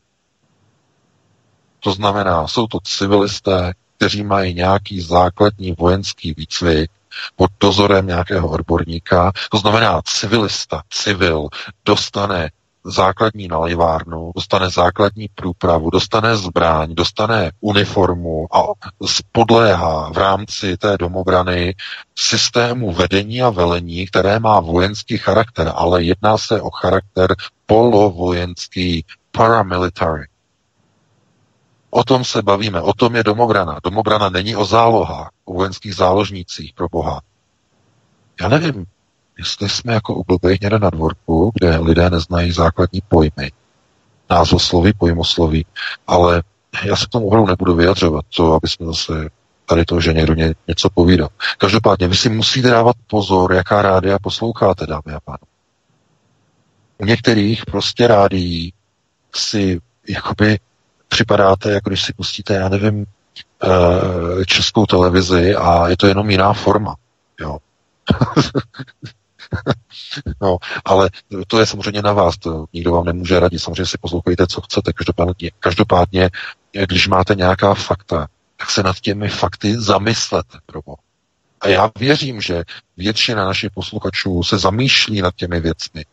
To 1.79 1.91
znamená, 1.93 2.47
jsou 2.47 2.67
to 2.67 2.79
civilisté, 2.83 3.73
kteří 3.97 4.23
mají 4.23 4.53
nějaký 4.53 5.01
základní 5.01 5.71
vojenský 5.71 6.33
výcvik 6.37 6.91
pod 7.35 7.51
dozorem 7.59 8.07
nějakého 8.07 8.49
odborníka. 8.49 9.31
To 9.51 9.57
znamená, 9.57 10.01
civilista, 10.05 10.81
civil, 10.89 11.47
dostane 11.85 12.49
základní 12.83 13.47
nalivárnu, 13.47 14.31
dostane 14.35 14.69
základní 14.69 15.27
průpravu, 15.35 15.89
dostane 15.89 16.37
zbraň, 16.37 16.95
dostane 16.95 17.51
uniformu 17.59 18.47
a 18.55 18.63
podléhá 19.31 20.09
v 20.09 20.17
rámci 20.17 20.77
té 20.77 20.97
domobrany 20.97 21.75
systému 22.15 22.91
vedení 22.93 23.41
a 23.41 23.49
velení, 23.49 24.07
které 24.07 24.39
má 24.39 24.59
vojenský 24.59 25.17
charakter, 25.17 25.71
ale 25.75 26.03
jedná 26.03 26.37
se 26.37 26.61
o 26.61 26.69
charakter 26.69 27.35
polovojenský, 27.65 29.05
paramilitary. 29.31 30.27
O 31.89 32.03
tom 32.03 32.25
se 32.25 32.41
bavíme, 32.41 32.81
o 32.81 32.93
tom 32.93 33.15
je 33.15 33.23
domobrana. 33.23 33.79
Domobrana 33.83 34.29
není 34.29 34.55
o 34.55 34.65
zálohách, 34.65 35.29
o 35.45 35.53
vojenských 35.53 35.95
záložnících, 35.95 36.73
pro 36.73 36.89
boha. 36.89 37.21
Já 38.41 38.47
nevím, 38.47 38.85
jestli 39.41 39.69
jsme 39.69 39.93
jako 39.93 40.23
blbých 40.27 40.61
někde 40.61 40.79
na 40.79 40.89
dvorku, 40.89 41.51
kde 41.53 41.77
lidé 41.77 42.09
neznají 42.09 42.51
základní 42.51 43.01
pojmy, 43.07 43.51
názvosloví, 44.29 44.93
pojmosloví, 44.93 45.65
ale 46.07 46.43
já 46.83 46.95
se 46.95 47.05
k 47.05 47.09
tomu 47.09 47.27
opravdu 47.27 47.47
nebudu 47.47 47.75
vyjadřovat, 47.75 48.25
to, 48.35 48.53
aby 48.53 48.67
jsme 48.67 48.85
zase 48.85 49.29
tady 49.65 49.85
to, 49.85 50.01
že 50.01 50.13
někdo 50.13 50.33
ně, 50.33 50.53
něco 50.67 50.89
povídal. 50.89 51.29
Každopádně, 51.57 52.07
vy 52.07 52.15
si 52.15 52.29
musíte 52.29 52.69
dávat 52.69 52.95
pozor, 53.07 53.53
jaká 53.53 53.81
rádia 53.81 54.19
posloucháte, 54.19 54.87
dámy 54.87 55.13
a 55.15 55.19
pánové. 55.19 55.51
U 56.97 57.05
některých 57.05 57.65
prostě 57.65 58.07
rádií 58.07 58.73
si 59.35 59.81
jakoby 60.07 60.59
připadáte, 61.07 61.71
jako 61.71 61.89
když 61.89 62.03
si 62.03 62.13
pustíte, 62.13 62.53
já 62.53 62.69
nevím, 62.69 63.05
eh, 63.63 64.45
českou 64.45 64.85
televizi 64.85 65.55
a 65.55 65.87
je 65.87 65.97
to 65.97 66.07
jenom 66.07 66.29
jiná 66.29 66.53
forma. 66.53 66.95
Jo. 67.39 67.57
no, 70.41 70.57
ale 70.85 71.09
to 71.47 71.59
je 71.59 71.65
samozřejmě 71.65 72.01
na 72.01 72.13
vás, 72.13 72.37
to 72.37 72.65
nikdo 72.73 72.91
vám 72.91 73.05
nemůže 73.05 73.39
radit, 73.39 73.61
samozřejmě 73.61 73.85
si 73.85 73.97
poslouchejte, 73.97 74.47
co 74.47 74.61
chcete, 74.61 74.93
každopádně, 74.93 75.51
každopádně 75.59 76.29
když 76.71 77.07
máte 77.07 77.35
nějaká 77.35 77.73
fakta, 77.73 78.27
tak 78.57 78.69
se 78.69 78.83
nad 78.83 78.99
těmi 78.99 79.29
fakty 79.29 79.79
zamyslete, 79.79 80.57
probo. 80.65 80.95
A 81.61 81.67
já 81.67 81.91
věřím, 81.99 82.41
že 82.41 82.63
většina 82.97 83.45
našich 83.45 83.71
posluchačů 83.71 84.43
se 84.43 84.57
zamýšlí 84.57 85.21
nad 85.21 85.35
těmi 85.35 85.59
věcmi. 85.59 86.05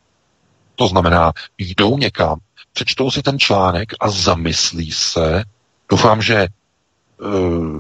To 0.77 0.89
znamená, 0.89 1.33
jdou 1.59 1.99
někam, 1.99 2.39
přečtou 2.73 3.11
si 3.11 3.23
ten 3.23 3.39
článek 3.39 3.93
a 4.01 4.11
zamyslí 4.11 4.93
se. 4.93 5.45
Doufám, 5.91 6.23
že 6.23 6.47
uh, 7.21 7.79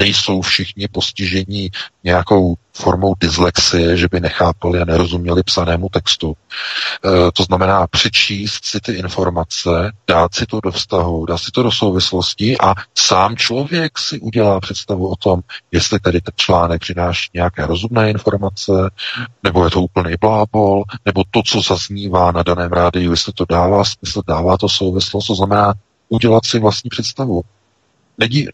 nejsou 0.00 0.40
všichni 0.40 0.88
postižení 0.88 1.70
nějakou 2.04 2.54
formou 2.72 3.14
dyslexie, 3.20 3.96
že 3.96 4.08
by 4.10 4.20
nechápali 4.20 4.80
a 4.80 4.84
nerozuměli 4.84 5.42
psanému 5.42 5.88
textu. 5.88 6.34
E, 6.34 7.32
to 7.32 7.42
znamená 7.42 7.86
přečíst 7.86 8.64
si 8.64 8.80
ty 8.80 8.92
informace, 8.92 9.92
dát 10.08 10.34
si 10.34 10.46
to 10.46 10.60
do 10.60 10.70
vztahu, 10.70 11.26
dát 11.26 11.38
si 11.38 11.50
to 11.50 11.62
do 11.62 11.70
souvislosti 11.70 12.58
a 12.58 12.74
sám 12.98 13.36
člověk 13.36 13.98
si 13.98 14.20
udělá 14.20 14.60
představu 14.60 15.08
o 15.08 15.16
tom, 15.16 15.40
jestli 15.72 16.00
tady 16.00 16.20
ten 16.20 16.32
článek 16.36 16.80
přináší 16.80 17.30
nějaké 17.34 17.66
rozumné 17.66 18.10
informace, 18.10 18.72
nebo 19.42 19.64
je 19.64 19.70
to 19.70 19.82
úplný 19.82 20.14
blábol, 20.20 20.84
nebo 21.04 21.22
to, 21.30 21.42
co 21.42 21.60
zaznívá 21.60 22.32
na 22.32 22.42
daném 22.42 22.72
rádiu, 22.72 23.10
jestli 23.10 23.32
to 23.32 23.44
dává 23.48 23.84
smysl, 23.84 24.22
dává 24.28 24.56
to 24.56 24.68
souvislost, 24.68 25.26
to 25.26 25.34
znamená 25.34 25.74
udělat 26.08 26.44
si 26.44 26.58
vlastní 26.58 26.88
představu 26.88 27.42
nedí, 28.18 28.48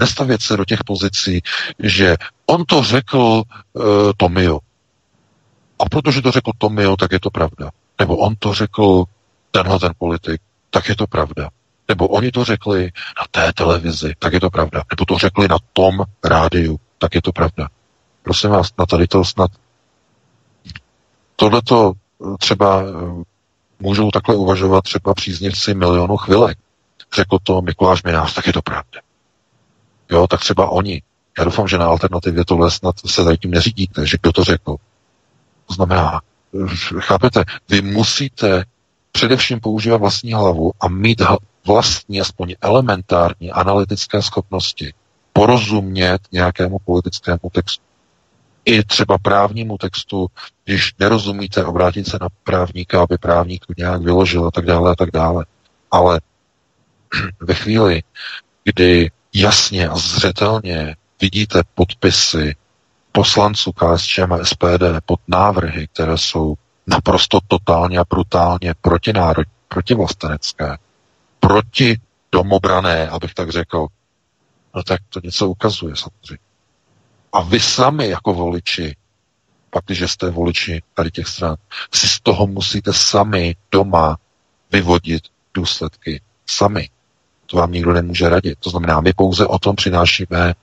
nestavět 0.00 0.42
se 0.42 0.56
do 0.56 0.64
těch 0.64 0.84
pozicí, 0.84 1.42
že 1.78 2.16
on 2.46 2.64
to 2.64 2.82
řekl 2.82 3.42
uh, 3.72 3.84
Tomio. 4.16 4.58
A 5.78 5.84
protože 5.90 6.22
to 6.22 6.30
řekl 6.30 6.50
Tomio, 6.58 6.96
tak 6.96 7.12
je 7.12 7.20
to 7.20 7.30
pravda. 7.30 7.70
Nebo 7.98 8.16
on 8.16 8.34
to 8.38 8.54
řekl 8.54 9.04
tenhle 9.50 9.78
ten 9.78 9.92
politik, 9.98 10.40
tak 10.70 10.88
je 10.88 10.96
to 10.96 11.06
pravda. 11.06 11.48
Nebo 11.88 12.08
oni 12.08 12.30
to 12.30 12.44
řekli 12.44 12.84
na 13.18 13.24
té 13.30 13.52
televizi, 13.52 14.14
tak 14.18 14.32
je 14.32 14.40
to 14.40 14.50
pravda. 14.50 14.82
Nebo 14.92 15.04
to 15.04 15.18
řekli 15.18 15.48
na 15.48 15.56
tom 15.72 16.04
rádiu, 16.24 16.80
tak 16.98 17.14
je 17.14 17.22
to 17.22 17.32
pravda. 17.32 17.68
Prosím 18.22 18.50
vás, 18.50 18.68
na 18.78 18.86
tady 18.86 19.06
to 19.06 19.24
snad 19.24 19.50
tohleto 21.36 21.92
eh, 21.92 22.36
třeba 22.38 22.82
eh, 22.82 23.22
můžou 23.80 24.10
takhle 24.10 24.36
uvažovat 24.36 24.84
třeba 24.84 25.14
příznivci 25.14 25.74
milionu 25.74 26.16
chvilek. 26.16 26.58
Řekl 27.14 27.38
to 27.42 27.62
Mikuláš 27.62 28.02
Minář, 28.02 28.34
tak 28.34 28.46
je 28.46 28.52
to 28.52 28.62
pravda 28.62 29.00
jo, 30.10 30.26
tak 30.26 30.40
třeba 30.40 30.70
oni. 30.70 31.02
Já 31.38 31.44
doufám, 31.44 31.68
že 31.68 31.78
na 31.78 31.86
alternativě 31.86 32.44
tohle 32.44 32.70
snad 32.70 32.94
se 33.06 33.24
tady 33.24 33.38
tím 33.38 33.50
neřídíte, 33.50 34.06
že 34.06 34.18
kdo 34.22 34.32
to 34.32 34.44
řekl. 34.44 34.76
To 35.66 35.74
znamená, 35.74 36.20
chápete, 36.98 37.44
vy 37.68 37.82
musíte 37.82 38.64
především 39.12 39.60
používat 39.60 39.96
vlastní 39.96 40.32
hlavu 40.32 40.72
a 40.80 40.88
mít 40.88 41.22
vlastní, 41.66 42.20
aspoň 42.20 42.54
elementární 42.60 43.52
analytické 43.52 44.22
schopnosti, 44.22 44.94
porozumět 45.32 46.18
nějakému 46.32 46.78
politickému 46.84 47.50
textu. 47.52 47.84
I 48.64 48.84
třeba 48.84 49.18
právnímu 49.18 49.78
textu, 49.78 50.26
když 50.64 50.94
nerozumíte, 50.98 51.64
obrátit 51.64 52.08
se 52.08 52.18
na 52.20 52.28
právníka, 52.44 53.02
aby 53.02 53.18
právník 53.18 53.66
to 53.66 53.72
nějak 53.78 54.02
vyložil 54.02 54.46
a 54.46 54.50
tak 54.50 54.66
dále 54.66 54.90
a 54.92 54.94
tak 54.94 55.10
dále. 55.10 55.46
Ale 55.90 56.20
ve 57.40 57.54
chvíli, 57.54 58.02
kdy 58.64 59.10
jasně 59.34 59.88
a 59.88 59.96
zřetelně 59.96 60.96
vidíte 61.20 61.62
podpisy 61.74 62.56
poslanců 63.12 63.72
KSČM 63.72 64.32
a 64.32 64.44
SPD 64.44 64.82
pod 65.06 65.20
návrhy, 65.28 65.88
které 65.92 66.18
jsou 66.18 66.54
naprosto 66.86 67.38
totálně 67.48 67.98
a 67.98 68.04
brutálně 68.10 68.74
protinárod, 68.80 69.46
protivlastenecké, 69.68 70.76
proti 71.40 72.00
domobrané, 72.32 73.08
abych 73.08 73.34
tak 73.34 73.50
řekl, 73.50 73.86
no 74.74 74.82
tak 74.82 75.00
to 75.08 75.20
něco 75.24 75.48
ukazuje 75.48 75.96
samozřejmě. 75.96 76.44
A 77.32 77.42
vy 77.42 77.60
sami 77.60 78.08
jako 78.08 78.34
voliči, 78.34 78.96
pak 79.70 79.84
když 79.86 80.10
jste 80.10 80.30
voliči 80.30 80.82
tady 80.94 81.10
těch 81.10 81.28
stran, 81.28 81.56
si 81.94 82.08
z 82.08 82.20
toho 82.20 82.46
musíte 82.46 82.92
sami 82.92 83.56
doma 83.72 84.16
vyvodit 84.72 85.24
důsledky 85.54 86.20
sami. 86.46 86.88
To 87.54 87.60
vám 87.60 87.72
nikdo 87.72 87.92
nemůže 87.92 88.28
radit. 88.28 88.58
To 88.58 88.70
znamená, 88.70 89.00
my 89.00 89.12
pouze 89.12 89.46
o 89.46 89.58
tom 89.58 89.76
přinášíme 89.76 90.54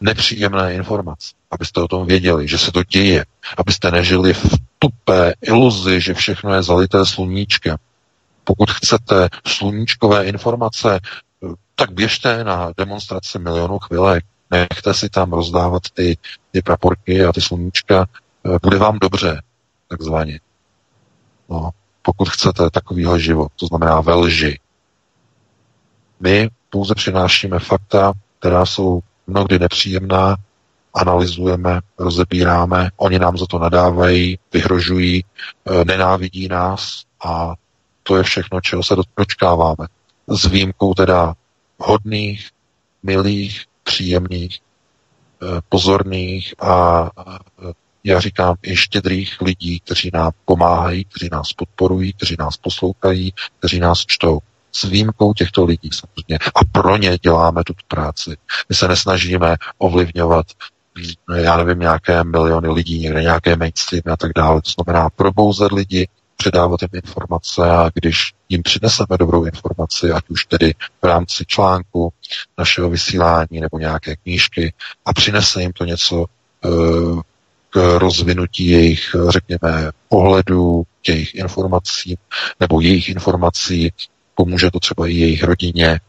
nepříjemné 0.00 0.74
informace, 0.74 1.26
abyste 1.50 1.80
o 1.80 1.88
tom 1.88 2.06
věděli, 2.06 2.48
že 2.48 2.58
se 2.58 2.72
to 2.72 2.82
děje, 2.84 3.24
abyste 3.56 3.90
nežili 3.90 4.34
v 4.34 4.54
tupé 4.78 5.34
iluzi, 5.42 6.00
že 6.00 6.14
všechno 6.14 6.54
je 6.54 6.62
zalité 6.62 7.06
sluníčkem. 7.06 7.76
Pokud 8.44 8.70
chcete 8.70 9.28
sluníčkové 9.46 10.24
informace, 10.24 11.00
tak 11.74 11.92
běžte 11.92 12.44
na 12.44 12.72
demonstraci 12.76 13.38
milionů 13.38 13.78
chvilek, 13.78 14.24
nechte 14.50 14.94
si 14.94 15.08
tam 15.08 15.32
rozdávat 15.32 15.82
ty, 15.94 16.16
ty 16.50 16.62
praporky 16.62 17.24
a 17.24 17.32
ty 17.32 17.40
sluníčka, 17.40 18.06
bude 18.62 18.78
vám 18.78 18.98
dobře, 18.98 19.42
takzvaně. 19.88 20.40
No, 21.48 21.70
pokud 22.02 22.28
chcete 22.28 22.70
takovýhle 22.70 23.20
život, 23.20 23.52
to 23.56 23.66
znamená 23.66 24.00
ve 24.00 24.14
lži. 24.14 24.58
My 26.22 26.50
pouze 26.70 26.94
přinášíme 26.94 27.58
fakta, 27.58 28.12
která 28.38 28.66
jsou 28.66 29.00
mnohdy 29.26 29.58
nepříjemná, 29.58 30.36
analyzujeme, 30.94 31.80
rozebíráme, 31.98 32.90
oni 32.96 33.18
nám 33.18 33.38
za 33.38 33.46
to 33.46 33.58
nadávají, 33.58 34.38
vyhrožují, 34.52 35.24
e, 35.24 35.24
nenávidí 35.84 36.48
nás 36.48 37.02
a 37.24 37.54
to 38.02 38.16
je 38.16 38.22
všechno, 38.22 38.60
čeho 38.60 38.82
se 38.82 38.94
dočkáváme. 39.16 39.86
S 40.28 40.46
výjimkou 40.46 40.94
teda 40.94 41.34
hodných, 41.78 42.50
milých, 43.02 43.64
příjemných, 43.82 44.58
e, 44.58 45.60
pozorných 45.68 46.54
a 46.62 47.10
já 48.04 48.20
říkám 48.20 48.54
i 48.62 48.76
štědrých 48.76 49.40
lidí, 49.40 49.80
kteří 49.80 50.10
nám 50.14 50.32
pomáhají, 50.44 51.04
kteří 51.04 51.28
nás 51.32 51.52
podporují, 51.52 52.12
kteří 52.12 52.36
nás 52.38 52.56
poslouchají, 52.56 53.32
kteří 53.58 53.80
nás 53.80 53.98
čtou. 54.06 54.38
S 54.72 54.82
výjimkou 54.82 55.34
těchto 55.34 55.64
lidí 55.64 55.90
samozřejmě. 55.92 56.38
A 56.54 56.60
pro 56.72 56.96
ně 56.96 57.18
děláme 57.18 57.64
tuto 57.64 57.82
práci. 57.88 58.36
My 58.68 58.74
se 58.74 58.88
nesnažíme 58.88 59.56
ovlivňovat 59.78 60.46
já 61.36 61.56
nevím, 61.56 61.78
nějaké 61.78 62.24
miliony 62.24 62.68
lidí, 62.68 62.98
někde 62.98 63.22
nějaké 63.22 63.56
mainstreamy 63.56 64.12
a 64.12 64.16
tak 64.16 64.32
dále. 64.36 64.62
To 64.62 64.70
znamená 64.70 65.10
probouzet 65.10 65.72
lidi, 65.72 66.08
předávat 66.36 66.82
jim 66.82 66.90
informace 66.92 67.70
a 67.70 67.90
když 67.94 68.32
jim 68.48 68.62
přineseme 68.62 69.18
dobrou 69.18 69.44
informaci, 69.44 70.10
ať 70.10 70.24
už 70.28 70.44
tedy 70.44 70.74
v 71.02 71.06
rámci 71.06 71.44
článku 71.46 72.12
našeho 72.58 72.90
vysílání 72.90 73.60
nebo 73.60 73.78
nějaké 73.78 74.16
knížky 74.16 74.72
a 75.04 75.12
přinese 75.12 75.62
jim 75.62 75.72
to 75.72 75.84
něco 75.84 76.24
uh, 76.64 77.20
k 77.70 77.98
rozvinutí 77.98 78.66
jejich, 78.66 79.16
řekněme, 79.28 79.90
pohledu, 80.08 80.82
jejich 81.08 81.34
informací 81.34 82.18
nebo 82.60 82.80
jejich 82.80 83.08
informací, 83.08 83.92
pomůže 84.44 84.70
to 84.70 84.80
třeba 84.80 85.06
i 85.06 85.12
jejich 85.12 85.42
rodině, 85.42 86.00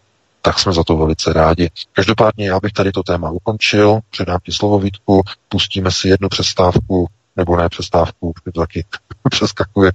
tak 0.41 0.59
jsme 0.59 0.73
za 0.73 0.83
to 0.83 0.97
velice 0.97 1.33
rádi. 1.33 1.69
Každopádně 1.91 2.47
já 2.47 2.59
bych 2.59 2.71
tady 2.71 2.91
to 2.91 3.03
téma 3.03 3.29
ukončil, 3.29 3.99
předám 4.09 4.39
ti 4.43 4.51
slovo 4.51 4.79
Vítku, 4.79 5.21
pustíme 5.49 5.91
si 5.91 6.07
jednu 6.07 6.29
přestávku, 6.29 7.07
nebo 7.35 7.57
ne 7.57 7.69
přestávku, 7.69 8.33
taky 8.55 8.85
přeskakuje, 9.29 9.91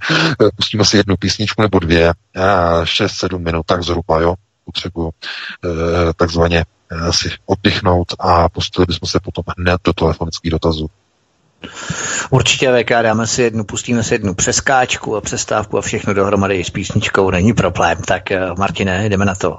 pustíme 0.55 0.85
si 0.85 0.97
jednu 0.97 1.15
písničku 1.17 1.61
nebo 1.61 1.79
dvě, 1.79 2.13
6-7 2.83 3.39
minut, 3.39 3.65
tak 3.65 3.83
zhruba, 3.83 4.21
jo, 4.21 4.35
potřebuji 4.65 5.11
eh, 5.11 6.13
takzvaně 6.15 6.65
eh, 6.91 7.13
si 7.13 7.29
oddychnout 7.45 8.07
a 8.19 8.49
pustili 8.49 8.85
bychom 8.85 9.09
se 9.09 9.19
potom 9.19 9.43
hned 9.57 9.81
do 9.83 9.93
telefonických 9.93 10.51
dotazů. 10.51 10.87
Určitě 12.29 12.71
VK, 12.71 12.89
dáme 12.89 13.27
si 13.27 13.41
jednu, 13.41 13.63
pustíme 13.63 14.03
si 14.03 14.13
jednu 14.13 14.33
přeskáčku 14.33 15.15
a 15.15 15.21
přestávku 15.21 15.77
a 15.77 15.81
všechno 15.81 16.13
dohromady 16.13 16.63
s 16.63 16.69
písničkou, 16.69 17.31
není 17.31 17.53
problém. 17.53 17.97
Tak 17.97 18.31
eh, 18.31 18.39
Martine, 18.57 19.09
jdeme 19.09 19.25
na 19.25 19.35
to. 19.35 19.57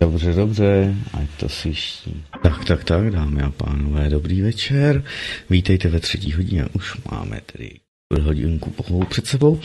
Dobře, 0.00 0.32
dobře, 0.32 0.94
ať 1.14 1.28
to 1.40 1.48
slyší. 1.48 2.24
Tak, 2.42 2.64
tak, 2.64 2.84
tak, 2.84 3.10
dámy 3.10 3.42
a 3.42 3.50
pánové, 3.50 4.08
dobrý 4.08 4.40
večer. 4.40 5.04
Vítejte 5.50 5.88
ve 5.88 6.00
třetí 6.00 6.32
hodině, 6.32 6.66
už 6.72 6.96
máme 7.10 7.40
tedy 7.52 7.70
hodinku 8.22 8.70
pohovou 8.70 9.04
před 9.04 9.26
sebou. 9.26 9.60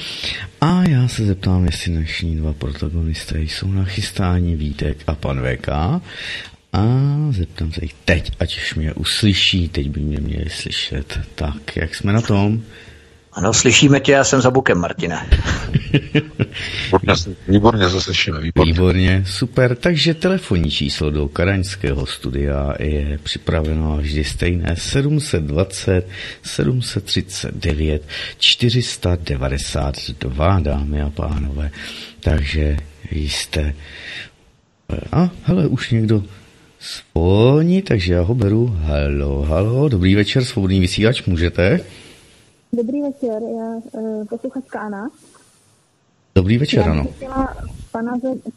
A 0.62 0.90
já 0.90 1.08
se 1.08 1.26
zeptám, 1.26 1.66
jestli 1.66 1.92
dnešní 1.92 2.36
dva 2.36 2.54
protagonisté 2.54 3.42
jsou 3.42 3.72
na 3.72 3.86
chystání 3.86 4.56
Vítek 4.56 4.98
a 5.08 5.16
pan 5.16 5.42
VK. 5.42 5.68
A 6.76 7.32
zeptám 7.32 7.72
se 7.72 7.86
jich 7.86 7.96
teď, 8.06 8.32
ať 8.40 8.58
už 8.58 8.76
mě 8.76 8.94
uslyší, 8.94 9.70
teď 9.70 9.90
by 9.90 10.00
mě 10.00 10.20
měli 10.20 10.50
slyšet. 10.50 11.20
Tak, 11.36 11.76
jak 11.76 11.96
jsme 11.96 12.14
na 12.14 12.22
tom? 12.22 12.62
Ano, 13.34 13.54
slyšíme 13.54 14.00
tě, 14.00 14.12
já 14.12 14.24
jsem 14.24 14.42
za 14.42 14.52
bukem, 14.52 14.78
Martine. 14.78 15.26
výborně, 16.86 17.14
výborně 17.48 17.90
se 17.90 18.02
slyšíme, 18.02 18.40
výborně. 18.40 18.74
Výborně, 18.74 19.24
super. 19.28 19.76
Takže 19.76 20.14
telefonní 20.14 20.72
číslo 20.72 21.10
do 21.10 21.28
karaňského 21.28 22.06
studia 22.06 22.74
je 22.80 23.20
připraveno 23.24 23.98
vždy 23.98 24.24
stejné 24.24 24.76
720 24.76 26.08
739 26.44 28.08
492, 28.38 30.60
dámy 30.60 31.02
a 31.02 31.10
pánové. 31.10 31.72
Takže 32.20 32.78
jste... 33.12 33.74
A, 35.12 35.30
hele, 35.44 35.68
už 35.68 35.92
někdo 35.92 36.24
Spolní, 36.86 37.82
takže 37.82 38.14
já 38.14 38.22
ho 38.22 38.36
beru. 38.36 38.68
Halo, 38.68 39.42
halo, 39.42 39.90
dobrý 39.90 40.16
večer, 40.16 40.46
svobodný 40.46 40.80
vysílač, 40.80 41.26
můžete? 41.26 41.80
Dobrý 42.74 43.02
večer, 43.02 43.42
já 43.58 44.00
uh, 44.02 44.26
posluchačka 44.26 44.80
Anna. 44.80 45.10
Dobrý 46.36 46.58
večer, 46.58 46.80
já 46.80 46.92
ano. 46.92 47.08
chtěla 47.16 47.56
pana, 47.92 48.14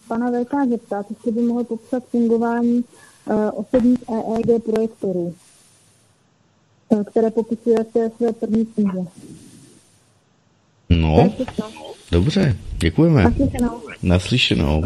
pana 0.09 0.31
VK 0.31 0.71
zeptat, 0.71 1.07
jestli 1.11 1.33
by 1.33 1.41
mohl 1.41 1.65
popsat 1.65 2.05
fungování 2.05 2.85
uh, 3.25 3.35
osobních 3.53 3.99
EEG 4.09 4.65
projektorů, 4.65 5.35
uh, 6.89 7.05
které 7.05 7.31
popisujete 7.31 8.11
své 8.17 8.33
první 8.33 8.67
knize. 8.67 9.07
No, 10.91 11.35
dobře, 12.13 12.57
děkujeme. 12.79 13.23
Naslyšenou. 13.23 13.81
Naslyšenou. 14.03 14.83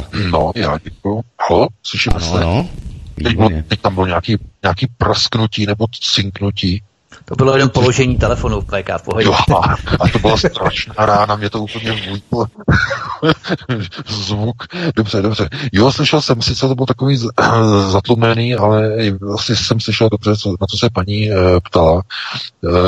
Tak. 0.00 0.14
No, 0.30 0.52
já 0.54 0.78
děkuju. 0.84 1.22
Halo, 1.50 1.68
slyšíme 1.82 2.16
ano, 2.16 2.26
se? 2.26 2.36
Ano, 2.38 2.68
teď, 3.24 3.36
bylo, 3.36 3.48
teď 3.68 3.80
tam 3.80 3.94
bylo 3.94 4.06
nějaký, 4.06 4.36
nějaký 4.62 4.86
prasknutí 4.98 5.66
nebo 5.66 5.86
cinknutí. 6.00 6.82
To 7.24 7.34
bylo 7.34 7.54
jenom 7.54 7.70
položení 7.70 8.16
telefonu 8.16 8.60
v 8.60 8.64
PK, 8.64 8.88
v 8.98 9.02
pohodě. 9.02 9.26
Jo, 9.26 9.34
a 10.00 10.08
to 10.12 10.18
byla 10.18 10.36
strašná 10.36 10.94
rána, 10.98 11.36
mě 11.36 11.50
to 11.50 11.60
úplně 11.60 12.02
vůjtlo. 12.08 12.46
Zvuk. 14.06 14.56
Dobře, 14.96 15.22
dobře. 15.22 15.48
Jo, 15.72 15.92
slyšel 15.92 16.20
jsem, 16.20 16.42
sice 16.42 16.68
to 16.68 16.74
byl 16.74 16.86
takový 16.86 17.16
zatlumený, 17.90 18.54
ale 18.54 18.90
asi 19.34 19.56
jsem 19.56 19.80
slyšel 19.80 20.08
dobře, 20.08 20.36
co, 20.36 20.50
na 20.60 20.66
co 20.70 20.76
se 20.78 20.90
paní 20.90 21.30
e, 21.30 21.36
ptala. 21.64 22.02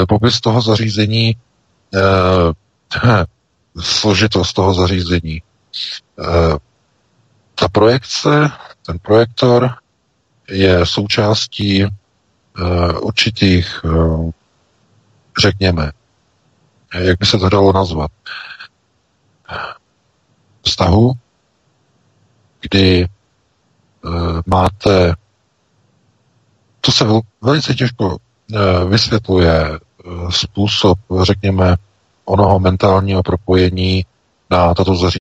E, 0.02 0.06
popis 0.06 0.40
toho 0.40 0.60
zařízení, 0.60 1.36
e, 1.94 2.00
složitost 3.80 4.52
toho 4.52 4.74
zařízení. 4.74 5.42
E, 6.18 6.58
ta 7.58 7.68
projekce, 7.68 8.50
ten 8.86 8.98
projektor 8.98 9.74
je 10.48 10.86
součástí 10.86 11.84
uh, 11.84 11.90
určitých, 13.00 13.84
uh, 13.84 14.30
řekněme, 15.40 15.92
jak 16.94 17.18
by 17.18 17.26
se 17.26 17.38
to 17.38 17.48
dalo 17.48 17.72
nazvat, 17.72 18.10
vztahu, 20.62 21.12
kdy 22.60 23.06
uh, 24.04 24.40
máte, 24.46 25.14
to 26.80 26.92
se 26.92 27.04
velice 27.40 27.74
těžko 27.74 28.16
uh, 28.16 28.90
vysvětluje 28.90 29.78
uh, 30.04 30.30
způsob, 30.30 30.98
řekněme, 31.22 31.76
onoho 32.24 32.58
mentálního 32.58 33.22
propojení 33.22 34.04
na 34.50 34.74
tato 34.74 34.94
zařízení 34.94 35.17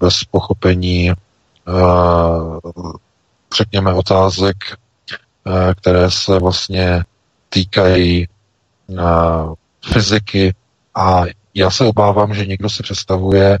bez 0.00 0.24
pochopení, 0.24 1.12
řekněme, 3.56 3.92
otázek, 3.94 4.56
které 5.76 6.10
se 6.10 6.38
vlastně 6.38 7.04
týkají 7.48 8.28
fyziky. 9.92 10.54
A 10.94 11.22
já 11.54 11.70
se 11.70 11.84
obávám, 11.84 12.34
že 12.34 12.46
někdo 12.46 12.70
si 12.70 12.82
představuje 12.82 13.58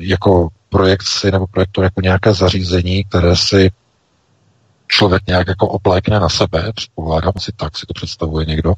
jako 0.00 0.48
projekci 0.68 1.32
nebo 1.32 1.46
projektor 1.46 1.84
jako 1.84 2.00
nějaké 2.00 2.34
zařízení, 2.34 3.04
které 3.04 3.36
si 3.36 3.70
člověk 4.88 5.26
nějak 5.26 5.48
jako 5.48 5.68
oplékne 5.68 6.20
na 6.20 6.28
sebe, 6.28 6.72
předpokládám 6.74 7.32
si 7.38 7.52
tak, 7.56 7.78
si 7.78 7.86
to 7.86 7.94
představuje 7.94 8.46
někdo, 8.46 8.74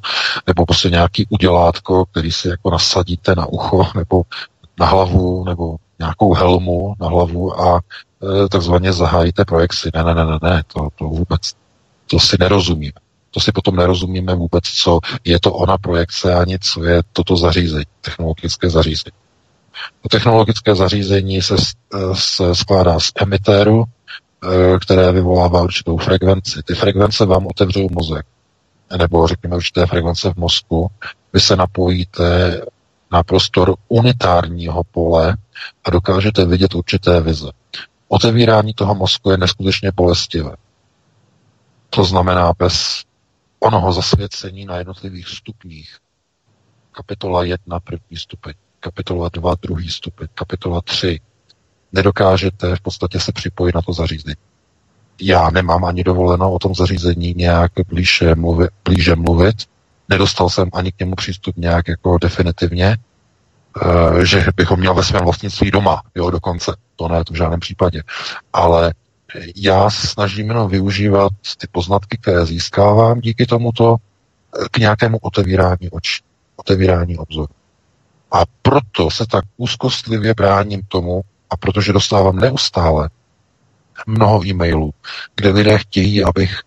nebo 0.46 0.66
prostě 0.66 0.90
nějaký 0.90 1.26
udělátko, 1.28 2.04
který 2.04 2.32
si 2.32 2.48
jako 2.48 2.70
nasadíte 2.70 3.34
na 3.34 3.46
ucho, 3.46 3.86
nebo 3.94 4.22
na 4.80 4.86
hlavu, 4.86 5.44
nebo 5.44 5.76
nějakou 5.98 6.34
helmu 6.34 6.94
na 7.00 7.08
hlavu 7.08 7.60
a 7.60 7.80
e, 8.44 8.48
takzvaně 8.48 8.92
zahájíte 8.92 9.44
projekci. 9.44 9.90
Ne, 9.94 10.04
ne, 10.04 10.14
ne, 10.14 10.24
ne, 10.24 10.38
ne, 10.42 10.62
to, 10.72 10.88
to 10.94 11.04
vůbec, 11.04 11.40
to 12.06 12.18
si 12.20 12.36
nerozumíme. 12.40 12.92
To 13.30 13.40
si 13.40 13.52
potom 13.52 13.76
nerozumíme 13.76 14.34
vůbec, 14.34 14.64
co 14.64 15.00
je 15.24 15.40
to 15.40 15.52
ona 15.52 15.78
projekce 15.78 16.34
ani 16.34 16.58
co 16.58 16.84
je 16.84 17.02
toto 17.12 17.36
zařízení, 17.36 17.84
technologické 18.00 18.70
zařízení. 18.70 19.16
To 20.02 20.08
technologické 20.08 20.74
zařízení 20.74 21.42
se, 21.42 21.56
se 22.14 22.54
skládá 22.54 23.00
z 23.00 23.12
emitéru, 23.22 23.84
Eh, 24.44 24.78
které 24.78 25.12
vyvolává 25.12 25.62
určitou 25.62 25.96
frekvenci. 25.96 26.62
Ty 26.62 26.74
frekvence 26.74 27.26
vám 27.26 27.46
otevřou 27.46 27.88
mozek, 27.90 28.26
nebo 28.98 29.26
řekněme 29.26 29.56
určité 29.56 29.86
frekvence 29.86 30.32
v 30.32 30.36
mozku. 30.36 30.90
Vy 31.32 31.40
se 31.40 31.56
napojíte 31.56 32.60
na 33.12 33.22
prostor 33.22 33.74
unitárního 33.88 34.84
pole 34.84 35.36
a 35.84 35.90
dokážete 35.90 36.44
vidět 36.44 36.74
určité 36.74 37.20
vize. 37.20 37.50
Otevírání 38.08 38.74
toho 38.74 38.94
mozku 38.94 39.30
je 39.30 39.38
neskutečně 39.38 39.90
bolestivé. 39.94 40.56
To 41.90 42.04
znamená 42.04 42.52
bez 42.58 43.04
onoho 43.60 43.92
zasvěcení 43.92 44.64
na 44.64 44.76
jednotlivých 44.76 45.28
stupních. 45.28 45.96
Kapitola 46.92 47.44
1, 47.44 47.80
první 47.80 48.16
stupeň, 48.16 48.52
kapitola 48.80 49.28
2, 49.32 49.54
druhý 49.62 49.90
stupeň, 49.90 50.28
kapitola 50.34 50.80
3, 50.80 51.20
nedokážete 51.92 52.76
v 52.76 52.80
podstatě 52.80 53.20
se 53.20 53.32
připojit 53.32 53.74
na 53.74 53.82
to 53.82 53.92
zařízení. 53.92 54.36
Já 55.20 55.50
nemám 55.50 55.84
ani 55.84 56.04
dovoleno 56.04 56.52
o 56.52 56.58
tom 56.58 56.74
zařízení 56.74 57.34
nějak 57.36 57.72
blíže 57.88 58.34
mluvit, 58.34 58.70
blíže 58.84 59.16
mluvit. 59.16 59.56
Nedostal 60.08 60.48
jsem 60.48 60.70
ani 60.72 60.92
k 60.92 60.98
němu 61.00 61.14
přístup 61.14 61.56
nějak 61.56 61.88
jako 61.88 62.18
definitivně, 62.18 62.96
eh, 63.82 64.26
že 64.26 64.44
bych 64.56 64.68
ho 64.68 64.76
měl 64.76 64.94
ve 64.94 65.04
svém 65.04 65.24
vlastnictví 65.24 65.70
doma, 65.70 66.02
jo, 66.14 66.30
dokonce. 66.30 66.76
To 66.96 67.08
ne, 67.08 67.24
to 67.24 67.34
v 67.34 67.36
žádném 67.36 67.60
případě. 67.60 68.02
Ale 68.52 68.94
já 69.56 69.90
snažím 69.90 70.48
jenom 70.48 70.70
využívat 70.70 71.32
ty 71.58 71.66
poznatky, 71.72 72.18
které 72.20 72.46
získávám 72.46 73.20
díky 73.20 73.46
tomuto 73.46 73.96
eh, 73.96 74.68
k 74.70 74.78
nějakému 74.78 75.18
otevírání 75.18 75.90
očí, 75.90 76.22
otevírání 76.56 77.18
obzoru. 77.18 77.54
A 78.32 78.42
proto 78.62 79.10
se 79.10 79.26
tak 79.26 79.44
úzkostlivě 79.56 80.34
bráním 80.34 80.82
tomu, 80.88 81.22
a 81.50 81.56
protože 81.56 81.92
dostávám 81.92 82.36
neustále 82.36 83.10
mnoho 84.06 84.46
e-mailů, 84.46 84.90
kde 85.36 85.50
lidé 85.50 85.78
chtějí, 85.78 86.24
abych 86.24 86.60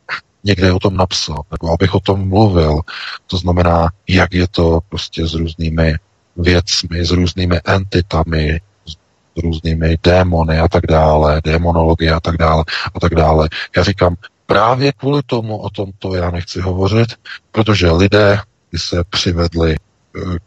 někde 0.44 0.72
o 0.72 0.80
tom 0.80 0.98
napsal, 0.98 1.42
nebo 1.52 1.74
abych 1.74 1.96
o 1.96 2.00
tom 2.00 2.30
mluvil. 2.30 2.80
To 3.28 3.38
znamená, 3.38 3.90
jak 4.10 4.34
je 4.34 4.48
to 4.48 4.80
prostě 4.90 5.28
s 5.28 5.34
různými 5.34 5.96
věcmi, 6.38 7.06
s 7.06 7.12
různými 7.12 7.60
entitami, 7.66 8.62
s 8.86 8.96
různými 9.44 9.98
démony 10.04 10.60
a 10.60 10.68
tak 10.68 10.88
dále, 10.88 11.42
démonologie 11.44 12.14
a 12.14 12.20
tak 12.20 12.38
dále 12.38 12.64
a 12.94 13.00
tak 13.00 13.16
dále. 13.16 13.50
Já 13.78 13.84
říkám, 13.84 14.16
právě 14.46 14.92
kvůli 14.92 15.22
tomu 15.26 15.58
o 15.58 15.70
tomto 15.70 16.16
já 16.16 16.32
nechci 16.32 16.62
hovořit, 16.62 17.08
protože 17.52 17.92
lidé 17.92 18.40
by 18.72 18.80
se 18.80 19.04
přivedli, 19.10 19.76
eh, 20.16 20.38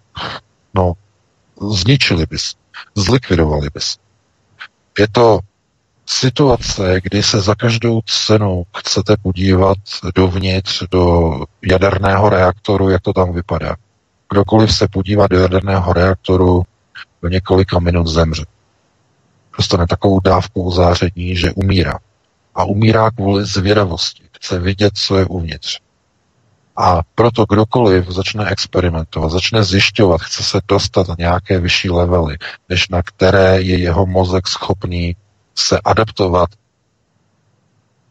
no, 0.75 0.93
zničili 1.71 2.27
bys, 2.27 2.55
zlikvidovali 2.95 3.69
bys. 3.75 3.97
Je 4.99 5.09
to 5.12 5.39
situace, 6.06 7.01
kdy 7.02 7.22
se 7.22 7.40
za 7.40 7.55
každou 7.55 8.01
cenu 8.01 8.62
chcete 8.76 9.16
podívat 9.22 9.78
dovnitř 10.14 10.82
do 10.90 11.35
jaderného 11.62 12.28
reaktoru, 12.28 12.90
jak 12.90 13.02
to 13.02 13.12
tam 13.12 13.32
vypadá. 13.32 13.76
Kdokoliv 14.32 14.74
se 14.74 14.89
podívá 14.89 15.26
do 15.26 15.39
jaderného 15.39 15.93
reaktoru, 15.93 16.62
do 17.22 17.28
několika 17.28 17.78
minut 17.78 18.06
zemře. 18.06 18.44
Dostane 19.59 19.86
takovou 19.86 20.20
dávku 20.20 20.70
záření, 20.70 21.36
že 21.36 21.52
umírá. 21.52 21.98
A 22.55 22.64
umírá 22.64 23.10
kvůli 23.10 23.44
zvědavosti. 23.44 24.22
Chce 24.36 24.59
vidět, 24.59 24.93
co 24.97 25.18
je 25.18 25.24
uvnitř. 25.24 25.81
A 26.76 27.01
proto 27.14 27.44
kdokoliv 27.48 28.09
začne 28.09 28.51
experimentovat, 28.51 29.31
začne 29.31 29.64
zjišťovat, 29.64 30.20
chce 30.20 30.43
se 30.43 30.60
dostat 30.68 31.09
na 31.09 31.14
nějaké 31.18 31.60
vyšší 31.60 31.90
levely, 31.90 32.36
než 32.68 32.89
na 32.89 33.02
které 33.02 33.62
je 33.62 33.78
jeho 33.78 34.06
mozek 34.06 34.48
schopný 34.48 35.16
se 35.55 35.81
adaptovat, 35.85 36.48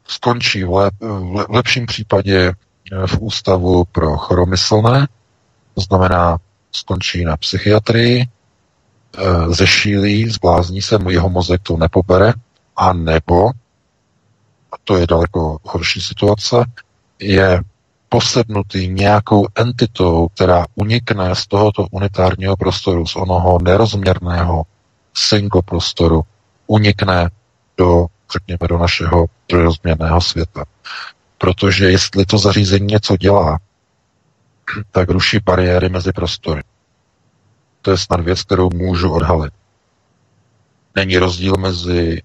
skončí 0.07 0.63
v, 0.63 0.69
lep, 0.69 0.93
v 0.99 1.45
lepším 1.49 1.85
případě 1.85 2.53
eh, 2.91 3.07
v 3.07 3.19
ústavu 3.19 3.85
pro 3.91 4.17
choromyslné, 4.17 5.07
to 5.75 5.81
znamená, 5.81 6.37
skončí 6.71 7.25
na 7.25 7.37
psychiatrii, 7.37 8.27
eh, 9.17 9.49
zešílí, 9.49 10.29
zblázní 10.29 10.81
se, 10.81 10.97
jeho 11.09 11.29
mozek 11.29 11.61
to 11.61 11.77
nepobere, 11.77 12.33
a 12.75 12.93
nebo, 12.93 13.49
a 14.71 14.75
to 14.83 14.97
je 14.97 15.07
daleko 15.07 15.57
horší 15.63 16.01
situace, 16.01 16.65
je 17.19 17.61
posednutý 18.09 18.87
nějakou 18.87 19.47
entitou, 19.55 20.27
která 20.27 20.65
unikne 20.75 21.35
z 21.35 21.47
tohoto 21.47 21.87
unitárního 21.91 22.57
prostoru, 22.57 23.05
z 23.05 23.15
onoho 23.15 23.59
nerozměrného 23.61 24.63
single 25.13 25.61
prostoru, 25.61 26.21
unikne 26.67 27.29
do, 27.77 28.05
řekněme, 28.33 28.67
do 28.69 28.77
našeho 28.77 29.25
trojrozměrného 29.47 30.21
světa. 30.21 30.65
Protože 31.37 31.89
jestli 31.89 32.25
to 32.25 32.37
zařízení 32.37 32.85
něco 32.85 33.17
dělá, 33.17 33.59
tak 34.91 35.09
ruší 35.09 35.39
bariéry 35.39 35.89
mezi 35.89 36.11
prostory. 36.11 36.61
To 37.81 37.91
je 37.91 37.97
snad 37.97 38.19
věc, 38.19 38.43
kterou 38.43 38.69
můžu 38.73 39.11
odhalit. 39.11 39.53
Není 40.95 41.17
rozdíl 41.17 41.53
mezi 41.59 42.21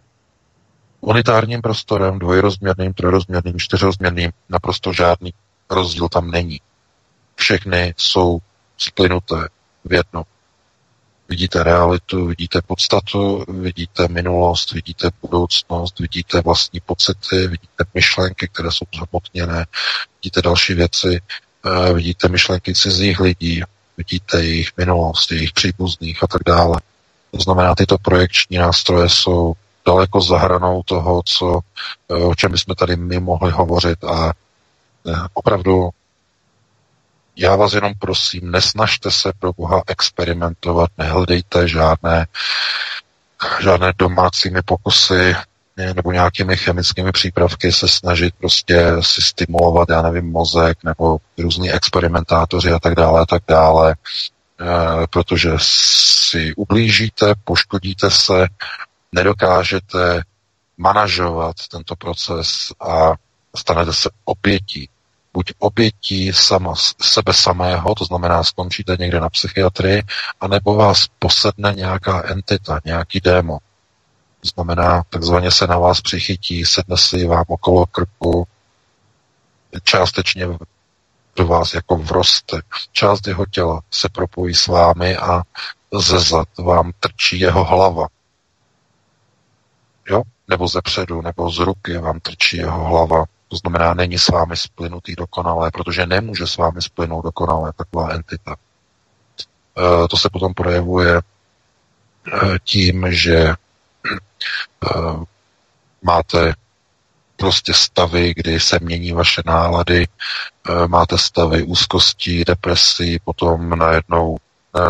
unitárním 1.00 1.62
prostorem, 1.62 2.18
dvojrozměrným, 2.18 2.94
trojrozměrným, 2.94 3.58
čtyřrozměrným, 3.58 4.30
naprosto 4.48 4.92
žádný 4.92 5.34
rozdíl 5.70 6.08
tam 6.08 6.30
není. 6.30 6.60
Všechny 7.36 7.94
jsou 7.96 8.38
splynuté 8.78 9.48
v 9.84 9.92
jedno. 9.92 10.24
Vidíte 11.30 11.62
realitu, 11.62 12.26
vidíte 12.26 12.62
podstatu, 12.62 13.44
vidíte 13.48 14.08
minulost, 14.08 14.72
vidíte 14.72 15.10
budoucnost, 15.22 15.98
vidíte 15.98 16.40
vlastní 16.40 16.80
pocity, 16.80 17.36
vidíte 17.36 17.84
myšlenky, 17.94 18.48
které 18.52 18.68
jsou 18.72 18.86
zhmotněné, 18.94 19.66
vidíte 20.22 20.42
další 20.42 20.74
věci, 20.74 21.20
eh, 21.66 21.92
vidíte 21.92 22.28
myšlenky 22.28 22.74
cizích 22.74 23.20
lidí, 23.20 23.62
vidíte 23.96 24.44
jejich 24.44 24.70
minulost, 24.76 25.32
jejich 25.32 25.52
příbuzných 25.52 26.22
a 26.22 26.26
tak 26.26 26.42
dále. 26.46 26.80
To 27.30 27.40
znamená, 27.40 27.74
tyto 27.74 27.98
projekční 27.98 28.58
nástroje 28.58 29.08
jsou 29.08 29.52
daleko 29.86 30.20
za 30.20 30.38
hranou 30.38 30.82
toho, 30.82 31.22
co, 31.24 31.60
eh, 32.10 32.14
o 32.14 32.34
čem 32.34 32.52
bychom 32.52 32.74
tady 32.74 32.96
my 32.96 33.20
mohli 33.20 33.50
hovořit 33.50 34.04
a 34.04 34.32
opravdu 35.34 35.90
já 37.38 37.56
vás 37.56 37.72
jenom 37.72 37.92
prosím, 37.98 38.50
nesnažte 38.50 39.10
se 39.10 39.32
pro 39.38 39.52
Boha 39.52 39.82
experimentovat, 39.86 40.90
nehledejte 40.98 41.68
žádné, 41.68 42.26
žádné 43.60 43.92
domácími 43.98 44.62
pokusy 44.62 45.34
nebo 45.94 46.12
nějakými 46.12 46.56
chemickými 46.56 47.12
přípravky 47.12 47.72
se 47.72 47.88
snažit 47.88 48.34
prostě 48.38 48.92
si 49.00 49.22
stimulovat, 49.22 49.88
já 49.90 50.02
nevím, 50.02 50.32
mozek 50.32 50.84
nebo 50.84 51.18
různí 51.38 51.72
experimentátoři 51.72 52.70
a 52.70 52.78
tak 52.78 52.94
dále 52.94 53.20
a 53.20 53.26
tak 53.26 53.42
dále, 53.48 53.92
e, 53.92 53.96
protože 55.06 55.50
si 55.58 56.54
ublížíte, 56.54 57.34
poškodíte 57.44 58.10
se, 58.10 58.46
nedokážete 59.12 60.22
manažovat 60.76 61.56
tento 61.70 61.96
proces 61.96 62.48
a 62.80 63.12
stanete 63.56 63.92
se 63.92 64.10
obětí 64.24 64.88
buď 65.32 65.52
obětí 65.58 66.32
sama, 66.32 66.74
sebe 67.02 67.32
samého, 67.34 67.94
to 67.94 68.04
znamená 68.04 68.44
skončíte 68.44 68.96
někde 68.98 69.20
na 69.20 69.28
psychiatrii, 69.28 70.02
anebo 70.40 70.74
vás 70.74 71.06
posedne 71.18 71.72
nějaká 71.76 72.22
entita, 72.26 72.80
nějaký 72.84 73.20
démon. 73.20 73.58
To 74.40 74.48
znamená, 74.48 75.02
takzvaně 75.10 75.50
se 75.50 75.66
na 75.66 75.78
vás 75.78 76.00
přichytí, 76.00 76.64
sedne 76.64 76.96
si 76.96 77.26
vám 77.26 77.44
okolo 77.48 77.86
krku, 77.86 78.46
částečně 79.84 80.46
do 81.36 81.46
vás 81.46 81.74
jako 81.74 81.96
vroste. 81.96 82.60
Část 82.92 83.26
jeho 83.26 83.46
těla 83.46 83.80
se 83.90 84.08
propojí 84.08 84.54
s 84.54 84.66
vámi 84.66 85.16
a 85.16 85.42
ze 86.00 86.18
zad 86.18 86.48
vám 86.58 86.92
trčí 87.00 87.40
jeho 87.40 87.64
hlava. 87.64 88.06
jo? 90.10 90.22
nebo 90.48 90.68
ze 90.68 90.82
předu, 90.82 91.22
nebo 91.22 91.50
z 91.50 91.58
ruky 91.58 91.98
vám 91.98 92.20
trčí 92.20 92.56
jeho 92.56 92.84
hlava. 92.84 93.24
To 93.48 93.56
znamená, 93.56 93.94
není 93.94 94.18
s 94.18 94.28
vámi 94.28 94.56
splynutý 94.56 95.14
dokonale, 95.14 95.70
protože 95.70 96.06
nemůže 96.06 96.46
s 96.46 96.56
vámi 96.56 96.82
splynout 96.82 97.24
dokonale 97.24 97.72
taková 97.76 98.10
entita. 98.10 98.56
E, 99.78 100.08
to 100.08 100.16
se 100.16 100.28
potom 100.32 100.54
projevuje 100.54 101.16
e, 101.16 101.22
tím, 102.64 103.12
že 103.12 103.36
e, 103.36 103.54
máte 106.02 106.54
prostě 107.36 107.74
stavy, 107.74 108.34
kdy 108.36 108.60
se 108.60 108.78
mění 108.82 109.12
vaše 109.12 109.42
nálady, 109.46 110.08
máte 110.86 111.18
stavy 111.18 111.62
úzkosti, 111.62 112.44
depresí, 112.44 113.18
potom 113.24 113.70
najednou 113.70 114.36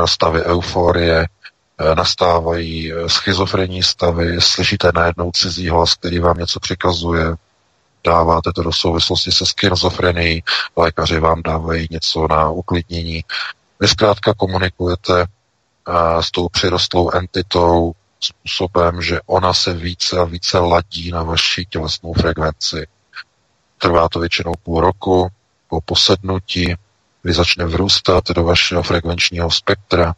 stavy 0.05 0.43
euforie, 0.45 1.27
nastávají 1.95 2.93
schizofrenní 3.07 3.83
stavy, 3.83 4.41
slyšíte 4.41 4.91
najednou 4.95 5.31
cizí 5.31 5.69
hlas, 5.69 5.95
který 5.95 6.19
vám 6.19 6.39
něco 6.39 6.61
přikazuje, 6.61 7.37
dáváte 8.05 8.53
to 8.53 8.63
do 8.63 8.73
souvislosti 8.73 9.33
se 9.33 9.47
schizofrenií, 9.47 10.43
lékaři 10.77 11.21
vám 11.21 11.43
dávají 11.43 11.89
něco 11.91 12.29
na 12.29 12.51
uklidnění. 12.51 13.25
Vy 13.81 13.89
zkrátka 13.89 14.35
komunikujete 14.35 15.27
s 16.21 16.31
tou 16.31 16.49
přirostlou 16.49 17.11
entitou 17.11 17.93
způsobem, 18.21 19.03
že 19.03 19.21
ona 19.27 19.55
se 19.55 19.73
více 19.73 20.19
a 20.19 20.25
více 20.25 20.59
ladí 20.59 21.11
na 21.11 21.23
vaši 21.23 21.65
tělesnou 21.65 22.13
frekvenci. 22.13 22.87
Trvá 23.79 24.09
to 24.09 24.21
většinou 24.21 24.53
půl 24.63 24.81
roku, 24.81 25.29
po 25.69 25.81
posednutí, 25.81 26.75
vy 27.25 27.33
začne 27.33 27.65
vrůstat 27.65 28.25
do 28.29 28.45
vašeho 28.45 28.83
frekvenčního 28.83 29.51
spektra 29.51 30.15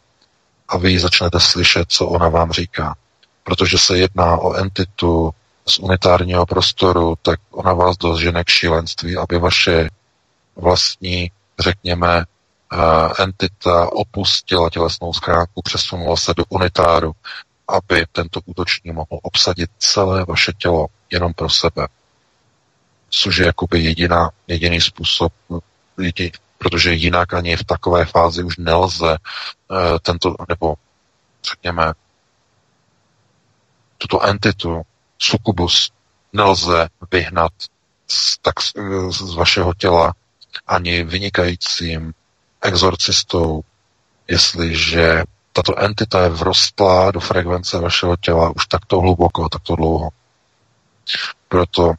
a 0.67 0.77
vy 0.77 0.99
začnete 0.99 1.39
slyšet, 1.39 1.85
co 1.91 2.07
ona 2.07 2.29
vám 2.29 2.51
říká. 2.51 2.95
Protože 3.43 3.77
se 3.77 3.97
jedná 3.97 4.37
o 4.37 4.53
entitu 4.53 5.33
z 5.67 5.79
unitárního 5.79 6.45
prostoru, 6.45 7.15
tak 7.21 7.39
ona 7.51 7.73
vás 7.73 7.97
dožene 7.97 8.43
k 8.43 8.49
šílenství, 8.49 9.17
aby 9.17 9.37
vaše 9.37 9.89
vlastní, 10.55 11.31
řekněme, 11.59 12.25
entita 13.19 13.91
opustila 13.91 14.69
tělesnou 14.69 15.13
schránku, 15.13 15.61
přesunula 15.61 16.17
se 16.17 16.33
do 16.33 16.45
unitáru, 16.49 17.11
aby 17.67 18.05
tento 18.11 18.39
útočník 18.45 18.93
mohl 18.93 19.19
obsadit 19.21 19.69
celé 19.77 20.25
vaše 20.25 20.53
tělo 20.57 20.87
jenom 21.11 21.33
pro 21.33 21.49
sebe. 21.49 21.87
Což 23.09 23.37
je 23.37 23.45
jakoby 23.45 23.79
jediná, 23.79 24.29
jediný 24.47 24.81
způsob, 24.81 25.33
jediný, 26.01 26.31
protože 26.57 26.93
jinak 26.93 27.33
ani 27.33 27.57
v 27.57 27.63
takové 27.63 28.05
fázi 28.05 28.43
už 28.43 28.57
nelze 28.57 29.17
uh, 29.67 29.77
tento, 30.01 30.35
nebo 30.49 30.75
řekněme, 31.51 31.93
tuto 33.97 34.21
entitu, 34.23 34.81
sukubus, 35.23 35.91
nelze 36.33 36.89
vyhnat 37.11 37.51
z, 38.07 38.37
tak, 38.37 38.55
z 39.09 39.33
vašeho 39.33 39.73
těla 39.73 40.13
ani 40.67 41.03
vynikajícím 41.03 42.13
exorcistou, 42.61 43.61
jestliže 44.27 45.23
tato 45.53 45.79
entita 45.79 46.23
je 46.23 46.29
vrostlá 46.29 47.11
do 47.11 47.19
frekvence 47.19 47.79
vašeho 47.79 48.17
těla 48.17 48.55
už 48.55 48.65
takto 48.65 48.99
hluboko, 48.99 49.49
takto 49.49 49.75
dlouho. 49.75 50.09
Proto 51.47 51.93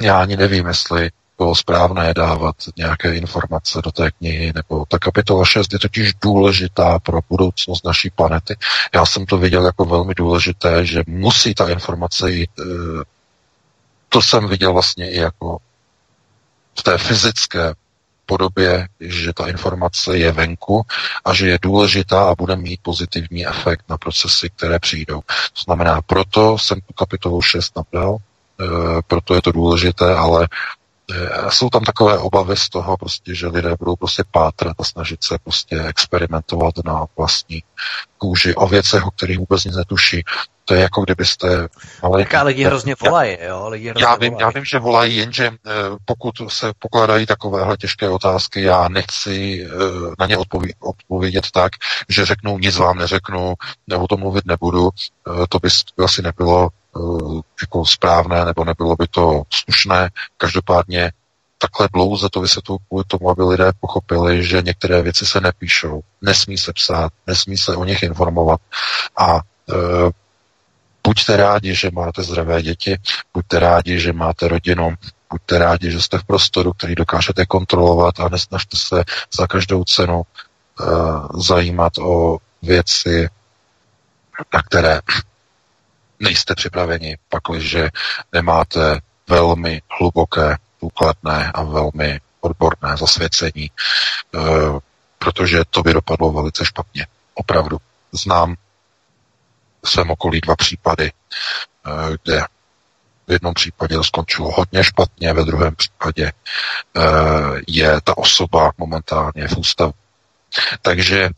já 0.00 0.20
ani 0.20 0.36
nevím, 0.36 0.66
jestli 0.66 1.10
bylo 1.42 1.54
správné 1.54 2.14
dávat 2.14 2.56
nějaké 2.76 3.16
informace 3.16 3.80
do 3.84 3.92
té 3.92 4.10
knihy, 4.10 4.52
nebo 4.54 4.84
ta 4.88 4.98
kapitola 4.98 5.44
6 5.44 5.72
je 5.72 5.78
totiž 5.78 6.14
důležitá 6.22 6.98
pro 6.98 7.20
budoucnost 7.28 7.84
naší 7.84 8.10
planety. 8.10 8.56
Já 8.94 9.06
jsem 9.06 9.26
to 9.26 9.38
viděl 9.38 9.66
jako 9.66 9.84
velmi 9.84 10.14
důležité, 10.14 10.86
že 10.86 11.02
musí 11.06 11.54
ta 11.54 11.68
informace 11.68 12.30
jít. 12.30 12.50
Eh, 12.60 12.64
to 14.08 14.22
jsem 14.22 14.48
viděl 14.48 14.72
vlastně 14.72 15.10
i 15.10 15.18
jako 15.18 15.58
v 16.78 16.82
té 16.82 16.98
fyzické 16.98 17.74
podobě, 18.26 18.88
že 19.00 19.32
ta 19.32 19.48
informace 19.48 20.18
je 20.18 20.32
venku 20.32 20.82
a 21.24 21.34
že 21.34 21.48
je 21.48 21.58
důležitá 21.62 22.30
a 22.30 22.34
bude 22.34 22.56
mít 22.56 22.80
pozitivní 22.82 23.46
efekt 23.46 23.84
na 23.88 23.98
procesy, 23.98 24.50
které 24.56 24.78
přijdou. 24.78 25.20
To 25.20 25.60
znamená, 25.64 26.02
proto 26.02 26.58
jsem 26.58 26.80
tu 26.80 26.92
kapitolu 26.94 27.42
6 27.42 27.76
nabral, 27.76 28.16
e, 28.16 28.64
proto 29.06 29.34
je 29.34 29.42
to 29.42 29.52
důležité, 29.52 30.14
ale 30.14 30.48
Eh, 31.10 31.50
jsou 31.50 31.68
tam 31.68 31.84
takové 31.84 32.18
obavy 32.18 32.56
z 32.56 32.68
toho, 32.68 32.96
prostě, 32.96 33.34
že 33.34 33.46
lidé 33.46 33.74
budou 33.78 33.96
prostě 33.96 34.22
pátrat 34.30 34.76
a 34.78 34.84
snažit 34.84 35.24
se 35.24 35.38
prostě 35.44 35.82
experimentovat 35.82 36.74
na 36.84 37.06
vlastní 37.16 37.62
kůži 38.18 38.54
o 38.54 38.66
věcech, 38.66 39.06
o 39.06 39.10
kterých 39.10 39.38
vůbec 39.38 39.64
nic 39.64 39.76
netuší. 39.76 40.24
To 40.64 40.74
je 40.74 40.80
jako 40.80 41.02
kdybyste... 41.02 41.68
Ale 42.02 42.20
Jaká 42.20 42.42
lidi 42.42 42.64
hrozně 42.64 42.94
volají, 43.00 43.36
jo? 43.40 43.68
Lidi 43.68 43.88
hrozně 43.88 44.04
já, 44.04 44.16
vím, 44.16 44.32
volají. 44.32 44.42
já 44.42 44.50
vím, 44.60 44.64
že 44.64 44.78
volají, 44.78 45.16
jenže 45.16 45.46
eh, 45.46 45.72
pokud 46.04 46.34
se 46.48 46.72
pokladají 46.78 47.26
takovéhle 47.26 47.76
těžké 47.76 48.08
otázky, 48.08 48.62
já 48.62 48.88
nechci 48.88 49.66
eh, 49.66 49.68
na 50.18 50.26
ně 50.26 50.36
odpovědět, 50.36 50.76
odpovědět 50.80 51.50
tak, 51.50 51.72
že 52.08 52.24
řeknu, 52.24 52.58
nic 52.58 52.76
vám 52.76 52.98
neřeknu, 52.98 53.54
nebo 53.86 54.04
o 54.04 54.08
tom 54.08 54.20
mluvit 54.20 54.46
nebudu. 54.46 54.90
To 55.48 55.58
by 55.58 55.68
asi 56.04 56.22
nebylo 56.22 56.68
Eh, 56.68 56.81
jako 57.62 57.84
správné, 57.84 58.44
nebo 58.44 58.64
nebylo 58.64 58.96
by 58.96 59.06
to 59.08 59.42
slušné. 59.50 60.10
Každopádně 60.36 61.12
takhle 61.58 61.88
dlouze 61.92 62.28
to 62.30 62.40
vysvětluji 62.40 62.78
kvůli 62.88 63.04
tomu, 63.04 63.30
aby 63.30 63.42
lidé 63.42 63.72
pochopili, 63.80 64.44
že 64.44 64.62
některé 64.62 65.02
věci 65.02 65.26
se 65.26 65.40
nepíšou, 65.40 66.00
nesmí 66.22 66.58
se 66.58 66.72
psát, 66.72 67.12
nesmí 67.26 67.58
se 67.58 67.76
o 67.76 67.84
nich 67.84 68.02
informovat 68.02 68.60
a 69.16 69.36
e, 69.36 69.40
buďte 71.06 71.36
rádi, 71.36 71.74
že 71.74 71.90
máte 71.90 72.22
zdravé 72.22 72.62
děti, 72.62 72.96
buďte 73.34 73.58
rádi, 73.58 74.00
že 74.00 74.12
máte 74.12 74.48
rodinu, 74.48 74.94
buďte 75.30 75.58
rádi, 75.58 75.90
že 75.90 76.02
jste 76.02 76.18
v 76.18 76.24
prostoru, 76.24 76.72
který 76.72 76.94
dokážete 76.94 77.46
kontrolovat 77.46 78.20
a 78.20 78.28
nesnažte 78.28 78.76
se 78.76 79.04
za 79.38 79.46
každou 79.46 79.84
cenu 79.84 80.22
e, 80.22 80.84
zajímat 81.34 81.98
o 81.98 82.38
věci, 82.62 83.28
na 84.54 84.62
které 84.62 85.00
nejste 86.22 86.54
připraveni, 86.54 87.18
pakliže 87.28 87.90
nemáte 88.32 89.00
velmi 89.28 89.82
hluboké, 90.00 90.56
důkladné 90.82 91.52
a 91.54 91.62
velmi 91.62 92.20
odborné 92.40 92.96
zasvěcení, 92.96 93.70
eh, 93.70 94.40
protože 95.18 95.62
to 95.70 95.82
by 95.82 95.92
dopadlo 95.92 96.32
velice 96.32 96.64
špatně. 96.64 97.06
Opravdu. 97.34 97.78
Znám 98.12 98.56
svém 99.84 100.10
okolí 100.10 100.40
dva 100.40 100.56
případy, 100.56 101.12
eh, 101.12 102.16
kde 102.22 102.44
v 103.26 103.32
jednom 103.32 103.54
případě 103.54 103.94
to 103.94 104.04
skončilo 104.04 104.52
hodně 104.52 104.84
špatně, 104.84 105.32
ve 105.32 105.44
druhém 105.44 105.76
případě 105.76 106.32
eh, 106.96 107.02
je 107.68 108.00
ta 108.04 108.18
osoba 108.18 108.72
momentálně 108.78 109.48
v 109.48 109.56
ústavu. 109.56 109.92
Takže 110.82 111.30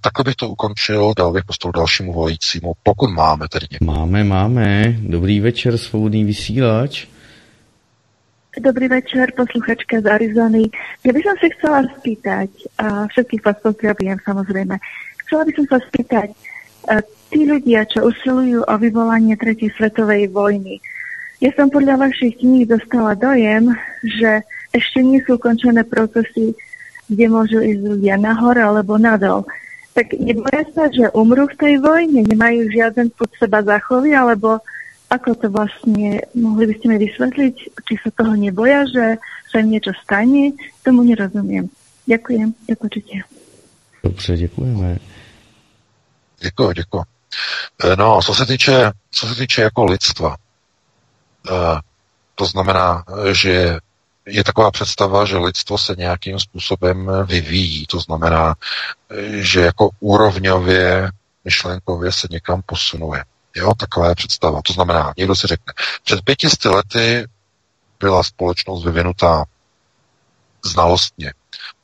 takhle 0.00 0.24
bych 0.24 0.36
to 0.36 0.48
ukončil, 0.48 1.14
dal 1.16 1.32
bych 1.32 1.44
prostor 1.44 1.72
dalšímu 1.74 2.12
volajícímu, 2.12 2.72
pokud 2.82 3.10
máme 3.10 3.48
tedy 3.48 3.66
někoho. 3.70 3.98
Máme, 3.98 4.24
máme. 4.24 4.96
Dobrý 4.98 5.40
večer, 5.40 5.78
svobodný 5.78 6.24
vysílač. 6.24 7.06
Dobrý 8.60 8.88
večer, 8.88 9.32
posluchačka 9.36 10.00
z 10.00 10.06
Arizony. 10.06 10.64
Ja 11.04 11.12
by 11.12 11.20
som 11.20 11.36
sa 11.36 11.46
chcela 11.52 11.80
spýtať, 12.00 12.48
a 12.80 13.04
všetkých 13.04 13.44
vás 13.44 13.60
pozdravujem 13.60 14.16
samozrejme, 14.24 14.80
chcela 15.28 15.44
by 15.44 15.52
som 15.52 15.66
sa 15.68 15.78
spýtať, 15.84 16.28
tí 17.28 17.44
ľudia, 17.44 17.84
čo 17.84 18.08
usilujú 18.08 18.64
o 18.64 18.74
vyvolanie 18.80 19.36
tretej 19.36 19.76
svetovej 19.76 20.32
vojny, 20.32 20.80
ja 21.36 21.52
som 21.52 21.68
podľa 21.68 22.08
vašich 22.08 22.40
kníh 22.40 22.64
dostala 22.64 23.12
dojem, 23.12 23.76
že 24.00 24.40
ešte 24.72 25.04
nie 25.04 25.20
sú 25.20 25.36
ukončené 25.36 25.84
procesy, 25.84 26.56
kde 27.12 27.24
môžu 27.28 27.60
ísť 27.60 27.82
ľudia 27.84 28.16
nahor 28.16 28.56
alebo 28.56 28.96
nadol 28.96 29.44
tak 29.96 30.12
neboja 30.20 30.62
sa, 30.76 30.92
že 30.92 31.08
umrú 31.16 31.48
v 31.48 31.56
tej 31.56 31.74
vojne, 31.80 32.28
nemajú 32.28 32.68
žiaden 32.68 33.08
pod 33.16 33.32
seba 33.40 33.64
zachovy, 33.64 34.12
alebo 34.12 34.60
ako 35.08 35.40
to 35.40 35.46
vlastne, 35.48 36.20
mohli 36.36 36.68
by 36.68 36.74
ste 36.76 36.86
mi 36.92 36.96
vysvetliť, 37.00 37.56
či 37.56 37.94
sa 38.04 38.12
toho 38.12 38.36
neboja, 38.36 38.84
že 38.84 39.16
sa 39.48 39.64
niečo 39.64 39.96
stane, 40.04 40.52
tomu 40.84 41.00
nerozumiem. 41.08 41.72
Ďakujem, 42.04 42.54
ďakujem. 42.68 43.22
Dobře, 44.04 44.36
děkujeme. 44.36 44.98
Děkuji, 46.40 46.72
děkuji. 46.72 47.02
Eh, 47.84 47.96
no, 47.96 48.20
co 48.22 48.34
se 48.34 48.46
týče, 48.46 48.92
co 49.10 49.26
se 49.26 49.34
týče 49.34 49.62
jako 49.62 49.84
lidstva, 49.84 50.36
eh, 51.50 51.80
to 52.34 52.44
znamená, 52.46 53.04
že 53.32 53.78
je 54.26 54.44
taková 54.44 54.70
představa, 54.70 55.24
že 55.24 55.36
lidstvo 55.38 55.78
se 55.78 55.94
nějakým 55.98 56.40
způsobem 56.40 57.10
vyvíjí. 57.24 57.86
To 57.86 58.00
znamená, 58.00 58.54
že 59.30 59.60
jako 59.60 59.90
úrovňově, 60.00 61.10
myšlenkově 61.44 62.12
se 62.12 62.28
někam 62.30 62.62
posunuje. 62.66 63.24
Jo, 63.56 63.74
taková 63.74 64.08
je 64.08 64.14
představa. 64.14 64.60
To 64.62 64.72
znamená, 64.72 65.12
někdo 65.16 65.34
si 65.34 65.46
řekne, 65.46 65.72
před 66.04 66.22
pětisty 66.24 66.68
lety 66.68 67.26
byla 68.00 68.22
společnost 68.22 68.84
vyvinutá 68.84 69.44
znalostně. 70.64 71.32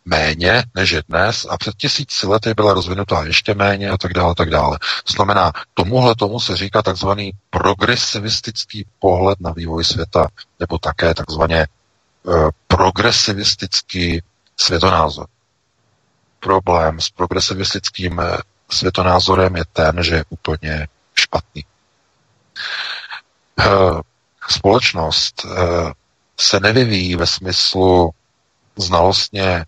méně 0.05 0.65
než 0.75 0.91
je 0.91 1.03
dnes 1.09 1.47
a 1.51 1.59
před 1.59 1.75
tisíci 1.77 2.27
lety 2.27 2.55
byla 2.55 2.75
rozvinutá 2.75 3.25
ještě 3.25 3.55
méně 3.55 3.91
a 3.91 3.99
tak 3.99 4.13
dále, 4.13 4.35
tak 4.35 4.51
dále. 4.51 4.79
To 5.05 5.13
znamená, 5.13 5.53
tomuhle 5.75 6.15
tomu 6.15 6.41
se 6.41 6.57
říká 6.57 6.83
takzvaný 6.83 7.33
progresivistický 7.51 8.87
pohled 8.99 9.41
na 9.41 9.51
vývoj 9.51 9.85
světa, 9.85 10.29
nebo 10.61 10.79
také 10.79 11.15
takzvaně 11.15 11.67
progresivistický 12.67 14.23
světonázor. 14.57 15.27
Problém 16.41 17.01
s 17.01 17.11
progresivistickým 17.11 18.21
eh, 18.21 18.37
světonázorem 18.71 19.57
je 19.57 19.65
ten, 19.73 20.03
že 20.03 20.15
je 20.15 20.25
úplně 20.29 20.89
špatný. 21.15 21.65
Uh, 23.59 24.01
společnost 24.49 25.47
se 26.41 26.61
nevyvíjí 26.61 27.17
ve 27.17 27.27
smyslu 27.27 28.11
znalostně 28.77 29.67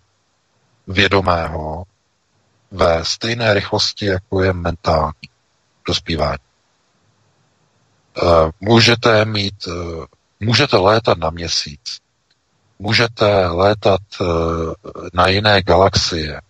vědomého 0.86 1.84
ve 2.70 3.04
stejné 3.04 3.54
rychlosti, 3.54 4.06
jako 4.06 4.42
je 4.42 4.52
mentální 4.52 5.28
dospívání. 5.86 6.38
Eh, 8.22 8.50
můžete 8.60 9.24
mít, 9.24 9.54
eh, 9.68 10.06
můžete 10.40 10.76
létat 10.76 11.18
na 11.18 11.30
měsíc, 11.30 11.98
můžete 12.84 13.46
létat 13.46 14.00
eh, 14.20 14.24
na 15.14 15.28
jiné 15.28 15.62
galaxie, 15.62 16.40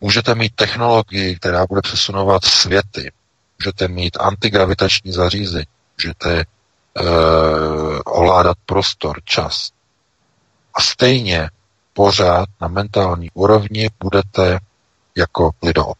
můžete 0.00 0.34
mít 0.34 0.54
technologii, 0.54 1.36
která 1.36 1.66
bude 1.66 1.80
přesunovat 1.80 2.44
světy, 2.44 3.12
můžete 3.58 3.88
mít 3.88 4.16
antigravitační 4.20 5.12
zařízení, 5.12 5.66
můžete 5.98 6.44
uh, 7.00 8.00
ovládat 8.04 8.56
prostor, 8.66 9.20
čas. 9.24 9.70
A 10.74 10.80
stejně 10.80 11.50
pořád 11.92 12.48
na 12.60 12.68
mentální 12.68 13.30
úrovni 13.34 13.90
budete 14.00 14.58
jako 15.16 15.50
lidop. 15.62 15.98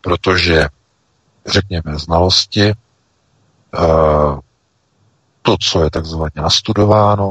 Protože, 0.00 0.68
řekněme, 1.46 1.98
znalosti, 1.98 2.70
eh, 2.70 4.40
to, 5.46 5.56
co 5.60 5.82
je 5.84 5.90
takzvaně 5.90 6.32
nastudováno, 6.36 7.30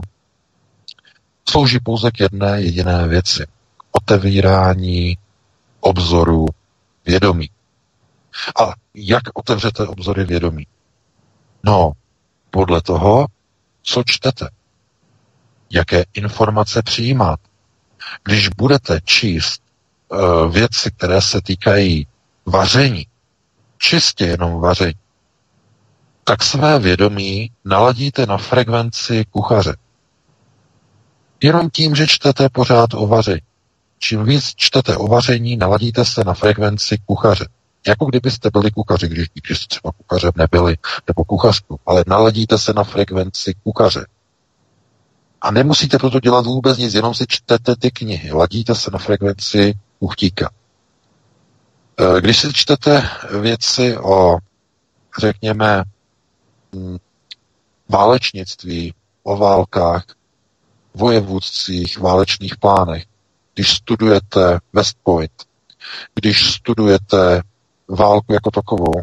slouží 1.50 1.80
pouze 1.80 2.12
k 2.12 2.20
jedné 2.20 2.62
jediné 2.62 3.08
věci. 3.08 3.46
Otevírání 3.92 5.18
obzoru 5.80 6.46
vědomí. 7.06 7.50
A 8.62 8.74
jak 8.94 9.24
otevřete 9.34 9.88
obzory 9.88 10.24
vědomí? 10.26 10.68
No, 11.64 11.92
podle 12.52 12.82
toho, 12.82 13.26
co 13.82 14.04
čtete 14.06 14.50
jaké 15.70 16.04
informace 16.14 16.82
přijímat. 16.82 17.40
Když 18.24 18.50
budete 18.50 19.00
číst 19.04 19.62
uh, 20.08 20.54
věci, 20.54 20.92
které 20.92 21.22
se 21.22 21.42
týkají 21.42 22.08
vaření, 22.46 23.08
čistě 23.78 24.26
jenom 24.26 24.62
vaření, 24.62 24.94
tak 26.24 26.44
své 26.44 26.80
vědomí 26.80 27.52
naladíte 27.66 28.26
na 28.26 28.38
frekvenci 28.38 29.26
kuchaře. 29.32 29.76
Jenom 31.44 31.70
tím, 31.70 31.96
že 31.96 32.08
čtete 32.08 32.50
pořád 32.50 32.94
o 32.94 33.08
vaření. 33.08 33.42
Čím 34.00 34.26
víc 34.26 34.54
čtete 34.56 34.98
o 34.98 35.08
vaření, 35.08 35.58
naladíte 35.58 36.06
se 36.06 36.24
na 36.24 36.34
frekvenci 36.34 36.98
kuchaře. 37.06 37.48
Jako 37.88 38.06
kdybyste 38.06 38.50
byli 38.54 38.72
kuchaři, 38.72 39.08
když, 39.08 39.28
když 39.34 39.58
jste 39.58 39.68
třeba 39.68 39.92
kuchařem 39.92 40.32
nebyli, 40.36 40.78
nebo 41.08 41.24
kuchařku, 41.24 41.80
ale 41.86 42.04
naladíte 42.08 42.58
se 42.58 42.74
na 42.74 42.84
frekvenci 42.84 43.54
kuchaře. 43.64 44.06
A 45.42 45.52
nemusíte 45.52 45.98
proto 45.98 46.20
dělat 46.20 46.46
vůbec 46.46 46.78
nic, 46.78 46.94
jenom 46.94 47.14
si 47.14 47.26
čtete 47.28 47.76
ty 47.76 47.92
knihy, 47.92 48.32
ladíte 48.32 48.76
se 48.76 48.92
na 48.92 49.00
frekvenci 49.00 49.74
uchtíka. 50.00 50.50
E, 51.98 52.22
když 52.22 52.40
si 52.40 52.54
čtete 52.54 53.10
věci 53.42 53.98
o, 53.98 54.38
řekněme, 55.20 55.84
válečnictví, 57.90 58.94
o 59.24 59.38
válkách, 59.38 60.06
vojevůdcích, 60.94 62.00
válečných 62.00 62.58
plánech, 62.58 63.04
když 63.54 63.74
studujete 63.74 64.60
West 64.74 64.98
Point, 65.04 65.32
když 66.16 66.54
studujete 66.54 67.42
válku 67.88 68.34
jako 68.34 68.52
takovou, 68.52 69.02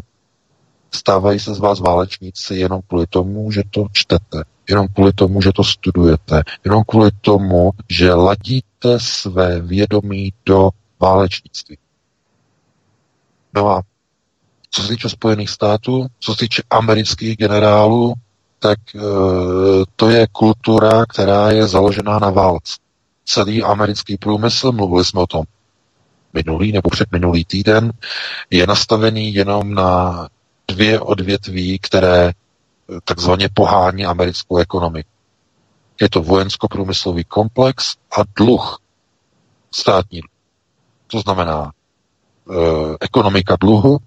stávají 0.91 1.39
se 1.39 1.53
z 1.53 1.59
vás 1.59 1.79
válečníci 1.79 2.55
jenom 2.55 2.81
kvůli 2.87 3.07
tomu, 3.07 3.51
že 3.51 3.61
to 3.71 3.85
čtete 3.91 4.43
jenom 4.69 4.87
kvůli 4.87 5.13
tomu, 5.13 5.41
že 5.41 5.51
to 5.55 5.63
studujete, 5.63 6.43
jenom 6.65 6.83
kvůli 6.83 7.11
tomu, 7.21 7.71
že 7.89 8.13
ladíte 8.13 8.99
své 8.99 9.61
vědomí 9.61 10.33
do 10.45 10.69
válečnictví. 10.99 11.77
No 13.53 13.69
a 13.69 13.81
co 14.71 14.81
se 14.81 14.87
týče 14.87 15.09
Spojených 15.09 15.49
států, 15.49 16.07
co 16.19 16.31
se 16.33 16.37
týče 16.39 16.63
amerických 16.69 17.37
generálů, 17.37 18.13
tak 18.59 18.79
e, 18.95 18.99
to 19.95 20.09
je 20.09 20.27
kultura, 20.31 21.05
která 21.05 21.51
je 21.51 21.67
založená 21.67 22.19
na 22.19 22.29
válce. 22.29 22.73
Celý 23.25 23.63
americký 23.63 24.17
průmysl, 24.17 24.71
mluvili 24.71 25.05
jsme 25.05 25.21
o 25.21 25.27
tom 25.27 25.43
minulý 26.33 26.71
nebo 26.71 26.89
předminulý 26.89 27.45
týden, 27.45 27.91
je 28.49 28.67
nastavený 28.67 29.33
jenom 29.33 29.73
na 29.73 30.27
dvě 30.67 30.99
odvětví, 30.99 31.79
které 31.79 32.31
takzvaně 33.03 33.49
pohání 33.53 34.05
americkou 34.05 34.57
ekonomiku. 34.57 35.09
Je 36.01 36.09
to 36.09 36.21
vojensko-průmyslový 36.21 37.23
komplex 37.23 37.95
a 38.17 38.21
dluh 38.35 38.79
státní. 39.71 40.21
To 41.07 41.19
znamená 41.19 41.71
e, 41.71 42.55
ekonomika 42.99 43.55
dluhu 43.59 43.97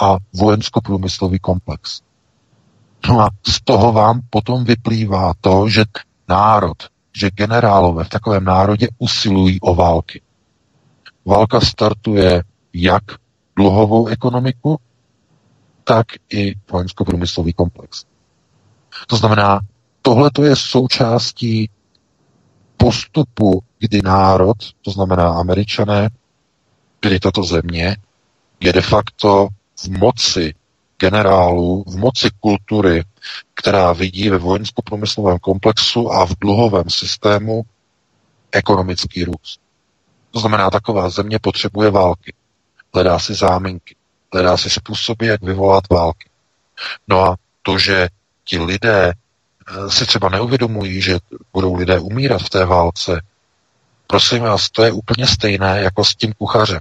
a 0.00 0.16
vojensko-průmyslový 0.34 1.38
komplex. 1.38 2.00
No 3.08 3.20
a 3.20 3.30
z 3.46 3.60
toho 3.64 3.92
vám 3.92 4.20
potom 4.30 4.64
vyplývá 4.64 5.32
to, 5.40 5.68
že 5.68 5.84
národ, 6.28 6.76
že 7.16 7.30
generálové 7.30 8.04
v 8.04 8.08
takovém 8.08 8.44
národě 8.44 8.88
usilují 8.98 9.60
o 9.60 9.74
války. 9.74 10.22
Válka 11.24 11.60
startuje 11.60 12.42
jak 12.72 13.02
dluhovou 13.56 14.06
ekonomiku, 14.06 14.80
tak 15.84 16.06
i 16.32 16.54
vojensko-průmyslový 16.72 17.52
komplex. 17.52 18.04
To 19.06 19.16
znamená, 19.16 19.60
tohle 20.02 20.30
to 20.30 20.44
je 20.44 20.56
součástí 20.56 21.70
postupu, 22.76 23.62
kdy 23.78 24.02
národ, 24.04 24.56
to 24.82 24.90
znamená 24.90 25.32
američané, 25.32 26.10
kdy 27.00 27.20
tato 27.20 27.42
země 27.42 27.96
je 28.60 28.72
de 28.72 28.82
facto 28.82 29.48
v 29.82 29.88
moci 29.88 30.54
generálů, 30.98 31.84
v 31.86 31.96
moci 31.96 32.28
kultury, 32.40 33.04
která 33.54 33.92
vidí 33.92 34.30
ve 34.30 34.38
vojensko-průmyslovém 34.38 35.38
komplexu 35.38 36.12
a 36.12 36.26
v 36.26 36.34
dluhovém 36.40 36.90
systému 36.90 37.62
ekonomický 38.52 39.24
růst. 39.24 39.60
To 40.30 40.40
znamená, 40.40 40.70
taková 40.70 41.10
země 41.10 41.38
potřebuje 41.38 41.90
války. 41.90 42.34
Hledá 42.94 43.18
si 43.18 43.34
záminky, 43.34 43.96
hledá 44.32 44.56
si 44.56 44.70
způsoby, 44.70 45.28
jak 45.28 45.42
vyvolat 45.42 45.84
války. 45.90 46.28
No 47.08 47.20
a 47.24 47.36
to, 47.62 47.78
že 47.78 48.08
ti 48.44 48.58
lidé 48.58 49.12
eh, 49.12 49.90
si 49.90 50.06
třeba 50.06 50.28
neuvědomují, 50.28 51.02
že 51.02 51.18
budou 51.52 51.74
lidé 51.74 51.98
umírat 51.98 52.42
v 52.42 52.50
té 52.50 52.64
válce. 52.64 53.22
Prosím 54.06 54.42
vás, 54.42 54.70
to 54.70 54.84
je 54.84 54.92
úplně 54.92 55.26
stejné 55.26 55.80
jako 55.80 56.04
s 56.04 56.14
tím 56.14 56.32
kuchařem. 56.32 56.80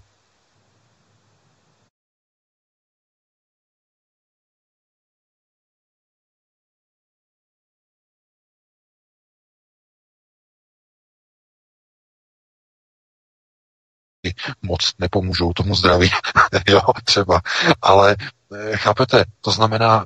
Moc 14.70 14.94
nepomůžou 15.00 15.54
tomu 15.54 15.76
zdraví, 15.76 16.10
jo, 16.68 16.82
třeba. 17.04 17.42
Ale 17.82 18.16
eh, 18.56 18.78
chápete, 18.78 19.26
to 19.42 19.52
znamená, 19.52 20.06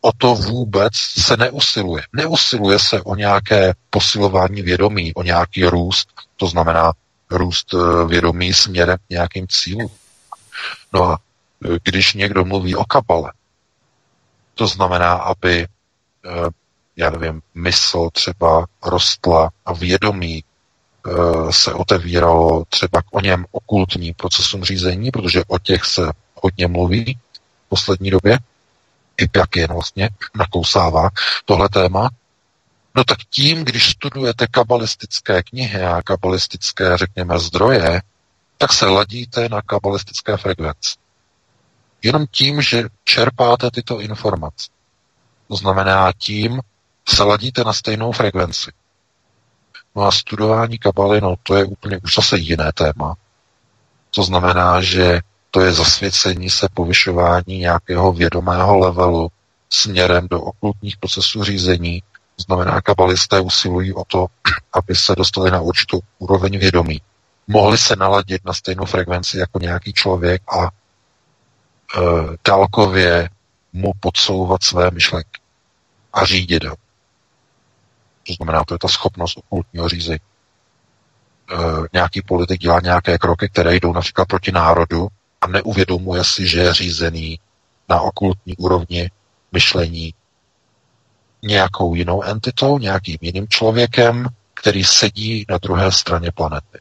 o 0.00 0.12
to 0.12 0.34
vůbec 0.34 0.92
se 0.96 1.36
neusiluje. 1.36 2.02
Neusiluje 2.12 2.78
se 2.78 3.02
o 3.02 3.14
nějaké 3.14 3.74
posilování 3.90 4.62
vědomí, 4.62 5.14
o 5.14 5.22
nějaký 5.22 5.64
růst, 5.64 6.08
to 6.36 6.46
znamená 6.46 6.92
růst 7.30 7.74
eh, 7.74 8.06
vědomí 8.06 8.52
směrem 8.52 8.98
k 9.06 9.10
nějakým 9.10 9.46
cílům. 9.48 9.90
No 10.92 11.04
a 11.04 11.18
eh, 11.64 11.78
když 11.82 12.14
někdo 12.14 12.44
mluví 12.44 12.76
o 12.76 12.84
kabale, 12.84 13.32
to 14.54 14.66
znamená, 14.66 15.12
aby, 15.12 15.66
já 16.96 17.10
nevím, 17.10 17.42
mysl 17.54 18.08
třeba 18.12 18.66
rostla 18.84 19.50
a 19.66 19.72
vědomí 19.72 20.44
se 21.50 21.74
otevíralo 21.74 22.64
třeba 22.68 23.02
k 23.02 23.06
o 23.10 23.20
něm 23.20 23.46
okultním 23.50 24.14
procesům 24.14 24.64
řízení, 24.64 25.10
protože 25.10 25.44
o 25.46 25.58
těch 25.58 25.84
se 25.84 26.12
hodně 26.34 26.66
mluví 26.66 27.18
v 27.66 27.68
poslední 27.68 28.10
době. 28.10 28.38
I 29.20 29.28
jak 29.36 29.56
je 29.56 29.66
vlastně 29.66 30.10
nakousává 30.34 31.10
tohle 31.44 31.68
téma. 31.68 32.10
No 32.94 33.04
tak 33.04 33.18
tím, 33.30 33.64
když 33.64 33.90
studujete 33.90 34.46
kabalistické 34.46 35.42
knihy 35.42 35.82
a 35.82 36.02
kabalistické, 36.02 36.96
řekněme, 36.96 37.38
zdroje, 37.38 38.02
tak 38.58 38.72
se 38.72 38.86
ladíte 38.86 39.48
na 39.48 39.62
kabalistické 39.62 40.36
frekvenci. 40.36 40.94
Jenom 42.02 42.26
tím, 42.30 42.62
že 42.62 42.84
čerpáte 43.04 43.70
tyto 43.70 44.00
informace. 44.00 44.70
To 45.48 45.56
znamená 45.56 46.12
tím, 46.18 46.60
se 47.08 47.22
ladíte 47.22 47.64
na 47.64 47.72
stejnou 47.72 48.12
frekvenci. 48.12 48.70
No 49.96 50.02
a 50.02 50.12
studování 50.12 50.78
kabaly, 50.78 51.20
no 51.20 51.34
to 51.42 51.56
je 51.56 51.64
úplně 51.64 51.98
už 52.04 52.14
zase 52.14 52.38
jiné 52.38 52.72
téma. 52.72 53.14
To 54.10 54.22
znamená, 54.22 54.82
že 54.82 55.20
to 55.50 55.60
je 55.60 55.72
zasvěcení 55.72 56.50
se 56.50 56.68
povyšování 56.74 57.58
nějakého 57.58 58.12
vědomého 58.12 58.78
levelu 58.78 59.28
směrem 59.70 60.28
do 60.30 60.40
okultních 60.40 60.96
procesů 60.96 61.44
řízení. 61.44 62.02
To 62.36 62.42
znamená, 62.42 62.80
kabalisté 62.80 63.40
usilují 63.40 63.94
o 63.94 64.04
to, 64.04 64.26
aby 64.72 64.94
se 64.94 65.14
dostali 65.14 65.50
na 65.50 65.60
určitou 65.60 66.00
úroveň 66.18 66.58
vědomí. 66.58 67.02
Mohli 67.46 67.78
se 67.78 67.96
naladit 67.96 68.44
na 68.44 68.52
stejnou 68.52 68.84
frekvenci 68.84 69.38
jako 69.38 69.58
nějaký 69.58 69.92
člověk 69.92 70.42
a 70.52 70.64
e, 70.64 70.70
dálkově 72.44 73.30
mu 73.72 73.92
podsouvat 74.00 74.62
své 74.62 74.90
myšlenky 74.90 75.40
a 76.12 76.24
řídit 76.24 76.64
ho. 76.64 76.76
To 78.26 78.32
znamená, 78.32 78.64
to 78.64 78.74
je 78.74 78.78
ta 78.78 78.88
schopnost 78.88 79.36
okultního 79.38 79.88
řízení. 79.88 80.18
E, 80.18 81.56
nějaký 81.92 82.22
politik 82.22 82.60
dělá 82.60 82.80
nějaké 82.80 83.18
kroky, 83.18 83.48
které 83.48 83.76
jdou 83.76 83.92
například 83.92 84.28
proti 84.28 84.52
národu 84.52 85.08
a 85.40 85.46
neuvědomuje 85.46 86.24
si, 86.24 86.48
že 86.48 86.60
je 86.60 86.74
řízený 86.74 87.38
na 87.88 88.00
okultní 88.00 88.56
úrovni 88.56 89.10
myšlení 89.52 90.14
nějakou 91.42 91.94
jinou 91.94 92.22
entitou, 92.22 92.78
nějakým 92.78 93.18
jiným 93.20 93.48
člověkem, 93.48 94.28
který 94.54 94.84
sedí 94.84 95.44
na 95.48 95.58
druhé 95.58 95.92
straně 95.92 96.32
planety. 96.32 96.78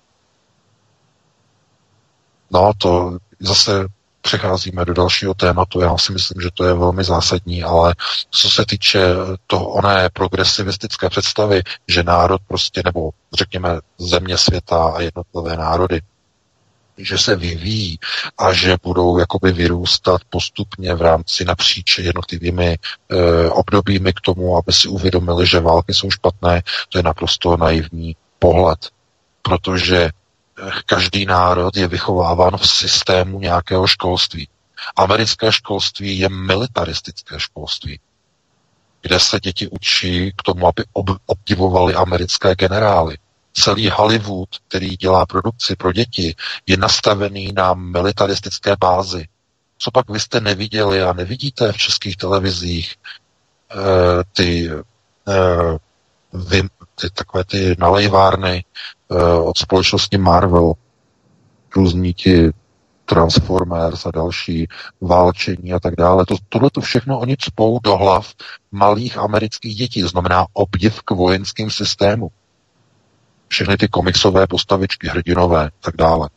No, 2.51 2.71
to 2.77 3.17
zase 3.39 3.87
přecházíme 4.25 4.85
do 4.85 4.93
dalšího 4.93 5.33
tématu. 5.33 5.81
Já 5.81 5.97
si 5.97 6.11
myslím, 6.13 6.41
že 6.41 6.49
to 6.53 6.65
je 6.65 6.73
velmi 6.73 7.03
zásadní, 7.03 7.63
ale 7.63 7.95
co 8.31 8.49
se 8.49 8.65
týče 8.65 8.99
toho 9.47 9.69
oné 9.69 10.09
progresivistické 10.13 11.09
představy, 11.09 11.61
že 11.87 12.03
národ 12.03 12.41
prostě, 12.47 12.81
nebo 12.85 13.09
řekněme 13.33 13.69
země 13.97 14.37
světa 14.37 14.93
a 14.95 15.01
jednotlivé 15.01 15.57
národy, 15.57 16.01
že 16.97 17.17
se 17.17 17.35
vyvíjí 17.35 17.99
a 18.37 18.53
že 18.53 18.77
budou 18.83 19.17
jakoby 19.17 19.51
vyrůstat 19.51 20.21
postupně 20.29 20.95
v 20.95 21.01
rámci 21.01 21.45
napříč 21.45 21.97
jednotlivými 21.97 22.67
e, 22.69 22.77
obdobími 23.49 24.13
k 24.13 24.21
tomu, 24.21 24.57
aby 24.57 24.73
si 24.73 24.87
uvědomili, 24.87 25.47
že 25.47 25.59
války 25.59 25.93
jsou 25.93 26.11
špatné, 26.11 26.61
to 26.89 26.97
je 26.99 27.03
naprosto 27.03 27.57
naivní 27.57 28.15
pohled, 28.39 28.79
protože 29.41 30.09
každý 30.85 31.25
národ 31.25 31.77
je 31.77 31.87
vychováván 31.87 32.57
v 32.57 32.67
systému 32.67 33.39
nějakého 33.39 33.87
školství. 33.87 34.47
Americké 34.95 35.51
školství 35.51 36.19
je 36.19 36.29
militaristické 36.29 37.39
školství, 37.39 37.99
kde 39.01 39.19
se 39.19 39.39
děti 39.39 39.67
učí 39.67 40.31
k 40.37 40.41
tomu, 40.41 40.67
aby 40.67 40.83
obdivovali 41.25 41.93
americké 41.93 42.55
generály. 42.55 43.17
Celý 43.53 43.89
Hollywood, 43.89 44.49
který 44.67 44.87
dělá 44.87 45.25
produkci 45.25 45.75
pro 45.75 45.93
děti, 45.93 46.35
je 46.67 46.77
nastavený 46.77 47.53
na 47.53 47.73
militaristické 47.73 48.75
bázi. 48.79 49.27
Co 49.77 49.91
pak 49.91 50.09
vy 50.09 50.19
jste 50.19 50.39
neviděli 50.39 51.03
a 51.03 51.13
nevidíte 51.13 51.71
v 51.71 51.77
českých 51.77 52.17
televizích 52.17 52.95
e, 52.95 53.75
ty, 54.33 54.69
e, 54.71 54.81
vy, 56.33 56.63
ty 56.95 57.09
takové 57.09 57.43
ty 57.43 57.75
nalejvárny 57.79 58.63
od 59.43 59.57
společnosti 59.57 60.17
Marvel, 60.17 60.73
různí 61.75 62.13
ti 62.13 62.51
Transformers 63.05 64.05
a 64.05 64.11
další 64.11 64.67
válčení 65.01 65.73
a 65.73 65.79
tak 65.79 65.95
dále. 65.95 66.25
To, 66.25 66.35
tohle 66.49 66.69
to 66.69 66.81
všechno 66.81 67.19
oni 67.19 67.37
cpou 67.39 67.79
do 67.79 67.97
hlav 67.97 68.33
malých 68.71 69.17
amerických 69.17 69.75
dětí, 69.75 70.01
znamená 70.01 70.45
obdiv 70.53 71.01
k 71.01 71.11
vojenským 71.11 71.71
systému. 71.71 72.31
Všechny 73.47 73.77
ty 73.77 73.87
komiksové 73.87 74.47
postavičky, 74.47 75.07
hrdinové 75.07 75.67
a 75.67 75.71
tak 75.79 75.95
dále. 75.95 76.29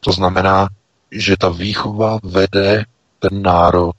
To 0.00 0.12
znamená, 0.12 0.68
že 1.12 1.36
ta 1.36 1.48
výchova 1.48 2.18
vede 2.22 2.84
ten 3.18 3.42
národ 3.42 3.96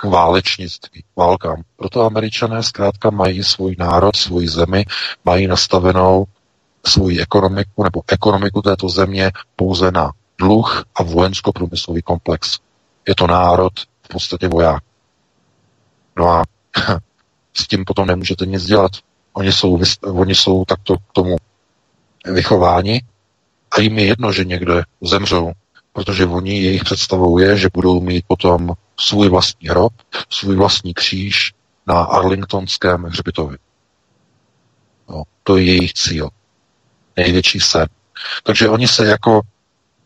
k 0.00 0.04
válečnictví, 0.04 1.02
k 1.02 1.16
válkám. 1.16 1.62
Proto 1.76 2.02
američané 2.02 2.62
zkrátka 2.62 3.10
mají 3.10 3.44
svůj 3.44 3.76
národ, 3.78 4.16
svůj 4.16 4.46
zemi, 4.46 4.84
mají 5.24 5.46
nastavenou 5.46 6.24
svoji 6.86 7.20
ekonomiku 7.20 7.84
nebo 7.84 8.02
ekonomiku 8.12 8.62
této 8.62 8.88
země 8.88 9.32
pouze 9.56 9.90
na 9.90 10.10
dluh 10.38 10.84
a 10.94 11.02
vojensko-průmyslový 11.02 12.02
komplex. 12.02 12.58
Je 13.08 13.14
to 13.14 13.26
národ 13.26 13.72
v 14.02 14.08
podstatě 14.08 14.48
voják. 14.48 14.82
No 16.16 16.28
a 16.28 16.44
s 17.54 17.68
tím 17.68 17.84
potom 17.84 18.06
nemůžete 18.06 18.46
nic 18.46 18.64
dělat. 18.64 18.92
Oni 19.32 19.52
jsou, 19.52 19.80
oni 20.02 20.34
jsou 20.34 20.64
takto 20.64 20.96
k 20.96 21.12
tomu 21.12 21.36
vychováni 22.24 23.02
a 23.76 23.80
jim 23.80 23.98
je 23.98 24.04
jedno, 24.04 24.32
že 24.32 24.44
někde 24.44 24.82
zemřou, 25.00 25.52
protože 25.92 26.26
oni 26.26 26.62
jejich 26.62 26.84
představou 26.84 27.38
je, 27.38 27.56
že 27.56 27.68
budou 27.74 28.00
mít 28.00 28.24
potom 28.28 28.72
svůj 29.00 29.28
vlastní 29.28 29.68
hrob, 29.68 29.92
svůj 30.30 30.56
vlastní 30.56 30.94
kříž 30.94 31.52
na 31.86 32.02
Arlingtonském 32.02 33.02
hřbitově. 33.02 33.58
No, 35.08 35.22
to 35.42 35.56
je 35.56 35.64
jejich 35.64 35.92
cíl. 35.92 36.28
Největší 37.16 37.60
sen. 37.60 37.86
Takže 38.42 38.68
oni 38.68 38.88
se 38.88 39.06
jako 39.06 39.40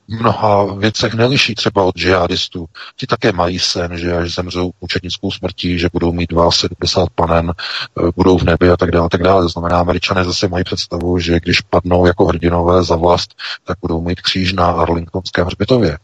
mnoha 0.08 0.74
věcech 0.74 1.14
neliší 1.14 1.54
třeba 1.54 1.82
od 1.82 1.96
džihadistů. 1.96 2.66
Ti 2.96 3.06
také 3.06 3.32
mají 3.32 3.58
sen, 3.58 3.98
že 3.98 4.16
až 4.16 4.34
zemřou 4.34 4.70
učetnickou 4.80 5.30
smrtí, 5.30 5.78
že 5.78 5.88
budou 5.92 6.12
mít 6.12 6.32
72 6.50 7.06
panen, 7.14 7.52
eh, 7.58 8.10
budou 8.16 8.38
v 8.38 8.42
nebi 8.42 8.70
a 8.70 8.76
tak 8.76 8.90
dále. 8.90 9.08
tak 9.08 9.22
dále. 9.22 9.42
To 9.42 9.48
znamená, 9.48 9.78
američané 9.78 10.24
zase 10.24 10.48
mají 10.48 10.64
představu, 10.64 11.18
že 11.18 11.40
když 11.40 11.60
padnou 11.60 12.06
jako 12.06 12.26
hrdinové 12.26 12.84
za 12.84 12.96
vlast, 12.96 13.34
tak 13.64 13.78
budou 13.80 14.00
mít 14.00 14.20
kříž 14.20 14.52
na 14.52 14.66
Arlingtonském 14.66 15.46
hřbitově. 15.46 15.98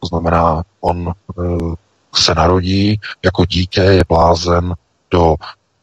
To 0.00 0.06
znamená, 0.06 0.62
on 0.80 1.12
uh, 1.36 1.74
se 2.14 2.34
narodí 2.34 3.00
jako 3.24 3.44
dítě, 3.46 3.80
je 3.80 4.02
blázen 4.08 4.74
do 5.10 5.34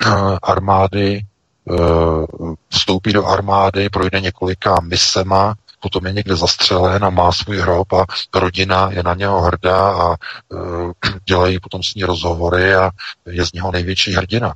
uh, 0.05 0.37
armády, 0.43 1.21
uh, 1.65 2.25
vstoupí 2.69 3.13
do 3.13 3.25
armády, 3.25 3.89
projde 3.89 4.21
několika 4.21 4.81
misema, 4.81 5.55
potom 5.79 6.05
je 6.05 6.13
někde 6.13 6.35
zastřelen 6.35 7.05
a 7.05 7.09
má 7.09 7.31
svůj 7.31 7.57
hrob 7.57 7.93
a 7.93 8.05
rodina 8.35 8.89
je 8.91 9.03
na 9.03 9.13
něho 9.13 9.41
hrdá 9.41 9.91
a 9.91 10.07
uh, 10.09 10.91
dělají 11.25 11.59
potom 11.59 11.83
s 11.83 11.95
ní 11.95 12.03
rozhovory 12.03 12.75
a 12.75 12.91
je 13.25 13.45
z 13.45 13.53
něho 13.53 13.71
největší 13.71 14.13
hrdina. 14.13 14.53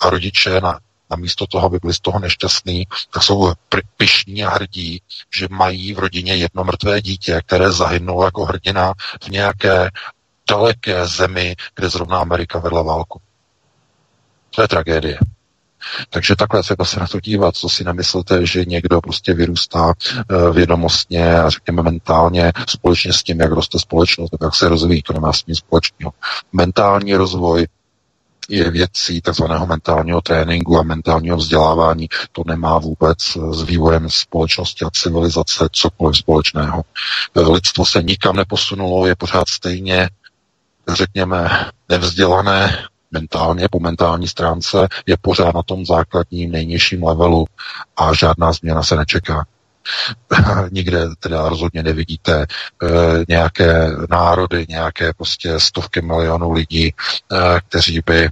A 0.00 0.10
rodiče 0.10 0.60
na, 0.60 0.78
na 1.10 1.16
místo 1.16 1.46
toho, 1.46 1.66
aby 1.66 1.78
byli 1.82 1.94
z 1.94 2.00
toho 2.00 2.18
nešťastní, 2.18 2.86
tak 3.10 3.22
jsou 3.22 3.52
pišní 3.96 4.44
a 4.44 4.50
hrdí, 4.50 5.02
že 5.36 5.46
mají 5.50 5.94
v 5.94 5.98
rodině 5.98 6.36
jedno 6.36 6.64
mrtvé 6.64 7.02
dítě, 7.02 7.40
které 7.46 7.72
zahynulo 7.72 8.24
jako 8.24 8.44
hrdina 8.44 8.92
v 9.24 9.28
nějaké 9.28 9.90
daleké 10.50 11.06
zemi, 11.06 11.56
kde 11.74 11.88
zrovna 11.88 12.18
Amerika 12.18 12.58
vedla 12.58 12.82
válku. 12.82 13.20
To 14.50 14.62
je 14.62 14.68
tragédie. 14.68 15.18
Takže 16.10 16.36
takhle 16.36 16.62
třeba 16.62 16.84
se 16.84 17.00
na 17.00 17.06
to 17.06 17.20
dívat, 17.20 17.56
co 17.56 17.68
si 17.68 17.84
nemyslíte, 17.84 18.46
že 18.46 18.64
někdo 18.64 19.00
prostě 19.00 19.34
vyrůstá 19.34 19.86
uh, 19.86 20.54
vědomostně 20.54 21.40
a 21.40 21.50
řekněme 21.50 21.82
mentálně 21.82 22.52
společně 22.68 23.12
s 23.12 23.22
tím, 23.22 23.40
jak 23.40 23.52
roste 23.52 23.78
společnost, 23.78 24.30
jak 24.42 24.54
se 24.54 24.68
rozvíjí, 24.68 25.02
to 25.02 25.12
nemá 25.12 25.32
s 25.32 25.42
tím 25.42 25.54
společného. 25.54 26.12
Mentální 26.52 27.14
rozvoj 27.14 27.66
je 28.48 28.70
věcí 28.70 29.20
takzvaného 29.20 29.66
mentálního 29.66 30.20
tréninku 30.20 30.78
a 30.78 30.82
mentálního 30.82 31.36
vzdělávání. 31.36 32.08
To 32.32 32.42
nemá 32.46 32.78
vůbec 32.78 33.18
s 33.52 33.62
vývojem 33.62 34.10
společnosti 34.10 34.84
a 34.84 34.90
civilizace 34.90 35.68
cokoliv 35.72 36.16
společného. 36.16 36.82
Eh, 37.36 37.40
lidstvo 37.40 37.86
se 37.86 38.02
nikam 38.02 38.36
neposunulo, 38.36 39.06
je 39.06 39.16
pořád 39.16 39.48
stejně, 39.48 40.08
řekněme, 40.88 41.70
nevzdělané, 41.88 42.78
mentálně, 43.10 43.68
po 43.68 43.80
mentální 43.80 44.28
stránce, 44.28 44.88
je 45.06 45.16
pořád 45.20 45.54
na 45.54 45.62
tom 45.62 45.86
základním 45.86 46.50
nejnižším 46.52 47.04
levelu 47.04 47.46
a 47.96 48.14
žádná 48.14 48.52
změna 48.52 48.82
se 48.82 48.96
nečeká. 48.96 49.46
Nikde 50.70 51.08
teda 51.18 51.48
rozhodně 51.48 51.82
nevidíte 51.82 52.42
e, 52.42 52.46
nějaké 53.28 53.90
národy, 54.10 54.66
nějaké 54.68 55.12
prostě 55.12 55.60
stovky 55.60 56.02
milionů 56.02 56.52
lidí, 56.52 56.86
e, 56.86 56.92
kteří 57.68 58.00
by 58.06 58.24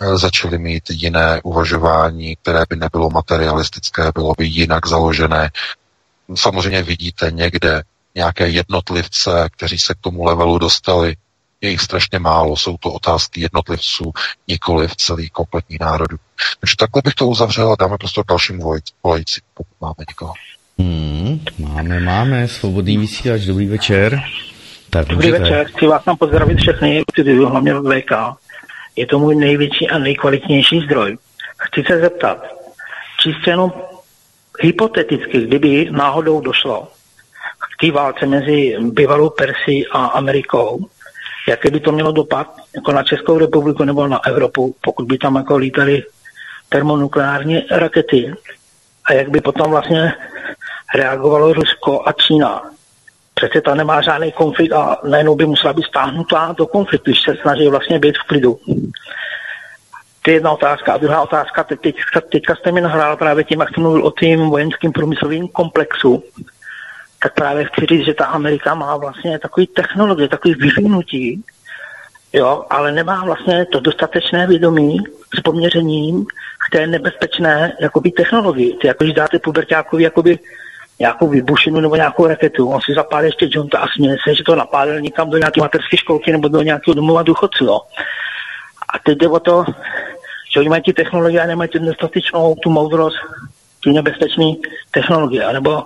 eh, 0.00 0.18
začali 0.18 0.58
mít 0.58 0.82
jiné 0.90 1.40
uvažování, 1.42 2.36
které 2.36 2.62
by 2.68 2.76
nebylo 2.76 3.10
materialistické, 3.10 4.12
bylo 4.14 4.34
by 4.38 4.46
jinak 4.46 4.86
založené. 4.86 5.50
Samozřejmě 6.34 6.82
vidíte 6.82 7.30
někde 7.30 7.82
nějaké 8.14 8.48
jednotlivce, 8.48 9.48
kteří 9.52 9.78
se 9.78 9.94
k 9.94 10.00
tomu 10.00 10.24
levelu 10.24 10.58
dostali, 10.58 11.16
Je 11.64 11.70
jich 11.70 11.80
strašně 11.80 12.18
málo, 12.18 12.56
jsou 12.56 12.76
to 12.76 12.92
otázky 12.92 13.40
jednotlivců, 13.40 14.12
nikoli 14.48 14.88
v 14.88 14.96
celý 14.96 15.30
kompletní 15.30 15.76
národu. 15.80 16.16
Takže 16.60 16.76
takhle 16.78 17.02
bych 17.04 17.14
to 17.14 17.26
uzavřel 17.26 17.72
a 17.72 17.76
dáme 17.80 17.98
prostě 17.98 18.22
dalšímu 18.28 18.74
volající, 19.04 19.40
pokud 19.54 19.80
máme 19.80 19.94
někoho. 20.08 20.32
Hmm, 20.78 21.40
máme, 21.58 22.00
máme, 22.00 22.48
svobodný 22.48 22.98
vysílač, 22.98 23.40
dobrý 23.40 23.66
večer. 23.66 24.22
Tak 24.90 25.08
dobrý 25.08 25.28
můžete. 25.28 25.42
večer, 25.42 25.66
chci 25.66 25.86
vás 25.86 26.04
tam 26.04 26.16
pozdravit 26.16 26.58
všechny, 26.58 27.02
hlavně 27.46 27.74
VK. 27.74 28.12
Je 28.96 29.06
to 29.06 29.18
můj 29.18 29.36
největší 29.36 29.88
a 29.88 29.98
nejkvalitnější 29.98 30.80
zdroj. 30.80 31.18
Chci 31.56 31.82
se 31.86 32.00
zeptat, 32.00 32.38
čistě 33.20 33.50
jenom 33.50 33.72
hypoteticky, 34.60 35.40
kdyby 35.40 35.88
náhodou 35.90 36.40
došlo 36.40 36.88
k 37.58 37.80
té 37.80 37.92
válce 37.92 38.26
mezi 38.26 38.76
bývalou 38.80 39.30
Persí 39.30 39.86
a 39.86 40.06
Amerikou, 40.06 40.88
jaký 41.48 41.70
by 41.70 41.80
to 41.80 41.92
mělo 41.92 42.12
dopad 42.12 42.56
jako 42.76 42.92
na 42.92 43.02
Českou 43.02 43.38
republiku 43.38 43.84
nebo 43.84 44.06
na 44.06 44.26
Evropu, 44.26 44.76
pokud 44.80 45.06
by 45.06 45.18
tam 45.18 45.36
jako 45.36 45.56
lítali 45.56 46.02
termonukleární 46.68 47.62
rakety 47.70 48.34
a 49.04 49.12
jak 49.12 49.28
by 49.28 49.40
potom 49.40 49.70
vlastně 49.70 50.14
reagovalo 50.94 51.52
Rusko 51.52 52.02
a 52.06 52.12
Čína. 52.12 52.62
Přece 53.34 53.60
ta 53.60 53.74
nemá 53.74 54.00
žádný 54.02 54.32
konflikt 54.32 54.72
a 54.72 54.98
najednou 55.08 55.34
by 55.34 55.46
musela 55.46 55.72
být 55.72 55.84
stáhnutá 55.84 56.54
do 56.58 56.66
konfliktu, 56.66 57.10
když 57.10 57.22
se 57.22 57.34
snaží 57.42 57.68
vlastně 57.68 57.98
být 57.98 58.18
v 58.18 58.26
klidu. 58.26 58.58
To 60.22 60.30
je 60.30 60.36
jedna 60.36 60.52
otázka. 60.52 60.92
A 60.92 60.96
druhá 60.96 61.22
otázka, 61.22 61.64
teď, 61.64 61.80
teď, 61.80 61.96
teďka 62.32 62.54
jste 62.54 62.72
mi 62.72 62.80
nahrál 62.80 63.16
právě 63.16 63.44
tím, 63.44 63.60
jak 63.60 63.68
jste 63.68 63.80
mluvil 63.80 64.06
o 64.06 64.10
tím 64.10 64.40
vojenským 64.50 64.92
průmyslovým 64.92 65.48
komplexu, 65.48 66.22
tak 67.24 67.34
právě 67.34 67.64
chci 67.64 67.86
říct, 67.86 68.04
že 68.04 68.14
ta 68.14 68.26
Amerika 68.26 68.74
má 68.74 68.96
vlastně 68.96 69.38
takový 69.38 69.66
technologie, 69.66 70.28
takový 70.28 70.54
vyvinutí, 70.54 71.44
jo, 72.32 72.64
ale 72.70 72.92
nemá 72.92 73.24
vlastně 73.24 73.66
to 73.66 73.80
dostatečné 73.80 74.46
vědomí 74.46 74.98
s 75.38 75.40
poměřením 75.40 76.26
k 76.66 76.72
té 76.72 76.86
nebezpečné 76.86 77.72
jakoby, 77.80 78.10
technologii. 78.10 78.74
Ty 78.80 78.86
jako 78.86 79.04
když 79.04 79.14
dáte 79.14 79.38
pubertákovi 79.38 80.02
jakoby, 80.02 80.38
nějakou 80.98 81.28
vybušinu 81.28 81.80
nebo 81.80 81.96
nějakou 81.96 82.26
raketu, 82.26 82.68
on 82.68 82.80
si 82.80 82.94
zapálí 82.94 83.26
ještě 83.26 83.46
džunta 83.46 83.78
a 83.78 83.88
směje 83.88 84.16
se, 84.28 84.34
že 84.34 84.44
to 84.44 84.54
napálil 84.54 85.00
někam 85.00 85.30
do 85.30 85.38
nějaké 85.38 85.60
materské 85.60 85.96
školky 85.96 86.32
nebo 86.32 86.48
do 86.48 86.62
nějakého 86.62 86.94
domova 86.94 87.22
důchodců. 87.22 87.70
A 88.94 88.98
teď 89.04 89.18
jde 89.18 89.28
o 89.28 89.40
to, 89.40 89.64
že 90.54 90.60
oni 90.60 90.68
mají 90.68 90.82
ty 90.82 90.92
technologie 90.92 91.40
a 91.40 91.46
nemají 91.46 91.70
tu 91.70 91.78
dostatečnou 91.78 92.54
tu 92.54 92.70
moudrost, 92.70 93.16
ty 93.84 93.92
nebezpečné 93.92 94.52
technologie, 94.90 95.52
nebo 95.52 95.82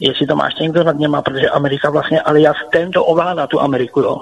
jestli 0.00 0.26
to 0.26 0.36
má 0.36 0.44
ještě 0.46 0.62
někdo 0.62 0.84
nad 0.84 0.98
něma, 0.98 1.22
protože 1.22 1.50
Amerika 1.50 1.90
vlastně, 1.90 2.20
ale 2.20 2.40
já 2.40 2.54
ten, 2.72 2.90
to 2.90 3.04
ovládá 3.04 3.46
tu 3.46 3.60
Ameriku, 3.60 4.00
jo. 4.00 4.16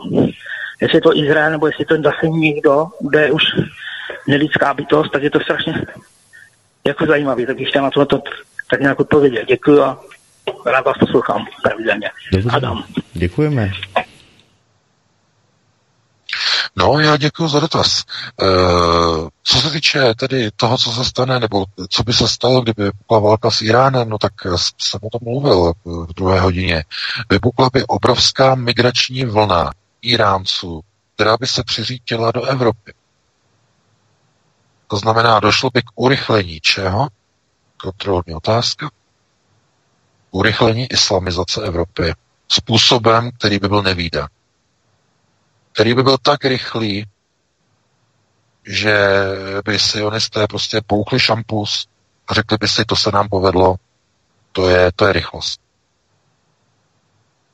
Jestli 0.80 0.96
je 0.96 1.02
to 1.02 1.16
Izrael, 1.16 1.50
nebo 1.50 1.66
jestli 1.66 1.84
to 1.84 1.96
zase 1.96 2.28
někdo, 2.28 2.86
kde 3.00 3.22
je 3.22 3.32
už 3.32 3.42
nelidská 4.28 4.74
bytost, 4.74 5.12
tak 5.12 5.22
je 5.22 5.30
to 5.30 5.40
strašně 5.40 5.74
jako 6.86 7.06
zajímavý, 7.06 7.46
tak 7.46 7.60
ještě 7.60 7.80
na 7.80 7.90
to, 7.90 8.06
to 8.06 8.22
tak 8.70 8.80
nějak 8.80 9.00
odpovědět. 9.00 9.48
Děkuji 9.48 9.82
a 9.82 9.98
rád 10.66 10.84
vás 10.84 10.98
poslouchám 10.98 11.46
pravidelně. 11.62 12.10
Adam. 12.50 12.84
Děkujeme. 13.12 13.70
No, 16.76 17.00
já 17.00 17.16
děkuji 17.16 17.48
za 17.48 17.60
dotaz. 17.60 18.00
E, 18.00 18.46
co 19.42 19.60
se 19.60 19.70
týče 19.70 20.14
tedy 20.14 20.50
toho, 20.56 20.78
co 20.78 20.92
se 20.92 21.04
stane, 21.04 21.40
nebo 21.40 21.64
co 21.90 22.02
by 22.02 22.12
se 22.12 22.28
stalo, 22.28 22.60
kdyby 22.60 22.84
vypukla 22.84 23.18
válka 23.18 23.50
s 23.50 23.62
Iránem, 23.62 24.08
no 24.08 24.18
tak 24.18 24.32
jsem 24.78 25.00
o 25.02 25.10
tom 25.10 25.20
mluvil 25.22 25.72
v 25.84 26.14
druhé 26.16 26.40
hodině. 26.40 26.84
Vypukla 27.30 27.70
by 27.72 27.84
obrovská 27.86 28.54
migrační 28.54 29.24
vlna 29.24 29.70
Iránců, 30.02 30.80
která 31.14 31.36
by 31.36 31.46
se 31.46 31.64
přiřítila 31.64 32.32
do 32.32 32.42
Evropy. 32.42 32.94
To 34.88 34.96
znamená, 34.96 35.40
došlo 35.40 35.70
by 35.74 35.82
k 35.82 35.90
urychlení 35.94 36.60
čeho? 36.60 37.08
Kontrolní 37.82 38.34
otázka. 38.34 38.90
Urychlení 40.30 40.86
islamizace 40.86 41.62
Evropy 41.62 42.14
způsobem, 42.48 43.30
který 43.38 43.58
by 43.58 43.68
byl 43.68 43.82
nevýdaný 43.82 44.28
který 45.72 45.94
by 45.94 46.02
byl 46.02 46.16
tak 46.22 46.44
rychlý, 46.44 47.06
že 48.66 48.96
by 49.64 49.78
sionisté 49.78 50.46
prostě 50.46 50.80
pouchli 50.86 51.20
šampus 51.20 51.86
a 52.28 52.34
řekli 52.34 52.56
by 52.60 52.68
si, 52.68 52.84
to 52.84 52.96
se 52.96 53.10
nám 53.10 53.28
povedlo, 53.28 53.76
to 54.52 54.68
je, 54.68 54.92
to 54.96 55.06
je 55.06 55.12
rychlost. 55.12 55.60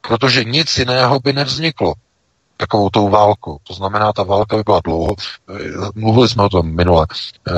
Protože 0.01 0.45
nic 0.45 0.78
jiného 0.78 1.20
by 1.20 1.32
nevzniklo 1.32 1.95
takovou 2.57 2.90
tou 2.90 3.09
válkou. 3.09 3.59
To 3.62 3.74
znamená, 3.74 4.12
ta 4.12 4.23
válka 4.23 4.57
by 4.57 4.62
byla 4.62 4.81
dlouho. 4.85 5.15
Mluvili 5.95 6.28
jsme 6.28 6.43
o 6.43 6.49
tom 6.49 6.77
minule, 6.77 7.07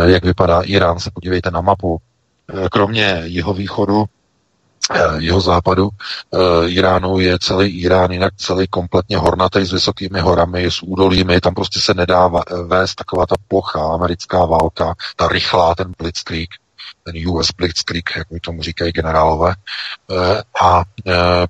jak 0.07 0.25
vypadá 0.25 0.63
Irán, 0.63 0.99
se 0.99 1.11
podívejte 1.11 1.51
na 1.51 1.61
mapu. 1.61 2.01
Kromě 2.71 3.23
jeho 3.25 3.55
východu 3.55 4.05
Eh, 4.05 4.20
jeho 5.19 5.41
západu 5.41 5.89
eh, 5.89 6.69
Iránu 6.69 7.19
je 7.19 7.39
celý 7.39 7.69
Irán 7.69 8.11
jinak 8.11 8.35
celý 8.37 8.69
kompletně 8.69 9.19
hornatý 9.19 9.65
s 9.65 9.73
vysokými 9.73 10.21
horami, 10.21 10.71
s 10.71 10.83
údolími, 10.83 11.41
tam 11.41 11.55
prostě 11.55 11.81
se 11.81 11.95
nedá 11.95 12.31
vést 12.67 12.95
taková 12.95 13.27
ta 13.27 13.35
plocha, 13.49 13.95
americká 13.95 14.45
válka, 14.45 14.95
ta 15.17 15.29
rychlá, 15.29 15.75
ten 15.75 15.93
blitzkrieg, 15.99 16.51
ten 17.05 17.29
US 17.29 17.51
Blitzkrieg, 17.57 18.11
jak 18.17 18.31
mi 18.31 18.41
tomu 18.41 18.63
říkají 18.63 18.93
generálové. 18.93 19.55
Eh, 20.11 20.43
a 20.63 20.83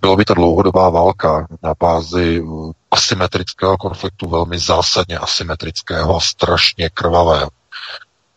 bylo 0.01 0.17
by 0.17 0.25
to 0.25 0.35
dlouhodobá 0.35 0.91
válka 0.91 1.47
na 1.63 1.75
bázi 1.81 2.43
asymetrického 2.91 3.77
konfliktu, 3.77 4.29
velmi 4.29 4.59
zásadně 4.59 5.19
asymetrického 5.19 6.17
a 6.17 6.21
strašně 6.21 6.91
krvavého. 6.91 7.49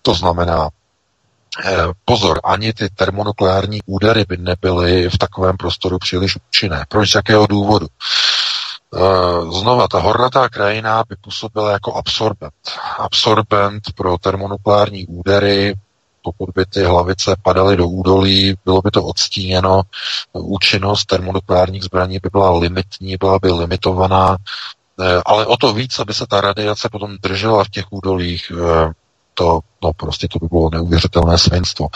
To 0.02 0.14
znamená, 0.14 0.70
Eh, 0.70 0.83
pozor, 2.06 2.40
ani 2.44 2.74
ty 2.74 2.90
termonukleární 2.90 3.80
údery 3.86 4.26
by 4.30 4.38
nebyly 4.38 5.10
v 5.10 5.18
takovém 5.18 5.58
prostoru 5.58 6.00
příliš 6.00 6.38
účinné. 6.50 6.86
Proč? 6.90 7.12
Z 7.12 7.16
jakého 7.16 7.48
důvodu? 7.48 7.88
Eh, 8.96 9.52
znova, 9.52 9.88
ta 9.88 10.00
hornatá 10.00 10.50
krajina 10.50 11.04
by 11.10 11.16
působila 11.16 11.72
jako 11.72 11.94
absorbent. 11.94 12.54
Absorbent 13.00 13.84
pro 13.96 14.18
termonukleární 14.18 15.08
údery, 15.08 15.74
pokud 16.22 16.50
by 16.56 16.66
ty 16.66 16.84
hlavice 16.84 17.36
padaly 17.44 17.78
do 17.78 17.88
údolí, 17.88 18.56
bylo 18.66 18.82
by 18.82 18.92
to 18.92 19.04
odstíněno, 19.04 19.82
účinnost 20.34 21.06
termonukleárních 21.06 21.84
zbraní 21.84 22.20
by 22.24 22.30
byla 22.32 22.58
limitní, 22.58 23.18
byla 23.18 23.40
by 23.40 23.52
limitovaná, 23.52 24.38
eh, 25.02 25.22
ale 25.26 25.46
o 25.46 25.58
to 25.58 25.74
víc, 25.74 26.00
aby 26.00 26.14
se 26.14 26.26
ta 26.30 26.42
radiace 26.42 26.90
potom 26.90 27.18
držela 27.22 27.64
v 27.64 27.70
těch 27.70 27.86
údolích, 27.90 28.52
to, 29.34 29.60
no 29.84 29.94
prostě 29.94 30.28
to 30.28 30.40
by 30.40 30.48
bylo 30.48 30.70
neuvěřitelné 30.70 31.38
svinstvo. 31.38 31.88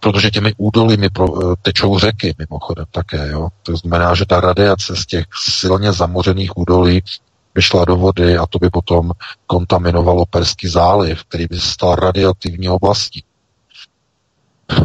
Protože 0.00 0.30
těmi 0.30 0.52
údoly 0.56 0.96
mi 0.96 1.10
pro, 1.10 1.26
eh, 1.26 1.54
tečou 1.62 1.98
řeky 1.98 2.34
mimochodem 2.38 2.84
také, 2.90 3.28
jo. 3.28 3.48
To 3.62 3.76
znamená, 3.76 4.14
že 4.14 4.26
ta 4.26 4.40
radiace 4.40 4.96
z 4.96 5.06
těch 5.06 5.24
silně 5.44 5.92
zamořených 5.92 6.56
údolí 6.56 7.02
by 7.54 7.62
šla 7.62 7.84
do 7.84 7.96
vody 7.96 8.36
a 8.36 8.46
to 8.46 8.58
by 8.58 8.70
potom 8.70 9.10
kontaminovalo 9.46 10.26
Perský 10.26 10.68
záliv, 10.68 11.24
který 11.24 11.46
by 11.46 11.60
stal 11.60 11.94
radioaktivní 11.94 12.68
oblastí. 12.68 13.24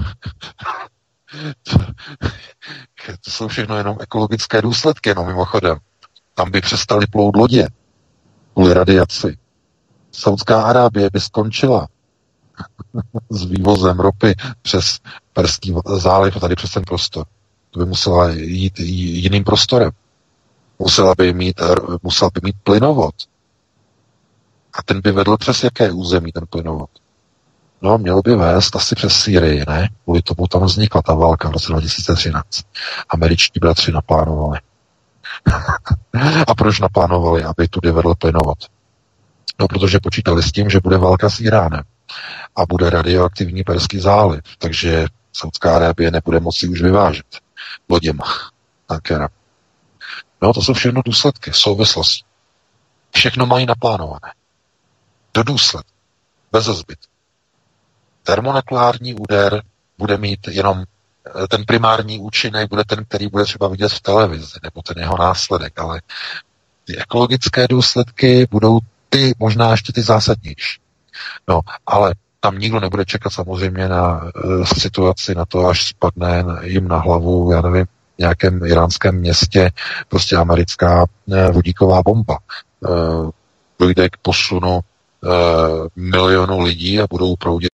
to 3.26 3.32
jsou 3.32 3.48
všechno 3.48 3.78
jenom 3.78 3.98
ekologické 4.02 4.62
důsledky, 4.62 5.14
no 5.16 5.26
mimochodem. 5.26 5.78
Tam 6.34 6.52
by 6.52 6.62
přestali 6.62 7.08
plout 7.08 7.36
lodě 7.36 7.68
kvůli 8.54 8.74
radiaci. 8.74 9.38
Saudská 10.20 10.62
Arábie 10.62 11.10
by 11.14 11.20
skončila 11.20 11.88
s 13.30 13.46
vývozem 13.46 14.00
ropy 14.00 14.36
přes 14.62 15.00
Perský 15.34 15.76
záliv 15.96 16.38
a 16.38 16.40
tady 16.40 16.56
přes 16.56 16.72
ten 16.72 16.84
prostor. 16.84 17.26
To 17.72 17.80
by 17.80 17.86
musela 17.86 18.30
jít 18.30 18.80
jiným 18.80 19.44
prostorem. 19.44 19.91
Musela 20.80 21.16
by 21.18 21.34
mít, 21.34 21.62
musela 22.04 22.32
by 22.34 22.41
mít 22.44 22.56
plynovod. 22.64 23.16
A 24.74 24.84
ten 24.84 25.02
by 25.02 25.12
vedl 25.12 25.38
přes 25.38 25.64
jaké 25.64 25.91
území 25.91 26.32
ten 26.32 26.44
plynovod? 26.50 26.90
No, 27.82 27.98
měl 27.98 28.22
by 28.22 28.36
vést 28.36 28.76
asi 28.76 28.96
přes 28.96 29.14
Syrii, 29.14 29.64
ne? 29.68 29.90
Kvůli 30.04 30.22
tomu 30.22 30.48
tam 30.48 30.64
vznikla 30.64 31.02
ta 31.02 31.14
válka 31.14 31.50
v 31.50 31.52
roce 31.52 31.72
2013. 31.72 32.44
Američtí 33.10 33.60
bratři 33.60 33.91
naplánovali. 33.91 34.60
a 36.48 36.56
proč 36.56 36.80
naplánovali, 36.80 37.44
aby 37.44 37.68
tudy 37.68 37.91
vedl 37.91 38.16
plynovod? 38.16 38.58
No, 39.60 39.68
protože 39.68 39.99
počítali 40.03 40.44
s 40.44 40.52
tím, 40.52 40.69
že 40.69 40.80
bude 40.80 40.98
válka 40.98 41.30
s 41.30 41.40
Iránem 41.40 41.84
a 42.56 42.65
bude 42.65 42.90
radioaktivní 42.90 43.64
Perský 43.64 43.99
záliv, 43.99 44.41
takže 44.57 45.06
Saudská 45.34 45.76
Arábie 45.76 46.11
nebude 46.11 46.40
moci 46.40 46.68
už 46.68 46.81
vyvážet 46.81 47.26
loděma 47.90 48.26
tankera. 48.86 49.30
No, 50.41 50.53
to 50.53 50.61
jsou 50.61 50.73
všechno 50.73 51.02
důsledky, 51.06 51.52
souvislosti. 51.53 52.23
Všechno 53.15 53.45
mají 53.45 53.65
naplánované. 53.65 54.34
Do 55.34 55.44
důsled. 55.44 55.86
Bez 56.52 56.65
zbyt. 56.65 56.99
Termonukleární 58.23 59.14
úder 59.14 59.64
bude 59.98 60.18
mít 60.18 60.48
jenom 60.48 60.84
eh, 61.44 61.48
ten 61.48 61.65
primární 61.65 62.19
účinek 62.19 62.69
bude 62.69 62.84
ten, 62.84 63.06
který 63.06 63.27
bude 63.27 63.44
třeba 63.44 63.68
vidět 63.68 63.90
v 63.90 64.02
televizi, 64.02 64.60
nebo 64.64 64.81
ten 64.81 64.98
jeho 64.98 65.18
následek, 65.18 65.80
ale 65.80 66.02
ty 66.86 66.98
ekologické 66.98 67.68
důsledky 67.68 68.48
budou 68.52 68.80
ty 69.10 69.34
možná 69.40 69.72
ještě 69.72 69.94
ty 69.94 70.02
zásadnější. 70.02 70.80
No, 71.48 71.61
ale 71.86 72.15
tam 72.40 72.60
nikdo 72.60 72.80
nebude 72.80 73.06
čekat 73.06 73.30
samozřejmě 73.30 73.88
na 73.88 74.22
uh, 74.23 74.64
situaci, 74.64 75.36
na 75.36 75.45
to, 75.45 75.68
až 75.68 75.88
spadne 75.88 76.44
jim 76.64 76.88
na 76.88 76.98
hlavu, 76.98 77.52
já 77.52 77.61
nevím, 77.61 77.86
nějakém 78.18 78.65
iránském 78.65 79.15
městě 79.15 79.72
prostě 80.07 80.36
americká 80.36 81.06
uh, 81.26 81.52
vodíková 81.52 82.02
bomba. 82.03 82.38
Uh, 82.80 83.30
dojde 83.80 84.10
k 84.10 84.18
posunu 84.18 84.80
uh, 84.80 85.88
milionu 85.95 86.60
lidí 86.60 87.02
a 87.02 87.07
budou 87.10 87.36
proudit 87.36 87.69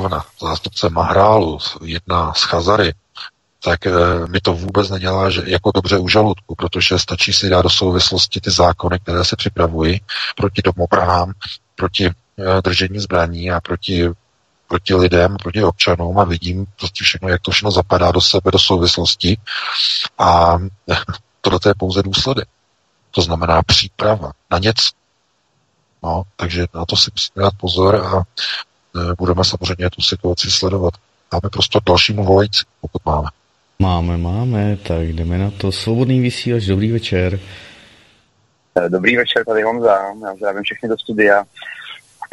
zrovna 0.00 0.24
zástupce 0.40 0.88
Mahrálu, 0.88 1.58
jedna 1.82 2.34
z 2.34 2.42
Chazary, 2.42 2.94
tak 3.64 3.86
e, 3.86 3.90
mi 4.28 4.40
to 4.40 4.52
vůbec 4.54 4.90
nedělá 4.90 5.30
že 5.30 5.42
jako 5.46 5.70
dobře 5.74 5.98
u 5.98 6.08
žaludku, 6.08 6.54
protože 6.54 6.98
stačí 6.98 7.32
si 7.32 7.48
dát 7.48 7.62
do 7.62 7.70
souvislosti 7.70 8.40
ty 8.40 8.50
zákony, 8.50 8.98
které 8.98 9.24
se 9.24 9.36
připravují 9.36 10.00
proti 10.36 10.62
domobranám, 10.62 11.32
proti 11.76 12.06
e, 12.06 12.12
držení 12.62 12.98
zbraní 12.98 13.50
a 13.50 13.60
proti, 13.60 14.10
proti 14.68 14.94
lidem, 14.94 15.36
proti 15.36 15.64
občanům 15.64 16.18
a 16.18 16.24
vidím 16.24 16.66
prostě 16.78 17.04
všechno, 17.04 17.28
jak 17.28 17.42
to 17.42 17.50
všechno 17.50 17.70
zapadá 17.70 18.12
do 18.12 18.20
sebe, 18.20 18.50
do 18.50 18.58
souvislosti 18.58 19.36
a 20.18 20.58
tohle 21.40 21.58
je 21.66 21.74
pouze 21.74 22.02
důsledek. 22.02 22.48
To 23.10 23.22
znamená 23.22 23.62
příprava 23.62 24.30
na 24.50 24.58
něco. 24.58 24.90
No, 26.02 26.22
takže 26.36 26.66
na 26.74 26.84
to 26.84 26.96
si 26.96 27.10
musíme 27.14 27.42
dát 27.42 27.54
pozor 27.60 27.96
a 27.96 28.22
Eh, 28.22 28.67
budeme 29.18 29.44
samozřejmě 29.44 29.90
tu 29.90 30.02
situaci 30.02 30.50
sledovat. 30.50 30.94
Máme 31.32 31.50
prostě 31.52 31.78
dalšímu 31.86 32.24
volající, 32.24 32.64
pokud 32.80 33.02
máme. 33.06 33.28
Máme, 33.78 34.16
máme, 34.16 34.76
tak 34.76 35.02
jdeme 35.02 35.38
na 35.38 35.50
to. 35.50 35.72
Svobodný 35.72 36.20
vysílač, 36.20 36.64
dobrý 36.64 36.92
večer. 36.92 37.40
Eh, 38.74 38.88
dobrý 38.88 39.16
večer, 39.16 39.44
tady 39.44 39.62
Honza, 39.62 39.98
já 40.24 40.34
zdravím 40.34 40.62
všechny 40.62 40.88
do 40.88 40.98
studia. 40.98 41.44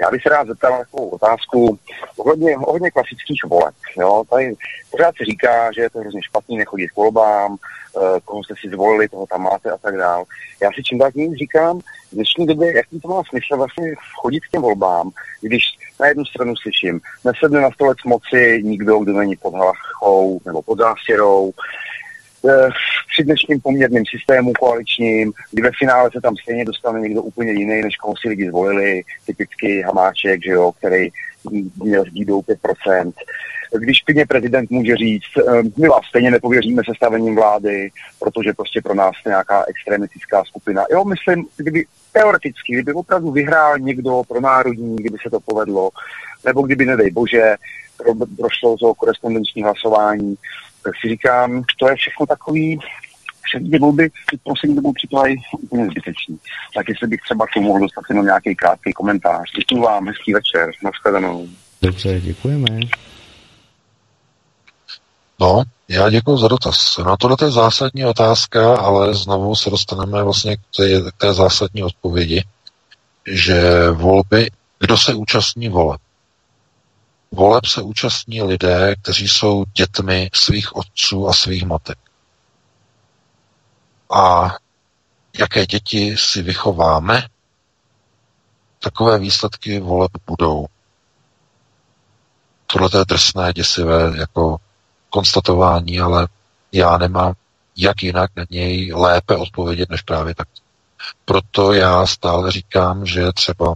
Já 0.02 0.12
bych 0.12 0.22
se 0.22 0.30
rád 0.30 0.48
zeptal 0.48 0.72
na 0.72 0.78
takovou 0.78 1.10
otázku 1.10 1.80
ohledně, 2.18 2.58
ohledně 2.58 2.92
klasických 2.92 3.44
voleb. 3.46 3.76
Jo? 3.98 4.24
Tady 4.30 4.56
pořád 4.92 5.16
se 5.18 5.26
říká, 5.26 5.72
že 5.72 5.82
je 5.82 5.90
to 5.90 6.00
hrozně 6.00 6.24
špatný 6.24 6.58
nechodit 6.58 6.92
k 6.92 6.96
volbám, 6.96 7.58
eh, 7.98 8.20
koho 8.26 8.44
jste 8.44 8.54
si 8.62 8.70
zvolili, 8.70 9.10
toho 9.10 9.26
tam 9.28 9.42
máte 9.42 9.72
a 9.72 9.78
tak 9.78 9.98
dál. 9.98 10.24
Já 10.62 10.70
si 10.76 10.84
čím 10.84 10.98
dál 10.98 11.12
tím 11.12 11.36
říkám, 11.36 11.80
v 11.80 12.16
dnešní 12.16 12.46
době, 12.46 12.76
jaký 12.76 13.00
to 13.00 13.08
má 13.08 13.22
smysl 13.30 13.58
vlastně 13.58 13.94
chodit 14.22 14.40
k 14.40 14.52
těm 14.52 14.62
volbám, 14.62 15.10
když 15.42 15.64
na 16.00 16.08
jednu 16.08 16.26
stranu 16.26 16.56
slyším, 16.56 17.00
nesedne 17.26 17.62
na 17.62 17.72
stolec 17.72 17.98
moci 18.06 18.62
nikdo, 18.64 19.00
kdo 19.00 19.14
není 19.14 19.36
pod 19.36 19.54
hlachou 19.54 20.40
nebo 20.46 20.62
pod 20.62 20.78
zástěrou, 20.80 21.52
Eh, 22.50 22.70
při 23.14 23.24
dnešním 23.24 23.62
poměrným 23.62 24.04
systému 24.18 24.54
koaličním, 24.54 25.34
kdy 25.52 25.62
ve 25.62 25.72
finále 25.80 26.10
se 26.14 26.22
tam 26.22 26.36
stejně 26.38 26.66
dostane 26.66 27.00
někdo 27.00 27.22
úplně 27.22 27.52
jiný, 27.52 27.82
než 27.82 27.98
koho 27.98 28.14
si 28.22 28.30
lidi 28.30 28.50
zvolili, 28.50 29.02
typicky 29.26 29.82
Hamáček, 29.82 30.44
že 30.46 30.52
jo, 30.52 30.72
který 30.72 31.10
měl 31.84 32.04
s 32.06 32.14
dídou 32.14 32.42
5%. 32.42 33.14
Když 33.80 34.00
klidně 34.00 34.26
prezident 34.26 34.70
může 34.70 34.96
říct, 34.96 35.38
eh, 35.38 35.64
my 35.78 35.88
vás 35.88 36.06
stejně 36.10 36.32
nepověříme 36.32 36.82
sestavením 36.90 37.36
vlády, 37.36 37.90
protože 38.20 38.54
prostě 38.54 38.82
pro 38.82 38.94
nás 38.94 39.14
je 39.26 39.30
nějaká 39.30 39.66
extremistická 39.68 40.44
skupina. 40.44 40.84
Jo, 40.92 41.06
myslím, 41.06 41.46
kdyby 41.58 41.86
teoreticky, 42.12 42.74
kdyby 42.74 42.94
opravdu 42.94 43.32
vyhrál 43.32 43.80
někdo 43.80 44.22
pro 44.28 44.42
národní, 44.42 44.96
kdyby 44.96 45.18
se 45.24 45.30
to 45.30 45.40
povedlo, 45.40 45.90
nebo 46.46 46.62
kdyby, 46.62 46.86
nedej 46.86 47.12
bože, 47.12 47.56
prošlo 48.38 48.78
to 48.78 48.94
korespondenční 48.94 49.64
hlasování, 49.64 50.36
tak 50.86 50.94
si 51.02 51.10
říkám, 51.10 51.64
to 51.80 51.90
je 51.90 51.96
všechno 51.96 52.26
takový, 52.26 52.80
všechny 53.42 53.70
ty 53.70 53.80
volby 53.80 54.10
poslední 54.44 54.76
dobou 54.76 54.94
připadají 54.94 55.36
úplně 55.52 55.86
zbytečný. 55.86 56.40
Tak 56.76 56.90
jestli 56.90 57.08
bych 57.08 57.22
třeba 57.22 57.46
k 57.46 57.54
tomu 57.54 57.68
mohl 57.68 57.80
dostat 57.80 58.04
jenom 58.10 58.26
nějaký 58.26 58.56
krátký 58.56 58.94
komentář. 58.94 59.52
Děkuji 59.60 59.82
vám, 59.82 60.08
hezký 60.08 60.34
večer, 60.34 60.72
nashledanou. 60.84 61.48
Dobře, 61.82 62.22
děkujeme. 62.22 62.68
No, 65.40 65.64
já 65.90 66.10
děkuji 66.10 66.38
za 66.38 66.48
dotaz. 66.48 66.98
No 66.98 67.18
tohle 67.18 67.38
je 67.42 67.52
zásadní 67.52 68.06
otázka, 68.06 68.78
ale 68.78 69.14
znovu 69.14 69.56
se 69.56 69.70
dostaneme 69.70 70.24
vlastně 70.24 70.58
k 70.58 70.60
té, 70.78 71.12
k 71.12 71.18
té 71.18 71.34
zásadní 71.34 71.84
odpovědi, 71.84 72.44
že 73.28 73.90
volby, 73.90 74.50
kdo 74.80 74.98
se 74.98 75.14
účastní 75.14 75.70
voleb? 75.70 76.02
Voleb 77.36 77.66
se 77.66 77.82
účastní 77.82 78.42
lidé, 78.44 78.96
kteří 79.02 79.28
jsou 79.28 79.66
dětmi 79.66 80.30
svých 80.34 80.76
otců 80.76 81.28
a 81.28 81.34
svých 81.34 81.66
matek. 81.66 81.98
A 84.16 84.56
jaké 85.40 85.66
děti 85.66 86.18
si 86.18 86.42
vychováme, 86.42 87.28
takové 88.80 89.20
výsledky 89.20 89.80
voleb 89.80 90.12
budou. 90.28 90.66
Tohle 92.68 92.90
je 93.00 93.06
drsné, 93.06 93.54
děsivé 93.54 94.18
jako 94.18 94.58
konstatování, 95.10 96.00
ale 96.00 96.28
já 96.72 96.98
nemám 96.98 97.34
jak 97.78 98.04
jinak 98.04 98.32
na 98.36 98.46
něj 98.50 98.94
lépe 98.94 99.36
odpovědět, 99.36 99.90
než 99.90 100.02
právě 100.02 100.36
tak. 100.36 100.48
Proto 101.26 101.74
já 101.74 102.06
stále 102.06 102.52
říkám, 102.52 103.06
že 103.06 103.20
je 103.20 103.34
třeba 103.34 103.74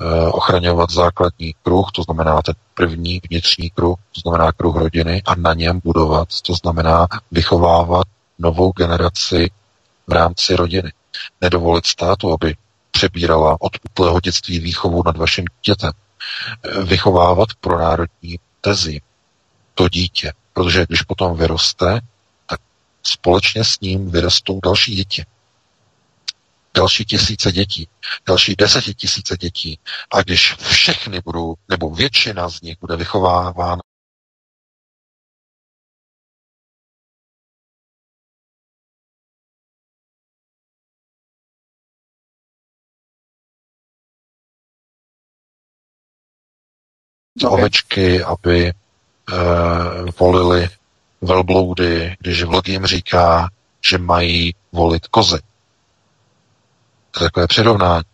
eh, 0.00 0.04
ochraňovat 0.26 0.90
základní 0.90 1.54
kruh, 1.62 1.86
to 1.94 2.02
znamená 2.02 2.42
ten 2.42 2.54
první 2.74 3.20
vnitřní 3.30 3.70
kruh, 3.70 3.98
to 4.14 4.20
znamená 4.20 4.52
kruh 4.52 4.76
rodiny 4.76 5.22
a 5.26 5.34
na 5.34 5.54
něm 5.54 5.80
budovat, 5.84 6.28
to 6.42 6.54
znamená 6.54 7.06
vychovávat 7.30 8.06
novou 8.38 8.72
generaci 8.72 9.50
v 10.06 10.12
rámci 10.12 10.56
rodiny. 10.56 10.92
Nedovolit 11.40 11.86
státu, 11.86 12.32
aby 12.32 12.56
přebírala 12.90 13.56
od 13.60 13.72
útlého 13.84 14.20
dětství 14.20 14.58
výchovu 14.58 15.02
nad 15.06 15.16
vaším 15.16 15.44
dítětem. 15.44 15.92
Eh, 16.64 16.82
vychovávat 16.82 17.48
pro 17.60 17.78
národní 17.78 18.38
tezi 18.60 19.00
to 19.74 19.88
dítě, 19.88 20.32
protože 20.52 20.86
když 20.88 21.02
potom 21.02 21.36
vyroste, 21.36 22.00
tak 22.46 22.60
společně 23.02 23.64
s 23.64 23.80
ním 23.80 24.10
vyrostou 24.10 24.60
další 24.64 24.94
děti 24.94 25.24
další 26.74 27.04
tisíce 27.04 27.52
dětí, 27.52 27.88
další 28.26 28.54
desetitisíce 28.56 29.36
dětí. 29.36 29.78
A 30.10 30.22
když 30.22 30.54
všechny 30.54 31.20
budou, 31.24 31.54
nebo 31.68 31.90
většina 31.90 32.48
z 32.48 32.60
nich 32.60 32.76
bude 32.80 32.96
vychovávána 32.96 33.80
ovečky, 47.48 48.22
aby 48.22 48.72
uh, 48.72 50.10
volili 50.18 50.68
velbloudy, 51.20 52.16
když 52.20 52.42
vlog 52.42 52.68
jim 52.68 52.86
říká, 52.86 53.48
že 53.88 53.98
mají 53.98 54.54
volit 54.72 55.06
kozy. 55.06 55.38
To 57.10 57.24
je 57.24 57.30
takové 57.30 57.46
přirovnání. 57.46 58.04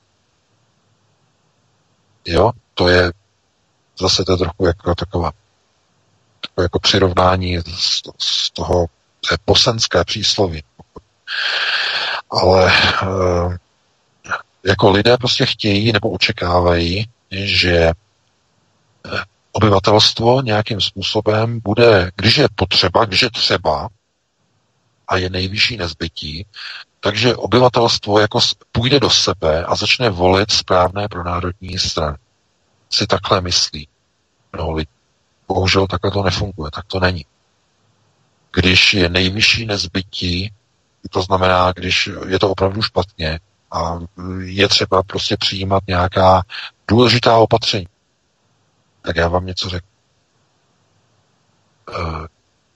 Jo, 2.24 2.51
to 2.74 2.89
je 2.89 3.12
zase 4.01 4.24
to 4.24 4.32
je 4.32 4.39
trochu 4.39 4.66
jako 4.66 4.94
taková 4.94 5.32
takové 6.40 6.64
jako 6.64 6.78
přirovnání 6.78 7.59
z, 7.59 8.02
z 8.18 8.51
toho 8.51 8.86
je 9.31 9.39
posenské 9.44 10.05
přísloví. 10.05 10.62
Ale 12.31 12.73
e, 12.73 13.59
jako 14.66 14.90
lidé 14.90 15.16
prostě 15.16 15.47
chtějí 15.47 15.93
nebo 15.93 16.10
očekávají, 16.10 17.09
že 17.31 17.77
eh, 17.77 17.93
obyvatelstvo 19.52 20.43
nějakým 20.43 20.81
způsobem 20.81 21.60
bude, 21.64 22.10
když 22.16 22.36
je 22.36 22.48
potřeba, 22.55 23.05
když 23.05 23.23
je 23.23 23.31
třeba 23.31 23.89
a 25.09 25.16
je 25.16 25.31
nejvyšší 25.31 25.77
nezbytí, 25.77 26.47
takže 27.01 27.36
obyvatelstvo 27.36 28.18
jako 28.20 28.39
půjde 28.73 29.01
do 29.01 29.10
sebe 29.10 29.64
a 29.64 29.74
začne 29.74 30.10
volit 30.10 30.51
správné 30.51 31.09
pro 31.09 31.24
národní 31.24 31.78
strany. 31.78 32.16
Si 32.90 33.06
takhle 33.06 33.40
myslí 33.40 33.89
mnoho 34.52 34.73
lidí. 34.73 34.90
Bohužel 35.48 35.86
takhle 35.86 36.10
to 36.10 36.23
nefunguje, 36.23 36.70
tak 36.70 36.85
to 36.86 37.01
není. 37.01 37.27
Když 38.52 38.94
je 38.94 39.09
nejvyšší 39.09 39.66
nezbytí, 39.66 40.52
to 41.10 41.23
znamená, 41.23 41.73
když 41.73 42.10
je 42.28 42.39
to 42.39 42.51
opravdu 42.51 42.82
špatně 42.82 43.40
a 43.70 43.98
je 44.40 44.68
třeba 44.68 45.02
prostě 45.02 45.36
přijímat 45.36 45.82
nějaká 45.86 46.43
důležitá 46.89 47.36
opatření, 47.36 47.89
tak 49.02 49.16
já 49.16 49.28
vám 49.28 49.47
něco 49.47 49.68
řeknu. 49.68 49.90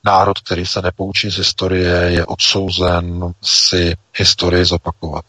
Národ, 0.05 0.39
který 0.39 0.67
se 0.67 0.83
nepoučí 0.83 1.31
z 1.31 1.37
historie, 1.37 2.11
je 2.11 2.27
odsouzen 2.27 3.35
si 3.43 3.97
historii 4.15 4.65
zopakovat. 4.65 5.25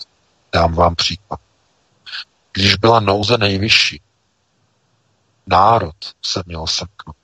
Dám 0.53 0.73
vám 0.73 0.95
příklad. 0.95 1.39
Když 2.53 2.76
byla 2.76 2.99
nouze 2.99 3.38
nejvyšší, 3.38 4.02
národ 5.48 5.95
se 6.26 6.43
měl 6.45 6.68
semknout. 6.68 7.15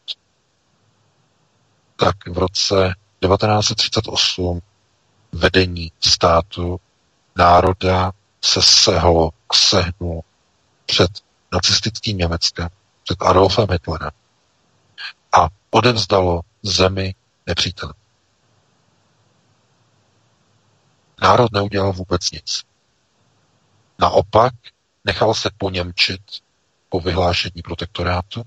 Tak 1.95 2.15
v 2.28 2.38
roce 2.38 2.95
1938 3.19 4.61
vedení 5.32 5.91
státu 5.99 6.80
národa 7.36 8.11
se 8.41 8.61
sehlo 8.61 9.30
sehnulo 9.53 10.22
před 10.86 11.11
nacistickým 11.53 12.18
Německem, 12.18 12.69
před 13.03 13.22
Adolfem 13.22 13.68
Hitlerem 13.72 14.11
a 15.38 15.48
odevzdalo 15.72 16.41
zemi 16.64 17.15
nepříteli. 17.48 17.94
Národ 21.22 21.52
neudělal 21.52 21.94
vůbec 21.94 22.32
nic. 22.32 22.64
Naopak 23.99 24.53
nechal 25.06 25.34
se 25.34 25.49
poněmčit 25.57 26.22
po 26.90 26.99
vyhlášení 26.99 27.61
protektorátu, 27.64 28.44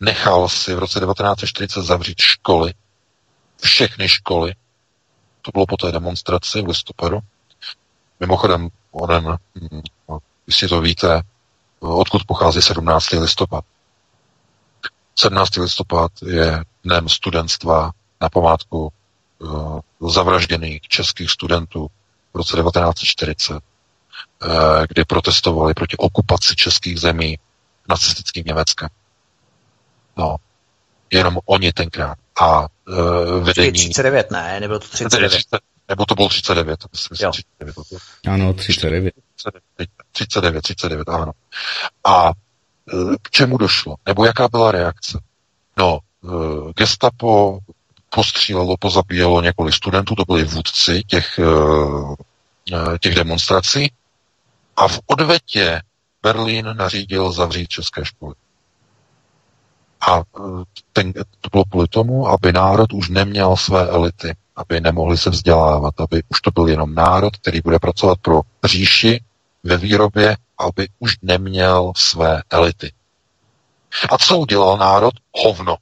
nechal 0.00 0.48
si 0.48 0.74
v 0.74 0.78
roce 0.78 1.00
1940 1.00 1.82
zavřít 1.82 2.20
školy, 2.20 2.74
všechny 3.62 4.08
školy, 4.08 4.54
to 5.42 5.50
bylo 5.50 5.66
po 5.66 5.76
té 5.76 5.92
demonstraci 5.92 6.62
v 6.62 6.68
listopadu. 6.68 7.18
Mimochodem, 8.20 8.68
onen, 8.90 9.36
jestli 10.46 10.68
to 10.68 10.80
víte, 10.80 11.22
odkud 11.80 12.22
pochází 12.26 12.62
17. 12.62 13.10
listopad. 13.10 13.64
17. 15.18 15.56
listopad 15.56 16.12
je 16.26 16.64
dnem 16.84 17.08
studentstva 17.08 17.90
na 18.22 18.28
památku 18.28 18.92
uh, 19.38 19.80
zavražděných 20.10 20.80
českých 20.82 21.30
studentů 21.30 21.86
v 22.34 22.36
roce 22.36 22.56
1940, 22.56 23.52
uh, 23.52 23.58
eh, 24.42 24.86
kdy 24.88 25.04
protestovali 25.04 25.74
proti 25.74 25.96
okupaci 25.96 26.56
českých 26.56 27.00
zemí 27.00 27.38
nacistickým 27.88 28.44
Německem. 28.46 28.88
No, 30.16 30.36
jenom 31.10 31.38
oni 31.44 31.72
tenkrát. 31.72 32.18
A 32.40 32.60
uh, 32.60 33.44
vedení... 33.44 33.72
39, 33.72 34.30
ne? 34.30 34.60
Nebylo 34.60 34.78
to 34.78 34.88
39. 34.88 35.28
30, 35.28 35.58
nebo 35.88 36.06
to 36.06 36.14
bylo 36.14 36.28
39, 36.28 36.80
myslím, 36.92 37.30
39. 37.30 37.74
Ano, 38.26 38.52
39. 38.52 39.14
39, 40.12 40.62
39, 40.62 41.08
ano. 41.08 41.32
A 42.04 42.32
k 43.22 43.30
čemu 43.30 43.58
došlo? 43.58 43.94
Nebo 44.06 44.24
jaká 44.24 44.48
byla 44.48 44.72
reakce? 44.72 45.18
No, 45.76 45.98
gestapo 46.76 47.58
postřílelo, 48.14 48.76
pozabíjelo 48.76 49.42
několik 49.42 49.74
studentů, 49.74 50.14
to 50.14 50.24
byli 50.24 50.44
vůdci 50.44 51.02
těch, 51.06 51.40
těch 53.00 53.14
demonstrací 53.14 53.92
a 54.76 54.88
v 54.88 55.00
odvetě 55.06 55.82
Berlín 56.22 56.74
nařídil 56.76 57.32
zavřít 57.32 57.68
české 57.68 58.04
školy. 58.04 58.34
A 60.08 60.18
e, 60.18 60.22
ten, 60.92 61.12
to 61.12 61.48
bylo 61.52 61.64
kvůli 61.64 61.88
tomu, 61.88 62.28
aby 62.28 62.52
národ 62.52 62.92
už 62.92 63.08
neměl 63.08 63.56
své 63.56 63.88
elity, 63.88 64.36
aby 64.56 64.80
nemohli 64.80 65.18
se 65.18 65.30
vzdělávat, 65.30 66.00
aby 66.00 66.22
už 66.28 66.40
to 66.40 66.50
byl 66.50 66.68
jenom 66.68 66.94
národ, 66.94 67.36
který 67.36 67.60
bude 67.60 67.78
pracovat 67.78 68.18
pro 68.22 68.40
říši 68.64 69.24
ve 69.62 69.76
výrobě, 69.76 70.36
aby 70.58 70.88
už 70.98 71.16
neměl 71.22 71.92
své 71.96 72.42
elity. 72.50 72.92
A 74.10 74.18
co 74.18 74.38
udělal 74.38 74.76
národ? 74.76 75.14
Hovno. 75.36 75.76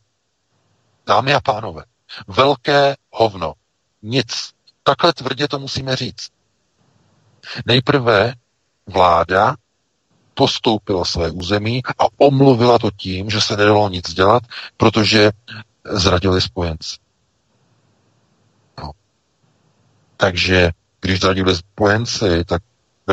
Dámy 1.06 1.34
a 1.34 1.40
pánové, 1.40 1.82
velké 2.28 2.96
hovno. 3.10 3.52
Nic. 4.02 4.50
Takhle 4.82 5.12
tvrdě 5.12 5.48
to 5.48 5.58
musíme 5.58 5.96
říct. 5.96 6.28
Nejprve 7.66 8.34
vláda 8.86 9.56
postoupila 10.34 11.04
své 11.04 11.30
území 11.30 11.82
a 11.98 12.04
omluvila 12.18 12.78
to 12.78 12.90
tím, 12.90 13.30
že 13.30 13.40
se 13.40 13.56
nedalo 13.56 13.88
nic 13.88 14.14
dělat, 14.14 14.42
protože 14.76 15.30
zradili 15.84 16.40
spojenci. 16.40 16.96
No. 18.78 18.90
Takže 20.16 20.70
když 21.00 21.20
zradili 21.20 21.56
spojenci, 21.56 22.44
tak 22.44 22.62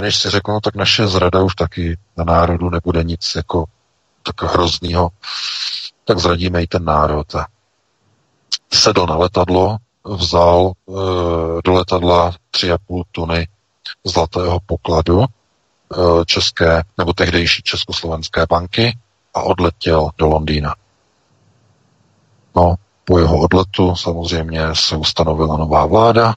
než 0.02 0.16
si 0.16 0.30
řekl, 0.30 0.52
no 0.52 0.60
tak 0.60 0.76
naše 0.76 1.08
zrada 1.08 1.44
už 1.44 1.56
taky 1.56 1.98
na 2.18 2.24
národu 2.24 2.70
nebude 2.70 3.04
nic 3.04 3.36
jako 3.36 3.66
tak 4.24 4.52
hroznýho, 4.52 5.10
tak 6.06 6.20
zradíme 6.20 6.64
i 6.64 6.68
ten 6.68 6.86
národ. 6.86 7.36
A 7.36 7.48
sedl 8.74 9.06
na 9.06 9.16
letadlo, 9.16 9.78
vzal 10.06 10.72
e, 10.72 10.92
do 11.64 11.74
letadla 11.74 12.32
3,5 12.54 13.04
tuny 13.12 13.48
zlatého 14.06 14.60
pokladu 14.66 15.26
Eh, 15.94 16.26
české 16.26 16.84
nebo 16.98 17.14
tehdejší 17.14 17.62
československé 17.64 18.46
banky 18.50 18.98
a 19.34 19.42
odletěl 19.42 20.10
do 20.18 20.28
Londýna. 20.28 20.76
No, 22.56 22.76
po 23.06 23.20
jeho 23.20 23.40
odletu 23.40 23.96
samozřejmě 23.96 24.62
se 24.74 24.96
ustanovila 24.96 25.58
nová 25.58 25.86
vláda. 25.86 26.34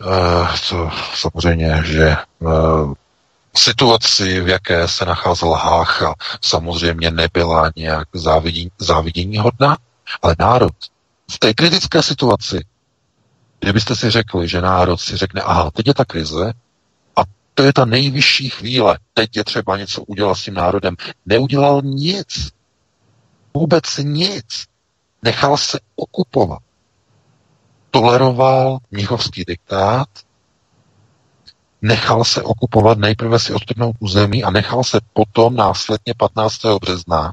E, 0.00 0.58
to, 0.68 0.90
samozřejmě, 1.14 1.82
že 1.84 2.08
e, 2.08 2.16
situaci, 3.54 4.40
v 4.40 4.48
jaké 4.48 4.88
se 4.88 5.04
nacházel 5.04 5.52
Hácha, 5.52 6.14
samozřejmě 6.40 7.10
nebyla 7.10 7.70
nějak 7.76 8.08
závidění, 8.14 8.70
závidění 8.78 9.38
hodná, 9.38 9.76
ale 10.22 10.36
národ 10.38 10.72
v 11.30 11.38
té 11.38 11.54
kritické 11.54 12.02
situaci, 12.02 12.64
kdybyste 13.60 13.96
si 13.96 14.10
řekli, 14.10 14.48
že 14.48 14.60
národ 14.60 14.96
si 14.96 15.16
řekne, 15.16 15.40
aha, 15.40 15.70
teď 15.70 15.86
je 15.86 15.94
ta 15.94 16.04
krize, 16.04 16.52
to 17.56 17.62
je 17.62 17.72
ta 17.72 17.84
nejvyšší 17.84 18.48
chvíle. 18.48 18.98
Teď 19.14 19.36
je 19.36 19.44
třeba 19.44 19.76
něco 19.76 20.02
udělat 20.02 20.34
s 20.34 20.42
tím 20.42 20.54
národem. 20.54 20.96
Neudělal 21.26 21.82
nic. 21.84 22.50
Vůbec 23.54 23.84
nic. 24.02 24.64
Nechal 25.22 25.56
se 25.56 25.78
okupovat. 25.96 26.58
Toleroval 27.90 28.78
mnichovský 28.90 29.44
diktát, 29.44 30.08
nechal 31.82 32.24
se 32.24 32.42
okupovat, 32.42 32.98
nejprve 32.98 33.38
si 33.38 33.52
odtrhnout 33.52 33.96
území 34.00 34.44
a 34.44 34.50
nechal 34.50 34.84
se 34.84 35.00
potom 35.12 35.56
následně 35.56 36.14
15. 36.16 36.62
března 36.80 37.32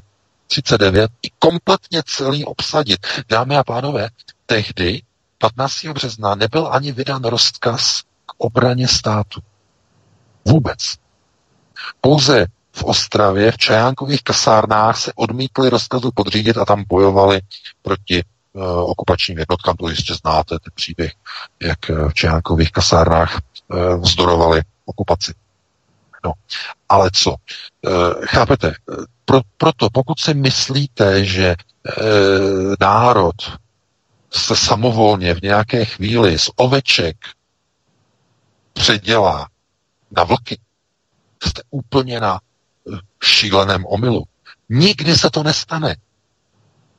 39 0.54 1.10
i 1.22 1.30
kompletně 1.38 2.02
celý 2.06 2.44
obsadit. 2.44 3.06
Dámy 3.28 3.56
a 3.56 3.64
pánové, 3.64 4.08
tehdy 4.46 5.02
15. 5.38 5.84
března 5.84 6.34
nebyl 6.34 6.68
ani 6.72 6.92
vydán 6.92 7.24
rozkaz 7.24 8.02
k 8.26 8.34
obraně 8.38 8.88
státu. 8.88 9.40
Vůbec. 10.44 10.78
Pouze 12.00 12.46
v 12.72 12.84
Ostravě, 12.84 13.52
v 13.52 13.58
Čajánkových 13.58 14.22
kasárnách 14.22 14.98
se 14.98 15.12
odmítli 15.14 15.70
rozkazu 15.70 16.10
podřídit 16.14 16.58
a 16.58 16.64
tam 16.64 16.84
bojovali 16.88 17.40
proti 17.82 18.22
uh, 18.52 18.90
okupačním 18.90 19.38
jednotkám. 19.38 19.76
To 19.76 19.88
jistě 19.88 20.14
znáte, 20.14 20.58
ten 20.58 20.72
příběh, 20.74 21.12
jak 21.62 21.90
eh, 21.90 22.08
v 22.08 22.14
Čajánkových 22.14 22.72
kasárnách 22.72 23.40
uh, 23.68 24.00
vzdorovali 24.00 24.62
okupaci. 24.84 25.34
No, 26.24 26.32
ale 26.88 27.10
co? 27.14 27.30
Uh, 27.30 28.24
chápete? 28.26 28.74
Pro, 29.24 29.40
proto, 29.56 29.88
pokud 29.92 30.20
si 30.20 30.34
myslíte, 30.34 31.24
že 31.24 31.56
uh, 32.00 32.74
národ 32.80 33.34
se 34.30 34.56
samovolně 34.56 35.34
v 35.34 35.42
nějaké 35.42 35.84
chvíli 35.84 36.38
z 36.38 36.50
oveček 36.56 37.16
předělá 38.72 39.48
na 40.10 40.24
vlky. 40.24 40.60
Jste 41.42 41.62
úplně 41.70 42.20
na 42.20 42.40
eh, 42.40 42.98
šíleném 43.24 43.86
omylu. 43.86 44.24
Nikdy 44.68 45.16
se 45.16 45.30
to 45.30 45.42
nestane. 45.42 45.96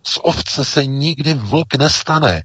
Z 0.03 0.19
ovce 0.22 0.65
se 0.65 0.85
nikdy 0.85 1.34
vlk 1.34 1.76
nestane. 1.76 2.43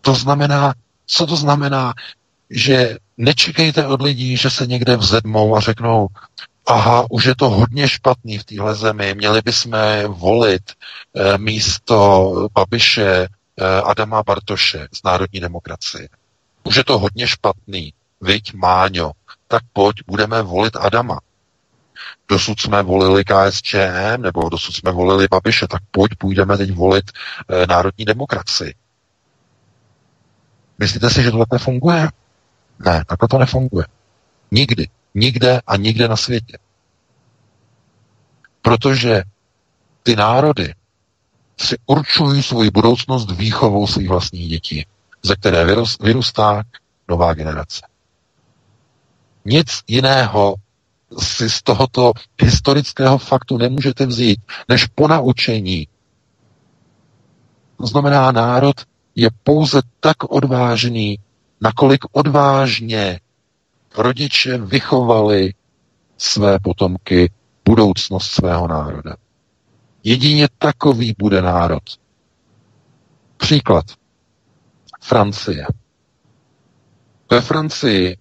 To 0.00 0.14
znamená, 0.14 0.74
co 1.06 1.26
to 1.26 1.36
znamená? 1.36 1.94
Že 2.50 2.96
nečekejte 3.16 3.86
od 3.86 4.02
lidí, 4.02 4.36
že 4.36 4.50
se 4.50 4.66
někde 4.66 4.96
vzedmou 4.96 5.56
a 5.56 5.60
řeknou, 5.60 6.06
aha, 6.66 7.06
už 7.10 7.24
je 7.24 7.34
to 7.36 7.48
hodně 7.50 7.88
špatný 7.88 8.38
v 8.38 8.44
téhle 8.44 8.74
zemi, 8.74 9.14
měli 9.14 9.40
bychom 9.44 9.72
volit 10.06 10.72
eh, 10.72 11.38
místo 11.38 12.48
Babiše 12.54 13.28
eh, 13.60 13.80
Adama 13.80 14.22
Bartoše 14.22 14.88
z 14.92 15.02
Národní 15.02 15.40
demokracie. 15.40 16.08
Už 16.64 16.76
je 16.76 16.84
to 16.84 16.98
hodně 16.98 17.28
špatný, 17.28 17.92
viď 18.20 18.54
Máňo, 18.54 19.12
tak 19.48 19.62
pojď, 19.72 19.96
budeme 20.06 20.42
volit 20.42 20.76
Adama. 20.76 21.20
Dosud 22.28 22.60
jsme 22.60 22.82
volili 22.82 23.24
KSČM, 23.24 24.22
nebo 24.22 24.48
dosud 24.48 24.72
jsme 24.72 24.92
volili 24.92 25.28
Babiše, 25.30 25.68
tak 25.68 25.82
pojď, 25.90 26.12
půjdeme 26.18 26.56
teď 26.56 26.72
volit 26.72 27.04
e, 27.48 27.66
národní 27.66 28.04
demokracii. 28.04 28.74
Myslíte 30.78 31.10
si, 31.10 31.22
že 31.22 31.30
to 31.30 31.58
funguje? 31.58 32.08
Ne, 32.78 33.04
takhle 33.06 33.28
to 33.28 33.38
nefunguje. 33.38 33.86
Nikdy. 34.50 34.88
Nikde 35.14 35.60
a 35.66 35.76
nikde 35.76 36.08
na 36.08 36.16
světě. 36.16 36.58
Protože 38.62 39.22
ty 40.02 40.16
národy 40.16 40.74
si 41.60 41.76
určují 41.86 42.42
svou 42.42 42.70
budoucnost 42.70 43.30
výchovou 43.30 43.86
svých 43.86 44.08
vlastních 44.08 44.48
dětí, 44.48 44.86
ze 45.22 45.36
které 45.36 45.66
vyrůstá 46.00 46.62
nová 47.08 47.34
generace. 47.34 47.86
Nic 49.44 49.80
jiného 49.88 50.54
si 51.18 51.50
z 51.50 51.62
tohoto 51.62 52.12
historického 52.42 53.18
faktu 53.18 53.58
nemůžete 53.58 54.06
vzít, 54.06 54.40
než 54.68 54.86
ponaučení. 54.86 55.88
To 57.76 57.86
znamená, 57.86 58.32
národ 58.32 58.76
je 59.14 59.30
pouze 59.42 59.80
tak 60.00 60.24
odvážný, 60.24 61.18
nakolik 61.60 62.04
odvážně 62.12 63.20
rodiče 63.98 64.58
vychovali 64.58 65.54
své 66.18 66.58
potomky 66.58 67.30
budoucnost 67.64 68.30
svého 68.30 68.68
národa. 68.68 69.16
Jedině 70.04 70.48
takový 70.58 71.14
bude 71.18 71.42
národ. 71.42 71.82
Příklad. 73.36 73.84
Francie. 75.00 75.66
Ve 77.30 77.40
Francii, 77.40 78.16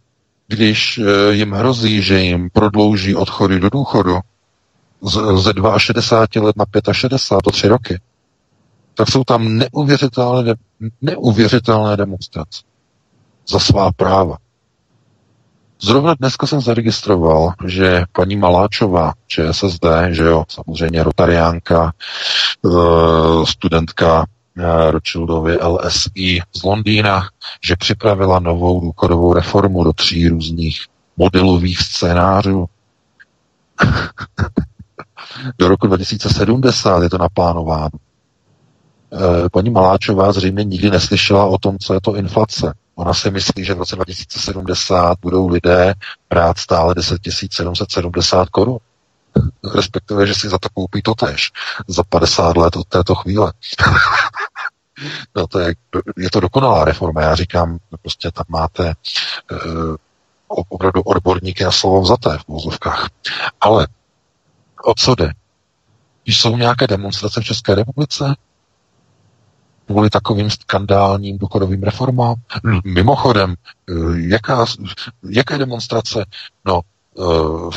když 0.48 0.98
eh, 0.98 1.34
jim 1.34 1.52
hrozí, 1.52 2.02
že 2.02 2.20
jim 2.20 2.50
prodlouží 2.50 3.16
odchody 3.16 3.60
do 3.60 3.70
důchodu 3.70 4.20
ze 5.38 5.54
62 5.78 6.46
let 6.46 6.56
na 6.56 6.66
65, 6.94 7.42
to 7.44 7.52
tři 7.52 7.68
roky, 7.68 8.00
tak 8.94 9.10
jsou 9.10 9.24
tam 9.24 9.58
neuvěřitelné, 9.58 10.56
neuvěřitelné 11.02 11.98
demonstrace 11.98 12.62
za 13.50 13.60
svá 13.60 13.92
práva. 13.92 14.38
Zrovna 15.82 16.14
dneska 16.14 16.48
jsem 16.48 16.62
zaregistroval, 16.62 17.54
že 17.66 18.04
paní 18.12 18.36
Maláčová, 18.36 19.14
ČSSD, 19.28 19.86
že 20.10 20.24
jo, 20.24 20.46
samozřejmě 20.50 21.04
rotariánka, 21.04 21.94
eh, 22.66 22.70
studentka 23.46 24.26
eh, 24.58 24.92
Rothschildovy 24.92 25.58
LSI 25.62 26.42
z 26.56 26.64
Londýna, 26.64 27.24
že 27.66 27.76
připravila 27.76 28.40
novou 28.40 28.82
důchodovou 28.82 29.34
reformu 29.34 29.84
do 29.84 29.94
tří 29.94 30.28
různých 30.28 30.86
modelových 31.18 31.80
scénářů. 31.80 32.66
do 35.58 35.68
roku 35.68 35.88
2070 35.88 37.04
je 37.04 37.10
to 37.10 37.18
naplánováno. 37.18 37.90
Eh, 39.14 39.50
paní 39.52 39.70
Maláčová 39.70 40.32
zřejmě 40.32 40.64
nikdy 40.64 40.90
neslyšela 40.92 41.46
o 41.46 41.58
tom, 41.58 41.78
co 41.80 41.94
je 41.94 42.02
to 42.02 42.16
inflace. 42.16 42.74
Ona 42.98 43.14
si 43.14 43.32
myslí, 43.32 43.66
že 43.66 43.74
v 43.74 43.78
roce 43.78 43.96
2070 43.96 45.20
budou 45.22 45.48
lidé 45.48 45.94
brát 46.30 46.58
stále 46.58 46.96
10 46.96 47.22
770 47.50 48.50
korun. 48.50 48.78
Respektive, 49.76 50.28
že 50.28 50.34
si 50.34 50.50
za 50.50 50.58
to 50.58 50.70
koupí 50.70 51.02
to 51.02 51.16
tež 51.16 51.52
za 51.88 52.04
50 52.04 52.58
let 52.58 52.76
od 52.76 52.88
této 52.88 53.16
chvíle. 53.16 53.54
no 55.36 55.48
to 55.48 55.60
je, 55.60 55.76
je 56.18 56.30
to 56.32 56.40
dokonalá 56.40 56.86
reforma. 56.86 57.22
Já 57.22 57.36
říkám, 57.36 57.78
prostě 58.02 58.32
tam 58.32 58.46
máte 58.50 58.94
uh, 59.52 59.96
opravdu 60.48 61.02
odborníky 61.02 61.64
na 61.64 61.72
slovo 61.72 62.02
vzaté 62.02 62.38
v 62.38 62.48
vozovkách. 62.48 63.10
Ale 63.62 63.88
o 64.84 64.94
co 64.94 65.16
jde? 65.16 65.32
Jsou 66.26 66.58
nějaké 66.58 66.88
demonstrace 66.88 67.42
v 67.42 67.46
České 67.46 67.76
republice? 67.76 68.36
Kvůli 69.88 70.10
takovým 70.10 70.50
skandálním 70.50 71.38
důchodovým 71.38 71.84
reformám. 71.84 72.36
Mimochodem, 72.84 73.56
eh, 73.90 73.94
jaká, 74.16 74.66
jaké 75.30 75.58
demonstrace? 75.58 76.26
No, 76.66 76.82
eh, 77.20 77.22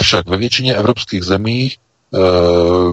však 0.02 0.28
ve 0.28 0.36
většině 0.36 0.74
evropských 0.74 1.24
zemí 1.24 1.70
eh, 2.14 2.18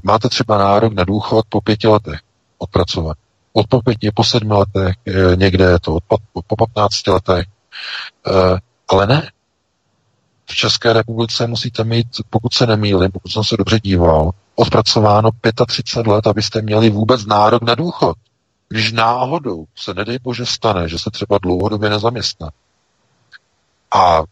máte 0.03 0.29
třeba 0.29 0.57
nárok 0.57 0.93
na 0.93 1.03
důchod 1.03 1.45
po 1.49 1.61
pěti 1.61 1.87
letech 1.87 2.19
odpracovat. 2.57 3.17
Od 3.53 3.67
po 3.67 3.81
pěti, 3.81 4.11
po 4.15 4.23
sedmi 4.23 4.53
letech, 4.53 4.95
někde 5.35 5.65
je 5.65 5.79
to 5.79 5.97
po 6.47 6.55
patnácti 6.55 7.11
letech. 7.11 7.45
Ale 8.87 9.07
ne. 9.07 9.31
V 10.45 10.55
České 10.55 10.93
republice 10.93 11.47
musíte 11.47 11.83
mít, 11.83 12.07
pokud 12.29 12.53
se 12.53 12.67
nemýlím, 12.67 13.11
pokud 13.11 13.29
jsem 13.31 13.43
se 13.43 13.57
dobře 13.57 13.79
díval, 13.79 14.31
odpracováno 14.55 15.29
35 15.67 16.11
let, 16.11 16.27
abyste 16.27 16.61
měli 16.61 16.89
vůbec 16.89 17.25
nárok 17.25 17.61
na 17.61 17.75
důchod. 17.75 18.17
Když 18.69 18.91
náhodou 18.91 19.65
se, 19.75 19.93
nedej 19.93 20.19
bože, 20.19 20.45
stane, 20.45 20.89
že 20.89 20.99
se 20.99 21.11
třeba 21.11 21.37
dlouhodobě 21.41 21.89
nezaměstná, 21.89 22.49
a 23.91 24.23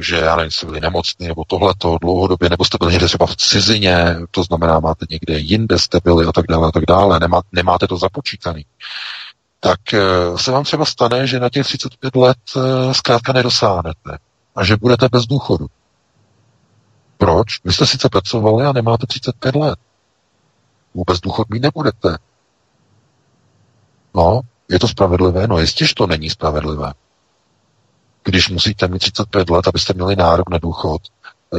že, 0.00 0.16
já 0.16 0.36
nevím, 0.36 0.50
jste 0.50 0.66
byli 0.66 0.80
nemocní, 0.80 1.28
nebo 1.28 1.44
tohleto 1.46 1.98
dlouhodobě, 2.00 2.50
nebo 2.50 2.64
jste 2.64 2.78
byli 2.80 2.92
někde 2.92 3.06
třeba 3.06 3.26
v 3.26 3.36
cizině, 3.36 4.16
to 4.30 4.42
znamená, 4.42 4.80
máte 4.80 5.06
někde 5.10 5.38
jinde 5.38 5.78
jste 5.78 5.98
byli 6.04 6.26
a 6.26 6.32
tak 6.32 6.46
dále 6.46 6.68
a 6.68 6.70
tak 6.72 6.84
dále, 6.88 7.20
nemá, 7.20 7.42
nemáte 7.52 7.86
to 7.86 7.96
započítaný, 7.96 8.66
tak 9.60 9.94
eh, 9.94 10.02
se 10.36 10.52
vám 10.52 10.64
třeba 10.64 10.84
stane, 10.84 11.26
že 11.26 11.40
na 11.40 11.48
těch 11.48 11.66
35 11.66 12.16
let 12.16 12.38
eh, 12.56 12.94
zkrátka 12.94 13.32
nedosáhnete 13.32 14.18
a 14.56 14.64
že 14.64 14.76
budete 14.76 15.08
bez 15.12 15.26
důchodu. 15.26 15.66
Proč? 17.18 17.46
Vy 17.64 17.72
jste 17.72 17.86
sice 17.86 18.08
pracovali 18.08 18.64
a 18.64 18.72
nemáte 18.72 19.06
35 19.06 19.54
let. 19.54 19.78
Vůbec 20.94 21.20
důchod 21.20 21.48
mít 21.50 21.62
nebudete. 21.62 22.16
No, 24.14 24.40
je 24.70 24.78
to 24.78 24.88
spravedlivé? 24.88 25.46
No 25.46 25.58
jistě, 25.58 25.86
že 25.86 25.94
to 25.94 26.06
není 26.06 26.30
spravedlivé. 26.30 26.92
Když 28.24 28.48
musíte 28.48 28.88
mít 28.88 28.98
35 28.98 29.50
let, 29.50 29.68
abyste 29.68 29.94
měli 29.94 30.16
nárok 30.16 30.50
na 30.50 30.58
důchod, 30.58 31.02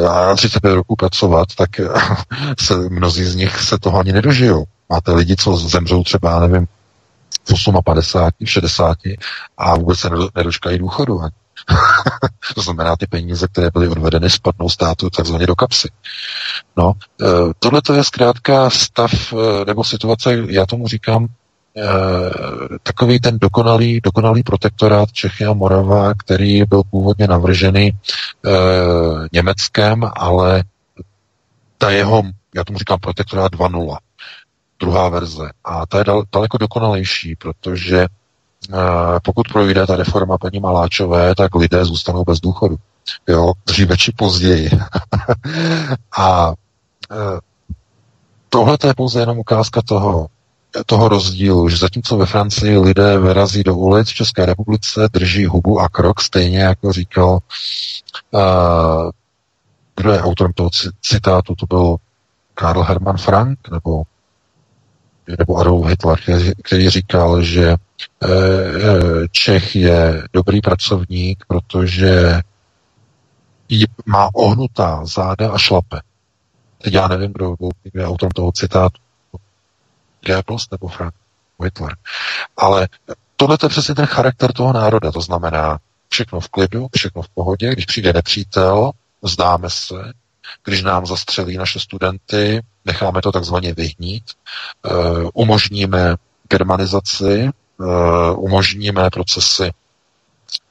a 0.10 0.26
na 0.28 0.36
35 0.36 0.74
roků 0.74 0.96
pracovat, 0.96 1.48
tak 1.58 1.70
se, 2.60 2.76
mnozí 2.90 3.24
z 3.24 3.36
nich 3.36 3.62
se 3.62 3.80
toho 3.80 4.00
ani 4.00 4.12
nedožijou. 4.12 4.64
Máte 4.90 5.12
lidi, 5.12 5.36
co 5.36 5.58
zemřou 5.58 6.04
třeba, 6.04 6.40
nevím, 6.40 6.68
v 7.46 7.82
58, 7.84 8.46
v 8.46 8.50
60 8.50 8.98
a 9.58 9.76
vůbec 9.76 10.00
se 10.00 10.10
nedočkají 10.36 10.80
důchodu. 10.80 11.22
to 12.56 12.62
znamená, 12.62 12.96
ty 12.96 13.08
peníze, 13.08 13.48
které 13.48 13.70
byly 13.74 13.88
odvedeny, 13.88 14.30
spadnou 14.30 14.70
státu 14.70 15.10
takzvaně 15.10 15.48
do 15.48 15.56
kapsy. 15.56 15.90
No, 16.78 16.94
e, 17.22 17.26
tohle 17.60 17.82
to 17.82 17.94
je 17.94 18.04
zkrátka 18.04 18.70
stav 18.70 19.12
e, 19.34 19.66
nebo 19.66 19.84
situace, 19.84 20.44
já 20.48 20.66
tomu 20.66 20.88
říkám, 20.88 21.28
Eh, 21.28 21.45
takový 22.84 23.20
ten 23.20 23.40
dokonalý, 23.40 24.02
dokonalý 24.02 24.44
protektorát 24.44 25.12
Čechy 25.12 25.46
a 25.46 25.54
Morava, 25.54 26.14
který 26.14 26.64
byl 26.64 26.84
původně 26.84 27.28
navržený 27.28 27.88
e, 27.88 27.94
Německem, 29.34 30.10
ale 30.16 30.64
ta 31.78 31.90
jeho, 31.90 32.24
já 32.56 32.64
tomu 32.64 32.80
říkám 32.80 33.00
protektorát 33.00 33.52
2.0, 33.52 33.98
druhá 34.80 35.10
verze. 35.10 35.50
A 35.64 35.86
ta 35.86 35.98
je 35.98 36.04
dal, 36.04 36.24
daleko 36.34 36.58
dokonalejší, 36.58 37.36
protože 37.36 38.00
e, 38.02 38.08
pokud 39.24 39.48
projde 39.48 39.88
ta 39.88 39.96
reforma 39.96 40.38
paní 40.38 40.60
Maláčové, 40.60 41.36
tak 41.36 41.56
lidé 41.56 41.86
zůstanou 41.86 42.24
bez 42.24 42.40
důchodu. 42.40 42.76
Jo, 43.28 43.54
dříve 43.66 43.98
či 43.98 44.12
později. 44.12 44.70
a 46.18 46.54
e, 47.12 47.16
tohle 48.50 48.78
je 48.88 48.94
pouze 48.94 49.20
jenom 49.20 49.40
ukázka 49.40 49.82
toho, 49.82 50.28
toho 50.86 51.10
rozdílu, 51.10 51.70
že 51.70 51.78
zatímco 51.78 52.18
ve 52.18 52.26
Francii 52.26 52.78
lidé 52.78 53.20
vyrazí 53.20 53.64
do 53.64 53.76
ulic, 53.76 54.10
v 54.10 54.14
České 54.14 54.46
republice 54.46 55.10
drží 55.14 55.46
hubu 55.46 55.80
a 55.80 55.90
krok, 55.90 56.22
stejně 56.22 56.60
jako 56.60 56.92
říkal, 56.92 57.40
uh, 58.32 59.12
kdo 59.96 60.12
je 60.12 60.22
autorem 60.22 60.54
toho 60.54 60.70
citátu, 61.02 61.56
to 61.56 61.66
byl 61.66 61.96
Karl 62.54 62.84
Hermann 62.84 63.18
Frank, 63.18 63.60
nebo, 63.72 64.04
nebo 65.40 65.56
Adolf 65.56 65.88
Hitler, 65.88 66.20
který, 66.64 66.90
říkal, 66.90 67.42
že 67.42 67.76
uh, 68.24 68.30
Čech 69.32 69.76
je 69.76 70.24
dobrý 70.34 70.62
pracovník, 70.62 71.44
protože 71.48 72.42
má 74.06 74.30
ohnutá 74.34 75.06
záda 75.06 75.52
a 75.52 75.58
šlape. 75.58 76.00
Teď 76.82 76.94
já 76.94 77.08
nevím, 77.08 77.34
kdo, 77.34 77.56
je 77.94 78.08
autorem 78.08 78.32
toho 78.32 78.52
citátu. 78.52 79.05
Goebbels 80.26 80.70
nebo 80.72 80.88
Frank 80.88 81.14
Hitler. 81.64 81.96
Ale 82.58 82.88
tohle 83.36 83.58
je 83.64 83.70
přesně 83.70 83.96
ten 83.96 84.06
charakter 84.06 84.54
toho 84.54 84.74
národa, 84.74 85.12
to 85.12 85.22
znamená 85.22 85.80
všechno 86.10 86.40
v 86.40 86.50
klidu, 86.50 86.88
všechno 86.96 87.22
v 87.22 87.30
pohodě, 87.30 87.72
když 87.72 87.86
přijde 87.86 88.14
nepřítel, 88.14 88.92
zdáme 89.24 89.70
se, 89.70 90.14
když 90.64 90.84
nám 90.84 91.06
zastřelí 91.06 91.58
naše 91.58 91.80
studenty, 91.80 92.62
necháme 92.86 93.22
to 93.22 93.32
takzvaně 93.32 93.74
vyhnít, 93.74 94.24
uh, 94.86 95.30
umožníme 95.34 96.16
germanizaci, 96.50 97.50
uh, 97.78 98.44
umožníme 98.44 99.10
procesy 99.10 99.72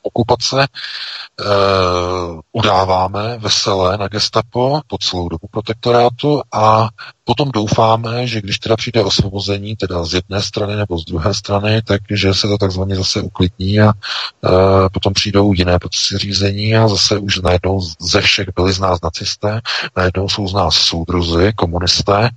okupace, 0.04 0.56
uh, 0.56 2.40
udáváme 2.52 3.38
veselé 3.38 3.98
na 3.98 4.08
gestapo 4.08 4.80
po 4.86 4.98
celou 4.98 5.28
dobu 5.28 5.46
protektorátu 5.50 6.42
a 6.52 6.88
potom 7.24 7.50
doufáme, 7.50 8.26
že 8.26 8.40
když 8.40 8.58
teda 8.58 8.76
přijde 8.76 9.04
osvobození, 9.04 9.76
teda 9.76 10.04
z 10.04 10.14
jedné 10.14 10.42
strany 10.42 10.76
nebo 10.76 10.98
z 10.98 11.04
druhé 11.04 11.34
strany, 11.34 11.82
takže 11.82 12.34
se 12.34 12.48
to 12.48 12.58
takzvaně 12.58 12.96
zase 12.96 13.22
uklidní 13.22 13.80
a 13.80 13.86
uh, 13.86 14.52
potom 14.92 15.12
přijdou 15.12 15.52
jiné 15.52 15.78
procesy 15.78 16.18
řízení 16.18 16.76
a 16.76 16.88
zase 16.88 17.18
už 17.18 17.40
najednou 17.40 17.80
ze 18.00 18.20
všech 18.20 18.48
byli 18.56 18.72
z 18.72 18.80
nás 18.80 18.98
nacisté, 19.02 19.60
najednou 19.96 20.28
jsou 20.28 20.48
z 20.48 20.54
nás 20.54 20.74
soudruzy, 20.74 21.52
komunisté, 21.56 22.30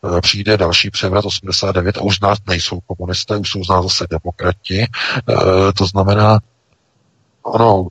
uh, 0.00 0.20
přijde 0.20 0.56
další 0.56 0.90
převrat 0.90 1.24
89 1.24 1.98
a 1.98 2.00
už 2.00 2.16
z 2.16 2.20
nás 2.20 2.38
nejsou 2.48 2.80
komunisté, 2.80 3.36
už 3.36 3.50
jsou 3.50 3.64
z 3.64 3.68
nás 3.68 3.82
zase 3.82 4.06
demokrati, 4.10 4.86
uh, 5.28 5.72
to 5.76 5.86
znamená, 5.86 6.38
ono 7.42 7.88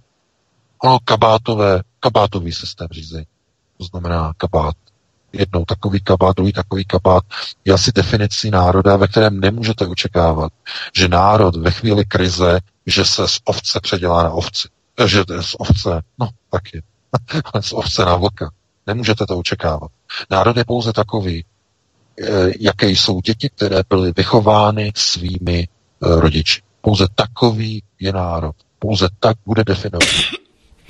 Ono 0.84 1.00
kabátové, 1.00 1.82
kabátový 2.00 2.52
systém 2.54 2.88
řízení. 2.92 3.26
To 3.78 3.84
znamená 3.84 4.34
kabát. 4.38 4.76
Jednou 5.34 5.66
takový 5.66 6.00
kabát, 6.00 6.36
druhý 6.36 6.54
takový 6.54 6.86
kabát 6.86 7.24
je 7.66 7.74
asi 7.74 7.92
definicí 7.92 8.52
národa, 8.52 8.96
ve 8.96 9.08
kterém 9.08 9.40
nemůžete 9.40 9.88
očekávat, 9.88 10.54
že 10.96 11.08
národ 11.08 11.56
ve 11.56 11.72
chvíli 11.72 12.06
krize, 12.06 12.60
že 12.86 13.06
se 13.06 13.28
z 13.28 13.40
ovce 13.46 13.80
předělá 13.80 14.24
na 14.24 14.32
ovci. 14.32 14.68
Eh, 14.98 15.08
že 15.08 15.24
z 15.42 15.56
ovce, 15.60 16.02
no 16.20 16.30
taky, 16.50 16.84
ale 17.54 17.64
z 17.64 17.74
ovce 17.74 18.06
na 18.06 18.16
vlka. 18.16 18.52
Nemůžete 18.88 19.26
to 19.26 19.38
očekávat. 19.38 19.92
Národ 20.30 20.58
je 20.58 20.66
pouze 20.66 20.94
takový, 20.94 21.46
eh, 22.22 22.52
jaké 22.60 22.90
jsou 22.90 23.22
děti, 23.22 23.50
které 23.50 23.82
byly 23.90 24.14
vychovány 24.18 24.92
svými 24.96 25.68
eh, 25.68 26.20
rodiči. 26.20 26.62
Pouze 26.82 27.08
takový 27.16 27.84
je 28.00 28.14
národ. 28.14 28.56
Pouze 28.82 29.08
tak 29.20 29.38
bude 29.46 29.64
definovat. 29.64 30.10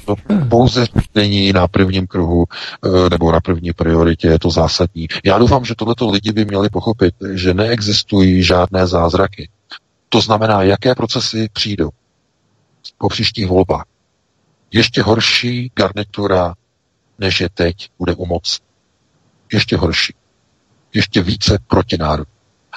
To 0.06 0.16
pouze 0.50 0.86
není 1.16 1.54
na 1.54 1.68
prvním 1.68 2.08
kruhu 2.08 2.46
eh, 2.46 3.10
nebo 3.10 3.32
na 3.32 3.40
první 3.40 3.74
prioritě, 3.74 4.28
je 4.28 4.40
to 4.40 4.50
zásadní. 4.50 5.08
Já 5.26 5.38
doufám, 5.38 5.66
že 5.66 5.76
tohleto 5.76 6.10
lidi 6.10 6.32
by 6.32 6.46
měli 6.46 6.70
pochopit, 6.70 7.16
že 7.34 7.54
neexistují 7.54 8.44
žádné 8.44 8.88
zázraky. 8.88 9.50
To 10.10 10.22
znamená, 10.22 10.64
jaké 10.64 10.96
procesy 10.96 11.50
přijdou 11.54 11.90
po 12.98 13.10
příštích 13.10 13.48
volbách. 13.48 13.86
Ještě 14.72 15.02
horší 15.02 15.72
garnitura, 15.76 16.56
než 17.20 17.42
je 17.42 17.50
teď, 17.50 17.90
bude 18.00 18.16
u 18.16 18.26
moci. 18.26 18.58
Ještě 19.54 19.78
horší. 19.78 20.14
Ještě 20.94 21.22
více 21.22 21.60
proti 21.68 21.98
národu. 21.98 22.32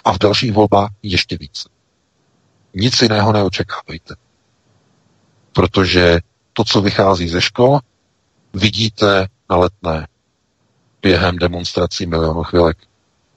A 0.05 0.13
v 0.13 0.19
dalších 0.19 0.53
volbách 0.53 0.91
ještě 1.03 1.37
více. 1.41 1.69
Nic 2.75 3.03
jiného 3.03 3.33
neočekávejte. 3.33 4.15
Protože 5.55 6.21
to, 6.53 6.65
co 6.65 6.81
vychází 6.81 7.29
ze 7.29 7.41
škol, 7.41 7.79
vidíte 8.55 9.27
na 9.51 9.57
letné 9.57 10.07
během 11.03 11.37
demonstrací 11.37 12.07
milionů 12.07 12.43
chvilek. 12.43 12.77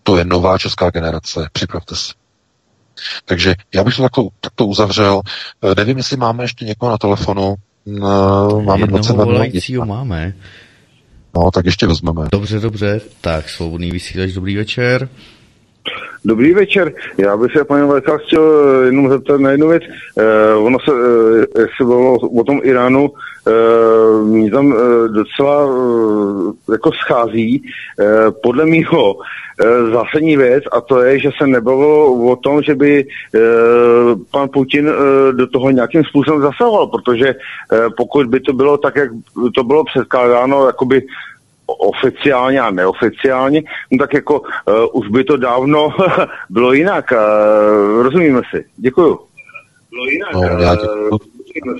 To 0.04 0.18
je 0.18 0.26
nová 0.26 0.58
česká 0.58 0.90
generace, 0.90 1.50
připravte 1.54 1.96
se. 1.96 2.14
Takže 3.26 3.56
já 3.74 3.84
bych 3.84 3.96
to 3.96 4.02
takto, 4.02 4.28
takto 4.40 4.66
uzavřel. 4.66 5.22
Eh, 5.64 5.76
nevím, 5.76 5.98
jestli 5.98 6.18
máme 6.18 6.44
ještě 6.44 6.66
někoho 6.66 6.92
na 6.92 6.98
telefonu. 6.98 7.56
No, 7.86 8.62
máme 8.66 8.88
22 8.88 9.26
volajícího 9.26 9.86
máme. 9.86 10.34
No, 11.36 11.52
tak 11.52 11.66
ještě 11.66 11.88
vezmeme. 11.88 12.28
Dobře, 12.32 12.60
dobře. 12.60 13.02
Tak, 13.22 13.50
svobodný 13.50 13.92
vysílač, 13.92 14.32
dobrý 14.32 14.56
večer. 14.56 15.10
Dobrý 16.26 16.54
večer. 16.54 16.94
Já 17.18 17.38
bych 17.38 17.52
se, 17.52 17.64
paní 17.66 17.88
Vajka, 17.88 18.18
chtěl 18.18 18.44
jenom 18.86 19.10
zeptat 19.10 19.42
na 19.42 19.52
jednu 19.52 19.68
věc. 19.68 19.84
Eh, 20.20 20.54
ono 20.56 20.80
se, 20.80 20.92
eh, 20.92 21.62
jak 21.62 21.70
se 21.78 21.86
bylo 21.86 22.16
o 22.16 22.44
tom 22.44 22.60
Iránu, 22.64 23.10
eh, 23.48 23.52
mě 24.24 24.52
tam 24.52 24.74
eh, 24.74 25.08
docela 25.08 25.68
eh, 25.70 26.72
jako 26.72 26.92
schází. 26.92 27.64
Eh, 28.00 28.32
podle 28.44 28.66
mýho 28.66 29.16
eh, 29.20 29.92
zásadní 29.92 30.38
věc 30.38 30.64
a 30.72 30.82
to 30.82 31.02
je, 31.02 31.20
že 31.20 31.30
se 31.38 31.48
nebylo 31.48 32.14
o 32.14 32.36
tom, 32.36 32.62
že 32.62 32.76
by 32.76 33.06
eh, 33.36 33.40
pan 34.32 34.50
Putin 34.50 34.90
eh, 34.90 35.34
do 35.34 35.48
toho 35.48 35.72
nějakým 35.72 36.04
způsobem 36.04 36.42
zasahoval, 36.42 36.88
protože 36.88 37.28
eh, 37.30 37.36
pokud 37.98 38.28
by 38.28 38.40
to 38.40 38.54
bylo 38.54 38.78
tak, 38.78 38.96
jak 38.96 39.10
to 39.56 39.64
bylo 39.64 39.84
předkládáno, 39.84 40.66
jakoby 40.66 41.02
oficiálně 41.68 42.60
a 42.60 42.72
neoficiálně, 42.72 43.62
no 43.92 43.98
tak 43.98 44.14
jako 44.14 44.40
uh, 44.40 44.48
už 44.94 45.08
by 45.08 45.24
to 45.24 45.38
dávno 45.38 45.90
bylo 46.50 46.74
jinak. 46.74 47.12
Uh, 47.12 48.04
rozumíme 48.04 48.42
si. 48.56 48.66
Děkuju. 48.78 49.20
Bylo 49.90 50.06
jinak. 50.06 50.34
No, 50.34 50.42
já 50.44 50.76
děkuju, 50.76 51.20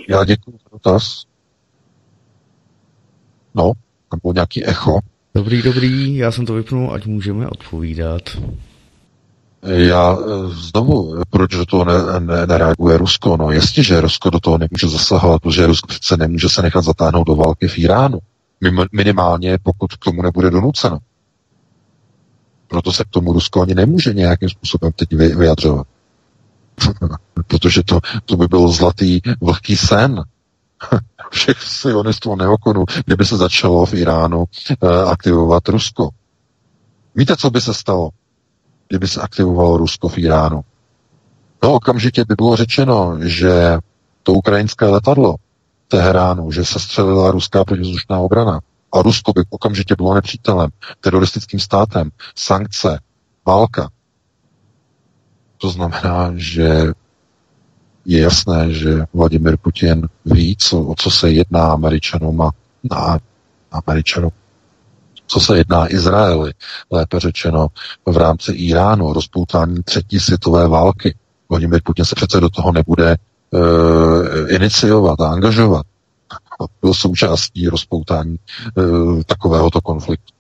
já 0.10 0.24
děkuju 0.24 0.58
za 0.58 0.70
dotaz. 0.72 1.24
No, 3.56 3.72
tam 4.10 4.20
bylo 4.24 4.34
nějaký 4.34 4.66
echo. 4.66 5.00
Dobrý, 5.36 5.62
dobrý, 5.62 6.18
já 6.18 6.32
jsem 6.32 6.46
to 6.46 6.54
vypnul, 6.54 6.94
ať 6.94 7.06
můžeme 7.06 7.48
odpovídat. 7.48 8.22
Já 9.62 10.18
znovu, 10.48 11.16
proč 11.30 11.52
do 11.52 11.66
toho 11.66 11.86
ne, 11.86 11.94
ne, 12.20 12.48
nereaguje 12.48 12.98
Rusko? 12.98 13.38
No 13.38 13.52
jasně, 13.52 13.84
že 13.84 14.02
Rusko 14.02 14.30
do 14.30 14.40
toho 14.40 14.58
nemůže 14.58 14.88
zasahovat, 14.88 15.42
protože 15.42 15.68
Rusko 15.68 15.88
přece 15.88 16.18
nemůže 16.18 16.50
se 16.50 16.62
nechat 16.62 16.84
zatáhnout 16.84 17.28
do 17.28 17.36
války 17.36 17.68
v 17.68 17.78
Iránu. 17.78 18.20
Minimálně, 18.92 19.58
pokud 19.64 19.94
k 19.94 19.98
tomu 20.06 20.22
nebude 20.22 20.50
donuceno. 20.50 20.98
Proto 22.68 22.94
se 22.94 23.04
k 23.04 23.08
tomu 23.10 23.34
Rusko 23.34 23.62
ani 23.62 23.76
nemůže 23.76 24.14
nějakým 24.14 24.50
způsobem 24.50 24.92
teď 24.92 25.14
vyjadřovat. 25.14 25.88
Protože 27.48 27.84
to, 27.84 28.00
to 28.26 28.38
by 28.38 28.48
byl 28.48 28.68
zlatý 28.68 29.22
vlhký 29.42 29.78
sen 29.78 30.24
všech 31.32 31.62
sionistů 31.62 32.36
neokonů, 32.36 32.86
kdyby 33.06 33.26
se 33.26 33.38
začalo 33.38 33.86
v 33.86 33.94
Iránu 33.94 34.40
uh, 34.40 34.90
aktivovat 35.10 35.70
Rusko. 35.70 36.10
Víte, 37.16 37.36
co 37.38 37.50
by 37.50 37.62
se 37.62 37.74
stalo, 37.74 38.10
kdyby 38.88 39.08
se 39.08 39.22
aktivovalo 39.22 39.78
Rusko 39.78 40.10
v 40.10 40.18
Iránu? 40.18 40.62
No, 41.64 41.74
okamžitě 41.74 42.26
by 42.28 42.36
bylo 42.36 42.56
řečeno, 42.56 43.18
že 43.22 43.78
to 44.24 44.34
ukrajinské 44.34 44.86
letadlo 44.86 45.36
Teheránu, 45.88 46.52
že 46.52 46.66
se 46.66 46.80
střelila 46.80 47.32
ruská 47.32 47.64
protivzdušná 47.64 48.20
obrana. 48.20 48.60
A 48.94 49.02
Rusko 49.02 49.34
by 49.34 49.44
okamžitě 49.50 49.96
bylo 49.96 50.14
nepřítelem, 50.14 50.70
teroristickým 51.02 51.60
státem, 51.60 52.10
sankce, 52.36 53.00
válka. 53.46 53.90
To 55.58 55.70
znamená, 55.70 56.32
že 56.36 56.94
je 58.06 58.22
jasné, 58.22 58.74
že 58.74 59.06
Vladimir 59.14 59.58
Putin 59.58 60.08
ví, 60.26 60.56
co, 60.60 60.82
o 60.82 60.96
co 60.98 61.12
se 61.12 61.32
jedná 61.32 61.72
Američanům 61.72 62.42
a 62.42 62.52
na 62.92 63.20
Američanům, 63.72 64.32
co 65.28 65.40
se 65.40 65.58
jedná 65.58 65.94
Izraeli, 65.94 66.54
lépe 66.92 67.20
řečeno 67.20 67.68
v 68.06 68.18
rámci 68.18 68.52
Iránu, 68.52 69.14
rozpoutání 69.14 69.84
třetí 69.84 70.20
světové 70.20 70.68
války. 70.68 71.16
Vladimir 71.50 71.82
Putin 71.84 72.06
se 72.06 72.16
přece 72.16 72.40
do 72.40 72.50
toho 72.50 72.72
nebude 72.72 73.16
uh, 73.52 74.52
iniciovat 74.52 75.22
a 75.22 75.30
angažovat. 75.30 75.86
Byl 76.82 76.94
součástí 76.94 77.68
rozpoutání 77.68 78.36
uh, 78.78 79.22
takovéhoto 79.26 79.82
konfliktu. 79.82 80.34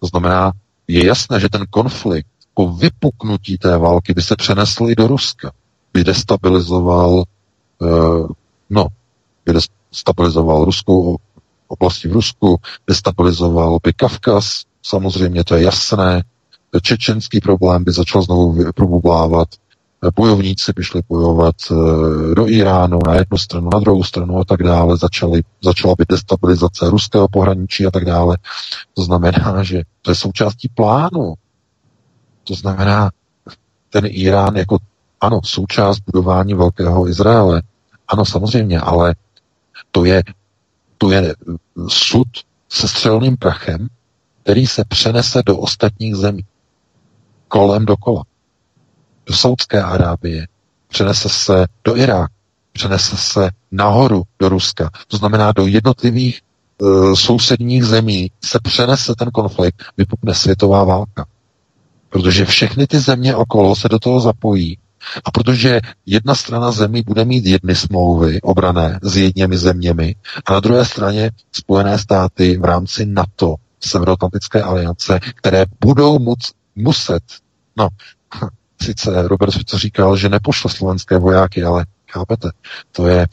To 0.00 0.06
znamená, 0.06 0.52
je 0.88 1.06
jasné, 1.06 1.40
že 1.40 1.48
ten 1.48 1.66
konflikt 1.70 2.26
po 2.54 2.72
vypuknutí 2.72 3.58
té 3.58 3.78
války 3.78 4.14
by 4.14 4.22
se 4.22 4.36
přenesl 4.36 4.86
i 4.88 4.94
do 4.94 5.06
Ruska. 5.06 5.52
By 5.92 6.04
destabilizoval, 6.04 7.24
uh, 7.78 8.28
no, 8.70 8.86
by 9.46 9.52
destabilizoval 9.52 10.64
ruskou 10.64 11.16
oblasti 11.68 12.08
v 12.08 12.12
Rusku, 12.12 12.56
destabilizoval 12.86 13.78
by 13.82 13.92
Kavkaz, 13.92 14.62
samozřejmě 14.82 15.44
to 15.44 15.54
je 15.54 15.62
jasné, 15.62 16.22
čečenský 16.82 17.40
problém 17.40 17.84
by 17.84 17.92
začal 17.92 18.22
znovu 18.22 18.72
probublávat, 18.74 19.48
bojovníci 20.16 20.72
by 20.76 20.84
šli 20.84 21.02
bojovat 21.08 21.54
eh, 21.70 22.34
do 22.34 22.48
Iránu 22.48 22.98
na 23.06 23.14
jednu 23.14 23.38
stranu, 23.38 23.70
na 23.72 23.80
druhou 23.80 24.02
stranu 24.04 24.38
a 24.38 24.44
tak 24.44 24.62
dále. 24.62 24.96
Začaly, 24.96 25.42
začala 25.62 25.94
by 25.98 26.04
destabilizace 26.08 26.90
ruského 26.90 27.28
pohraničí 27.28 27.86
a 27.86 27.90
tak 27.90 28.04
dále. 28.04 28.38
To 28.94 29.02
znamená, 29.02 29.62
že 29.62 29.82
to 30.02 30.10
je 30.10 30.14
součástí 30.14 30.68
plánu. 30.68 31.34
To 32.44 32.54
znamená, 32.54 33.10
ten 33.90 34.04
Irán 34.06 34.56
jako, 34.56 34.78
ano, 35.20 35.40
součást 35.44 35.98
budování 36.12 36.54
velkého 36.54 37.08
Izraele. 37.08 37.62
Ano, 38.08 38.24
samozřejmě, 38.24 38.80
ale 38.80 39.14
to 39.90 40.04
je, 40.04 40.22
to 40.98 41.10
je 41.10 41.34
sud 41.88 42.28
se 42.68 42.88
střelným 42.88 43.36
prachem, 43.36 43.88
který 44.42 44.66
se 44.66 44.84
přenese 44.88 45.42
do 45.46 45.58
ostatních 45.58 46.14
zemí. 46.14 46.44
Kolem 47.48 47.84
dokola 47.84 48.24
do 49.26 49.34
Saudské 49.34 49.82
Arábie, 49.82 50.46
přenese 50.88 51.28
se 51.28 51.66
do 51.84 51.96
Iráku, 51.96 52.34
přenese 52.72 53.16
se 53.16 53.50
nahoru 53.72 54.22
do 54.38 54.48
Ruska, 54.48 54.90
to 55.08 55.16
znamená 55.16 55.52
do 55.52 55.66
jednotlivých 55.66 56.40
e, 56.40 57.16
sousedních 57.16 57.84
zemí 57.84 58.30
se 58.44 58.58
přenese 58.62 59.14
ten 59.18 59.30
konflikt, 59.30 59.84
vypukne 59.96 60.34
světová 60.34 60.84
válka. 60.84 61.26
Protože 62.08 62.44
všechny 62.44 62.86
ty 62.86 63.00
země 63.00 63.36
okolo 63.36 63.76
se 63.76 63.88
do 63.88 63.98
toho 63.98 64.20
zapojí 64.20 64.78
A 65.24 65.30
protože 65.30 65.80
jedna 66.06 66.34
strana 66.34 66.70
zemí 66.70 67.02
bude 67.02 67.24
mít 67.24 67.46
jedny 67.46 67.74
smlouvy 67.74 68.40
obrané 68.40 68.98
s 69.02 69.16
jedněmi 69.16 69.58
zeměmi 69.58 70.14
a 70.46 70.52
na 70.52 70.60
druhé 70.60 70.84
straně 70.84 71.30
Spojené 71.52 71.98
státy 71.98 72.56
v 72.56 72.64
rámci 72.64 73.06
NATO, 73.06 73.54
Severoatlantické 73.80 74.62
aliance, 74.62 75.20
které 75.34 75.64
budou 75.80 76.18
muc, 76.18 76.52
muset, 76.76 77.22
no, 77.76 77.88
sice 78.82 79.28
Robert 79.28 79.52
Fico 79.52 79.78
říkal, 79.78 80.16
že 80.16 80.28
nepošle 80.28 80.70
slovenské 80.70 81.18
vojáky, 81.18 81.64
ale 81.64 81.86
chápete, 82.10 82.50
to 82.92 83.06
je 83.06 83.26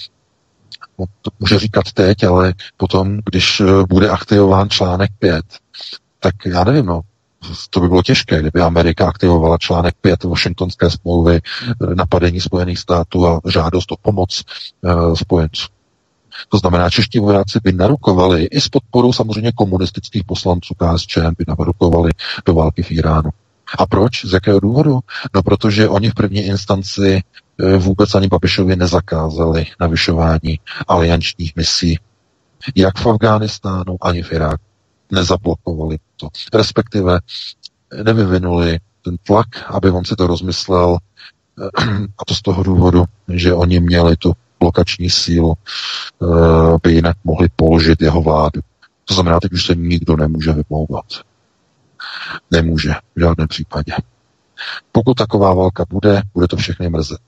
to 1.22 1.32
může 1.40 1.60
říkat 1.60 1.92
teď, 1.94 2.24
ale 2.24 2.54
potom, 2.78 3.20
když 3.26 3.62
bude 3.90 4.10
aktivován 4.10 4.70
článek 4.70 5.12
5, 5.20 5.46
tak 6.20 6.36
já 6.46 6.64
nevím, 6.64 6.86
no, 6.86 7.02
to 7.70 7.80
by 7.80 7.88
bylo 7.88 8.04
těžké, 8.04 8.40
kdyby 8.40 8.62
Amerika 8.62 9.08
aktivovala 9.08 9.58
článek 9.58 9.96
5 10.02 10.24
Washingtonské 10.24 10.90
smlouvy, 10.90 11.36
eh, 11.36 11.96
napadení 11.96 12.42
Spojených 12.42 12.80
států 12.80 13.28
a 13.28 13.42
žádost 13.50 13.92
o 13.92 13.96
pomoc 14.02 14.44
uh, 14.82 15.16
spojenců. 15.16 15.68
To 16.50 16.58
znamená, 16.58 16.90
čeští 16.90 17.20
vojáci 17.20 17.60
by 17.64 17.74
narukovali 17.74 18.44
i 18.44 18.62
s 18.62 18.68
podporou 18.68 19.14
samozřejmě 19.14 19.52
komunistických 19.52 20.24
poslanců 20.24 20.74
KSČM 20.74 21.34
by 21.38 21.46
narukovali 21.48 22.12
do 22.46 22.54
války 22.54 22.84
v 22.84 22.92
Iránu. 22.92 23.30
A 23.78 23.86
proč? 23.86 24.26
Z 24.26 24.34
jakého 24.34 24.60
důvodu? 24.60 25.00
No, 25.36 25.44
protože 25.44 25.90
oni 25.90 26.10
v 26.10 26.14
první 26.14 26.40
instanci 26.40 27.22
eh, 27.60 27.78
vůbec 27.78 28.16
ani 28.16 28.28
Babišovi 28.28 28.76
nezakázali 28.76 29.66
navyšování 29.80 30.60
aliančních 30.88 31.56
misí, 31.56 32.00
jak 32.76 32.98
v 32.98 33.08
Afghánistánu, 33.08 33.98
ani 34.02 34.24
v 34.24 34.32
Iráku 34.34 34.64
nezablokovali 35.12 35.98
to. 36.18 36.28
Respektive 36.54 37.20
nevyvinuli 38.04 38.80
ten 39.02 39.18
tlak, 39.24 39.48
aby 39.68 39.90
on 39.90 40.06
si 40.06 40.16
to 40.16 40.28
rozmyslel, 40.28 40.98
a 42.18 42.26
to 42.28 42.36
z 42.36 42.42
toho 42.42 42.64
důvodu, 42.64 43.06
že 43.28 43.54
oni 43.54 43.80
měli 43.80 44.18
tu 44.18 44.34
blokační 44.60 45.10
sílu, 45.10 45.54
eh, 45.54 46.26
by 46.84 46.94
jinak 46.94 47.18
mohli 47.24 47.50
položit 47.56 48.02
jeho 48.02 48.22
vládu. 48.22 48.62
To 49.06 49.14
znamená, 49.14 49.40
teď 49.40 49.54
už 49.54 49.66
se 49.66 49.76
nikdo 49.76 50.18
nemůže 50.18 50.52
vymlouvat. 50.52 51.06
Nemůže 52.52 52.94
v 53.16 53.20
žádném 53.20 53.48
případě. 53.48 53.94
Pokud 54.92 55.14
taková 55.14 55.54
válka 55.54 55.86
bude, 55.90 56.22
bude 56.34 56.48
to 56.48 56.56
všechny 56.58 56.90
mrzet. 56.90 57.22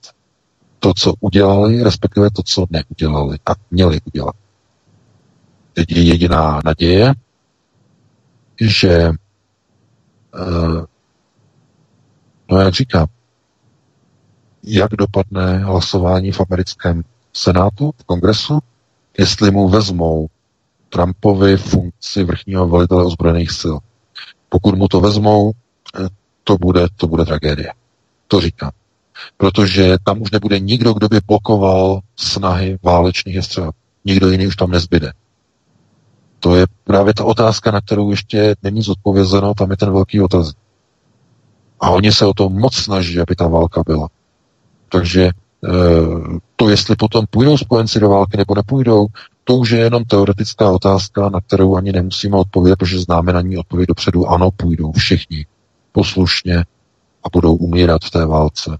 To, 0.79 0.93
co 0.93 1.13
udělali, 1.19 1.83
respektive 1.83 2.31
to, 2.31 2.43
co 2.43 2.65
neudělali 2.69 3.37
a 3.45 3.51
měli 3.71 4.01
udělat. 4.05 4.35
Teď 5.73 5.91
je 5.91 6.03
jediná 6.03 6.61
naděje, 6.65 7.13
že 8.61 9.09
uh, 9.09 10.85
no 12.51 12.59
jak 12.59 12.73
říkám, 12.73 13.07
jak 14.63 14.91
dopadne 14.91 15.57
hlasování 15.57 16.31
v 16.31 16.41
americkém 16.49 17.03
senátu, 17.33 17.93
v 17.97 18.03
kongresu, 18.03 18.59
jestli 19.17 19.51
mu 19.51 19.69
vezmou 19.69 20.27
Trumpovi 20.89 21.57
funkci 21.57 22.23
vrchního 22.23 22.67
velitele 22.67 23.05
ozbrojených 23.05 23.51
sil. 23.61 23.75
Pokud 24.53 24.75
mu 24.75 24.87
to 24.87 25.01
vezmou, 25.01 25.51
eh, 25.51 26.07
to 26.43 26.57
bude, 26.57 26.87
to 26.95 27.07
bude 27.07 27.25
tragédie. 27.25 27.73
To 28.27 28.41
říkám. 28.41 28.71
Protože 29.37 29.97
tam 30.03 30.21
už 30.21 30.31
nebude 30.31 30.59
nikdo, 30.59 30.93
kdo 30.93 31.09
by 31.09 31.19
blokoval 31.27 31.99
snahy 32.15 32.77
válečných 32.83 33.35
jestřáb. 33.35 33.75
Nikdo 34.05 34.29
jiný 34.29 34.47
už 34.47 34.55
tam 34.55 34.71
nezbyde. 34.71 35.11
To 36.39 36.55
je 36.55 36.65
právě 36.83 37.13
ta 37.13 37.23
otázka, 37.23 37.71
na 37.71 37.81
kterou 37.81 38.11
ještě 38.11 38.55
není 38.63 38.81
zodpovězeno, 38.81 39.53
tam 39.53 39.71
je 39.71 39.77
ten 39.77 39.91
velký 39.91 40.21
otaz. 40.21 40.53
A 41.79 41.89
oni 41.89 42.11
se 42.11 42.25
o 42.25 42.33
to 42.33 42.49
moc 42.49 42.75
snaží, 42.75 43.19
aby 43.19 43.35
ta 43.35 43.47
válka 43.47 43.83
byla. 43.85 44.07
Takže 44.89 45.23
eh, 45.23 45.69
to, 46.55 46.69
jestli 46.69 46.95
potom 46.95 47.25
půjdou 47.29 47.57
spojenci 47.57 47.99
do 47.99 48.09
války 48.09 48.37
nebo 48.37 48.55
nepůjdou, 48.55 49.07
to 49.43 49.55
už 49.55 49.69
je 49.69 49.79
jenom 49.79 50.03
teoretická 50.03 50.71
otázka, 50.71 51.29
na 51.29 51.41
kterou 51.41 51.75
ani 51.75 51.91
nemusíme 51.91 52.37
odpovědět, 52.37 52.75
protože 52.75 52.99
známe 52.99 53.33
na 53.33 53.41
ní 53.41 53.57
odpověď 53.57 53.87
dopředu. 53.87 54.27
Ano, 54.27 54.51
půjdou 54.51 54.91
všichni 54.91 55.45
poslušně 55.91 56.65
a 57.23 57.29
budou 57.33 57.55
umírat 57.55 58.01
v 58.03 58.11
té 58.11 58.25
válce. 58.25 58.77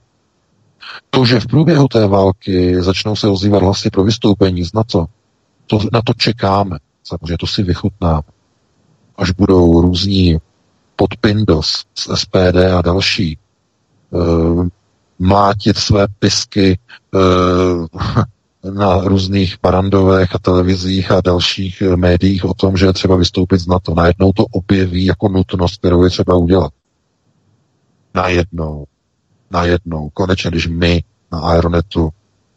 To, 1.10 1.26
že 1.26 1.40
v 1.40 1.48
průběhu 1.48 1.88
té 1.88 2.08
války 2.08 2.82
začnou 2.82 3.16
se 3.16 3.28
ozývat 3.28 3.64
hlasy 3.64 3.90
pro 3.90 4.04
vystoupení 4.04 4.64
z 4.64 4.74
NATO, 4.74 5.06
to, 5.68 5.80
na 5.94 6.02
to 6.02 6.14
čekáme. 6.14 6.78
Samozřejmě 7.04 7.38
to 7.38 7.48
si 7.48 7.64
vychutná. 7.64 8.22
Až 9.18 9.32
budou 9.32 9.82
různí 9.82 10.38
podpindos 10.96 11.86
z 11.96 12.20
SPD 12.20 12.58
a 12.78 12.82
další 12.82 13.38
uh, 14.10 14.68
mlátit 15.20 15.78
své 15.78 16.08
pisky 16.20 16.80
uh, 17.14 17.88
na 18.72 19.02
různých 19.02 19.58
parandovech 19.58 20.36
a 20.36 20.40
televizích 20.40 21.12
a 21.12 21.22
dalších 21.22 21.82
eh, 21.82 21.96
médiích 21.96 22.46
o 22.46 22.54
tom, 22.54 22.78
že 22.78 22.86
je 22.86 22.94
třeba 22.94 23.16
vystoupit 23.16 23.58
z 23.60 23.68
NATO. 23.68 23.94
Najednou 23.96 24.34
to 24.34 24.46
objeví 24.46 25.06
jako 25.06 25.30
nutnost, 25.30 25.78
kterou 25.78 26.04
je 26.04 26.10
třeba 26.10 26.36
udělat. 26.36 26.74
Najednou. 28.14 28.86
Najednou. 29.52 30.10
Konečně, 30.14 30.52
když 30.52 30.68
my 30.68 31.04
na 31.32 31.40
Aeronetu 31.40 32.10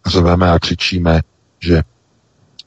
řveme 0.06 0.50
a 0.50 0.58
křičíme, 0.58 1.20
že 1.60 1.82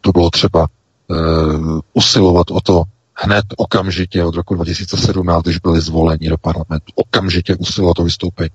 to 0.01 0.11
bylo 0.11 0.29
třeba 0.29 0.67
uh, 1.07 1.79
usilovat 1.93 2.51
o 2.51 2.61
to 2.61 2.83
hned 3.13 3.45
okamžitě 3.57 4.25
od 4.25 4.35
roku 4.35 4.55
2017, 4.55 5.43
když 5.43 5.59
byli 5.59 5.81
zvoleni 5.81 6.29
do 6.29 6.37
parlamentu, 6.37 6.91
okamžitě 6.95 7.55
usilovat 7.55 7.99
o 7.99 8.03
vystoupení 8.03 8.49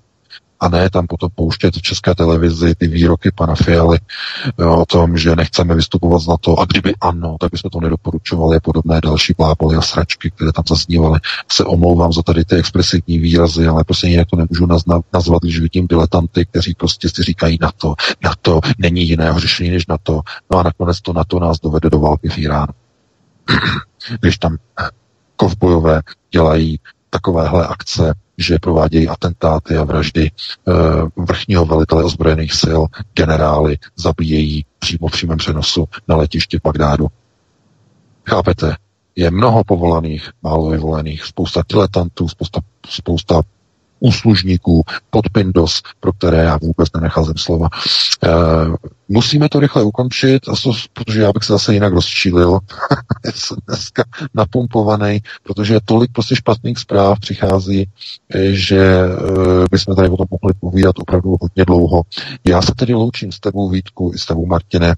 a 0.59 0.69
ne 0.69 0.89
tam 0.89 1.07
potom 1.07 1.29
pouštět 1.35 1.75
v 1.75 1.81
české 1.81 2.15
televizi 2.15 2.75
ty 2.75 2.87
výroky 2.87 3.31
pana 3.35 3.55
Fialy 3.55 3.97
jo, 4.59 4.75
o 4.75 4.85
tom, 4.85 5.17
že 5.17 5.35
nechceme 5.35 5.75
vystupovat 5.75 6.21
z 6.21 6.27
NATO 6.27 6.59
a 6.59 6.65
kdyby 6.65 6.93
ano, 7.01 7.37
tak 7.39 7.51
bychom 7.51 7.69
to 7.69 7.79
nedoporučovali 7.79 8.57
a 8.57 8.59
podobné 8.59 9.01
další 9.01 9.33
bláboly 9.37 9.75
a 9.75 9.81
sračky, 9.81 10.31
které 10.31 10.51
tam 10.51 10.63
zaznívaly. 10.69 11.19
Se 11.51 11.63
omlouvám 11.63 12.13
za 12.13 12.21
tady 12.21 12.45
ty 12.45 12.55
expresivní 12.55 13.19
výrazy, 13.19 13.67
ale 13.67 13.83
prostě 13.83 14.07
jinak 14.07 14.27
to 14.29 14.35
nemůžu 14.35 14.67
nazvat, 15.13 15.41
když 15.41 15.59
vidím 15.59 15.87
diletanty, 15.87 16.45
kteří 16.45 16.73
prostě 16.73 17.09
si 17.09 17.23
říkají 17.23 17.57
NATO. 17.61 17.95
NATO 18.23 18.59
není 18.77 19.07
jiného 19.07 19.39
řešení 19.39 19.69
než 19.69 19.87
NATO. 19.87 20.21
No 20.51 20.59
a 20.59 20.63
nakonec 20.63 21.01
to 21.01 21.13
NATO 21.13 21.39
nás 21.39 21.59
dovede 21.59 21.89
do 21.89 21.99
války 21.99 22.29
v 22.29 22.37
Iránu. 22.37 22.73
když 24.21 24.37
tam 24.37 24.57
kovbojové 25.35 26.01
dělají 26.31 26.79
takovéhle 27.09 27.67
akce, 27.67 28.13
že 28.37 28.59
provádějí 28.59 29.07
atentáty 29.07 29.77
a 29.77 29.83
vraždy 29.83 30.25
e, 30.25 30.31
vrchního 31.15 31.65
velitele 31.65 32.03
ozbrojených 32.03 32.53
sil, 32.61 32.81
generály, 33.13 33.77
zabíjejí 33.95 34.65
přímo 34.79 35.07
v 35.07 35.11
přímém 35.11 35.37
přenosu 35.37 35.85
na 36.07 36.15
letiště 36.15 36.59
Bagdádu. 36.63 37.07
Chápete? 38.29 38.75
Je 39.15 39.31
mnoho 39.31 39.63
povolaných, 39.63 40.29
málo 40.41 40.69
vyvolených, 40.69 41.23
spousta 41.23 41.61
diletantů, 41.69 42.27
spousta, 42.27 42.59
spousta 42.89 43.41
úslužníků, 43.99 44.83
podpindos, 45.09 45.81
pro 45.99 46.13
které 46.13 46.37
já 46.37 46.57
vůbec 46.57 46.89
nenecházím 46.95 47.37
slova. 47.37 47.67
E, 48.23 48.29
musíme 49.09 49.49
to 49.49 49.59
rychle 49.59 49.83
ukončit, 49.83 50.43
protože 50.93 51.21
já 51.21 51.31
bych 51.31 51.43
se 51.43 51.53
zase 51.53 51.73
jinak 51.73 51.93
rozčílil. 51.93 52.59
jsem 53.35 53.57
dneska 53.67 54.03
napumpovaný, 54.33 55.21
protože 55.43 55.79
tolik 55.85 56.11
prostě 56.11 56.35
špatných 56.35 56.77
zpráv 56.77 57.19
přichází, 57.19 57.89
eh, 58.29 58.51
že 58.51 58.79
e, 58.79 59.09
bychom 59.71 59.95
tady 59.95 60.09
o 60.09 60.17
tom 60.17 60.27
mohli 60.31 60.53
povídat 60.59 60.99
opravdu 60.99 61.37
hodně 61.41 61.65
dlouho. 61.65 62.01
Já 62.47 62.61
se 62.61 62.71
tedy 62.75 62.93
loučím 62.93 63.31
s 63.31 63.39
tebou 63.39 63.69
Vítku 63.69 64.11
i 64.15 64.17
s 64.17 64.25
tebou 64.25 64.45
Martine 64.45 64.95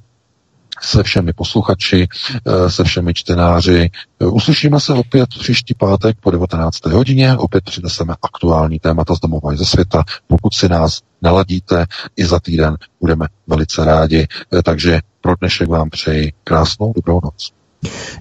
se 0.82 1.04
všemi 1.04 1.34
posluchači, 1.34 2.08
eh, 2.46 2.70
se 2.70 2.84
všemi 2.84 3.14
čtenáři. 3.14 3.90
Eh, 4.20 4.26
uslyšíme 4.26 4.80
se 4.80 4.94
opět 4.94 5.30
příští 5.40 5.74
pátek 5.74 6.18
po 6.22 6.32
19. 6.32 6.94
hodině, 6.94 7.38
opět 7.38 7.64
přineseme 7.64 8.16
aktuální 8.24 8.80
témata 8.80 9.16
z 9.16 9.20
domova 9.20 9.54
i 9.54 9.58
ze 9.58 9.66
světa. 9.66 10.04
Pokud 10.28 10.54
si 10.54 10.70
nás 10.70 11.02
naladíte, 11.22 11.86
i 12.18 12.26
za 12.26 12.40
týden 12.40 12.78
budeme 13.02 13.28
velice 13.48 13.86
rádi. 13.86 14.28
Eh, 14.54 14.64
takže 14.64 15.00
pro 15.22 15.36
dnešek 15.36 15.70
vám 15.70 15.90
přeji 15.90 16.34
krásnou 16.44 16.94
dobrou 16.96 17.20
noc. 17.24 17.52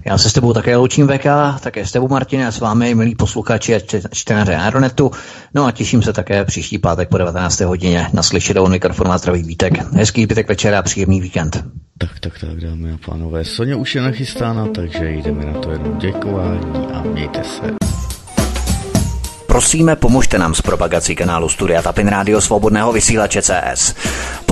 Já 0.05 0.17
se 0.17 0.29
s 0.29 0.33
tebou 0.33 0.53
také 0.53 0.77
loučím 0.77 1.07
VK, 1.07 1.25
také 1.59 1.85
s 1.85 1.91
tebou 1.91 2.07
Martin 2.07 2.43
a 2.43 2.51
s 2.51 2.59
vámi, 2.59 2.95
milí 2.95 3.15
posluchači 3.15 3.75
a 3.75 3.79
čtenáři 4.13 4.55
Aeronetu. 4.55 5.11
No 5.53 5.65
a 5.65 5.71
těším 5.71 6.01
se 6.01 6.13
také 6.13 6.45
příští 6.45 6.77
pátek 6.77 7.09
po 7.09 7.17
19. 7.17 7.59
hodině 7.59 8.07
na 8.13 8.23
slyšenou 8.23 8.67
mikrofonu 8.67 9.11
a 9.11 9.17
zdravý 9.17 9.43
vítek. 9.43 9.93
Hezký 9.93 10.23
zbytek 10.23 10.47
večera 10.47 10.79
a 10.79 10.81
příjemný 10.81 11.21
víkend. 11.21 11.63
Tak, 11.97 12.19
tak, 12.19 12.39
tak, 12.39 12.61
dámy 12.61 12.91
a 12.91 12.97
pánové, 13.05 13.45
Soně 13.45 13.75
už 13.75 13.95
je 13.95 14.01
nachystána, 14.01 14.67
takže 14.67 15.11
jdeme 15.11 15.45
na 15.45 15.53
to 15.53 15.71
jenom 15.71 15.97
děkování 15.97 16.87
a 16.93 17.01
mějte 17.01 17.43
se. 17.43 17.87
Prosíme, 19.47 19.95
pomožte 19.95 20.37
nám 20.37 20.55
s 20.55 20.61
propagací 20.61 21.15
kanálu 21.15 21.49
Studia 21.49 21.81
Tapin 21.81 22.07
Rádio 22.07 22.41
Svobodného 22.41 22.93
vysílače 22.93 23.41
CS. 23.41 23.95